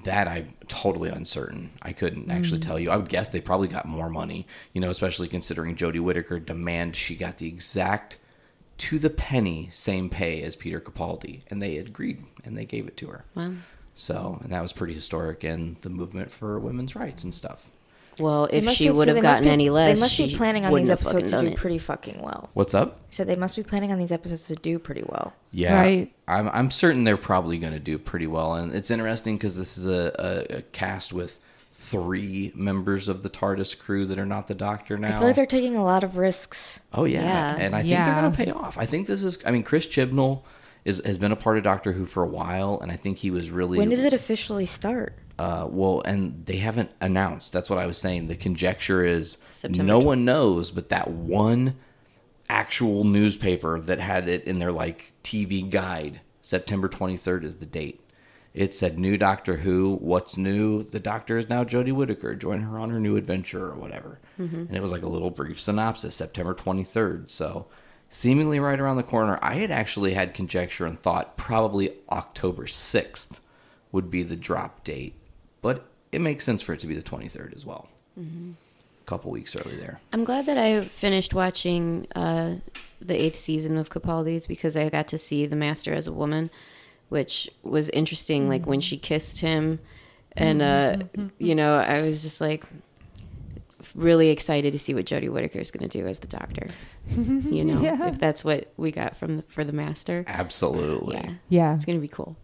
that 0.04 0.28
I'm 0.28 0.54
totally 0.68 1.08
uncertain. 1.10 1.70
I 1.82 1.94
couldn't 1.94 2.30
actually 2.30 2.60
Mm. 2.60 2.64
tell 2.68 2.78
you. 2.78 2.92
I 2.92 2.98
would 2.98 3.08
guess 3.08 3.30
they 3.30 3.40
probably 3.40 3.70
got 3.70 3.86
more 3.86 4.10
money. 4.10 4.46
You 4.74 4.82
know, 4.82 4.90
especially 4.90 5.30
considering 5.30 5.78
Jodie 5.78 6.02
Whittaker 6.02 6.40
demand 6.42 6.98
she 6.98 7.16
got 7.16 7.38
the 7.38 7.48
exact 7.48 8.18
to 8.80 9.00
the 9.00 9.10
penny 9.10 9.70
same 9.72 10.10
pay 10.10 10.42
as 10.44 10.58
Peter 10.58 10.82
Capaldi, 10.82 11.42
and 11.50 11.62
they 11.64 11.78
agreed 11.78 12.26
and 12.44 12.58
they 12.58 12.66
gave 12.66 12.86
it 12.88 12.98
to 12.98 13.08
her. 13.08 13.24
Wow. 13.34 13.54
So, 13.96 14.40
and 14.44 14.52
that 14.52 14.62
was 14.62 14.74
pretty 14.74 14.94
historic 14.94 15.46
in 15.46 15.78
the 15.82 15.90
movement 15.90 16.32
for 16.32 16.60
women's 16.60 16.94
rights 16.94 17.24
and 17.24 17.34
stuff. 17.34 17.64
Well, 18.20 18.48
They 18.48 18.58
if 18.58 18.64
must 18.66 18.78
she 18.78 18.86
be- 18.86 18.92
would 18.92 19.06
so 19.08 19.14
have 19.14 19.16
they 19.16 19.22
must 19.28 19.40
gotten 19.42 19.46
be- 19.50 19.54
any 19.54 19.70
less, 19.70 19.96
They 19.98 20.02
must 20.02 20.18
be 20.18 20.36
planning 20.36 20.66
on 20.66 20.74
these 20.74 20.90
episodes 20.90 21.32
to 21.32 21.40
do 21.40 21.48
it. 21.48 21.56
pretty 21.58 21.78
fucking 21.78 22.20
well. 22.22 22.50
What's 22.54 22.74
up? 22.74 22.98
I 23.00 23.04
said 23.12 23.28
they 23.28 23.36
must 23.36 23.56
be 23.56 23.64
planning 23.64 23.92
on 23.92 24.00
these 24.00 24.12
episodes 24.12 24.46
to 24.48 24.56
do 24.56 24.80
pretty 24.80 25.04
well. 25.06 25.34
Yeah, 25.52 25.80
Right. 25.80 26.12
I'm 26.28 26.50
I'm 26.50 26.72
certain 26.72 27.04
they're 27.04 27.16
probably 27.18 27.58
going 27.58 27.74
to 27.74 27.80
do 27.80 27.98
pretty 27.98 28.28
well, 28.28 28.54
and 28.56 28.74
it's 28.76 28.90
interesting 28.92 29.38
because 29.38 29.56
this 29.58 29.78
is 29.78 29.88
a, 29.88 30.14
a, 30.52 30.58
a 30.58 30.62
cast 30.62 31.14
with 31.14 31.40
three 31.74 32.52
members 32.56 33.08
of 33.08 33.24
the 33.24 33.30
TARDIS 33.30 33.78
crew 33.80 34.06
that 34.08 34.20
are 34.20 34.26
not 34.26 34.48
the 34.48 34.56
Doctor 34.56 34.98
now. 34.98 35.10
I 35.10 35.12
feel 35.12 35.28
like 35.28 35.36
they're 35.36 35.46
taking 35.46 35.76
a 35.78 35.84
lot 35.84 36.04
of 36.04 36.18
risks. 36.18 36.82
Oh 36.94 37.06
yeah, 37.06 37.22
Yeah. 37.24 37.56
and 37.64 37.76
I 37.76 37.80
think 37.82 37.92
they're 37.94 38.06
gonna 38.16 38.32
pay 38.32 38.52
off. 38.52 38.78
I 38.78 38.86
think 38.86 39.08
this 39.08 39.24
is. 39.24 39.38
I 39.46 39.52
mean, 39.52 39.64
Chris 39.64 39.88
Chibnall 39.88 40.42
is 40.84 41.02
has 41.06 41.18
been 41.18 41.32
a 41.32 41.36
part 41.38 41.58
of 41.58 41.64
Doctor 41.64 41.94
Who 41.94 42.06
for 42.06 42.24
a 42.24 42.28
while, 42.28 42.80
and 42.82 42.92
I 42.92 42.98
think 42.98 43.20
he 43.20 43.32
was 43.32 43.52
really. 43.52 43.78
When 43.78 43.90
does 43.90 44.04
it 44.04 44.14
officially 44.14 44.66
start? 44.66 45.14
Uh, 45.40 45.68
well, 45.70 46.02
and 46.04 46.46
they 46.46 46.58
haven't 46.58 46.92
announced. 47.00 47.54
That's 47.54 47.70
what 47.70 47.78
I 47.80 47.86
was 47.86 47.98
saying. 47.98 48.28
The 48.28 48.36
conjecture 48.36 49.04
is 49.04 49.38
September 49.52 49.84
no 49.84 50.00
one 50.00 50.26
knows, 50.26 50.72
but 50.72 50.90
that 50.90 51.10
one 51.12 51.76
actual 52.50 53.04
newspaper 53.04 53.80
that 53.80 54.00
had 54.00 54.28
it 54.28 54.44
in 54.46 54.58
their 54.58 54.72
like 54.72 55.14
TV 55.24 55.70
guide, 55.70 56.22
September 56.42 56.88
twenty 56.88 57.18
third 57.18 57.44
is 57.44 57.58
the 57.58 57.66
date. 57.66 58.02
It 58.54 58.74
said 58.74 58.98
new 58.98 59.18
Doctor 59.18 59.58
Who. 59.58 59.98
What's 60.02 60.38
new? 60.38 60.82
The 60.82 61.00
Doctor 61.00 61.38
is 61.38 61.48
now 61.50 61.64
Jodie 61.64 61.94
Whittaker. 61.94 62.34
Join 62.34 62.62
her 62.62 62.80
on 62.80 62.90
her 62.90 63.00
new 63.00 63.16
adventure 63.16 63.68
or 63.68 63.76
whatever. 63.76 64.20
Mhm. 64.40 64.68
And 64.68 64.76
it 64.76 64.82
was 64.82 64.92
like 64.92 65.04
a 65.04 65.10
little 65.10 65.30
brief 65.30 65.62
synopsis, 65.62 66.16
September 66.16 66.56
23rd. 66.56 67.30
So 67.30 67.68
seemingly 68.10 68.60
right 68.60 68.80
around 68.80 68.98
the 68.98 69.04
corner. 69.04 69.38
I 69.44 69.56
had 69.56 69.70
actually 69.70 70.14
had 70.14 70.34
conjecture 70.34 70.88
and 70.88 70.98
thought 70.98 71.38
probably 71.38 71.92
October 72.10 72.66
6th 72.66 73.40
would 73.92 74.10
be 74.10 74.24
the 74.24 74.36
drop 74.36 74.84
date. 74.84 75.14
But 75.62 75.86
it 76.12 76.22
makes 76.22 76.46
sense 76.46 76.62
for 76.62 76.74
it 76.74 76.80
to 76.82 76.88
be 76.88 76.96
the 76.96 77.02
23rd 77.02 77.56
as 77.56 77.66
well. 77.66 77.90
Mhm. 78.20 78.54
A 79.02 79.06
couple 79.10 79.32
weeks 79.32 79.56
early 79.56 79.76
there. 79.78 80.00
I'm 80.14 80.24
glad 80.24 80.46
that 80.48 80.58
I 80.58 80.86
finished 80.86 81.34
watching 81.34 82.08
uh, 82.16 82.56
the 83.02 83.22
eighth 83.22 83.38
season 83.38 83.78
of 83.78 83.90
Capaldi's 83.90 84.46
because 84.48 84.76
I 84.78 84.90
got 84.90 85.08
to 85.10 85.18
see 85.18 85.46
the 85.46 85.56
Master 85.56 85.94
as 85.94 86.08
a 86.08 86.14
woman, 86.14 86.50
which 87.10 87.50
was 87.64 87.90
interesting. 87.90 88.50
Like 88.50 88.66
when 88.66 88.82
she 88.82 88.98
kissed 88.98 89.40
him, 89.42 89.80
and 90.36 90.62
uh, 90.62 90.98
you 91.40 91.56
know, 91.56 91.78
I 91.78 92.02
was 92.02 92.22
just 92.22 92.42
like, 92.42 92.64
really 93.96 94.30
excited 94.30 94.72
to 94.74 94.80
see 94.80 94.94
what 94.94 95.06
Jodie 95.06 95.30
Whittaker 95.30 95.60
is 95.60 95.72
going 95.72 95.88
to 95.88 95.98
do 96.02 96.06
as 96.08 96.20
the 96.20 96.28
Doctor. 96.28 96.68
you 97.10 97.64
know, 97.64 97.82
Yeah. 97.82 98.10
if 98.10 98.20
that's 98.20 98.44
what 98.44 98.72
we 98.78 98.92
got 98.92 99.16
from 99.16 99.38
the, 99.38 99.44
for 99.44 99.64
the 99.64 99.72
Master. 99.74 100.24
Absolutely. 100.28 101.16
Yeah, 101.16 101.32
Yeah. 101.50 101.76
it's 101.76 101.86
going 101.86 101.98
to 101.98 102.02
be 102.02 102.08
cool. 102.08 102.36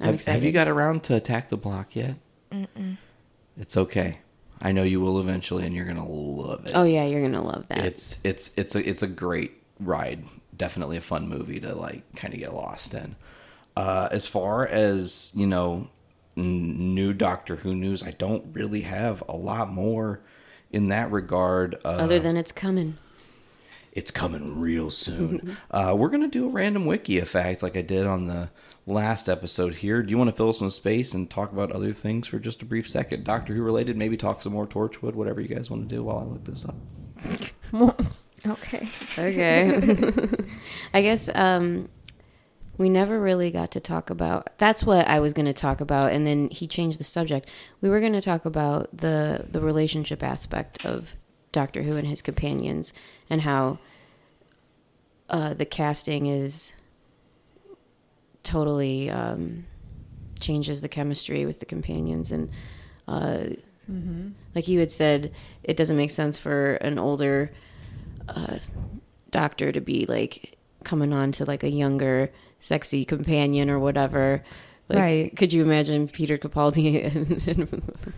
I'm 0.00 0.06
Have, 0.06 0.14
excited. 0.16 0.34
have 0.36 0.44
you 0.44 0.52
got 0.52 0.68
around 0.68 1.02
to 1.04 1.14
attack 1.16 1.48
the 1.48 1.56
block 1.56 1.96
yet? 1.96 2.16
Mm-mm. 2.52 2.96
It's 3.58 3.76
okay. 3.76 4.18
I 4.60 4.72
know 4.72 4.82
you 4.82 5.00
will 5.00 5.20
eventually, 5.20 5.64
and 5.64 5.74
you're 5.74 5.84
gonna 5.84 6.08
love 6.08 6.66
it. 6.66 6.72
Oh 6.74 6.84
yeah, 6.84 7.04
you're 7.04 7.22
gonna 7.22 7.44
love 7.44 7.66
that. 7.68 7.78
It's 7.84 8.18
it's 8.24 8.50
it's 8.56 8.74
a 8.74 8.88
it's 8.88 9.02
a 9.02 9.06
great 9.06 9.52
ride. 9.78 10.24
Definitely 10.56 10.96
a 10.96 11.00
fun 11.00 11.28
movie 11.28 11.60
to 11.60 11.74
like 11.74 12.02
kind 12.16 12.34
of 12.34 12.40
get 12.40 12.54
lost 12.54 12.94
in. 12.94 13.14
Uh, 13.76 14.08
as 14.10 14.26
far 14.26 14.66
as 14.66 15.30
you 15.34 15.46
know, 15.46 15.88
n- 16.36 16.94
new 16.94 17.12
Doctor 17.12 17.56
Who 17.56 17.74
news, 17.74 18.02
I 18.02 18.10
don't 18.12 18.46
really 18.52 18.80
have 18.82 19.22
a 19.28 19.36
lot 19.36 19.70
more 19.70 20.20
in 20.72 20.88
that 20.88 21.10
regard. 21.12 21.76
Uh, 21.84 21.88
Other 21.90 22.18
than 22.18 22.36
it's 22.36 22.50
coming. 22.52 22.96
it's 23.92 24.10
coming 24.10 24.58
real 24.58 24.90
soon. 24.90 25.56
uh, 25.70 25.94
we're 25.96 26.08
gonna 26.08 26.26
do 26.28 26.46
a 26.46 26.50
random 26.50 26.84
wiki 26.86 27.18
effect 27.18 27.62
like 27.62 27.76
I 27.76 27.82
did 27.82 28.06
on 28.06 28.26
the 28.26 28.50
last 28.88 29.28
episode 29.28 29.76
here. 29.76 30.02
Do 30.02 30.10
you 30.10 30.18
want 30.18 30.30
to 30.30 30.36
fill 30.36 30.52
some 30.52 30.70
space 30.70 31.14
and 31.14 31.28
talk 31.28 31.52
about 31.52 31.70
other 31.72 31.92
things 31.92 32.26
for 32.26 32.38
just 32.38 32.62
a 32.62 32.64
brief 32.64 32.88
second? 32.88 33.24
Doctor 33.24 33.54
Who 33.54 33.62
related, 33.62 33.96
maybe 33.96 34.16
talk 34.16 34.42
some 34.42 34.54
more 34.54 34.66
Torchwood, 34.66 35.14
whatever 35.14 35.40
you 35.40 35.48
guys 35.48 35.70
want 35.70 35.88
to 35.88 35.94
do 35.94 36.02
while 36.02 36.18
I 36.18 36.24
look 36.24 36.44
this 36.44 36.64
up. 36.64 36.76
Okay. 38.46 38.88
Okay. 39.18 40.28
I 40.94 41.02
guess 41.02 41.28
um, 41.34 41.88
we 42.76 42.88
never 42.88 43.18
really 43.18 43.50
got 43.50 43.72
to 43.72 43.80
talk 43.80 44.10
about. 44.10 44.56
That's 44.58 44.84
what 44.84 45.08
I 45.08 45.18
was 45.18 45.32
going 45.32 45.46
to 45.46 45.52
talk 45.52 45.80
about, 45.80 46.12
and 46.12 46.24
then 46.24 46.48
he 46.50 46.68
changed 46.68 47.00
the 47.00 47.04
subject. 47.04 47.50
We 47.80 47.90
were 47.90 47.98
going 47.98 48.12
to 48.12 48.20
talk 48.20 48.44
about 48.44 48.96
the 48.96 49.46
the 49.50 49.60
relationship 49.60 50.22
aspect 50.22 50.86
of 50.86 51.16
Doctor 51.50 51.82
Who 51.82 51.96
and 51.96 52.06
his 52.06 52.22
companions, 52.22 52.92
and 53.28 53.42
how 53.42 53.78
uh, 55.28 55.54
the 55.54 55.66
casting 55.66 56.26
is 56.26 56.72
totally 58.48 59.10
um, 59.10 59.64
changes 60.40 60.80
the 60.80 60.88
chemistry 60.88 61.46
with 61.46 61.60
the 61.60 61.66
companions 61.66 62.32
and. 62.32 62.50
Uh, 63.06 63.54
Mhm. 63.90 64.32
Like 64.54 64.68
you 64.68 64.80
had 64.80 64.92
said, 64.92 65.32
it 65.64 65.78
doesn't 65.78 65.96
make 65.96 66.10
sense 66.10 66.36
for 66.36 66.74
an 66.74 66.98
older 66.98 67.50
uh, 68.28 68.58
doctor 69.30 69.72
to 69.72 69.80
be 69.80 70.04
like 70.04 70.58
coming 70.84 71.14
on 71.14 71.32
to 71.32 71.46
like 71.46 71.62
a 71.62 71.70
younger, 71.70 72.30
sexy 72.60 73.06
companion 73.06 73.70
or 73.70 73.78
whatever. 73.78 74.44
Like, 74.90 74.98
Right. 74.98 75.36
Could 75.36 75.54
you 75.54 75.62
imagine 75.62 76.06
Peter 76.06 76.36
Capaldi 76.36 77.02
and, 77.14 77.48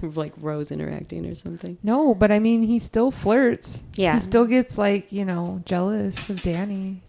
and 0.03 0.17
like 0.17 0.33
Rose 0.39 0.73
interacting 0.73 1.25
or 1.25 1.37
something? 1.37 1.79
No, 1.85 2.17
but 2.17 2.33
I 2.33 2.41
mean, 2.41 2.63
he 2.63 2.81
still 2.81 3.13
flirts. 3.13 3.85
Yeah. 3.95 4.15
He 4.15 4.19
still 4.21 4.47
gets 4.47 4.77
like 4.77 5.13
you 5.13 5.25
know 5.25 5.63
jealous 5.67 6.29
of 6.31 6.43
Danny. 6.43 7.01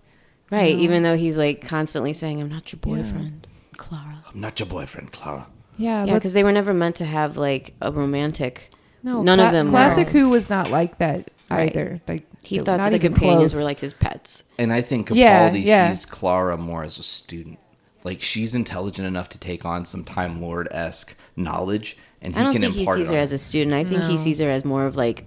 Right. 0.51 0.71
You 0.71 0.77
know? 0.77 0.83
Even 0.83 1.03
though 1.03 1.15
he's 1.17 1.37
like 1.37 1.65
constantly 1.65 2.13
saying, 2.13 2.41
"I'm 2.41 2.49
not 2.49 2.71
your 2.71 2.79
boyfriend, 2.79 3.47
Clara." 3.77 4.23
I'm 4.33 4.39
not 4.41 4.59
your 4.59 4.67
boyfriend, 4.67 5.11
Clara. 5.11 5.47
Yeah, 5.77 6.05
Yeah, 6.05 6.13
because 6.15 6.33
they 6.33 6.43
were 6.43 6.51
never 6.51 6.73
meant 6.73 6.97
to 6.97 7.05
have 7.05 7.37
like 7.37 7.73
a 7.81 7.91
romantic. 7.91 8.69
No, 9.03 9.23
none 9.23 9.39
cla- 9.39 9.47
of 9.47 9.51
them. 9.53 9.69
Classic 9.69 10.05
were. 10.07 10.11
Who 10.13 10.29
was 10.29 10.49
not 10.49 10.69
like 10.69 10.97
that 10.99 11.31
Right. 11.49 11.69
either. 11.71 12.01
Like 12.07 12.27
he 12.43 12.59
thought 12.59 12.77
not 12.77 12.91
the 12.91 12.99
companions 12.99 13.51
close. 13.53 13.55
were 13.55 13.63
like 13.63 13.79
his 13.79 13.93
pets. 13.93 14.43
And 14.59 14.71
I 14.71 14.81
think 14.81 15.07
Capaldi 15.09 15.15
Yeah, 15.17 15.51
yeah. 15.53 15.91
sees 15.91 16.05
Clara 16.05 16.57
more 16.57 16.83
as 16.83 16.99
a 16.99 17.03
student. 17.03 17.57
Like 18.03 18.21
she's 18.21 18.53
intelligent 18.53 19.07
enough 19.07 19.29
to 19.29 19.39
take 19.39 19.65
on 19.65 19.85
some 19.85 20.03
Time 20.03 20.41
Lord 20.41 20.67
esque 20.71 21.15
knowledge, 21.35 21.97
and 22.21 22.33
he 22.35 22.39
I 22.39 22.43
don't 22.43 22.53
can 22.53 22.61
think 22.61 22.73
he 22.75 22.85
sees 22.85 23.09
it 23.09 23.13
her 23.15 23.19
as 23.19 23.31
a 23.31 23.37
student. 23.37 23.73
I 23.73 23.83
think 23.83 24.03
he 24.03 24.17
sees 24.17 24.39
her 24.39 24.49
as 24.49 24.63
more 24.65 24.85
of 24.85 24.95
like 24.95 25.25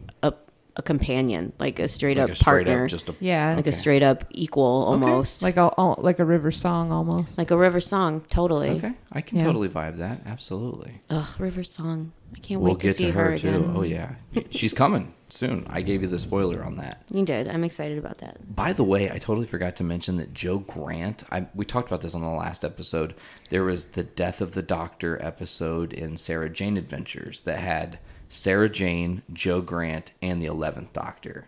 a 0.77 0.81
a 0.81 0.83
companion, 0.83 1.53
like 1.61 1.79
a 1.79 1.87
straight 1.87 2.17
Like 2.17 2.25
up 2.25 2.31
a 2.31 2.35
straight 2.35 2.67
up, 2.67 2.67
partner, 2.67 2.87
just 2.89 3.09
a- 3.09 3.15
Yeah. 3.21 3.51
like 3.51 3.61
Okay. 3.61 3.71
a 3.71 3.73
straight 3.73 4.03
up 4.03 4.25
equal 4.31 4.65
almost, 4.89 5.43
like 5.43 5.57
a 5.57 5.71
al- 5.79 5.99
like 5.99 6.19
a 6.19 6.25
river 6.25 6.51
song 6.51 6.91
almost. 6.93 7.39
like 7.39 7.51
a 7.53 7.57
River 7.57 7.81
Song, 7.81 8.23
totally. 8.29 8.71
Okay, 8.71 8.93
I 9.13 9.21
can 9.21 9.39
Yeah. 9.39 9.45
totally 9.45 9.69
vibe 9.69 9.99
that. 9.99 10.21
Absolutely. 10.27 11.01
Ugh, 11.11 11.27
River 11.39 11.63
Song. 11.63 12.13
I 12.35 12.41
can't 12.41 12.61
we'll 12.61 12.73
wait 12.73 12.81
to 12.81 12.87
get 12.89 12.97
see 12.97 13.07
to 13.07 13.13
her, 13.13 13.31
her, 13.31 13.39
too. 13.39 13.49
again. 13.51 13.73
Oh 13.77 13.83
yeah, 13.83 14.15
she's 14.51 14.75
coming 14.75 15.15
soon. 15.29 15.65
I 15.71 15.81
gave 15.83 16.03
you 16.03 16.09
the 16.09 16.19
spoiler 16.19 16.65
on 16.65 16.77
that. 16.79 17.03
You 17.11 17.25
did. 17.25 17.47
I'm 17.49 17.63
excited 17.63 17.97
about 17.97 18.19
that. 18.19 18.57
By 18.57 18.73
the 18.73 18.83
way, 18.83 19.09
I 19.13 19.19
totally 19.19 19.47
forgot 19.47 19.77
to 19.77 19.85
mention 19.85 20.17
that 20.17 20.35
Jo 20.35 20.59
Grant. 20.59 21.23
I, 21.31 21.47
we 21.55 21.65
talked 21.65 21.87
about 21.89 22.01
this 22.01 22.15
on 22.17 22.23
the 22.23 22.29
last 22.29 22.65
episode. 22.65 23.15
There 23.51 23.63
was 23.63 23.85
the 23.85 24.03
Death 24.03 24.41
of 24.41 24.53
the 24.55 24.63
Doctor 24.63 25.23
episode 25.25 25.93
in 25.93 26.17
Sarah 26.17 26.51
Jane 26.51 26.77
Adventures 26.77 27.41
that 27.43 27.59
had 27.61 28.01
Sarah 28.29 28.69
Jane, 28.69 29.23
Jo 29.33 29.61
Grant, 29.61 30.13
and 30.23 30.41
the 30.41 30.47
Eleventh 30.47 30.93
Doctor. 30.93 31.47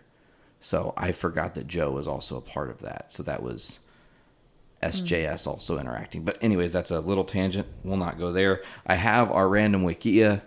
So 0.59 0.93
I 0.97 1.11
forgot 1.11 1.55
that 1.55 1.67
Jo 1.67 1.91
was 1.91 2.07
also 2.07 2.37
a 2.37 2.41
part 2.41 2.69
of 2.69 2.79
that. 2.79 3.11
So 3.11 3.23
that 3.23 3.43
was 3.43 3.79
SJS 4.81 5.43
hmm. 5.43 5.49
also 5.51 5.79
interacting. 5.79 6.23
But 6.23 6.37
anyways, 6.41 6.71
that's 6.71 6.91
a 6.91 6.99
little 6.99 7.23
tangent. 7.23 7.67
We'll 7.83 7.97
not 7.97 8.19
go 8.19 8.31
there. 8.31 8.61
I 8.85 8.95
have 8.95 9.31
our 9.31 9.47
random 9.47 9.83
Wikia. 9.83 10.41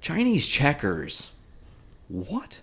Chinese 0.00 0.46
checkers. 0.46 1.32
What? 2.08 2.60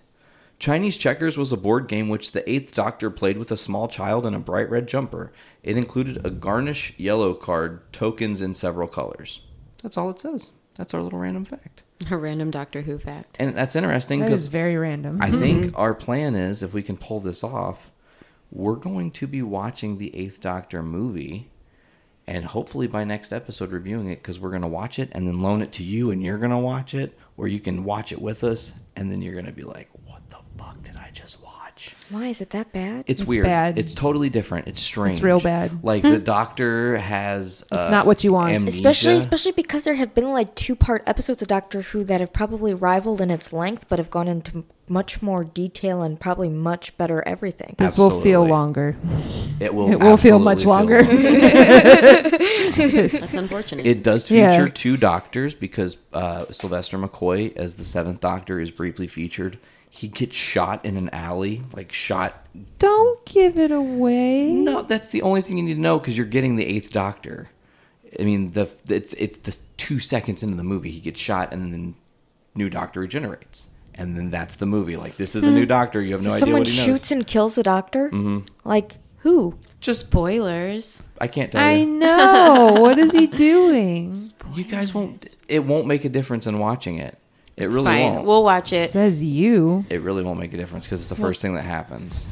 Chinese 0.58 0.98
checkers 0.98 1.38
was 1.38 1.52
a 1.52 1.56
board 1.56 1.88
game 1.88 2.10
which 2.10 2.32
the 2.32 2.48
Eighth 2.48 2.74
Doctor 2.74 3.08
played 3.10 3.38
with 3.38 3.50
a 3.50 3.56
small 3.56 3.88
child 3.88 4.26
in 4.26 4.34
a 4.34 4.38
bright 4.38 4.68
red 4.68 4.86
jumper. 4.86 5.32
It 5.62 5.78
included 5.78 6.24
a 6.24 6.30
garnish 6.30 6.92
yellow 6.98 7.32
card, 7.32 7.90
tokens 7.94 8.42
in 8.42 8.54
several 8.54 8.86
colors. 8.86 9.40
That's 9.82 9.96
all 9.96 10.10
it 10.10 10.18
says. 10.18 10.52
That's 10.76 10.92
our 10.92 11.02
little 11.02 11.18
random 11.18 11.46
fact. 11.46 11.82
A 12.10 12.16
random 12.16 12.50
Doctor 12.50 12.82
Who 12.82 12.98
fact. 12.98 13.36
And 13.38 13.54
that's 13.56 13.76
interesting 13.76 14.20
That 14.20 14.26
because 14.26 14.42
is 14.42 14.46
very 14.46 14.76
random. 14.76 15.20
I 15.20 15.30
think 15.30 15.66
mm-hmm. 15.66 15.76
our 15.76 15.94
plan 15.94 16.34
is 16.34 16.62
if 16.62 16.72
we 16.72 16.82
can 16.82 16.96
pull 16.96 17.20
this 17.20 17.44
off, 17.44 17.90
we're 18.50 18.76
going 18.76 19.10
to 19.12 19.26
be 19.26 19.42
watching 19.42 19.98
the 19.98 20.16
Eighth 20.16 20.40
Doctor 20.40 20.82
movie, 20.82 21.50
and 22.26 22.46
hopefully 22.46 22.86
by 22.86 23.04
next 23.04 23.32
episode 23.32 23.70
reviewing 23.70 24.10
it 24.10 24.16
because 24.16 24.40
we're 24.40 24.50
going 24.50 24.62
to 24.62 24.68
watch 24.68 24.98
it 24.98 25.10
and 25.12 25.28
then 25.28 25.42
loan 25.42 25.62
it 25.62 25.72
to 25.72 25.84
you, 25.84 26.10
and 26.10 26.22
you're 26.22 26.38
going 26.38 26.50
to 26.50 26.58
watch 26.58 26.94
it, 26.94 27.18
or 27.36 27.48
you 27.48 27.60
can 27.60 27.84
watch 27.84 28.12
it 28.12 28.20
with 28.20 28.42
us, 28.44 28.74
and 28.96 29.10
then 29.10 29.20
you're 29.20 29.34
going 29.34 29.46
to 29.46 29.52
be 29.52 29.62
like, 29.62 29.88
"What 30.06 30.22
the 30.30 30.38
fuck 30.56 30.82
did 30.82 30.96
I 30.96 31.10
just 31.12 31.42
watch?" 31.42 31.49
Why 32.10 32.26
is 32.26 32.40
it 32.40 32.50
that 32.50 32.72
bad? 32.72 33.04
It's, 33.06 33.22
It's 33.22 33.24
weird. 33.28 33.44
bad. 33.46 33.78
It's 33.78 33.94
totally 33.94 34.28
different. 34.28 34.66
It's 34.66 34.80
strange. 34.80 35.12
It's 35.12 35.20
real 35.22 35.38
bad. 35.40 35.84
Like 35.84 36.02
the 36.02 36.18
Doctor 36.36 36.98
has. 36.98 37.62
It's 37.62 37.72
uh, 37.72 37.88
not 37.90 38.04
what 38.06 38.24
you 38.24 38.32
want. 38.32 38.52
Amnesia. 38.52 38.74
Especially, 38.74 39.14
especially 39.14 39.52
because 39.52 39.84
there 39.84 39.94
have 39.94 40.12
been 40.14 40.32
like 40.32 40.54
two-part 40.56 41.04
episodes 41.06 41.40
of 41.40 41.48
Doctor 41.48 41.82
Who 41.82 42.02
that 42.04 42.20
have 42.20 42.32
probably 42.32 42.74
rivaled 42.74 43.20
in 43.20 43.30
its 43.30 43.52
length, 43.52 43.86
but 43.88 43.98
have 44.00 44.10
gone 44.10 44.26
into 44.28 44.64
much 44.88 45.22
more 45.22 45.44
detail 45.44 46.02
and 46.02 46.18
probably 46.18 46.48
much 46.48 46.96
better 46.98 47.22
everything. 47.26 47.76
this 47.78 47.96
will 47.96 48.10
feel 48.20 48.42
Absolutely. 48.42 48.50
longer. 48.50 48.96
It 49.60 49.72
will. 49.72 49.92
It 49.92 50.00
will 50.00 50.16
feel 50.16 50.40
much 50.40 50.66
absolutely 50.66 51.06
feel 51.06 51.30
longer. 51.30 52.28
That's 53.08 53.34
unfortunate. 53.34 53.86
It 53.86 54.02
does 54.02 54.28
Yeah. 54.30 54.50
feature 54.50 54.68
two 54.68 54.96
doctors 54.96 55.54
because 55.54 55.96
uh, 56.12 56.44
Sylvester 56.50 56.98
McCoy, 56.98 57.56
as 57.56 57.76
the 57.76 57.84
seventh 57.84 58.20
Doctor, 58.20 58.58
is 58.58 58.70
briefly 58.70 59.06
featured. 59.06 59.58
He 59.92 60.06
gets 60.08 60.36
shot 60.36 60.84
in 60.84 60.96
an 60.96 61.10
alley, 61.10 61.62
like 61.74 61.92
shot. 61.92 62.46
Don't 62.78 63.22
give 63.26 63.58
it 63.58 63.70
away. 63.72 64.50
No, 64.52 64.82
that's 64.82 65.08
the 65.08 65.20
only 65.22 65.42
thing 65.42 65.56
you 65.58 65.64
need 65.64 65.74
to 65.74 65.80
know 65.80 65.98
because 65.98 66.16
you're 66.16 66.26
getting 66.26 66.56
the 66.56 66.64
eighth 66.64 66.90
Doctor. 66.92 67.50
I 68.18 68.22
mean, 68.24 68.52
the 68.52 68.70
it's 68.88 69.12
it's 69.14 69.38
the 69.38 69.58
two 69.76 69.98
seconds 69.98 70.42
into 70.42 70.56
the 70.56 70.62
movie 70.64 70.90
he 70.90 71.00
gets 71.00 71.20
shot, 71.20 71.52
and 71.52 71.62
then 71.62 71.70
the 71.72 71.94
new 72.58 72.70
Doctor 72.70 73.00
regenerates, 73.00 73.68
and 73.94 74.16
then 74.16 74.30
that's 74.30 74.56
the 74.56 74.66
movie. 74.66 74.96
Like 74.96 75.16
this 75.16 75.34
is 75.34 75.42
a 75.44 75.50
new 75.50 75.66
Doctor. 75.66 76.00
You 76.00 76.12
have 76.14 76.22
no 76.22 76.30
So 76.30 76.34
idea 76.36 76.40
someone 76.40 76.60
what 76.62 76.68
he 76.68 76.76
knows. 76.76 76.86
shoots 76.86 77.10
and 77.10 77.26
kills 77.26 77.56
the 77.56 77.62
Doctor. 77.64 78.10
Mhm. 78.10 78.46
Like 78.64 78.96
who? 79.18 79.58
Just 79.80 80.06
spoilers. 80.06 81.02
I 81.20 81.26
can't 81.26 81.52
tell 81.52 81.62
I 81.62 81.72
you. 81.72 81.86
know. 81.86 82.76
what 82.78 82.98
is 82.98 83.12
he 83.12 83.26
doing? 83.26 84.14
You 84.52 84.64
guys 84.64 84.92
won't. 84.92 85.28
It 85.46 85.64
won't 85.64 85.86
make 85.86 86.04
a 86.04 86.08
difference 86.08 86.44
in 86.48 86.58
watching 86.58 86.98
it. 86.98 87.16
It 87.60 87.64
It's 87.66 87.74
really 87.74 87.86
fine. 87.86 88.14
won't. 88.14 88.26
We'll 88.26 88.42
watch 88.44 88.72
it. 88.72 88.90
Says 88.90 89.22
you. 89.22 89.84
It 89.90 90.00
really 90.02 90.22
won't 90.22 90.40
make 90.40 90.54
a 90.54 90.56
difference 90.56 90.86
because 90.86 91.00
it's 91.00 91.10
the 91.10 91.14
first 91.16 91.40
thing 91.42 91.54
that 91.54 91.64
happens. 91.64 92.26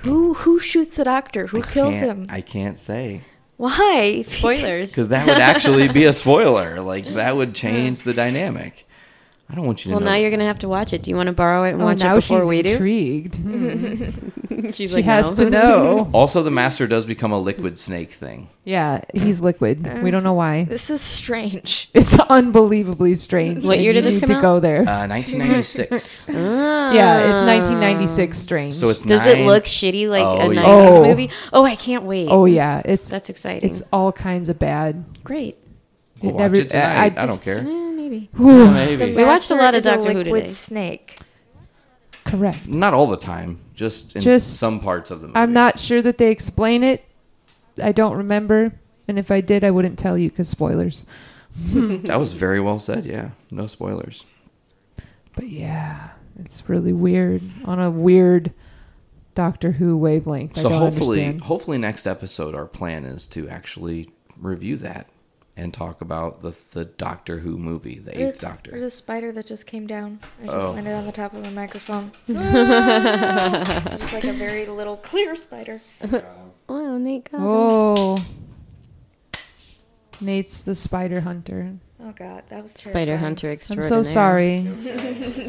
Who 0.00 0.34
who 0.34 0.58
shoots 0.60 0.96
the 0.96 1.04
Doctor? 1.04 1.46
Who 1.48 1.62
kills 1.62 1.94
Can't- 1.94 2.04
him? 2.06 2.26
I 2.30 2.40
can't 2.42 2.78
say 2.78 3.22
Why? 3.56 4.22
Spoilers. 4.28 4.90
because 4.92 5.08
that 5.14 5.26
would 5.26 5.38
actually 5.38 5.88
be 5.88 6.04
a 6.04 6.12
spoiler. 6.12 6.80
Like 6.80 7.06
that 7.14 7.36
would 7.36 7.54
change 7.64 8.00
the 8.02 8.12
dynamic. 8.14 8.86
I 9.50 9.54
don't 9.56 9.66
want 9.66 9.84
you 9.84 9.88
to 9.90 9.96
Well, 9.96 10.00
know. 10.00 10.06
now 10.12 10.14
you're 10.16 10.30
gonna 10.30 10.46
have 10.46 10.60
to 10.60 10.68
watch 10.68 10.92
it. 10.92 11.02
Do 11.02 11.10
you 11.10 11.16
want 11.16 11.26
to 11.26 11.32
borrow 11.32 11.64
it 11.64 11.70
and 11.72 11.82
Oh, 11.82 11.86
watch 11.86 11.98
now 11.98 12.12
it 12.12 12.16
before 12.20 12.40
she's 12.40 12.48
we 12.48 12.62
do? 12.62 12.70
intrigued. 12.72 13.34
She's 14.74 14.90
she 14.90 14.96
like, 14.96 15.04
has 15.06 15.38
no. 15.38 15.44
to 15.44 15.50
know. 15.50 16.10
Also, 16.14 16.42
the 16.42 16.50
master 16.50 16.86
does 16.86 17.06
become 17.06 17.32
a 17.32 17.38
liquid 17.38 17.78
snake 17.78 18.12
thing. 18.12 18.48
Yeah, 18.64 19.00
he's 19.14 19.40
liquid. 19.40 20.02
we 20.02 20.10
don't 20.10 20.22
know 20.22 20.34
why. 20.34 20.64
This 20.64 20.90
is 20.90 21.00
strange. 21.00 21.88
It's 21.94 22.18
unbelievably 22.18 23.14
strange. 23.14 23.64
What 23.64 23.78
year 23.80 23.92
did 23.92 24.04
you 24.04 24.10
this 24.10 24.14
need 24.20 24.20
come 24.20 24.28
to 24.28 24.34
out? 24.36 24.42
go 24.42 24.60
there. 24.60 24.80
Uh, 24.82 25.06
1996. 25.08 26.26
yeah, 26.28 27.18
it's 27.20 27.46
1996 27.46 28.38
strange. 28.38 28.74
so 28.74 28.88
it's 28.90 29.02
Does 29.04 29.24
nine- 29.26 29.38
it 29.38 29.46
look 29.46 29.64
shitty 29.64 30.08
like 30.08 30.22
Oh, 30.24 30.50
a 30.50 30.54
yeah. 30.54 30.62
90s 30.62 30.96
Oh. 30.98 31.04
movie? 31.06 31.30
Oh, 31.52 31.64
I 31.64 31.74
can't 31.76 32.04
wait. 32.04 32.28
oh 32.30 32.44
yeah, 32.44 32.82
it's 32.84 33.08
That's 33.08 33.30
exciting. 33.30 33.68
It's 33.68 33.82
all 33.92 34.12
kinds 34.12 34.48
of 34.48 34.58
bad. 34.58 35.04
Great. 35.24 35.56
We'll 36.22 36.30
It 36.32 36.34
watch 36.34 36.40
never- 36.42 36.56
it 36.60 36.70
tonight. 36.70 37.14
I, 37.18 37.22
I- 37.22 37.26
don't 37.26 37.42
care. 37.42 37.62
Maybe 38.10 38.28
Maybe. 38.34 38.44
Yeah, 38.44 38.70
maybe. 38.96 39.14
We 39.16 39.24
watched 39.24 39.50
a 39.50 39.54
lot 39.54 39.74
of 39.74 39.84
master 39.84 39.98
is 39.98 40.04
Doctor 40.04 40.12
Who 40.12 40.18
liquid 40.24 40.42
today. 40.42 40.52
Snake. 40.52 41.18
Correct. 42.24 42.66
Not 42.66 42.92
all 42.92 43.06
the 43.06 43.16
time, 43.16 43.60
just 43.74 44.16
in 44.16 44.22
Just- 44.22 44.56
some 44.56 44.80
parts 44.80 45.10
of 45.10 45.20
the 45.20 45.28
movie. 45.28 45.38
I'm 45.38 45.52
not 45.52 45.78
sure 45.78 46.02
that 46.02 46.18
they 46.18 46.30
explain 46.30 46.84
it. 46.84 47.04
I 47.82 47.92
don't 47.92 48.16
remember, 48.16 48.72
and 49.08 49.18
if 49.18 49.30
I 49.30 49.40
did, 49.40 49.64
I 49.64 49.70
wouldn't 49.70 49.98
tell 49.98 50.18
you 50.18 50.28
because 50.30 50.48
spoilers. 50.48 51.06
that 51.56 52.18
was 52.18 52.32
very 52.32 52.60
well 52.60 52.78
said. 52.78 53.06
Yeah, 53.06 53.30
no 53.50 53.66
spoilers. 53.66 54.24
But 55.34 55.48
yeah, 55.48 56.10
it's 56.38 56.68
really 56.68 56.92
weird 56.92 57.40
on 57.64 57.80
a 57.80 57.90
weird 57.90 58.52
Doctor 59.34 59.72
Who 59.72 59.96
wavelength. 59.96 60.58
I 60.58 60.62
So 60.62 60.68
don't 60.68 60.78
hopefully, 60.78 61.20
understand. 61.24 61.40
hopefully 61.42 61.78
next 61.78 62.06
episode, 62.06 62.54
our 62.54 62.66
plan 62.66 63.04
is 63.04 63.26
to 63.28 63.48
actually 63.48 64.10
review 64.36 64.76
that 64.78 65.06
and 65.56 65.74
talk 65.74 66.00
about 66.00 66.42
the 66.42 66.54
the 66.72 66.84
Doctor 66.84 67.38
Who 67.40 67.58
movie, 67.58 67.98
the 67.98 68.12
There's- 68.12 68.34
Eighth 68.34 68.40
Doctor. 68.40 68.70
There's 68.70 68.82
a 68.82 68.90
spider 68.90 69.32
that 69.32 69.46
just 69.46 69.66
came 69.66 69.86
down. 69.86 70.20
I 70.42 70.46
just 70.46 70.56
Oh. 70.56 70.72
landed 70.72 70.94
on 70.94 71.04
the 71.06 71.12
top 71.12 71.34
of 71.34 71.42
my 71.42 71.50
microphone. 71.50 72.12
Ah! 72.36 73.96
just 73.98 74.12
like 74.12 74.24
a 74.24 74.32
very 74.32 74.66
little 74.66 74.96
clear 74.96 75.34
spider. 75.36 75.80
Oh, 76.72 76.98
Nate 76.98 77.28
got 77.32 77.38
him. 77.38 77.44
Oh, 77.44 78.24
Nate's 80.20 80.62
the 80.62 80.74
spider 80.76 81.22
hunter. 81.22 81.78
Oh 82.02 82.12
god, 82.16 82.44
that 82.48 82.62
was 82.62 82.70
Spider 82.72 82.92
terrifying. 82.92 83.18
hunter 83.18 83.46
I'm 83.48 83.52
extraordinaire. 83.52 83.88
so 84.04 84.10
sorry. 84.10 84.58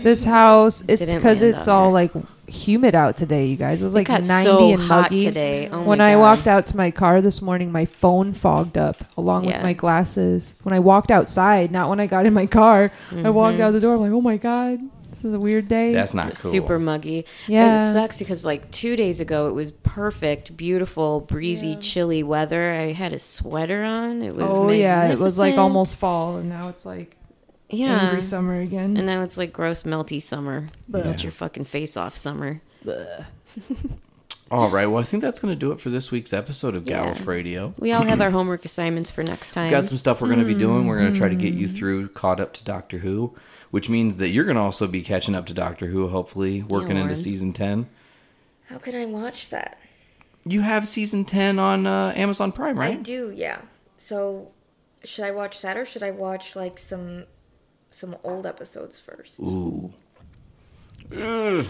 this 0.04 0.26
house, 0.26 0.84
it's 0.88 1.00
Didn't 1.00 1.16
because 1.18 1.42
land 1.42 1.56
it's 1.56 1.68
on 1.68 1.76
all 1.78 1.86
her. 1.88 1.92
like 1.94 2.12
humid 2.48 2.94
out 2.94 3.16
today. 3.16 3.46
You 3.46 3.56
guys, 3.56 3.82
it 3.82 3.86
was 3.86 3.94
It 3.94 4.00
like 4.00 4.08
got 4.08 4.26
90 4.28 4.44
so 4.44 4.70
and 4.74 4.82
hot 4.82 5.12
muggy 5.12 5.26
today. 5.26 5.70
Oh 5.72 5.84
when 5.84 6.00
my 6.00 6.12
I 6.12 6.14
God. 6.16 6.20
walked 6.22 6.48
out 6.48 6.66
to 6.68 6.78
my 6.78 6.92
car 6.92 7.22
this 7.22 7.42
morning, 7.42 7.72
my 7.72 7.86
phone 7.86 8.34
fogged 8.34 8.78
up 8.78 8.98
along 9.18 9.46
with 9.46 9.62
my 9.64 9.72
glasses. 9.74 10.56
When 10.64 10.74
I 10.74 10.80
walked 10.80 11.10
outside, 11.10 11.72
not 11.72 11.90
when 11.90 12.02
I 12.02 12.08
got 12.08 12.26
in 12.26 12.34
my 12.34 12.48
car, 12.48 12.92
I 13.16 13.30
walked 13.30 13.58
Mhm. 13.58 13.62
out 13.62 13.72
the 13.72 13.80
door. 13.80 13.96
I'm 13.96 14.02
like, 14.02 14.12
oh 14.12 14.22
my 14.22 14.36
god, 14.38 14.80
this 15.22 15.30
is 15.30 15.34
a 15.36 15.40
weird 15.40 15.68
day. 15.68 15.94
That's 15.94 16.14
not 16.16 16.26
cool. 16.26 16.34
Super 16.52 16.80
muggy. 16.80 17.26
Yeah. 17.48 17.82
It 17.82 17.94
sucks 17.94 18.18
because 18.18 18.44
like 18.44 18.72
two 18.72 18.96
days 18.96 19.20
ago 19.20 19.48
it 19.48 19.54
was 19.54 19.70
perfect, 19.72 20.58
beautiful, 20.58 21.20
breezy, 21.22 21.76
chilly 21.76 22.24
weather. 22.24 22.72
I 22.72 22.92
had 22.94 23.14
a 23.14 23.20
sweater 23.20 23.84
on. 23.84 24.24
It 24.24 24.34
was 24.36 24.50
oh 24.50 24.70
yeah, 24.70 25.10
it 25.12 25.20
was 25.20 25.38
like 25.38 25.58
almost 25.58 25.98
fall, 25.98 26.38
and 26.38 26.50
now 26.50 26.70
it's 26.70 26.86
like 26.86 27.16
yeah. 27.70 28.00
angry 28.08 28.22
summer 28.24 28.60
again. 28.60 28.98
And 28.98 29.06
now 29.06 29.22
it's 29.22 29.38
like 29.38 29.54
gross, 29.54 29.84
melty 29.84 30.22
summer. 30.22 30.70
Blech. 30.90 31.06
Melt 31.06 31.24
your 31.24 31.32
fucking 31.32 31.66
face 31.66 31.96
off 31.96 32.18
summer. 32.18 32.62
All 34.52 34.70
right. 34.70 34.86
Well, 34.88 35.00
I 35.00 35.06
think 35.06 35.22
that's 35.22 35.40
going 35.40 35.54
to 35.54 35.60
do 35.60 35.72
it 35.72 35.80
for 35.80 35.90
this 35.90 36.12
week's 36.12 36.34
episode 36.34 36.76
of 36.76 36.86
Yeah. 36.86 37.04
Gallus 37.04 37.22
Radio. 37.22 37.74
We 37.78 37.94
all 37.94 38.04
have 38.04 38.20
our 38.20 38.32
homework 38.32 38.66
assignments 38.66 39.10
for 39.10 39.24
next 39.24 39.52
time. 39.52 39.72
Got 39.72 39.86
some 39.86 39.98
stuff 39.98 40.20
we're 40.20 40.28
going 40.28 40.40
to 40.40 40.46
be 40.46 40.56
doing. 40.56 40.88
We're 40.88 41.00
going 41.00 41.14
to 41.14 41.18
try 41.18 41.30
to 41.30 41.36
get 41.36 41.54
you 41.54 41.68
Mm-hmm. 41.68 41.76
through, 41.78 42.08
caught 42.10 42.42
up 42.42 42.54
to 42.56 42.64
Doctor 42.66 42.98
Who, 42.98 43.34
which 43.72 43.90
means 43.90 44.18
that 44.18 44.30
you're 44.30 44.44
going 44.46 44.56
to 44.58 44.62
also 44.62 44.86
be 44.88 45.02
catching 45.02 45.34
up 45.36 45.46
to 45.48 45.54
Doctor 45.54 45.88
Who, 45.88 46.08
hopefully, 46.10 46.62
working 46.64 46.98
into 46.98 47.16
season 47.16 47.52
10. 47.54 47.90
How 48.70 48.78
can 48.78 48.96
I 48.96 49.06
watch 49.06 49.50
that? 49.50 49.80
You 50.46 50.62
have 50.62 50.88
season 50.88 51.26
10 51.26 51.60
on 51.60 51.86
uh, 51.88 52.14
Amazon 52.16 52.52
Prime, 52.52 52.78
right? 52.80 52.98
I 52.98 53.02
do, 53.02 53.32
yeah. 53.36 53.62
So, 53.98 54.52
should 55.04 55.26
I 55.26 55.32
watch 55.32 55.62
that 55.62 55.78
or 55.78 55.86
should 55.86 56.04
I 56.04 56.12
watch 56.12 56.56
like 56.56 56.78
some 56.80 57.26
some 57.90 58.16
old 58.24 58.46
episodes 58.46 59.00
first? 59.00 59.40
Ooh. 59.40 59.92
Well, 61.12 61.66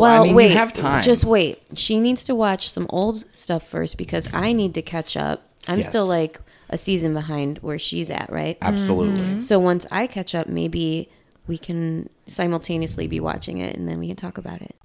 well, 0.00 0.04
I 0.04 0.22
mean, 0.24 0.34
wait. 0.34 0.50
you 0.52 0.56
have 0.56 0.72
time. 0.72 1.02
Just 1.02 1.24
wait. 1.24 1.60
She 1.74 2.00
needs 2.00 2.24
to 2.24 2.34
watch 2.34 2.70
some 2.70 2.86
old 2.88 3.24
stuff 3.36 3.68
first 3.68 3.98
because 3.98 4.32
I 4.32 4.52
need 4.52 4.74
to 4.74 4.82
catch 4.82 5.16
up. 5.16 5.42
I'm 5.68 5.78
Yes. 5.78 5.88
still 5.88 6.06
like 6.06 6.40
a 6.70 6.78
season 6.78 7.12
behind 7.12 7.58
where 7.58 7.78
she's 7.78 8.08
at, 8.10 8.30
right? 8.30 8.56
Absolutely. 8.62 9.20
Mm-hmm. 9.20 9.36
Mhm. 9.36 9.42
So 9.42 9.58
once 9.58 9.86
I 9.90 10.06
catch 10.06 10.34
up, 10.34 10.46
maybe 10.46 11.10
we 11.50 11.58
can 11.58 12.08
simultaneously 12.28 13.08
be 13.08 13.18
watching 13.18 13.58
it 13.58 13.74
and 13.76 13.88
then 13.88 13.98
we 13.98 14.06
can 14.06 14.14
talk 14.14 14.38
about 14.38 14.62
it. 14.62 14.76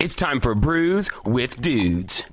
It's 0.00 0.14
time 0.14 0.40
for 0.40 0.54
Brews 0.54 1.10
with 1.26 1.60
Dudes. 1.60 2.24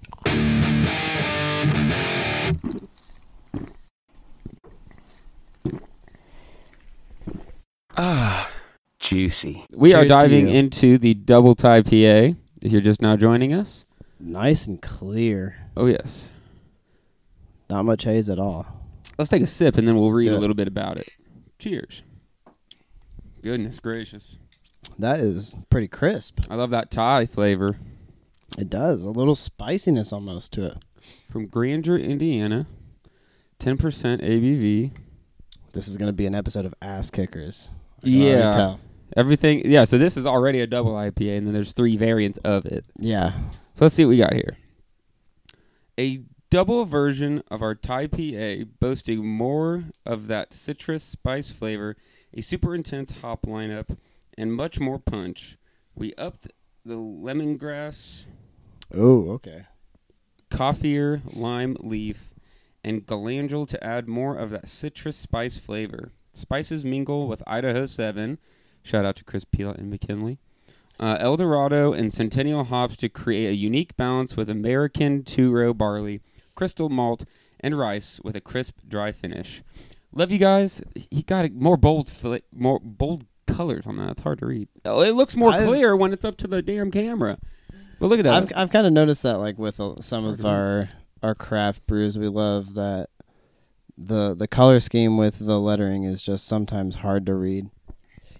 Ah, 7.98 8.50
juicy. 9.00 9.66
We 9.76 9.94
are 9.94 10.04
Cheers 10.04 10.06
to 10.06 10.08
diving 10.08 10.48
into 10.48 10.98
the 10.98 11.14
double 11.16 11.54
Thai 11.56 11.82
PA. 11.82 11.90
If 12.62 12.72
you're 12.72 12.80
just 12.82 13.02
now 13.02 13.18
joining 13.18 13.54
us, 13.54 13.98
Nice 14.22 14.68
and 14.68 14.82
clear. 14.82 15.58
oh 15.76 15.88
yes, 15.88 16.32
Not 17.70 17.84
much 17.84 18.06
haze 18.06 18.30
at 18.30 18.40
all. 18.40 18.85
Let's 19.18 19.30
take 19.30 19.42
a 19.44 19.48
sip 19.48 19.78
and 19.78 19.88
then 19.88 19.96
we'll 19.98 20.12
read 20.12 20.32
a 20.32 20.38
little 20.38 20.56
bit 20.56 20.68
about 20.68 21.00
it. 21.00 21.10
Cheers. 21.60 22.04
Goodness 23.42 23.80
gracious, 23.80 24.38
That 24.98 25.20
is 25.20 25.56
pretty 25.70 25.88
crisp. 25.88 26.40
I 26.50 26.56
love 26.56 26.72
that 26.72 26.90
Thai 26.90 27.26
flavor 27.28 27.78
It 28.58 28.70
does. 28.70 29.04
A 29.04 29.10
little 29.12 29.36
spiciness 29.36 30.12
almost 30.12 30.52
to 30.54 30.66
it. 30.66 30.78
from 31.30 31.46
Granger, 31.48 31.98
Indiana. 31.98 32.66
Ten 33.60 33.78
percent 33.78 34.22
ABV. 34.22 34.92
This 35.74 35.88
is 35.88 35.98
going 35.98 36.10
to 36.10 36.14
be 36.14 36.26
an 36.26 36.34
episode 36.36 36.66
of 36.66 36.74
Ass 36.82 37.10
Kickers. 37.12 37.70
I 38.00 38.06
can 38.06 38.14
already 38.22 38.30
Yeah. 38.40 38.50
tell. 38.52 38.80
Everything. 39.16 39.62
Yeah. 39.70 39.84
So 39.86 39.98
this 39.98 40.18
is 40.18 40.26
already 40.26 40.62
a 40.62 40.68
double 40.68 40.94
IPA, 40.94 41.38
and 41.38 41.48
then 41.48 41.54
there's 41.54 41.74
three 41.74 41.96
variants 41.98 42.40
of 42.40 42.66
it. 42.66 42.84
Yeah. 43.00 43.32
So 43.76 43.86
let's 43.86 43.94
see 43.96 44.04
what 44.06 44.10
we 44.10 44.18
got 44.18 44.34
here. 44.34 44.58
A 46.00 46.22
double 46.56 46.86
version 46.86 47.44
of 47.52 47.62
our 47.62 47.76
Thai 47.76 48.08
PA, 48.08 48.64
boasting 48.80 49.28
more 49.28 49.84
of 50.06 50.28
that 50.28 50.54
citrus 50.54 51.04
spice 51.04 51.52
flavor, 51.52 51.98
a 52.34 52.40
super 52.40 52.74
intense 52.74 53.12
hop 53.20 53.42
lineup, 53.46 53.98
and 54.38 54.54
much 54.56 54.80
more 54.80 54.98
punch. 54.98 55.58
We 55.96 56.14
upped 56.18 56.48
the 56.86 56.94
lemongrass, 56.96 58.28
Oh, 58.96 59.32
okay. 59.32 59.66
kaffir, 60.50 61.20
lime 61.36 61.76
leaf, 61.82 62.34
and 62.86 63.06
galangal 63.06 63.68
to 63.68 63.84
add 63.84 64.08
more 64.08 64.38
of 64.38 64.50
that 64.52 64.70
citrus 64.70 65.18
spice 65.18 65.58
flavor. 65.58 66.14
Spices 66.32 66.86
mingle 66.86 67.28
with 67.28 67.44
Idaho 67.46 67.86
7. 67.86 68.38
Shout 68.82 69.04
out 69.04 69.18
to 69.18 69.26
Chris 69.26 69.44
Peel 69.44 69.72
and 69.72 69.90
McKinley. 69.90 70.38
Uh, 70.98 71.18
El 71.20 71.36
Dorado 71.36 71.92
and 71.92 72.14
Centennial 72.14 72.64
hops 72.64 72.96
to 72.96 73.10
create 73.10 73.50
a 73.50 73.56
unique 73.56 73.98
balance 73.98 74.38
with 74.38 74.50
American 74.50 75.22
two 75.26 75.52
row 75.52 75.74
barley, 75.74 76.22
crystal 76.56 76.90
malt, 76.90 77.26
and 77.60 77.78
rice 77.78 78.20
with 78.24 78.36
a 78.36 78.42
crisp, 78.42 78.76
dry 78.88 79.12
finish. 79.12 79.62
Love 80.12 80.32
you 80.32 80.38
guys. 80.38 80.82
He 81.12 81.22
got 81.24 81.52
more 81.52 81.78
bold, 81.78 82.10
fl- 82.10 82.36
more 82.54 82.80
bold 82.80 83.26
colors 83.48 83.86
on 83.86 83.98
that. 83.98 84.12
It's 84.12 84.22
hard 84.22 84.40
to 84.40 84.46
read. 84.46 84.68
Oh, 84.86 85.02
it 85.02 85.12
looks 85.16 85.36
more 85.36 85.52
I've- 85.52 85.66
clear 85.66 85.96
when 85.96 86.14
it's 86.14 86.26
up 86.26 86.38
to 86.38 86.48
the 86.48 86.62
damn 86.62 86.90
camera. 86.92 87.38
But 88.00 88.08
look 88.08 88.20
at 88.20 88.24
that. 88.26 88.34
I've 88.34 88.52
I've 88.56 88.70
kind 88.72 88.86
of 88.88 88.94
noticed 88.94 89.24
that 89.24 89.38
like 89.40 89.58
with 89.58 89.80
uh, 89.80 90.02
some 90.02 90.26
of 90.26 90.46
our 90.46 90.90
our 91.24 91.34
craft 91.36 91.88
brews, 91.88 92.18
we 92.20 92.28
love 92.28 92.74
that 92.74 93.10
the 93.98 94.36
the 94.36 94.48
color 94.48 94.80
scheme 94.82 95.18
with 95.18 95.40
the 95.40 95.60
lettering 95.60 96.04
is 96.04 96.22
just 96.22 96.46
sometimes 96.46 96.96
hard 96.96 97.26
to 97.28 97.34
read. 97.34 97.70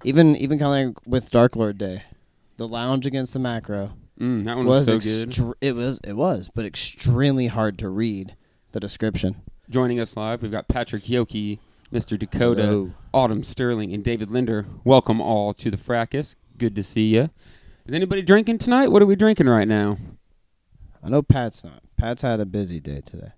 Even 0.04 0.36
even 0.36 0.60
kind 0.60 0.90
of 0.90 0.96
like 0.96 1.08
with 1.08 1.32
Dark 1.32 1.56
Lord 1.56 1.78
Day, 1.78 2.04
the 2.58 2.68
lounge 2.68 3.06
against 3.06 3.32
the 3.34 3.40
macro. 3.40 3.94
Mm, 4.20 4.46
that 4.46 4.56
one 4.56 4.66
was 4.66 4.86
so 4.86 5.00
good. 5.00 5.56
It 5.62 5.74
was 5.76 6.00
it 6.04 6.14
was, 6.14 6.50
but 6.54 6.66
extremely 6.66 7.48
hard 7.48 7.78
to 7.80 7.90
read 7.90 8.36
the 8.72 8.80
description. 8.80 9.42
Joining 9.70 10.00
us 10.00 10.16
live, 10.16 10.42
we've 10.42 10.52
got 10.52 10.68
Patrick 10.68 11.04
Yoki, 11.04 11.60
Mr. 11.92 12.18
Dakota, 12.18 12.62
Hello. 12.64 12.92
Autumn 13.14 13.44
Sterling, 13.44 13.94
and 13.94 14.04
David 14.04 14.32
Linder. 14.32 14.66
Welcome 14.84 15.20
all 15.20 15.54
to 15.56 15.70
the 15.70 15.78
fracas. 15.78 16.36
Good 16.58 16.76
to 16.76 16.84
see 16.84 17.16
you. 17.16 17.30
Is 17.86 17.94
anybody 17.94 18.22
drinking 18.22 18.60
tonight? 18.60 18.88
What 18.88 19.02
are 19.02 19.06
we 19.06 19.16
drinking 19.16 19.48
right 19.48 19.68
now? 19.68 19.98
I 21.04 21.10
know 21.10 21.22
Pat's 21.22 21.64
not. 21.64 21.82
Pat's 21.98 22.22
had 22.22 22.40
a 22.40 22.46
busy 22.46 22.80
day 22.80 23.02
today. 23.02 23.34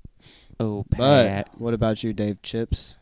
Oh, 0.59 0.85
But 0.95 1.49
what 1.57 1.73
about 1.73 2.03
you, 2.03 2.13
Dave 2.13 2.41
Chips? 2.41 2.95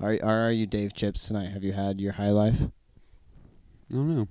Are 0.00 0.16
are, 0.22 0.46
are 0.46 0.52
you 0.52 0.66
Dave 0.66 0.94
Chips 0.94 1.26
tonight? 1.26 1.50
Have 1.50 1.64
you 1.64 1.72
had 1.72 2.00
your 2.00 2.12
high 2.12 2.30
life? 2.30 2.60
I 2.62 3.94
don't 3.94 4.14
know. 4.14 4.28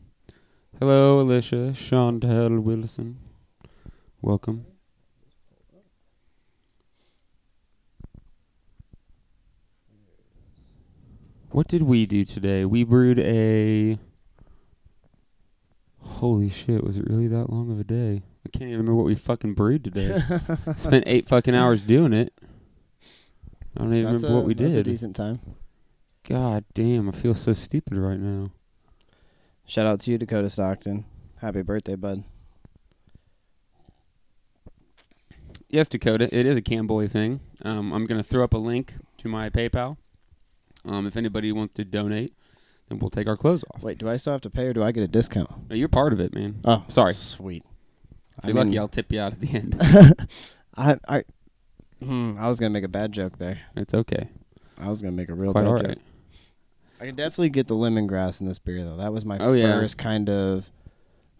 Hello, 0.83 1.21
Alicia, 1.21 1.71
Chantel 1.71 2.61
Wilson. 2.61 3.17
Welcome. 4.21 4.65
What 11.51 11.67
did 11.67 11.83
we 11.83 12.05
do 12.05 12.25
today? 12.25 12.65
We 12.65 12.83
brewed 12.83 13.19
a. 13.19 13.97
Holy 15.99 16.49
shit, 16.49 16.83
was 16.83 16.97
it 16.97 17.05
really 17.07 17.27
that 17.27 17.49
long 17.49 17.71
of 17.71 17.79
a 17.79 17.83
day? 17.83 18.23
I 18.45 18.49
can't 18.49 18.63
even 18.63 18.71
remember 18.79 18.95
what 18.95 19.05
we 19.05 19.15
fucking 19.15 19.53
brewed 19.53 19.83
today. 19.83 20.19
Spent 20.75 21.03
eight 21.07 21.27
fucking 21.27 21.55
hours 21.55 21.83
doing 21.83 22.13
it. 22.13 22.33
I 23.77 23.83
don't 23.83 23.93
even 23.93 24.11
That's 24.11 24.23
remember 24.23 24.27
a- 24.27 24.35
what 24.41 24.45
we 24.47 24.53
that's 24.53 24.75
did. 24.75 24.87
a 24.87 24.91
decent 24.91 25.15
time. 25.15 25.39
God 26.27 26.65
damn, 26.73 27.07
I 27.09 27.11
feel 27.11 27.35
so 27.35 27.53
stupid 27.53 27.95
right 27.97 28.19
now. 28.19 28.51
Shout 29.65 29.85
out 29.87 29.99
to 30.01 30.11
you, 30.11 30.17
Dakota 30.17 30.49
Stockton. 30.49 31.05
Happy 31.37 31.61
birthday, 31.61 31.95
bud. 31.95 32.23
Yes, 35.69 35.87
Dakota. 35.87 36.25
It 36.25 36.45
is 36.45 36.55
a 36.55 36.61
Camboy 36.61 37.09
thing. 37.09 37.39
Um, 37.63 37.91
I'm 37.93 38.05
going 38.05 38.21
to 38.21 38.27
throw 38.27 38.43
up 38.43 38.53
a 38.53 38.57
link 38.57 38.93
to 39.17 39.27
my 39.27 39.49
PayPal. 39.49 39.97
Um, 40.85 41.07
if 41.07 41.17
anybody 41.17 41.51
wants 41.51 41.73
to 41.75 41.85
donate, 41.85 42.33
then 42.89 42.99
we'll 42.99 43.09
take 43.09 43.27
our 43.27 43.37
clothes 43.37 43.63
off. 43.73 43.81
Wait, 43.81 43.97
do 43.97 44.09
I 44.09 44.17
still 44.17 44.33
have 44.33 44.41
to 44.41 44.49
pay 44.49 44.67
or 44.67 44.73
do 44.73 44.83
I 44.83 44.91
get 44.91 45.01
a 45.03 45.07
discount? 45.07 45.49
No, 45.69 45.75
you're 45.75 45.87
part 45.87 46.13
of 46.13 46.19
it, 46.19 46.33
man. 46.35 46.59
Oh, 46.65 46.83
sorry. 46.89 47.13
Sweet. 47.13 47.63
If 48.43 48.49
you're 48.53 48.63
lucky, 48.63 48.77
I'll 48.77 48.87
tip 48.87 49.11
you 49.11 49.19
out 49.19 49.33
at 49.33 49.39
the 49.39 49.49
end. 49.55 49.75
I 50.77 50.97
I 51.07 51.23
hmm, 52.03 52.35
I 52.37 52.47
was 52.47 52.59
gonna 52.59 52.71
make 52.71 52.83
a 52.83 52.87
bad 52.87 53.11
joke 53.11 53.37
there. 53.37 53.59
It's 53.75 53.93
okay. 53.93 54.29
I 54.79 54.89
was 54.89 55.01
gonna 55.03 55.11
make 55.11 55.29
a 55.29 55.35
real 55.35 55.51
Quite 55.51 55.61
bad 55.61 55.67
all 55.69 55.77
joke. 55.77 55.87
right. 55.87 56.01
I 57.03 57.07
could 57.07 57.17
definitely 57.17 57.49
get 57.49 57.67
the 57.67 57.75
lemongrass 57.75 58.39
in 58.39 58.47
this 58.47 58.59
beer 58.59 58.81
though. 58.85 58.95
That 58.95 59.11
was 59.11 59.25
my 59.25 59.37
Oh, 59.39 59.51
yeah. 59.51 59.73
first 59.73 59.97
kind 59.97 60.29
of 60.29 60.71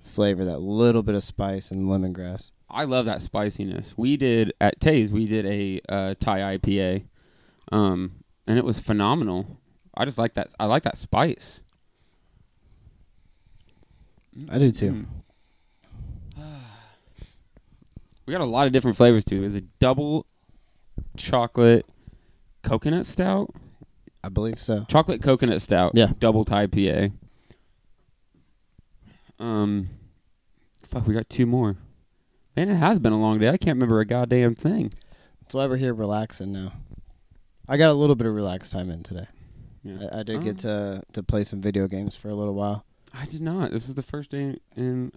flavor, 0.03 0.43
that 0.43 0.59
little 0.59 1.03
bit 1.03 1.15
of 1.15 1.23
spice 1.23 1.71
and 1.71 1.85
lemongrass. 1.85 2.51
I 2.69 2.83
love 2.83 3.05
that 3.05 3.21
spiciness. 3.21 3.93
We 3.97 4.17
did 4.17 4.51
at 4.59 4.81
Tays. 4.81 5.13
We 5.13 5.25
did 5.25 5.45
a 5.45 5.79
uh, 5.87 6.15
Thai 6.19 6.57
IPA, 6.57 7.05
um, 7.71 8.11
and 8.45 8.57
it 8.59 8.65
was 8.65 8.81
phenomenal. 8.81 9.57
I 9.95 10.03
just 10.03 10.17
like 10.17 10.33
that. 10.33 10.53
I 10.59 10.65
like 10.65 10.83
that 10.83 10.97
spice. 10.97 11.61
I 14.49 14.57
do 14.59 14.69
too. 14.69 15.05
We 18.25 18.31
got 18.33 18.41
a 18.41 18.45
lot 18.45 18.67
of 18.67 18.73
different 18.73 18.97
flavors 18.97 19.23
too. 19.23 19.43
Is 19.45 19.55
a 19.55 19.61
double 19.79 20.25
chocolate 21.15 21.85
coconut 22.63 23.05
stout? 23.05 23.53
I 24.23 24.29
believe 24.29 24.59
so. 24.59 24.85
Chocolate 24.87 25.21
coconut 25.21 25.61
stout. 25.61 25.91
Yeah. 25.95 26.13
Double 26.19 26.45
Thai 26.45 26.67
PA. 26.67 27.07
Um, 29.39 29.89
fuck, 30.83 31.07
we 31.07 31.13
got 31.13 31.29
two 31.29 31.45
more. 31.45 31.77
Man, 32.55 32.69
it 32.69 32.75
has 32.75 32.99
been 32.99 33.13
a 33.13 33.19
long 33.19 33.39
day. 33.39 33.49
I 33.49 33.57
can't 33.57 33.75
remember 33.77 33.99
a 33.99 34.05
goddamn 34.05 34.55
thing. 34.55 34.93
That's 35.41 35.53
why 35.55 35.65
we're 35.65 35.77
here 35.77 35.93
relaxing 35.93 36.51
now. 36.51 36.73
I 37.67 37.77
got 37.77 37.89
a 37.89 37.93
little 37.93 38.15
bit 38.15 38.27
of 38.27 38.33
relaxed 38.33 38.71
time 38.71 38.89
in 38.89 39.03
today. 39.03 39.27
Yeah. 39.83 40.07
I, 40.13 40.19
I 40.19 40.23
did 40.23 40.37
Oh. 40.37 40.41
get 40.41 40.57
to 40.59 41.01
to 41.13 41.23
play 41.23 41.43
some 41.43 41.61
video 41.61 41.87
games 41.87 42.15
for 42.15 42.29
a 42.29 42.35
little 42.35 42.53
while. 42.53 42.85
I 43.13 43.25
did 43.25 43.41
not. 43.41 43.71
This 43.71 43.89
is 43.89 43.95
the 43.95 44.01
first 44.03 44.31
day 44.31 44.57
in 44.75 45.11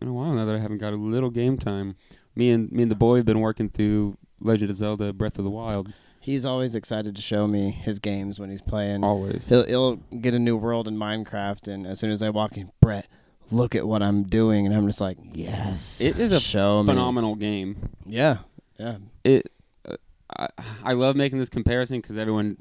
in 0.00 0.08
a 0.08 0.12
while 0.12 0.32
now 0.32 0.44
that 0.46 0.56
I 0.56 0.58
haven't 0.58 0.78
got 0.78 0.92
a 0.92 0.96
little 0.96 1.30
game 1.30 1.58
time. 1.58 1.96
Me 2.34 2.50
and 2.50 2.70
me 2.72 2.82
and 2.82 2.90
the 2.90 2.96
boy 2.96 3.16
have 3.18 3.26
been 3.26 3.40
working 3.40 3.68
through 3.68 4.16
Legend 4.40 4.70
of 4.70 4.76
Zelda: 4.76 5.12
Breath 5.12 5.38
of 5.38 5.44
the 5.44 5.50
Wild. 5.50 5.92
He's 6.22 6.44
always 6.44 6.74
excited 6.74 7.16
to 7.16 7.22
show 7.22 7.46
me 7.46 7.70
his 7.70 7.98
games 7.98 8.38
when 8.38 8.50
he's 8.50 8.60
playing. 8.60 9.02
Always. 9.02 9.46
He'll 9.48 9.64
he'll 9.64 9.96
get 9.96 10.34
a 10.34 10.38
new 10.38 10.54
world 10.54 10.86
in 10.86 10.96
Minecraft, 10.96 11.66
and 11.66 11.86
as 11.86 11.98
soon 11.98 12.10
as 12.10 12.22
I 12.22 12.28
walk 12.28 12.58
in, 12.58 12.70
Brett, 12.82 13.06
look 13.50 13.74
at 13.74 13.86
what 13.86 14.02
I'm 14.02 14.24
doing, 14.24 14.66
and 14.66 14.74
I'm 14.74 14.86
just 14.86 15.00
like, 15.00 15.16
yes. 15.32 16.02
It 16.02 16.18
is 16.18 16.30
a 16.30 16.38
show 16.38 16.82
me. 16.82 16.88
phenomenal 16.88 17.36
game. 17.36 17.88
Yeah, 18.04 18.38
yeah. 18.78 18.98
It. 19.24 19.50
Uh, 19.88 19.96
I 20.38 20.48
I 20.84 20.92
love 20.92 21.16
making 21.16 21.38
this 21.38 21.48
comparison 21.48 22.02
because 22.02 22.18
everyone 22.18 22.58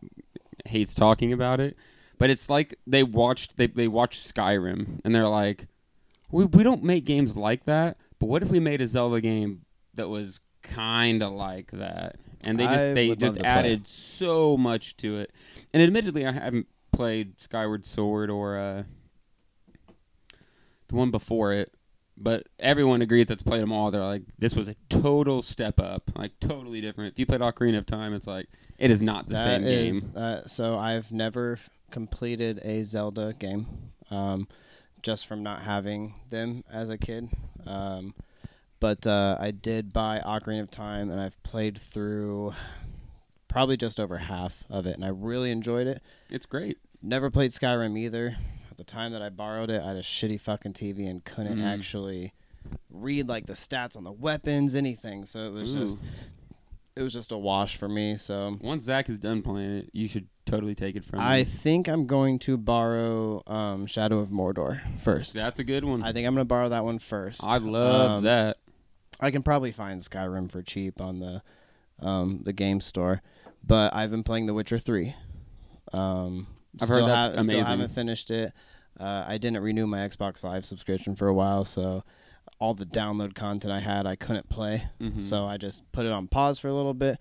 hates 0.66 0.94
talking 0.94 1.34
about 1.34 1.60
it, 1.60 1.76
but 2.18 2.30
it's 2.30 2.50
like 2.50 2.76
they 2.88 3.04
watched 3.04 3.58
they 3.58 3.68
they 3.68 3.90
watched 3.90 4.34
Skyrim 4.34 5.02
and 5.04 5.14
they're 5.14 5.28
like, 5.28 5.68
we 6.32 6.46
we 6.46 6.64
don't 6.64 6.84
make 6.84 7.04
games 7.04 7.36
like 7.36 7.66
that, 7.66 7.98
but 8.20 8.28
what 8.28 8.42
if 8.42 8.50
we 8.50 8.62
made 8.62 8.80
a 8.80 8.88
Zelda 8.88 9.20
game 9.20 9.66
that 9.96 10.08
was 10.08 10.40
kind 10.62 11.22
of 11.22 11.34
like 11.34 11.72
that? 11.72 12.16
And 12.46 12.58
they 12.58 12.64
just 12.66 12.78
I 12.80 12.94
they 12.94 13.10
would 13.10 13.22
love 13.22 13.28
just 13.30 13.36
to 13.36 13.42
play 13.42 13.50
added 13.50 13.88
so 13.88 14.56
much 14.58 14.96
to 14.98 15.18
it. 15.20 15.32
And 15.74 15.84
admittedly, 15.84 16.26
I 16.26 16.32
haven't 16.32 16.68
played 16.92 17.40
Skyward 17.40 17.86
Sword 17.86 18.30
or 18.30 18.58
uh, 18.58 18.84
the 20.88 20.96
one 20.96 21.12
before 21.12 21.54
it, 21.54 21.74
but 22.18 22.48
everyone 22.60 23.02
agrees 23.02 23.28
that's 23.28 23.44
played 23.44 23.62
them 23.62 23.72
all. 23.72 23.92
They're 23.92 24.02
like, 24.04 24.24
this 24.38 24.56
was 24.56 24.68
a 24.68 24.76
total 24.90 25.42
step 25.42 25.80
up, 25.80 26.12
like 26.16 26.40
totally 26.40 26.82
different. 26.82 27.14
If 27.14 27.20
you 27.20 27.26
played 27.26 27.42
Ocarina 27.42 27.78
of 27.78 27.86
Time, 27.86 28.14
it's 28.14 28.28
like 28.28 28.48
it 28.78 28.90
is 28.92 29.02
not 29.02 29.28
the 29.28 29.34
That 29.34 29.62
same 29.62 29.64
is- 29.68 30.06
game. 30.06 30.14
uh, 30.22 30.42
so 30.48 30.78
I've 30.78 31.12
never 31.12 31.54
f- 31.54 31.70
completed 31.92 32.60
a 32.64 32.84
Zelda 32.84 33.34
game, 33.38 33.68
um, 34.10 34.48
just 35.04 35.28
from 35.28 35.44
not 35.44 35.62
having 35.62 36.16
them 36.30 36.64
as 36.72 36.90
a 36.90 36.98
kid. 36.98 37.30
Um, 37.66 38.14
but 38.80 39.06
uh, 39.08 39.38
I 39.40 39.52
did 39.52 39.92
buy 39.94 40.22
Ocarina 40.26 40.62
of 40.62 40.72
Time, 40.72 41.10
and 41.10 41.20
I've 41.20 41.42
played 41.44 41.78
through 41.78 42.54
probably 43.48 43.78
just 43.78 44.00
over 44.00 44.18
half 44.18 44.64
of 44.70 44.86
it, 44.86 44.96
and 44.96 45.04
I 45.04 45.10
really 45.10 45.52
enjoyed 45.52 45.88
it. 45.88 46.02
It's 46.30 46.46
great. 46.46 46.78
Never 47.02 47.30
played 47.30 47.52
Skyrim 47.52 47.98
either. 47.98 48.38
At 48.70 48.78
the 48.78 48.84
time 48.84 49.12
that 49.14 49.22
I 49.22 49.30
borrowed 49.30 49.70
it, 49.70 49.82
I 49.82 49.88
had 49.88 49.96
a 49.98 50.02
shitty 50.02 50.40
fucking 50.40 50.74
TV 50.74 51.10
and 51.10 51.24
couldn't 51.24 51.58
Mm. 51.60 51.66
actually 51.66 52.34
read 52.90 53.28
like 53.28 53.46
the 53.48 53.54
stats 53.54 53.98
on 53.98 54.04
the 54.04 54.12
weapons, 54.12 54.76
anything. 54.76 55.26
So 55.26 55.46
it 55.46 55.54
was 55.54 55.74
just 55.74 56.00
it 56.96 57.02
was 57.02 57.14
just 57.14 57.32
a 57.32 57.38
wash 57.38 57.78
for 57.78 57.88
me. 57.88 58.18
So 58.18 58.58
Once 58.62 58.84
Zach 58.84 59.08
is 59.10 59.18
done 59.18 59.42
playing 59.42 59.78
it, 59.78 59.90
you 59.94 60.08
should 60.10 60.28
totally 60.46 60.76
take 60.76 60.96
it 60.98 61.06
from 61.06 61.20
me. 61.20 61.26
I 61.26 61.38
him. 61.40 61.46
think 61.46 61.88
I'm 61.88 62.06
going 62.08 62.38
to 62.40 62.58
borrow 62.58 63.42
um, 63.48 63.86
Shadow 63.86 64.20
of 64.20 64.30
Mordor 64.30 64.82
first. 65.00 65.34
That's 65.36 65.60
a 65.60 65.64
good 65.64 65.86
one. 65.86 66.04
I 66.04 66.12
think 66.12 66.28
I'm 66.28 66.34
going 66.34 66.42
to 66.46 66.50
borrow 66.50 66.68
that 66.70 66.84
one 66.84 67.00
first. 67.00 67.44
I 67.46 67.58
love 67.58 68.12
Um, 68.12 68.24
that. 68.26 68.58
I 69.20 69.32
can 69.32 69.44
probably 69.44 69.72
find 69.72 70.00
Skyrim 70.02 70.50
for 70.52 70.62
cheap 70.62 71.02
on 71.02 71.20
the 71.20 71.42
um, 72.06 72.42
the 72.44 72.54
game 72.54 72.80
store, 72.80 73.22
but 73.66 73.94
I've 73.94 74.12
been 74.12 74.24
playing 74.24 74.46
The 74.46 74.54
Witcher 74.54 74.80
three. 74.80 75.16
Um, 75.92 76.48
I've 76.82 76.88
heard 76.88 76.96
still 76.96 77.08
that's 77.08 77.36
ha- 77.36 77.42
Still 77.42 77.56
amazing. 77.56 77.66
haven't 77.66 77.90
finished 77.92 78.32
it. 78.32 78.54
Uh, 79.00 79.26
I 79.28 79.38
didn't 79.38 79.62
renew 79.62 79.88
my 79.88 80.00
Xbox 80.00 80.44
Live 80.44 80.64
subscription 80.66 81.16
for 81.16 81.28
a 81.28 81.34
while, 81.34 81.66
so 81.66 82.04
all 82.60 82.74
the 82.74 82.86
download 82.86 83.36
content 83.36 83.72
I 83.74 83.80
had 83.80 84.06
I 84.06 84.16
couldn't 84.16 84.50
play. 84.50 84.88
Mhm. 85.02 85.22
So 85.24 85.46
I 85.46 85.58
just 85.58 85.90
put 85.92 86.06
it 86.06 86.12
on 86.12 86.28
pause 86.28 86.60
for 86.60 86.68
a 86.68 86.74
little 86.74 86.94
bit. 86.94 87.18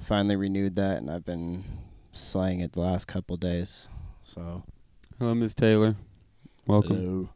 Finally 0.00 0.36
renewed 0.36 0.76
that, 0.76 0.98
and 0.98 1.10
I've 1.10 1.24
been 1.24 1.64
slaying 2.12 2.60
it 2.60 2.72
the 2.72 2.80
last 2.80 3.06
couple 3.06 3.36
days. 3.36 3.88
So 4.22 4.62
Hello, 5.18 5.34
Miss 5.34 5.54
Taylor. 5.54 5.96
Welcome. 6.66 6.96
Hello. 6.96 7.28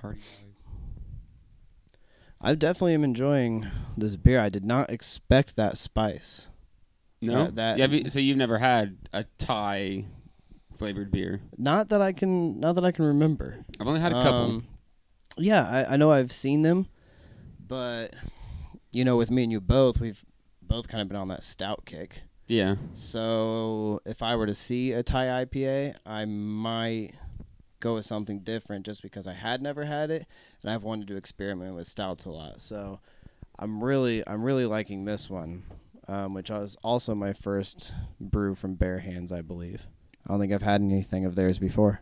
Hardy. 0.00 0.20
I 2.42 2.54
definitely 2.54 2.94
am 2.94 3.04
enjoying 3.04 3.66
this 3.96 4.16
beer. 4.16 4.40
I 4.40 4.48
did 4.48 4.64
not 4.64 4.90
expect 4.90 5.54
that 5.56 5.78
spice. 5.78 6.48
No, 7.20 7.42
Uh, 7.42 7.50
that 7.52 7.78
Yeah, 7.78 7.86
you- 7.86 8.10
so 8.10 8.18
you've 8.18 8.36
never 8.36 8.58
had 8.58 8.96
a 9.12 9.24
Thai 9.38 10.06
flavored 10.74 11.12
beer? 11.12 11.40
not 11.56 11.88
that 11.90 12.02
I 12.02 12.12
can 12.12 12.58
not 12.58 12.74
that 12.74 12.84
I 12.84 12.90
can 12.90 13.04
remember. 13.04 13.64
I've 13.78 13.86
only 13.86 14.00
had 14.00 14.12
a 14.12 14.20
couple. 14.22 14.40
Um, 14.40 14.66
yeah, 15.38 15.86
I, 15.88 15.94
I 15.94 15.96
know 15.96 16.10
I've 16.10 16.32
seen 16.32 16.62
them, 16.62 16.88
but 17.68 18.14
you 18.90 19.04
know, 19.04 19.16
with 19.16 19.30
me 19.30 19.44
and 19.44 19.52
you 19.52 19.60
both, 19.60 20.00
we've 20.00 20.24
both 20.60 20.88
kind 20.88 21.00
of 21.00 21.08
been 21.08 21.16
on 21.16 21.28
that 21.28 21.42
stout 21.44 21.84
kick. 21.86 22.22
Yeah. 22.48 22.74
So 22.92 24.00
if 24.04 24.20
I 24.22 24.34
were 24.36 24.46
to 24.46 24.54
see 24.54 24.92
a 24.92 25.02
Thai 25.04 25.44
IPA, 25.44 25.94
I 26.04 26.24
might 26.24 27.12
go 27.82 27.94
with 27.94 28.06
something 28.06 28.38
different 28.38 28.86
just 28.86 29.02
because 29.02 29.26
I 29.26 29.34
had 29.34 29.60
never 29.60 29.84
had 29.84 30.10
it 30.10 30.26
and 30.62 30.70
I've 30.70 30.84
wanted 30.84 31.08
to 31.08 31.16
experiment 31.16 31.74
with 31.74 31.86
stouts 31.86 32.24
a 32.24 32.30
lot. 32.30 32.62
So 32.62 33.00
I'm 33.58 33.84
really 33.84 34.26
I'm 34.26 34.42
really 34.42 34.64
liking 34.64 35.04
this 35.04 35.28
one, 35.28 35.64
um, 36.08 36.32
which 36.32 36.48
was 36.48 36.76
also 36.82 37.14
my 37.14 37.34
first 37.34 37.92
brew 38.20 38.54
from 38.54 38.76
Bare 38.76 39.00
Hands, 39.00 39.30
I 39.30 39.42
believe. 39.42 39.86
I 40.24 40.30
don't 40.30 40.40
think 40.40 40.52
I've 40.52 40.62
had 40.62 40.80
anything 40.80 41.24
of 41.24 41.34
theirs 41.34 41.58
before. 41.58 42.00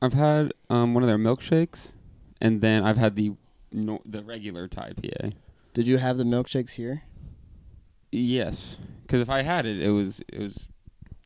I've 0.00 0.12
had 0.12 0.52
um, 0.68 0.94
one 0.94 1.02
of 1.02 1.08
their 1.08 1.18
milkshakes, 1.18 1.92
and 2.40 2.60
then 2.60 2.84
I've 2.84 2.98
had 2.98 3.16
the 3.16 3.32
no, 3.72 4.02
the 4.04 4.22
regular 4.22 4.68
Thai 4.68 4.92
PA. 4.92 5.30
Did 5.72 5.88
you 5.88 5.96
have 5.98 6.18
the 6.18 6.24
milkshakes 6.24 6.72
here? 6.72 7.04
Yes, 8.10 8.78
because 9.02 9.22
if 9.22 9.30
I 9.30 9.40
had 9.40 9.64
it, 9.64 9.80
it 9.80 9.90
was 9.90 10.20
it 10.28 10.40
was 10.40 10.68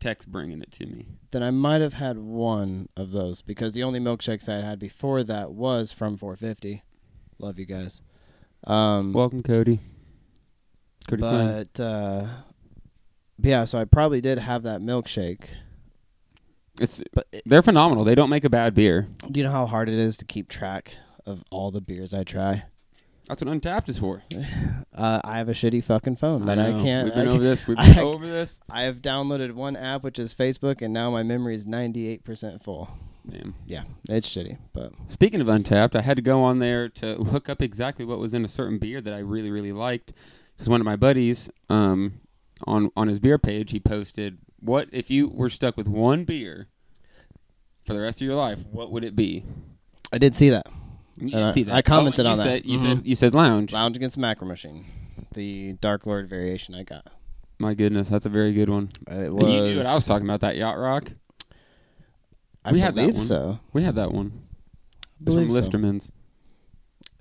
Tex 0.00 0.24
bringing 0.24 0.62
it 0.62 0.72
to 0.72 0.86
me. 0.86 1.06
Then 1.30 1.42
I 1.42 1.50
might 1.50 1.80
have 1.80 1.94
had 1.94 2.18
one 2.18 2.88
of 2.96 3.10
those 3.10 3.42
because 3.42 3.74
the 3.74 3.82
only 3.82 4.00
milkshakes 4.00 4.48
I 4.48 4.64
had 4.64 4.78
before 4.78 5.22
that 5.24 5.52
was 5.52 5.92
from 5.92 6.16
450. 6.16 6.82
Love 7.38 7.58
you 7.58 7.66
guys. 7.66 8.00
Um, 8.64 9.12
Welcome, 9.12 9.42
Cody. 9.42 9.80
Cody 11.08 11.22
but 11.22 11.78
uh, 11.78 12.26
but 13.38 13.48
yeah, 13.48 13.64
so 13.64 13.78
I 13.78 13.84
probably 13.84 14.20
did 14.20 14.38
have 14.38 14.62
that 14.64 14.80
milkshake. 14.80 15.48
It's 16.80 17.02
they're 17.44 17.62
phenomenal. 17.62 18.04
They 18.04 18.14
don't 18.14 18.30
make 18.30 18.44
a 18.44 18.50
bad 18.50 18.74
beer. 18.74 19.08
Do 19.30 19.40
you 19.40 19.44
know 19.44 19.52
how 19.52 19.66
hard 19.66 19.88
it 19.88 19.94
is 19.94 20.16
to 20.18 20.24
keep 20.24 20.48
track 20.48 20.94
of 21.24 21.42
all 21.50 21.70
the 21.70 21.80
beers 21.80 22.12
I 22.12 22.24
try? 22.24 22.64
That's 23.28 23.42
what 23.42 23.52
Untappd 23.60 23.88
is 23.88 23.98
for. 23.98 24.22
Uh, 24.96 25.20
I 25.24 25.36
have 25.36 25.50
a 25.50 25.52
shitty 25.52 25.84
fucking 25.84 26.16
phone 26.16 26.44
I 26.48 26.54
that 26.54 26.58
I, 26.58 26.70
know. 26.70 26.82
can't. 26.82 27.04
We've 27.04 27.14
been 27.14 27.28
I 27.28 27.30
over 27.32 27.42
this. 27.42 27.66
We've 27.66 27.78
I- 27.80 28.00
over 28.00 28.26
this. 28.26 28.58
I 28.70 28.84
have 28.84 29.02
downloaded 29.02 29.52
one 29.52 29.76
app, 29.76 30.02
which 30.02 30.18
is 30.18 30.32
Facebook, 30.34 30.80
and 30.80 30.94
now 30.94 31.10
my 31.10 31.22
memory 31.22 31.54
is 31.54 31.66
ninety 31.66 32.08
eight 32.08 32.24
percent 32.24 32.64
full. 32.64 32.88
Damn. 33.28 33.54
Yeah, 33.66 33.82
it's 34.08 34.26
shitty, 34.26 34.56
but 34.72 34.92
Speaking 35.08 35.42
of 35.42 35.48
Untappd, 35.48 35.94
I 35.96 36.00
had 36.00 36.16
to 36.16 36.22
go 36.22 36.42
on 36.42 36.60
there 36.60 36.88
to 36.88 37.16
look 37.18 37.50
up 37.50 37.60
exactly 37.60 38.06
what 38.06 38.18
was 38.18 38.32
in 38.32 38.42
a 38.42 38.48
certain 38.48 38.78
beer 38.78 39.02
that 39.02 39.12
I 39.12 39.18
really 39.18 39.50
really 39.50 39.72
liked 39.72 40.14
because 40.56 40.70
one 40.70 40.80
of 40.80 40.86
my 40.86 40.96
buddies 40.96 41.50
um 41.68 42.20
on 42.66 42.90
on 42.96 43.08
his 43.08 43.18
beer 43.20 43.36
page 43.36 43.70
he 43.72 43.80
posted 43.80 44.38
what 44.60 44.88
if 44.92 45.10
you 45.10 45.28
were 45.28 45.50
stuck 45.50 45.76
with 45.76 45.88
one 45.88 46.24
beer 46.24 46.68
for 47.84 47.92
the 47.92 48.00
rest 48.00 48.22
of 48.22 48.26
your 48.26 48.36
life 48.36 48.64
what 48.70 48.90
would 48.92 49.04
it 49.04 49.14
be? 49.14 49.44
I 50.10 50.16
did 50.16 50.34
see 50.34 50.48
that. 50.48 50.66
You 51.18 51.36
And 51.36 51.44
I, 51.46 51.50
see 51.52 51.62
that. 51.64 51.74
I 51.74 51.82
commented 51.82 52.26
Oh, 52.26 52.30
on 52.30 52.38
you 52.38 52.44
that. 52.44 52.48
said- 52.50 52.66
you 52.66 52.78
Mhm. 52.78 52.82
said- 52.96 53.06
you 53.06 53.14
said 53.14 53.34
lounge. 53.34 53.72
Lounge 53.72 53.96
against 53.96 54.18
Macro 54.18 54.46
Machine, 54.46 54.84
the 55.34 55.74
Dark 55.74 56.06
Lord 56.06 56.28
variation 56.28 56.74
I 56.74 56.82
got. 56.84 57.06
My 57.58 57.72
goodness, 57.74 58.08
that's 58.10 58.26
a 58.26 58.28
very 58.28 58.52
good 58.52 58.68
one. 58.68 58.90
It 59.10 59.14
You 59.16 59.30
knew 59.30 59.34
what 59.34 59.76
was- 59.76 59.86
I 59.86 59.94
was 59.94 60.04
talking 60.04 60.26
about. 60.26 60.40
That 60.40 60.56
yacht 60.56 60.76
rock. 60.78 61.12
I 62.64 62.72
we 62.72 62.80
had 62.80 62.94
that 62.94 63.00
believe 63.00 63.16
one. 63.16 63.24
so. 63.24 63.58
We 63.72 63.82
had 63.82 63.94
that 63.94 64.12
one. 64.12 64.32
It's 65.24 65.32
from 65.34 65.46
Believe 65.46 65.52
so. 65.52 65.60
Listermann's. 65.60 66.10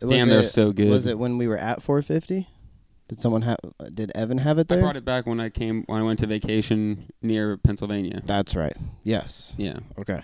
Was 0.02 0.10
Damn, 0.10 0.28
they're 0.28 0.40
it- 0.42 0.50
so 0.50 0.72
good. 0.74 0.90
Was 0.90 1.06
it 1.08 1.18
when 1.18 1.38
we 1.38 1.48
were 1.48 1.58
at 1.58 1.82
450? 1.82 2.50
Did 3.08 3.22
someone 3.22 3.44
have? 3.44 3.58
Did 3.94 4.12
Evan 4.16 4.40
have 4.40 4.58
it 4.58 4.68
there? 4.68 4.78
I 4.78 4.80
there? 4.80 4.84
brought 4.86 4.98
it 4.98 5.06
back 5.06 5.26
when 5.28 5.40
I 5.40 5.50
came 5.50 5.84
when 5.86 6.00
I 6.00 6.04
went 6.04 6.20
to 6.20 6.28
vacation 6.28 7.06
near 7.22 7.56
Pennsylvania. 7.56 8.22
That's 8.26 8.56
right. 8.56 8.76
Yes. 9.04 9.54
Yeah. 9.58 9.78
Okay. 10.00 10.22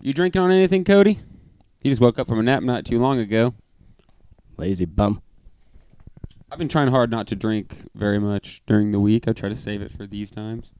You 0.00 0.12
drinking 0.14 0.40
on 0.40 0.50
anything, 0.50 0.82
Cody? 0.84 1.20
He 1.86 1.90
just 1.90 2.02
woke 2.02 2.18
up 2.18 2.26
from 2.26 2.40
a 2.40 2.42
nap 2.42 2.64
not 2.64 2.84
too 2.84 2.98
long 2.98 3.20
ago. 3.20 3.54
Lazy 4.56 4.86
bum. 4.86 5.22
I've 6.50 6.58
been 6.58 6.66
trying 6.66 6.88
hard 6.88 7.12
not 7.12 7.28
to 7.28 7.36
drink 7.36 7.78
very 7.94 8.18
much 8.18 8.60
during 8.66 8.90
the 8.90 8.98
week. 8.98 9.28
I 9.28 9.32
try 9.32 9.48
to 9.48 9.54
save 9.54 9.82
it 9.82 9.92
for 9.92 10.04
these 10.04 10.32
times. 10.32 10.74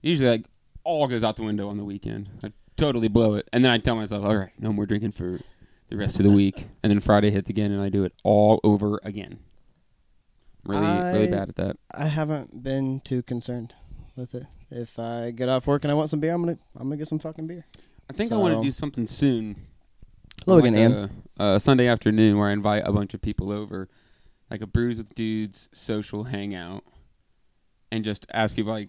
Usually, 0.00 0.26
like 0.30 0.46
all 0.84 1.06
goes 1.06 1.22
out 1.22 1.36
the 1.36 1.42
window 1.42 1.68
on 1.68 1.76
the 1.76 1.84
weekend. 1.84 2.30
I 2.42 2.52
totally 2.78 3.08
blow 3.08 3.34
it, 3.34 3.46
and 3.52 3.62
then 3.62 3.70
I 3.70 3.76
tell 3.76 3.94
myself, 3.94 4.24
"All 4.24 4.34
right, 4.34 4.52
no 4.58 4.72
more 4.72 4.86
drinking 4.86 5.12
for 5.12 5.38
the 5.90 5.98
rest 5.98 6.18
of 6.18 6.24
the 6.24 6.32
week." 6.32 6.64
And 6.82 6.90
then 6.90 7.00
Friday 7.00 7.30
hits 7.30 7.50
again, 7.50 7.70
and 7.70 7.82
I 7.82 7.90
do 7.90 8.04
it 8.04 8.14
all 8.24 8.58
over 8.64 8.98
again. 9.04 9.40
Really, 10.64 11.12
really 11.12 11.28
bad 11.28 11.50
at 11.50 11.56
that. 11.56 11.76
I 11.92 12.06
haven't 12.06 12.62
been 12.62 13.00
too 13.00 13.22
concerned 13.22 13.74
with 14.16 14.34
it. 14.34 14.46
If 14.70 14.98
I 14.98 15.32
get 15.32 15.50
off 15.50 15.66
work 15.66 15.84
and 15.84 15.90
I 15.90 15.94
want 15.94 16.08
some 16.08 16.20
beer, 16.20 16.32
I'm 16.32 16.40
gonna 16.42 16.58
I'm 16.74 16.84
gonna 16.84 16.96
get 16.96 17.06
some 17.06 17.18
fucking 17.18 17.46
beer. 17.46 17.66
I 18.08 18.14
think 18.14 18.32
I 18.32 18.36
want 18.38 18.54
to 18.54 18.62
do 18.62 18.72
something 18.72 19.06
soon. 19.06 19.56
Logan, 20.46 20.74
like 20.74 20.80
Ann. 20.82 21.10
a, 21.38 21.44
a 21.56 21.60
Sunday 21.60 21.86
afternoon 21.88 22.38
where 22.38 22.48
I 22.48 22.52
invite 22.52 22.82
a 22.86 22.92
bunch 22.92 23.14
of 23.14 23.20
people 23.20 23.52
over, 23.52 23.88
like 24.50 24.62
a 24.62 24.66
brews 24.66 24.98
with 24.98 25.14
dudes 25.14 25.68
social 25.72 26.24
hangout, 26.24 26.84
and 27.92 28.04
just 28.04 28.26
ask 28.32 28.54
people 28.56 28.72
like, 28.72 28.88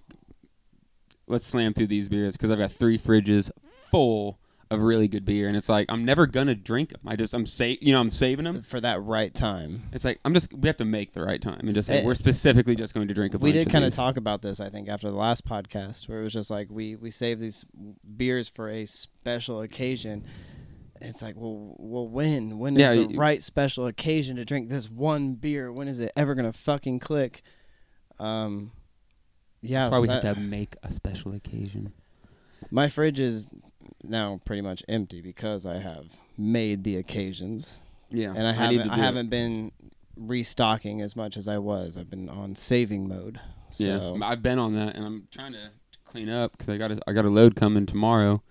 let's 1.27 1.45
slam 1.47 1.73
through 1.73 1.87
these 1.87 2.07
beers 2.07 2.37
because 2.37 2.51
I've 2.51 2.59
got 2.59 2.71
three 2.71 2.97
fridges 2.97 3.51
full 3.85 4.39
of 4.69 4.81
really 4.81 5.07
good 5.07 5.23
beer, 5.23 5.47
and 5.47 5.55
it's 5.55 5.69
like 5.69 5.85
I'm 5.89 6.03
never 6.03 6.27
gonna 6.27 6.53
drink 6.53 6.89
them. 6.89 6.99
I 7.07 7.15
just 7.15 7.33
I'm 7.33 7.45
sa- 7.45 7.63
you 7.79 7.93
know 7.93 8.01
I'm 8.01 8.09
saving 8.09 8.43
them 8.43 8.63
for 8.63 8.81
that 8.81 9.01
right 9.01 9.33
time. 9.33 9.83
It's 9.93 10.03
like 10.03 10.19
I'm 10.25 10.33
just 10.33 10.53
we 10.53 10.67
have 10.67 10.75
to 10.77 10.85
make 10.85 11.13
the 11.13 11.23
right 11.23 11.41
time 11.41 11.61
and 11.61 11.73
just 11.73 11.87
say 11.87 11.99
Eh, 12.01 12.05
we're 12.05 12.15
specifically 12.15 12.75
just 12.75 12.93
going 12.93 13.07
to 13.07 13.13
drink 13.13 13.33
a 13.33 13.37
we 13.37 13.53
did 13.53 13.69
kind 13.69 13.85
of 13.85 13.93
talk 13.93 14.17
about 14.17 14.41
this 14.41 14.59
i 14.59 14.67
think 14.69 14.89
after 14.89 15.09
the 15.09 15.15
last 15.17 15.45
podcast 15.45 16.09
where 16.09 16.19
it 16.19 16.23
was 16.23 16.33
just 16.33 16.51
like 16.51 16.67
we 16.69 16.97
we 16.97 17.09
save 17.09 17.39
these 17.39 17.65
beers 18.17 18.49
for 18.49 18.69
a 18.69 18.85
special 18.85 19.61
occasion 19.61 20.25
it's 21.01 21.21
like 21.21 21.35
well 21.37 21.75
well 21.79 22.07
when? 22.07 22.59
When 22.59 22.75
is 22.75 22.79
Yeah, 22.79 22.93
the 22.93 23.05
you- 23.13 23.17
right 23.17 23.41
special 23.41 23.87
occasion 23.87 24.35
to 24.37 24.45
drink 24.45 24.69
this 24.69 24.89
one 24.89 25.33
beer? 25.35 25.71
When 25.71 25.87
is 25.87 25.99
it 25.99 26.11
ever 26.15 26.35
gonna 26.35 26.53
fucking 26.53 26.99
click? 26.99 27.41
Um 28.19 28.71
yeah 29.61 29.83
That's 29.83 29.91
why 29.91 29.99
we 29.99 30.07
that- 30.07 30.23
have 30.23 30.35
to 30.35 30.41
make 30.41 30.75
a 30.83 30.91
special 30.91 31.33
occasion. 31.33 31.93
my 32.71 32.87
fridge 32.89 33.19
is 33.19 33.47
now 34.03 34.39
pretty 34.45 34.61
much 34.61 34.83
empty 34.87 35.21
because 35.21 35.65
i 35.65 35.77
have 35.79 36.17
made 36.37 36.83
the 36.83 36.95
occasions. 36.97 37.81
Yeah, 38.11 38.33
and 38.35 38.47
i 38.47 38.51
haven't 38.53 38.89
i 38.89 38.97
haven't 38.97 39.29
been 39.29 39.71
restocking 40.15 41.01
as 41.01 41.15
much 41.15 41.37
as 41.37 41.47
i 41.47 41.57
was. 41.57 41.97
I've 41.97 42.09
been 42.09 42.29
on 42.29 42.55
saving 42.55 43.07
mode. 43.07 43.39
So 43.71 43.83
Yeah, 44.19 44.25
I've 44.25 44.41
been 44.41 44.57
on 44.59 44.73
that, 44.75 44.95
and 44.95 45.05
I'm 45.05 45.27
trying 45.31 45.53
to 45.53 45.69
clean 46.05 46.29
up 46.29 46.53
because 46.57 46.69
I 46.73 46.77
got 46.77 46.91
a, 46.91 46.99
I 47.07 47.13
got 47.13 47.25
a 47.25 47.29
load 47.29 47.55
coming 47.55 47.85
tomorrow. 47.85 48.41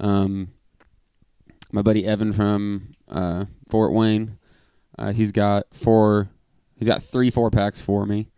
Um, 0.00 0.48
my 1.72 1.82
buddy 1.82 2.06
Evan 2.06 2.32
from 2.32 2.94
uh, 3.08 3.46
Fort 3.68 3.92
Wayne, 3.92 4.38
uh, 4.98 5.12
he's 5.12 5.32
got 5.32 5.66
four, 5.72 6.28
he's 6.78 6.88
got 6.88 7.02
three 7.02 7.30
four 7.30 7.50
packs 7.50 7.80
for 7.80 8.06
me, 8.06 8.28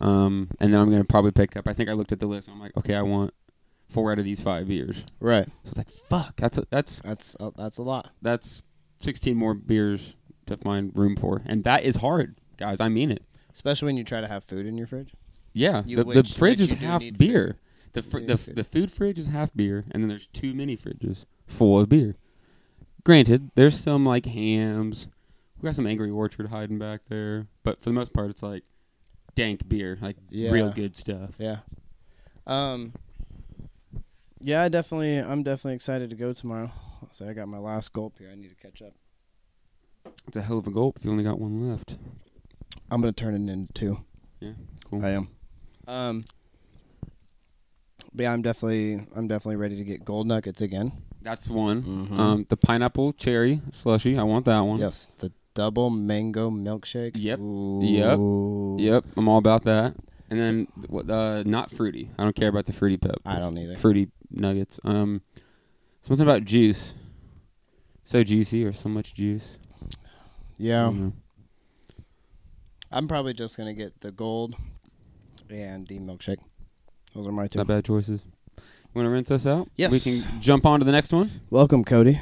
um, 0.00 0.48
and 0.60 0.72
then 0.72 0.80
I'm 0.80 0.90
gonna 0.90 1.04
probably 1.04 1.32
pick 1.32 1.56
up. 1.56 1.66
I 1.68 1.72
think 1.72 1.88
I 1.88 1.92
looked 1.92 2.12
at 2.12 2.20
the 2.20 2.26
list. 2.26 2.48
and 2.48 2.54
I'm 2.54 2.60
like, 2.60 2.76
okay, 2.76 2.94
I 2.94 3.02
want 3.02 3.32
four 3.88 4.12
out 4.12 4.18
of 4.18 4.24
these 4.24 4.42
five 4.42 4.68
beers. 4.68 5.02
Right. 5.20 5.46
So 5.64 5.68
it's 5.70 5.78
like, 5.78 5.90
fuck, 5.90 6.36
that's 6.36 6.58
a, 6.58 6.66
that's 6.70 7.00
that's 7.00 7.36
that's 7.56 7.78
a 7.78 7.82
lot. 7.82 8.10
That's 8.22 8.62
16 9.00 9.36
more 9.36 9.54
beers 9.54 10.14
to 10.46 10.56
find 10.56 10.92
room 10.94 11.16
for, 11.16 11.42
and 11.46 11.64
that 11.64 11.82
is 11.84 11.96
hard, 11.96 12.38
guys. 12.56 12.80
I 12.80 12.88
mean 12.88 13.10
it. 13.10 13.22
especially 13.52 13.86
when 13.86 13.96
you 13.96 14.04
try 14.04 14.20
to 14.20 14.28
have 14.28 14.44
food 14.44 14.66
in 14.66 14.76
your 14.78 14.86
fridge 14.86 15.12
Yeah, 15.52 15.82
You- 15.86 15.96
the, 15.96 16.04
the 16.04 16.08
which- 16.20 16.34
fridge 16.34 16.58
which 16.60 16.60
is 16.60 16.70
you 16.72 16.76
do 16.78 16.86
half 16.86 17.00
need 17.00 17.18
beer. 17.18 17.56
The 17.94 18.02
fr- 18.02 18.20
the, 18.20 18.36
food. 18.36 18.54
the 18.56 18.64
food 18.64 18.92
fridge 18.92 19.18
is 19.18 19.26
half 19.28 19.52
beer, 19.54 19.84
and 19.90 20.02
then 20.02 20.08
there's 20.08 20.26
two 20.28 20.52
mini 20.54 20.76
fridges 20.76 21.24
full 21.46 21.80
of 21.80 21.88
beer. 21.88 22.16
Granted, 23.08 23.50
there's 23.54 23.80
some 23.80 24.04
like 24.04 24.26
hams. 24.26 25.08
We 25.62 25.66
got 25.66 25.74
some 25.74 25.86
Angry 25.86 26.10
Orchard 26.10 26.48
hiding 26.48 26.78
back 26.78 27.00
there, 27.08 27.46
but 27.64 27.80
for 27.82 27.88
the 27.88 27.94
most 27.94 28.12
part, 28.12 28.28
it's 28.28 28.42
like 28.42 28.64
dank 29.34 29.66
beer, 29.66 29.96
like 30.02 30.18
Yeah. 30.28 30.50
real 30.50 30.70
good 30.70 30.94
stuff. 30.94 31.30
Yeah. 31.38 31.60
Um. 32.46 32.92
Yeah, 34.40 34.60
I 34.62 34.68
definitely. 34.68 35.16
I'm 35.16 35.42
definitely 35.42 35.76
excited 35.76 36.10
to 36.10 36.16
go 36.16 36.34
tomorrow. 36.34 36.70
So 37.10 37.26
I 37.26 37.32
got 37.32 37.48
my 37.48 37.56
last 37.56 37.94
gulp 37.94 38.18
here. 38.18 38.28
I 38.30 38.34
need 38.34 38.50
to 38.50 38.56
catch 38.56 38.82
up. 38.82 38.92
It's 40.26 40.36
a 40.36 40.42
hell 40.42 40.58
of 40.58 40.66
a 40.66 40.70
gulp 40.70 40.98
if 40.98 41.06
you 41.06 41.10
only 41.10 41.24
got 41.24 41.40
one 41.40 41.70
left. 41.70 41.96
I'm 42.90 43.00
gonna 43.00 43.12
turn 43.12 43.32
it 43.32 43.50
into 43.50 43.72
two. 43.72 44.04
Yeah, 44.40 44.52
cool. 44.84 45.02
I 45.02 45.12
am. 45.12 45.28
Um. 45.86 46.24
But 48.12 48.24
yeah, 48.24 48.34
I'm 48.34 48.42
definitely. 48.42 49.00
I'm 49.16 49.28
definitely 49.28 49.56
ready 49.56 49.76
to 49.76 49.84
get 49.84 50.04
gold 50.04 50.26
nuggets 50.26 50.60
again. 50.60 50.92
That's 51.28 51.48
one. 51.50 51.82
Mhm. 51.82 52.18
Um, 52.18 52.46
the 52.48 52.56
pineapple 52.56 53.12
cherry 53.12 53.60
slushy. 53.70 54.16
I 54.16 54.22
want 54.22 54.46
that 54.46 54.60
one. 54.60 54.78
Yes, 54.80 55.08
the 55.18 55.30
double 55.52 55.90
mango 55.90 56.50
milkshake. 56.50 57.12
Yep. 57.16 57.38
Ooh. 57.38 57.80
Yep. 57.84 58.80
Yep. 59.04 59.04
I'm 59.16 59.28
all 59.28 59.36
about 59.38 59.64
that. 59.64 59.94
And 60.30 60.42
then 60.42 60.68
what? 60.88 61.10
Uh, 61.10 61.42
not 61.44 61.70
fruity. 61.70 62.10
I 62.18 62.24
don't 62.24 62.34
care 62.34 62.48
about 62.48 62.64
the 62.64 62.72
fruity 62.72 62.96
pep. 62.96 63.16
I 63.26 63.38
don't 63.38 63.58
either. 63.58 63.76
Fruity 63.76 64.08
nuggets. 64.30 64.80
Um, 64.84 65.20
something 66.00 66.24
about 66.26 66.44
juice. 66.44 66.94
So 68.04 68.24
juicy 68.24 68.64
or 68.64 68.72
so 68.72 68.88
much 68.88 69.12
juice. 69.14 69.58
Yeah. 70.56 70.80
I 70.80 70.84
don't 70.84 71.00
know. 71.00 71.12
I'm 72.90 73.06
probably 73.06 73.34
just 73.34 73.58
gonna 73.58 73.74
get 73.74 74.00
the 74.00 74.10
gold 74.12 74.56
and 75.50 75.86
the 75.86 75.98
milkshake. 75.98 76.38
Those 77.14 77.26
are 77.26 77.32
my 77.32 77.48
two. 77.48 77.58
Not 77.58 77.66
bad 77.66 77.84
choices. 77.84 78.24
Want 78.94 79.06
to 79.06 79.10
rinse 79.10 79.30
us 79.30 79.46
out? 79.46 79.68
Yes. 79.76 79.92
We 79.92 80.00
can 80.00 80.40
jump 80.40 80.66
on 80.66 80.80
to 80.80 80.84
the 80.84 80.92
next 80.92 81.12
one. 81.12 81.30
Welcome, 81.50 81.84
Cody. 81.84 82.20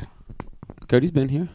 Cody's 0.89 1.11
been 1.11 1.29
here. 1.29 1.49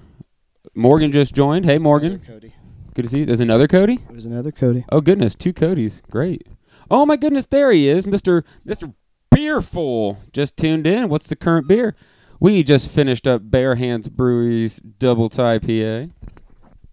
Morgan 0.74 1.12
just 1.12 1.36
joined. 1.36 1.66
Hey, 1.66 1.78
Morgan. 1.78 2.14
Another 2.14 2.26
Cody. 2.26 2.56
Good 2.94 3.04
to 3.04 3.08
see 3.08 3.20
you. 3.20 3.26
There's 3.26 3.40
another 3.40 3.68
Cody. 3.68 4.00
There's 4.10 4.26
another 4.26 4.52
Cody. 4.52 4.86
Oh 4.90 5.02
goodness, 5.02 5.36
two 5.36 5.54
Codys. 5.54 6.02
Great. 6.10 6.48
Oh 6.90 7.06
my 7.06 7.18
goodness, 7.18 7.46
there 7.46 7.72
he 7.72 7.88
is, 7.88 8.08
Mister 8.08 8.44
Mister 8.66 8.94
Beerful. 9.30 10.18
Just 10.34 10.58
tuned 10.58 10.88
in. 10.88 11.08
What's 11.08 11.28
the 11.28 11.36
current 11.36 11.68
beer? 11.68 11.96
We 12.40 12.64
just 12.64 12.90
finished 12.90 13.28
up 13.28 13.42
Bare 13.46 13.76
Hands 13.76 14.10
Brewery's 14.10 14.78
Double 14.80 15.30
Thai 15.30 15.60
PA. 15.60 16.12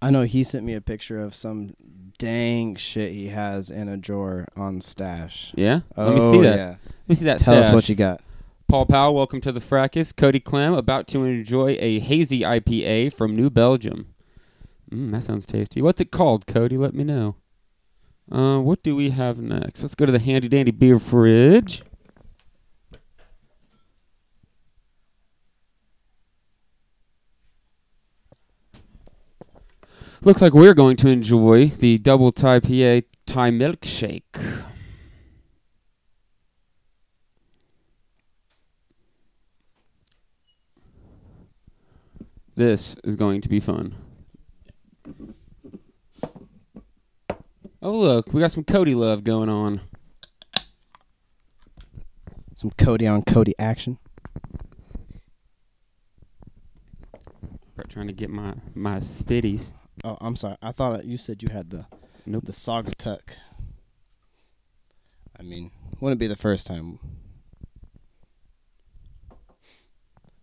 I 0.00 0.10
know 0.10 0.22
he 0.22 0.44
sent 0.44 0.64
me 0.64 0.74
a 0.74 0.80
picture 0.80 1.20
of 1.20 1.34
some 1.34 1.74
dang 2.18 2.74
shit 2.76 3.12
he 3.12 3.28
has 3.28 3.70
in 3.70 3.88
a 3.88 3.96
drawer 3.96 4.46
on 4.56 4.80
stash. 4.80 5.52
Yeah. 5.56 5.80
Oh, 5.96 6.06
Let 6.06 6.14
me 6.14 6.20
see 6.32 6.40
that. 6.42 6.56
yeah. 6.56 6.68
Let 6.84 7.08
me 7.08 7.14
see 7.14 7.24
that. 7.26 7.38
Tell 7.40 7.54
us 7.54 7.72
what 7.72 7.88
you 7.88 7.94
got. 7.94 8.20
Paul 8.66 8.84
Powell, 8.86 9.14
welcome 9.14 9.40
to 9.42 9.52
the 9.52 9.60
fracas. 9.60 10.12
Cody 10.12 10.40
Clem, 10.40 10.74
about 10.74 11.08
to 11.08 11.24
enjoy 11.24 11.76
a 11.80 12.00
hazy 12.00 12.40
IPA 12.40 13.14
from 13.14 13.34
New 13.34 13.48
Belgium. 13.48 14.14
Mm, 14.92 15.12
that 15.12 15.22
sounds 15.22 15.46
tasty. 15.46 15.80
What's 15.80 16.00
it 16.00 16.10
called, 16.10 16.46
Cody? 16.46 16.76
Let 16.76 16.92
me 16.94 17.04
know. 17.04 17.36
Uh, 18.30 18.58
what 18.58 18.82
do 18.82 18.94
we 18.94 19.10
have 19.10 19.38
next? 19.38 19.82
Let's 19.82 19.94
go 19.94 20.04
to 20.04 20.12
the 20.12 20.18
handy 20.18 20.48
dandy 20.48 20.70
beer 20.70 20.98
fridge. 20.98 21.82
Looks 30.22 30.42
like 30.42 30.52
we're 30.52 30.74
going 30.74 30.96
to 30.96 31.08
enjoy 31.08 31.68
the 31.68 31.96
double 31.98 32.32
Thai 32.32 32.58
PA 32.58 33.06
Thai 33.24 33.50
milkshake. 33.50 34.64
This 42.56 42.96
is 43.04 43.14
going 43.14 43.40
to 43.42 43.48
be 43.48 43.60
fun. 43.60 43.94
Oh, 47.80 47.92
look, 47.92 48.32
we 48.32 48.40
got 48.40 48.50
some 48.50 48.64
Cody 48.64 48.96
love 48.96 49.22
going 49.22 49.48
on. 49.48 49.80
Some 52.56 52.70
Cody 52.76 53.06
on 53.06 53.22
Cody 53.22 53.54
action. 53.56 53.98
Trying 57.88 58.08
to 58.08 58.12
get 58.12 58.28
my 58.28 58.54
my 58.74 58.98
spitties. 58.98 59.72
Oh, 60.04 60.16
I'm 60.20 60.36
sorry. 60.36 60.56
I 60.62 60.72
thought 60.72 61.04
you 61.04 61.16
said 61.16 61.42
you 61.42 61.48
had 61.52 61.70
the 61.70 61.86
nope. 62.24 62.44
the 62.44 62.52
Saga 62.52 62.94
Tuck. 62.94 63.34
I 65.38 65.42
mean, 65.42 65.70
wouldn't 66.00 66.20
be 66.20 66.26
the 66.26 66.36
first 66.36 66.66
time. 66.66 66.98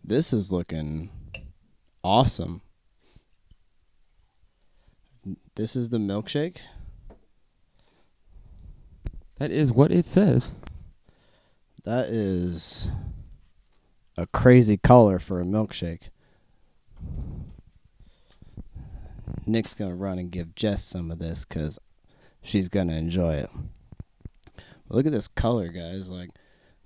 This 0.03 0.33
is 0.33 0.51
looking 0.51 1.09
awesome. 2.03 2.61
This 5.55 5.75
is 5.75 5.89
the 5.89 5.97
milkshake. 5.97 6.57
That 9.37 9.51
is 9.51 9.71
what 9.71 9.91
it 9.91 10.05
says. 10.05 10.51
That 11.83 12.09
is 12.09 12.87
a 14.17 14.27
crazy 14.27 14.77
color 14.77 15.19
for 15.19 15.41
a 15.41 15.43
milkshake. 15.43 16.09
Nick's 19.45 19.73
gonna 19.73 19.95
run 19.95 20.19
and 20.19 20.31
give 20.31 20.55
Jess 20.55 20.83
some 20.83 21.11
of 21.11 21.19
this 21.19 21.45
because 21.45 21.79
she's 22.41 22.69
gonna 22.69 22.95
enjoy 22.95 23.35
it. 23.35 23.49
Look 24.89 25.05
at 25.05 25.11
this 25.11 25.27
color, 25.27 25.67
guys. 25.69 26.09
Like 26.09 26.29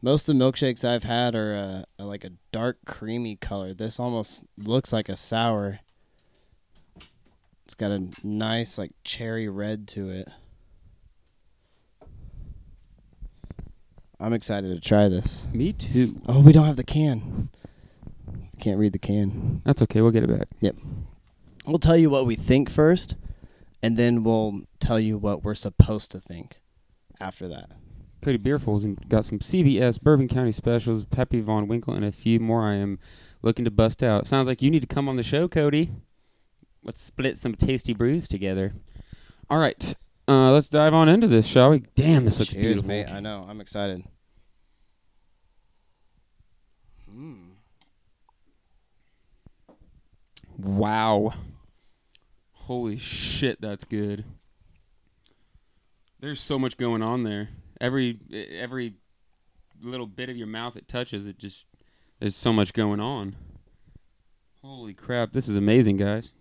most 0.02 0.30
of 0.30 0.38
the 0.38 0.44
milkshakes 0.44 0.88
I've 0.88 1.04
had 1.04 1.36
are, 1.36 1.56
uh, 1.56 2.04
are 2.04 2.06
like 2.06 2.24
a 2.24 2.32
dark 2.52 2.78
creamy 2.86 3.36
color. 3.36 3.74
This 3.74 4.00
almost 4.00 4.46
looks 4.58 4.94
like 4.94 5.10
a 5.10 5.16
sour. 5.16 5.80
It's 7.66 7.76
got 7.76 7.92
a 7.92 8.10
nice 8.24 8.78
like 8.78 8.92
cherry 9.04 9.48
red 9.48 9.88
to 9.90 10.10
it. 10.10 10.28
I'm 14.20 14.34
excited 14.34 14.74
to 14.74 14.82
try 14.86 15.08
this. 15.08 15.48
Me 15.54 15.72
too. 15.72 16.22
Oh, 16.28 16.42
we 16.42 16.52
don't 16.52 16.66
have 16.66 16.76
the 16.76 16.84
can. 16.84 17.50
Can't 18.60 18.78
read 18.78 18.92
the 18.92 19.00
can. 19.00 19.62
That's 19.64 19.82
okay. 19.84 20.02
We'll 20.02 20.12
get 20.12 20.24
it 20.24 20.38
back. 20.38 20.50
Yep. 20.60 20.76
We'll 21.66 21.80
tell 21.80 21.98
you 21.98 22.10
what 22.10 22.26
we 22.26 22.36
think 22.36 22.70
first, 22.70 23.16
and 23.84 23.98
then 23.98 24.24
we'll 24.24 24.62
tell 24.80 25.00
you 25.00 25.18
what 25.18 25.44
we're 25.44 25.56
supposed 25.56 26.12
to 26.12 26.20
think 26.20 26.62
after 27.20 27.48
that. 27.50 27.72
Cody 28.22 28.38
Beerfuls 28.38 28.84
and 28.84 28.98
got 29.08 29.26
some 29.26 29.40
CBS 29.40 30.02
Bourbon 30.02 30.28
County 30.28 30.52
specials, 30.52 31.06
Pappy 31.06 31.40
Van 31.40 31.68
Winkle, 31.68 31.94
and 31.94 32.04
a 32.04 32.12
few 32.12 32.40
more. 32.40 32.64
I 32.64 32.76
am 32.76 33.00
looking 33.42 33.66
to 33.66 33.72
bust 33.72 34.04
out. 34.04 34.28
Sounds 34.28 34.48
like 34.48 34.62
you 34.62 34.70
need 34.70 34.82
to 34.82 34.88
come 34.88 35.08
on 35.08 35.16
the 35.16 35.24
show, 35.24 35.48
Cody. 35.48 35.90
Let's 36.84 37.02
split 37.02 37.38
some 37.38 37.56
tasty 37.56 37.94
brews 37.94 38.28
together. 38.28 38.74
All 39.50 39.60
right, 39.60 39.94
uh, 40.28 40.52
let's 40.52 40.70
dive 40.70 40.94
on 40.94 41.10
into 41.10 41.28
this, 41.28 41.48
shall 41.48 41.72
we? 41.72 41.84
Damn, 41.96 42.26
this 42.26 42.40
looks 42.40 42.52
Cheers, 42.52 42.82
beautiful. 42.82 42.88
mate. 42.90 43.10
I 43.12 43.20
know. 43.20 43.46
I'm 43.48 43.62
excited. 43.62 44.04
Wow. 50.60 51.34
Holy 52.52 52.98
shit, 52.98 53.62
that's 53.62 53.86
good. 53.86 54.26
There's 56.20 56.42
so 56.42 56.60
much 56.60 56.76
going 56.76 57.02
on 57.02 57.24
there. 57.24 57.50
Every 57.80 58.20
every 58.32 58.96
little 59.82 60.06
bit 60.06 60.30
of 60.30 60.36
your 60.36 60.48
mouth 60.48 60.76
it 60.76 60.88
touches, 60.88 61.26
it 61.28 61.38
just 61.38 61.66
there's 62.20 62.36
so 62.36 62.52
much 62.52 62.74
going 62.74 63.00
on. 63.00 63.38
Holy 64.62 64.94
crap, 64.94 65.32
this 65.32 65.48
is 65.48 65.56
amazing, 65.56 65.96
guys. 65.96 66.34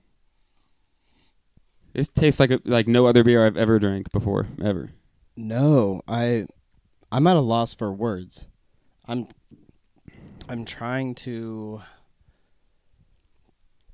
This 1.92 2.08
tastes 2.08 2.40
like 2.40 2.50
a, 2.50 2.60
like 2.64 2.88
no 2.88 3.06
other 3.06 3.22
beer 3.22 3.46
I've 3.46 3.56
ever 3.56 3.78
drank 3.78 4.10
before, 4.10 4.48
ever. 4.62 4.90
No, 5.36 6.02
I 6.08 6.46
I'm 7.12 7.26
at 7.28 7.36
a 7.36 7.40
loss 7.40 7.72
for 7.72 7.92
words. 7.92 8.46
I'm 9.06 9.28
I'm 10.48 10.64
trying 10.64 11.14
to 11.16 11.82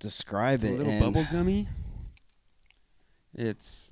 describe 0.04 0.62
it. 0.64 0.72
It's 0.72 0.80
a 0.80 0.84
little 0.84 1.00
bubble 1.00 1.26
gummy. 1.32 1.66
It's 3.32 3.88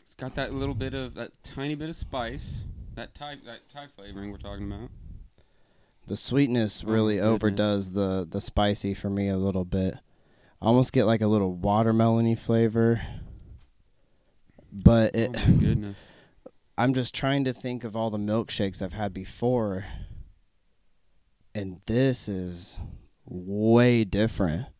it's 0.00 0.14
got 0.14 0.34
that 0.34 0.52
little 0.52 0.74
bit 0.74 0.92
of 0.94 1.14
that 1.14 1.30
tiny 1.42 1.74
bit 1.74 1.88
of 1.88 1.96
spice, 1.96 2.66
that 2.94 3.14
Thai 3.14 3.36
that 3.46 3.68
Thai 3.70 3.86
flavoring 3.96 4.30
we're 4.30 4.36
talking 4.36 4.70
about. 4.70 4.90
The 6.06 6.16
sweetness 6.16 6.84
Oh 6.86 6.90
really 6.90 7.16
goodness. 7.16 7.34
overdoes 7.34 7.92
the 7.92 8.26
the 8.30 8.40
spicy 8.40 8.92
for 8.94 9.08
me 9.08 9.28
a 9.28 9.38
little 9.38 9.64
bit. 9.64 9.94
I 10.60 10.66
almost 10.66 10.92
get 10.92 11.06
like 11.06 11.22
a 11.22 11.26
little 11.26 11.56
watermelony 11.56 12.38
flavor. 12.38 13.02
But 14.70 15.14
it 15.16 15.30
Oh 15.34 15.52
goodness. 15.52 16.12
I'm 16.78 16.94
just 16.94 17.14
trying 17.14 17.44
to 17.44 17.52
think 17.52 17.84
of 17.84 17.96
all 17.96 18.10
the 18.10 18.18
milkshakes 18.18 18.82
I've 18.82 18.92
had 18.92 19.12
before. 19.12 19.86
And 21.54 21.80
this 21.86 22.28
is 22.28 22.78
way 23.30 24.04
different. 24.04 24.66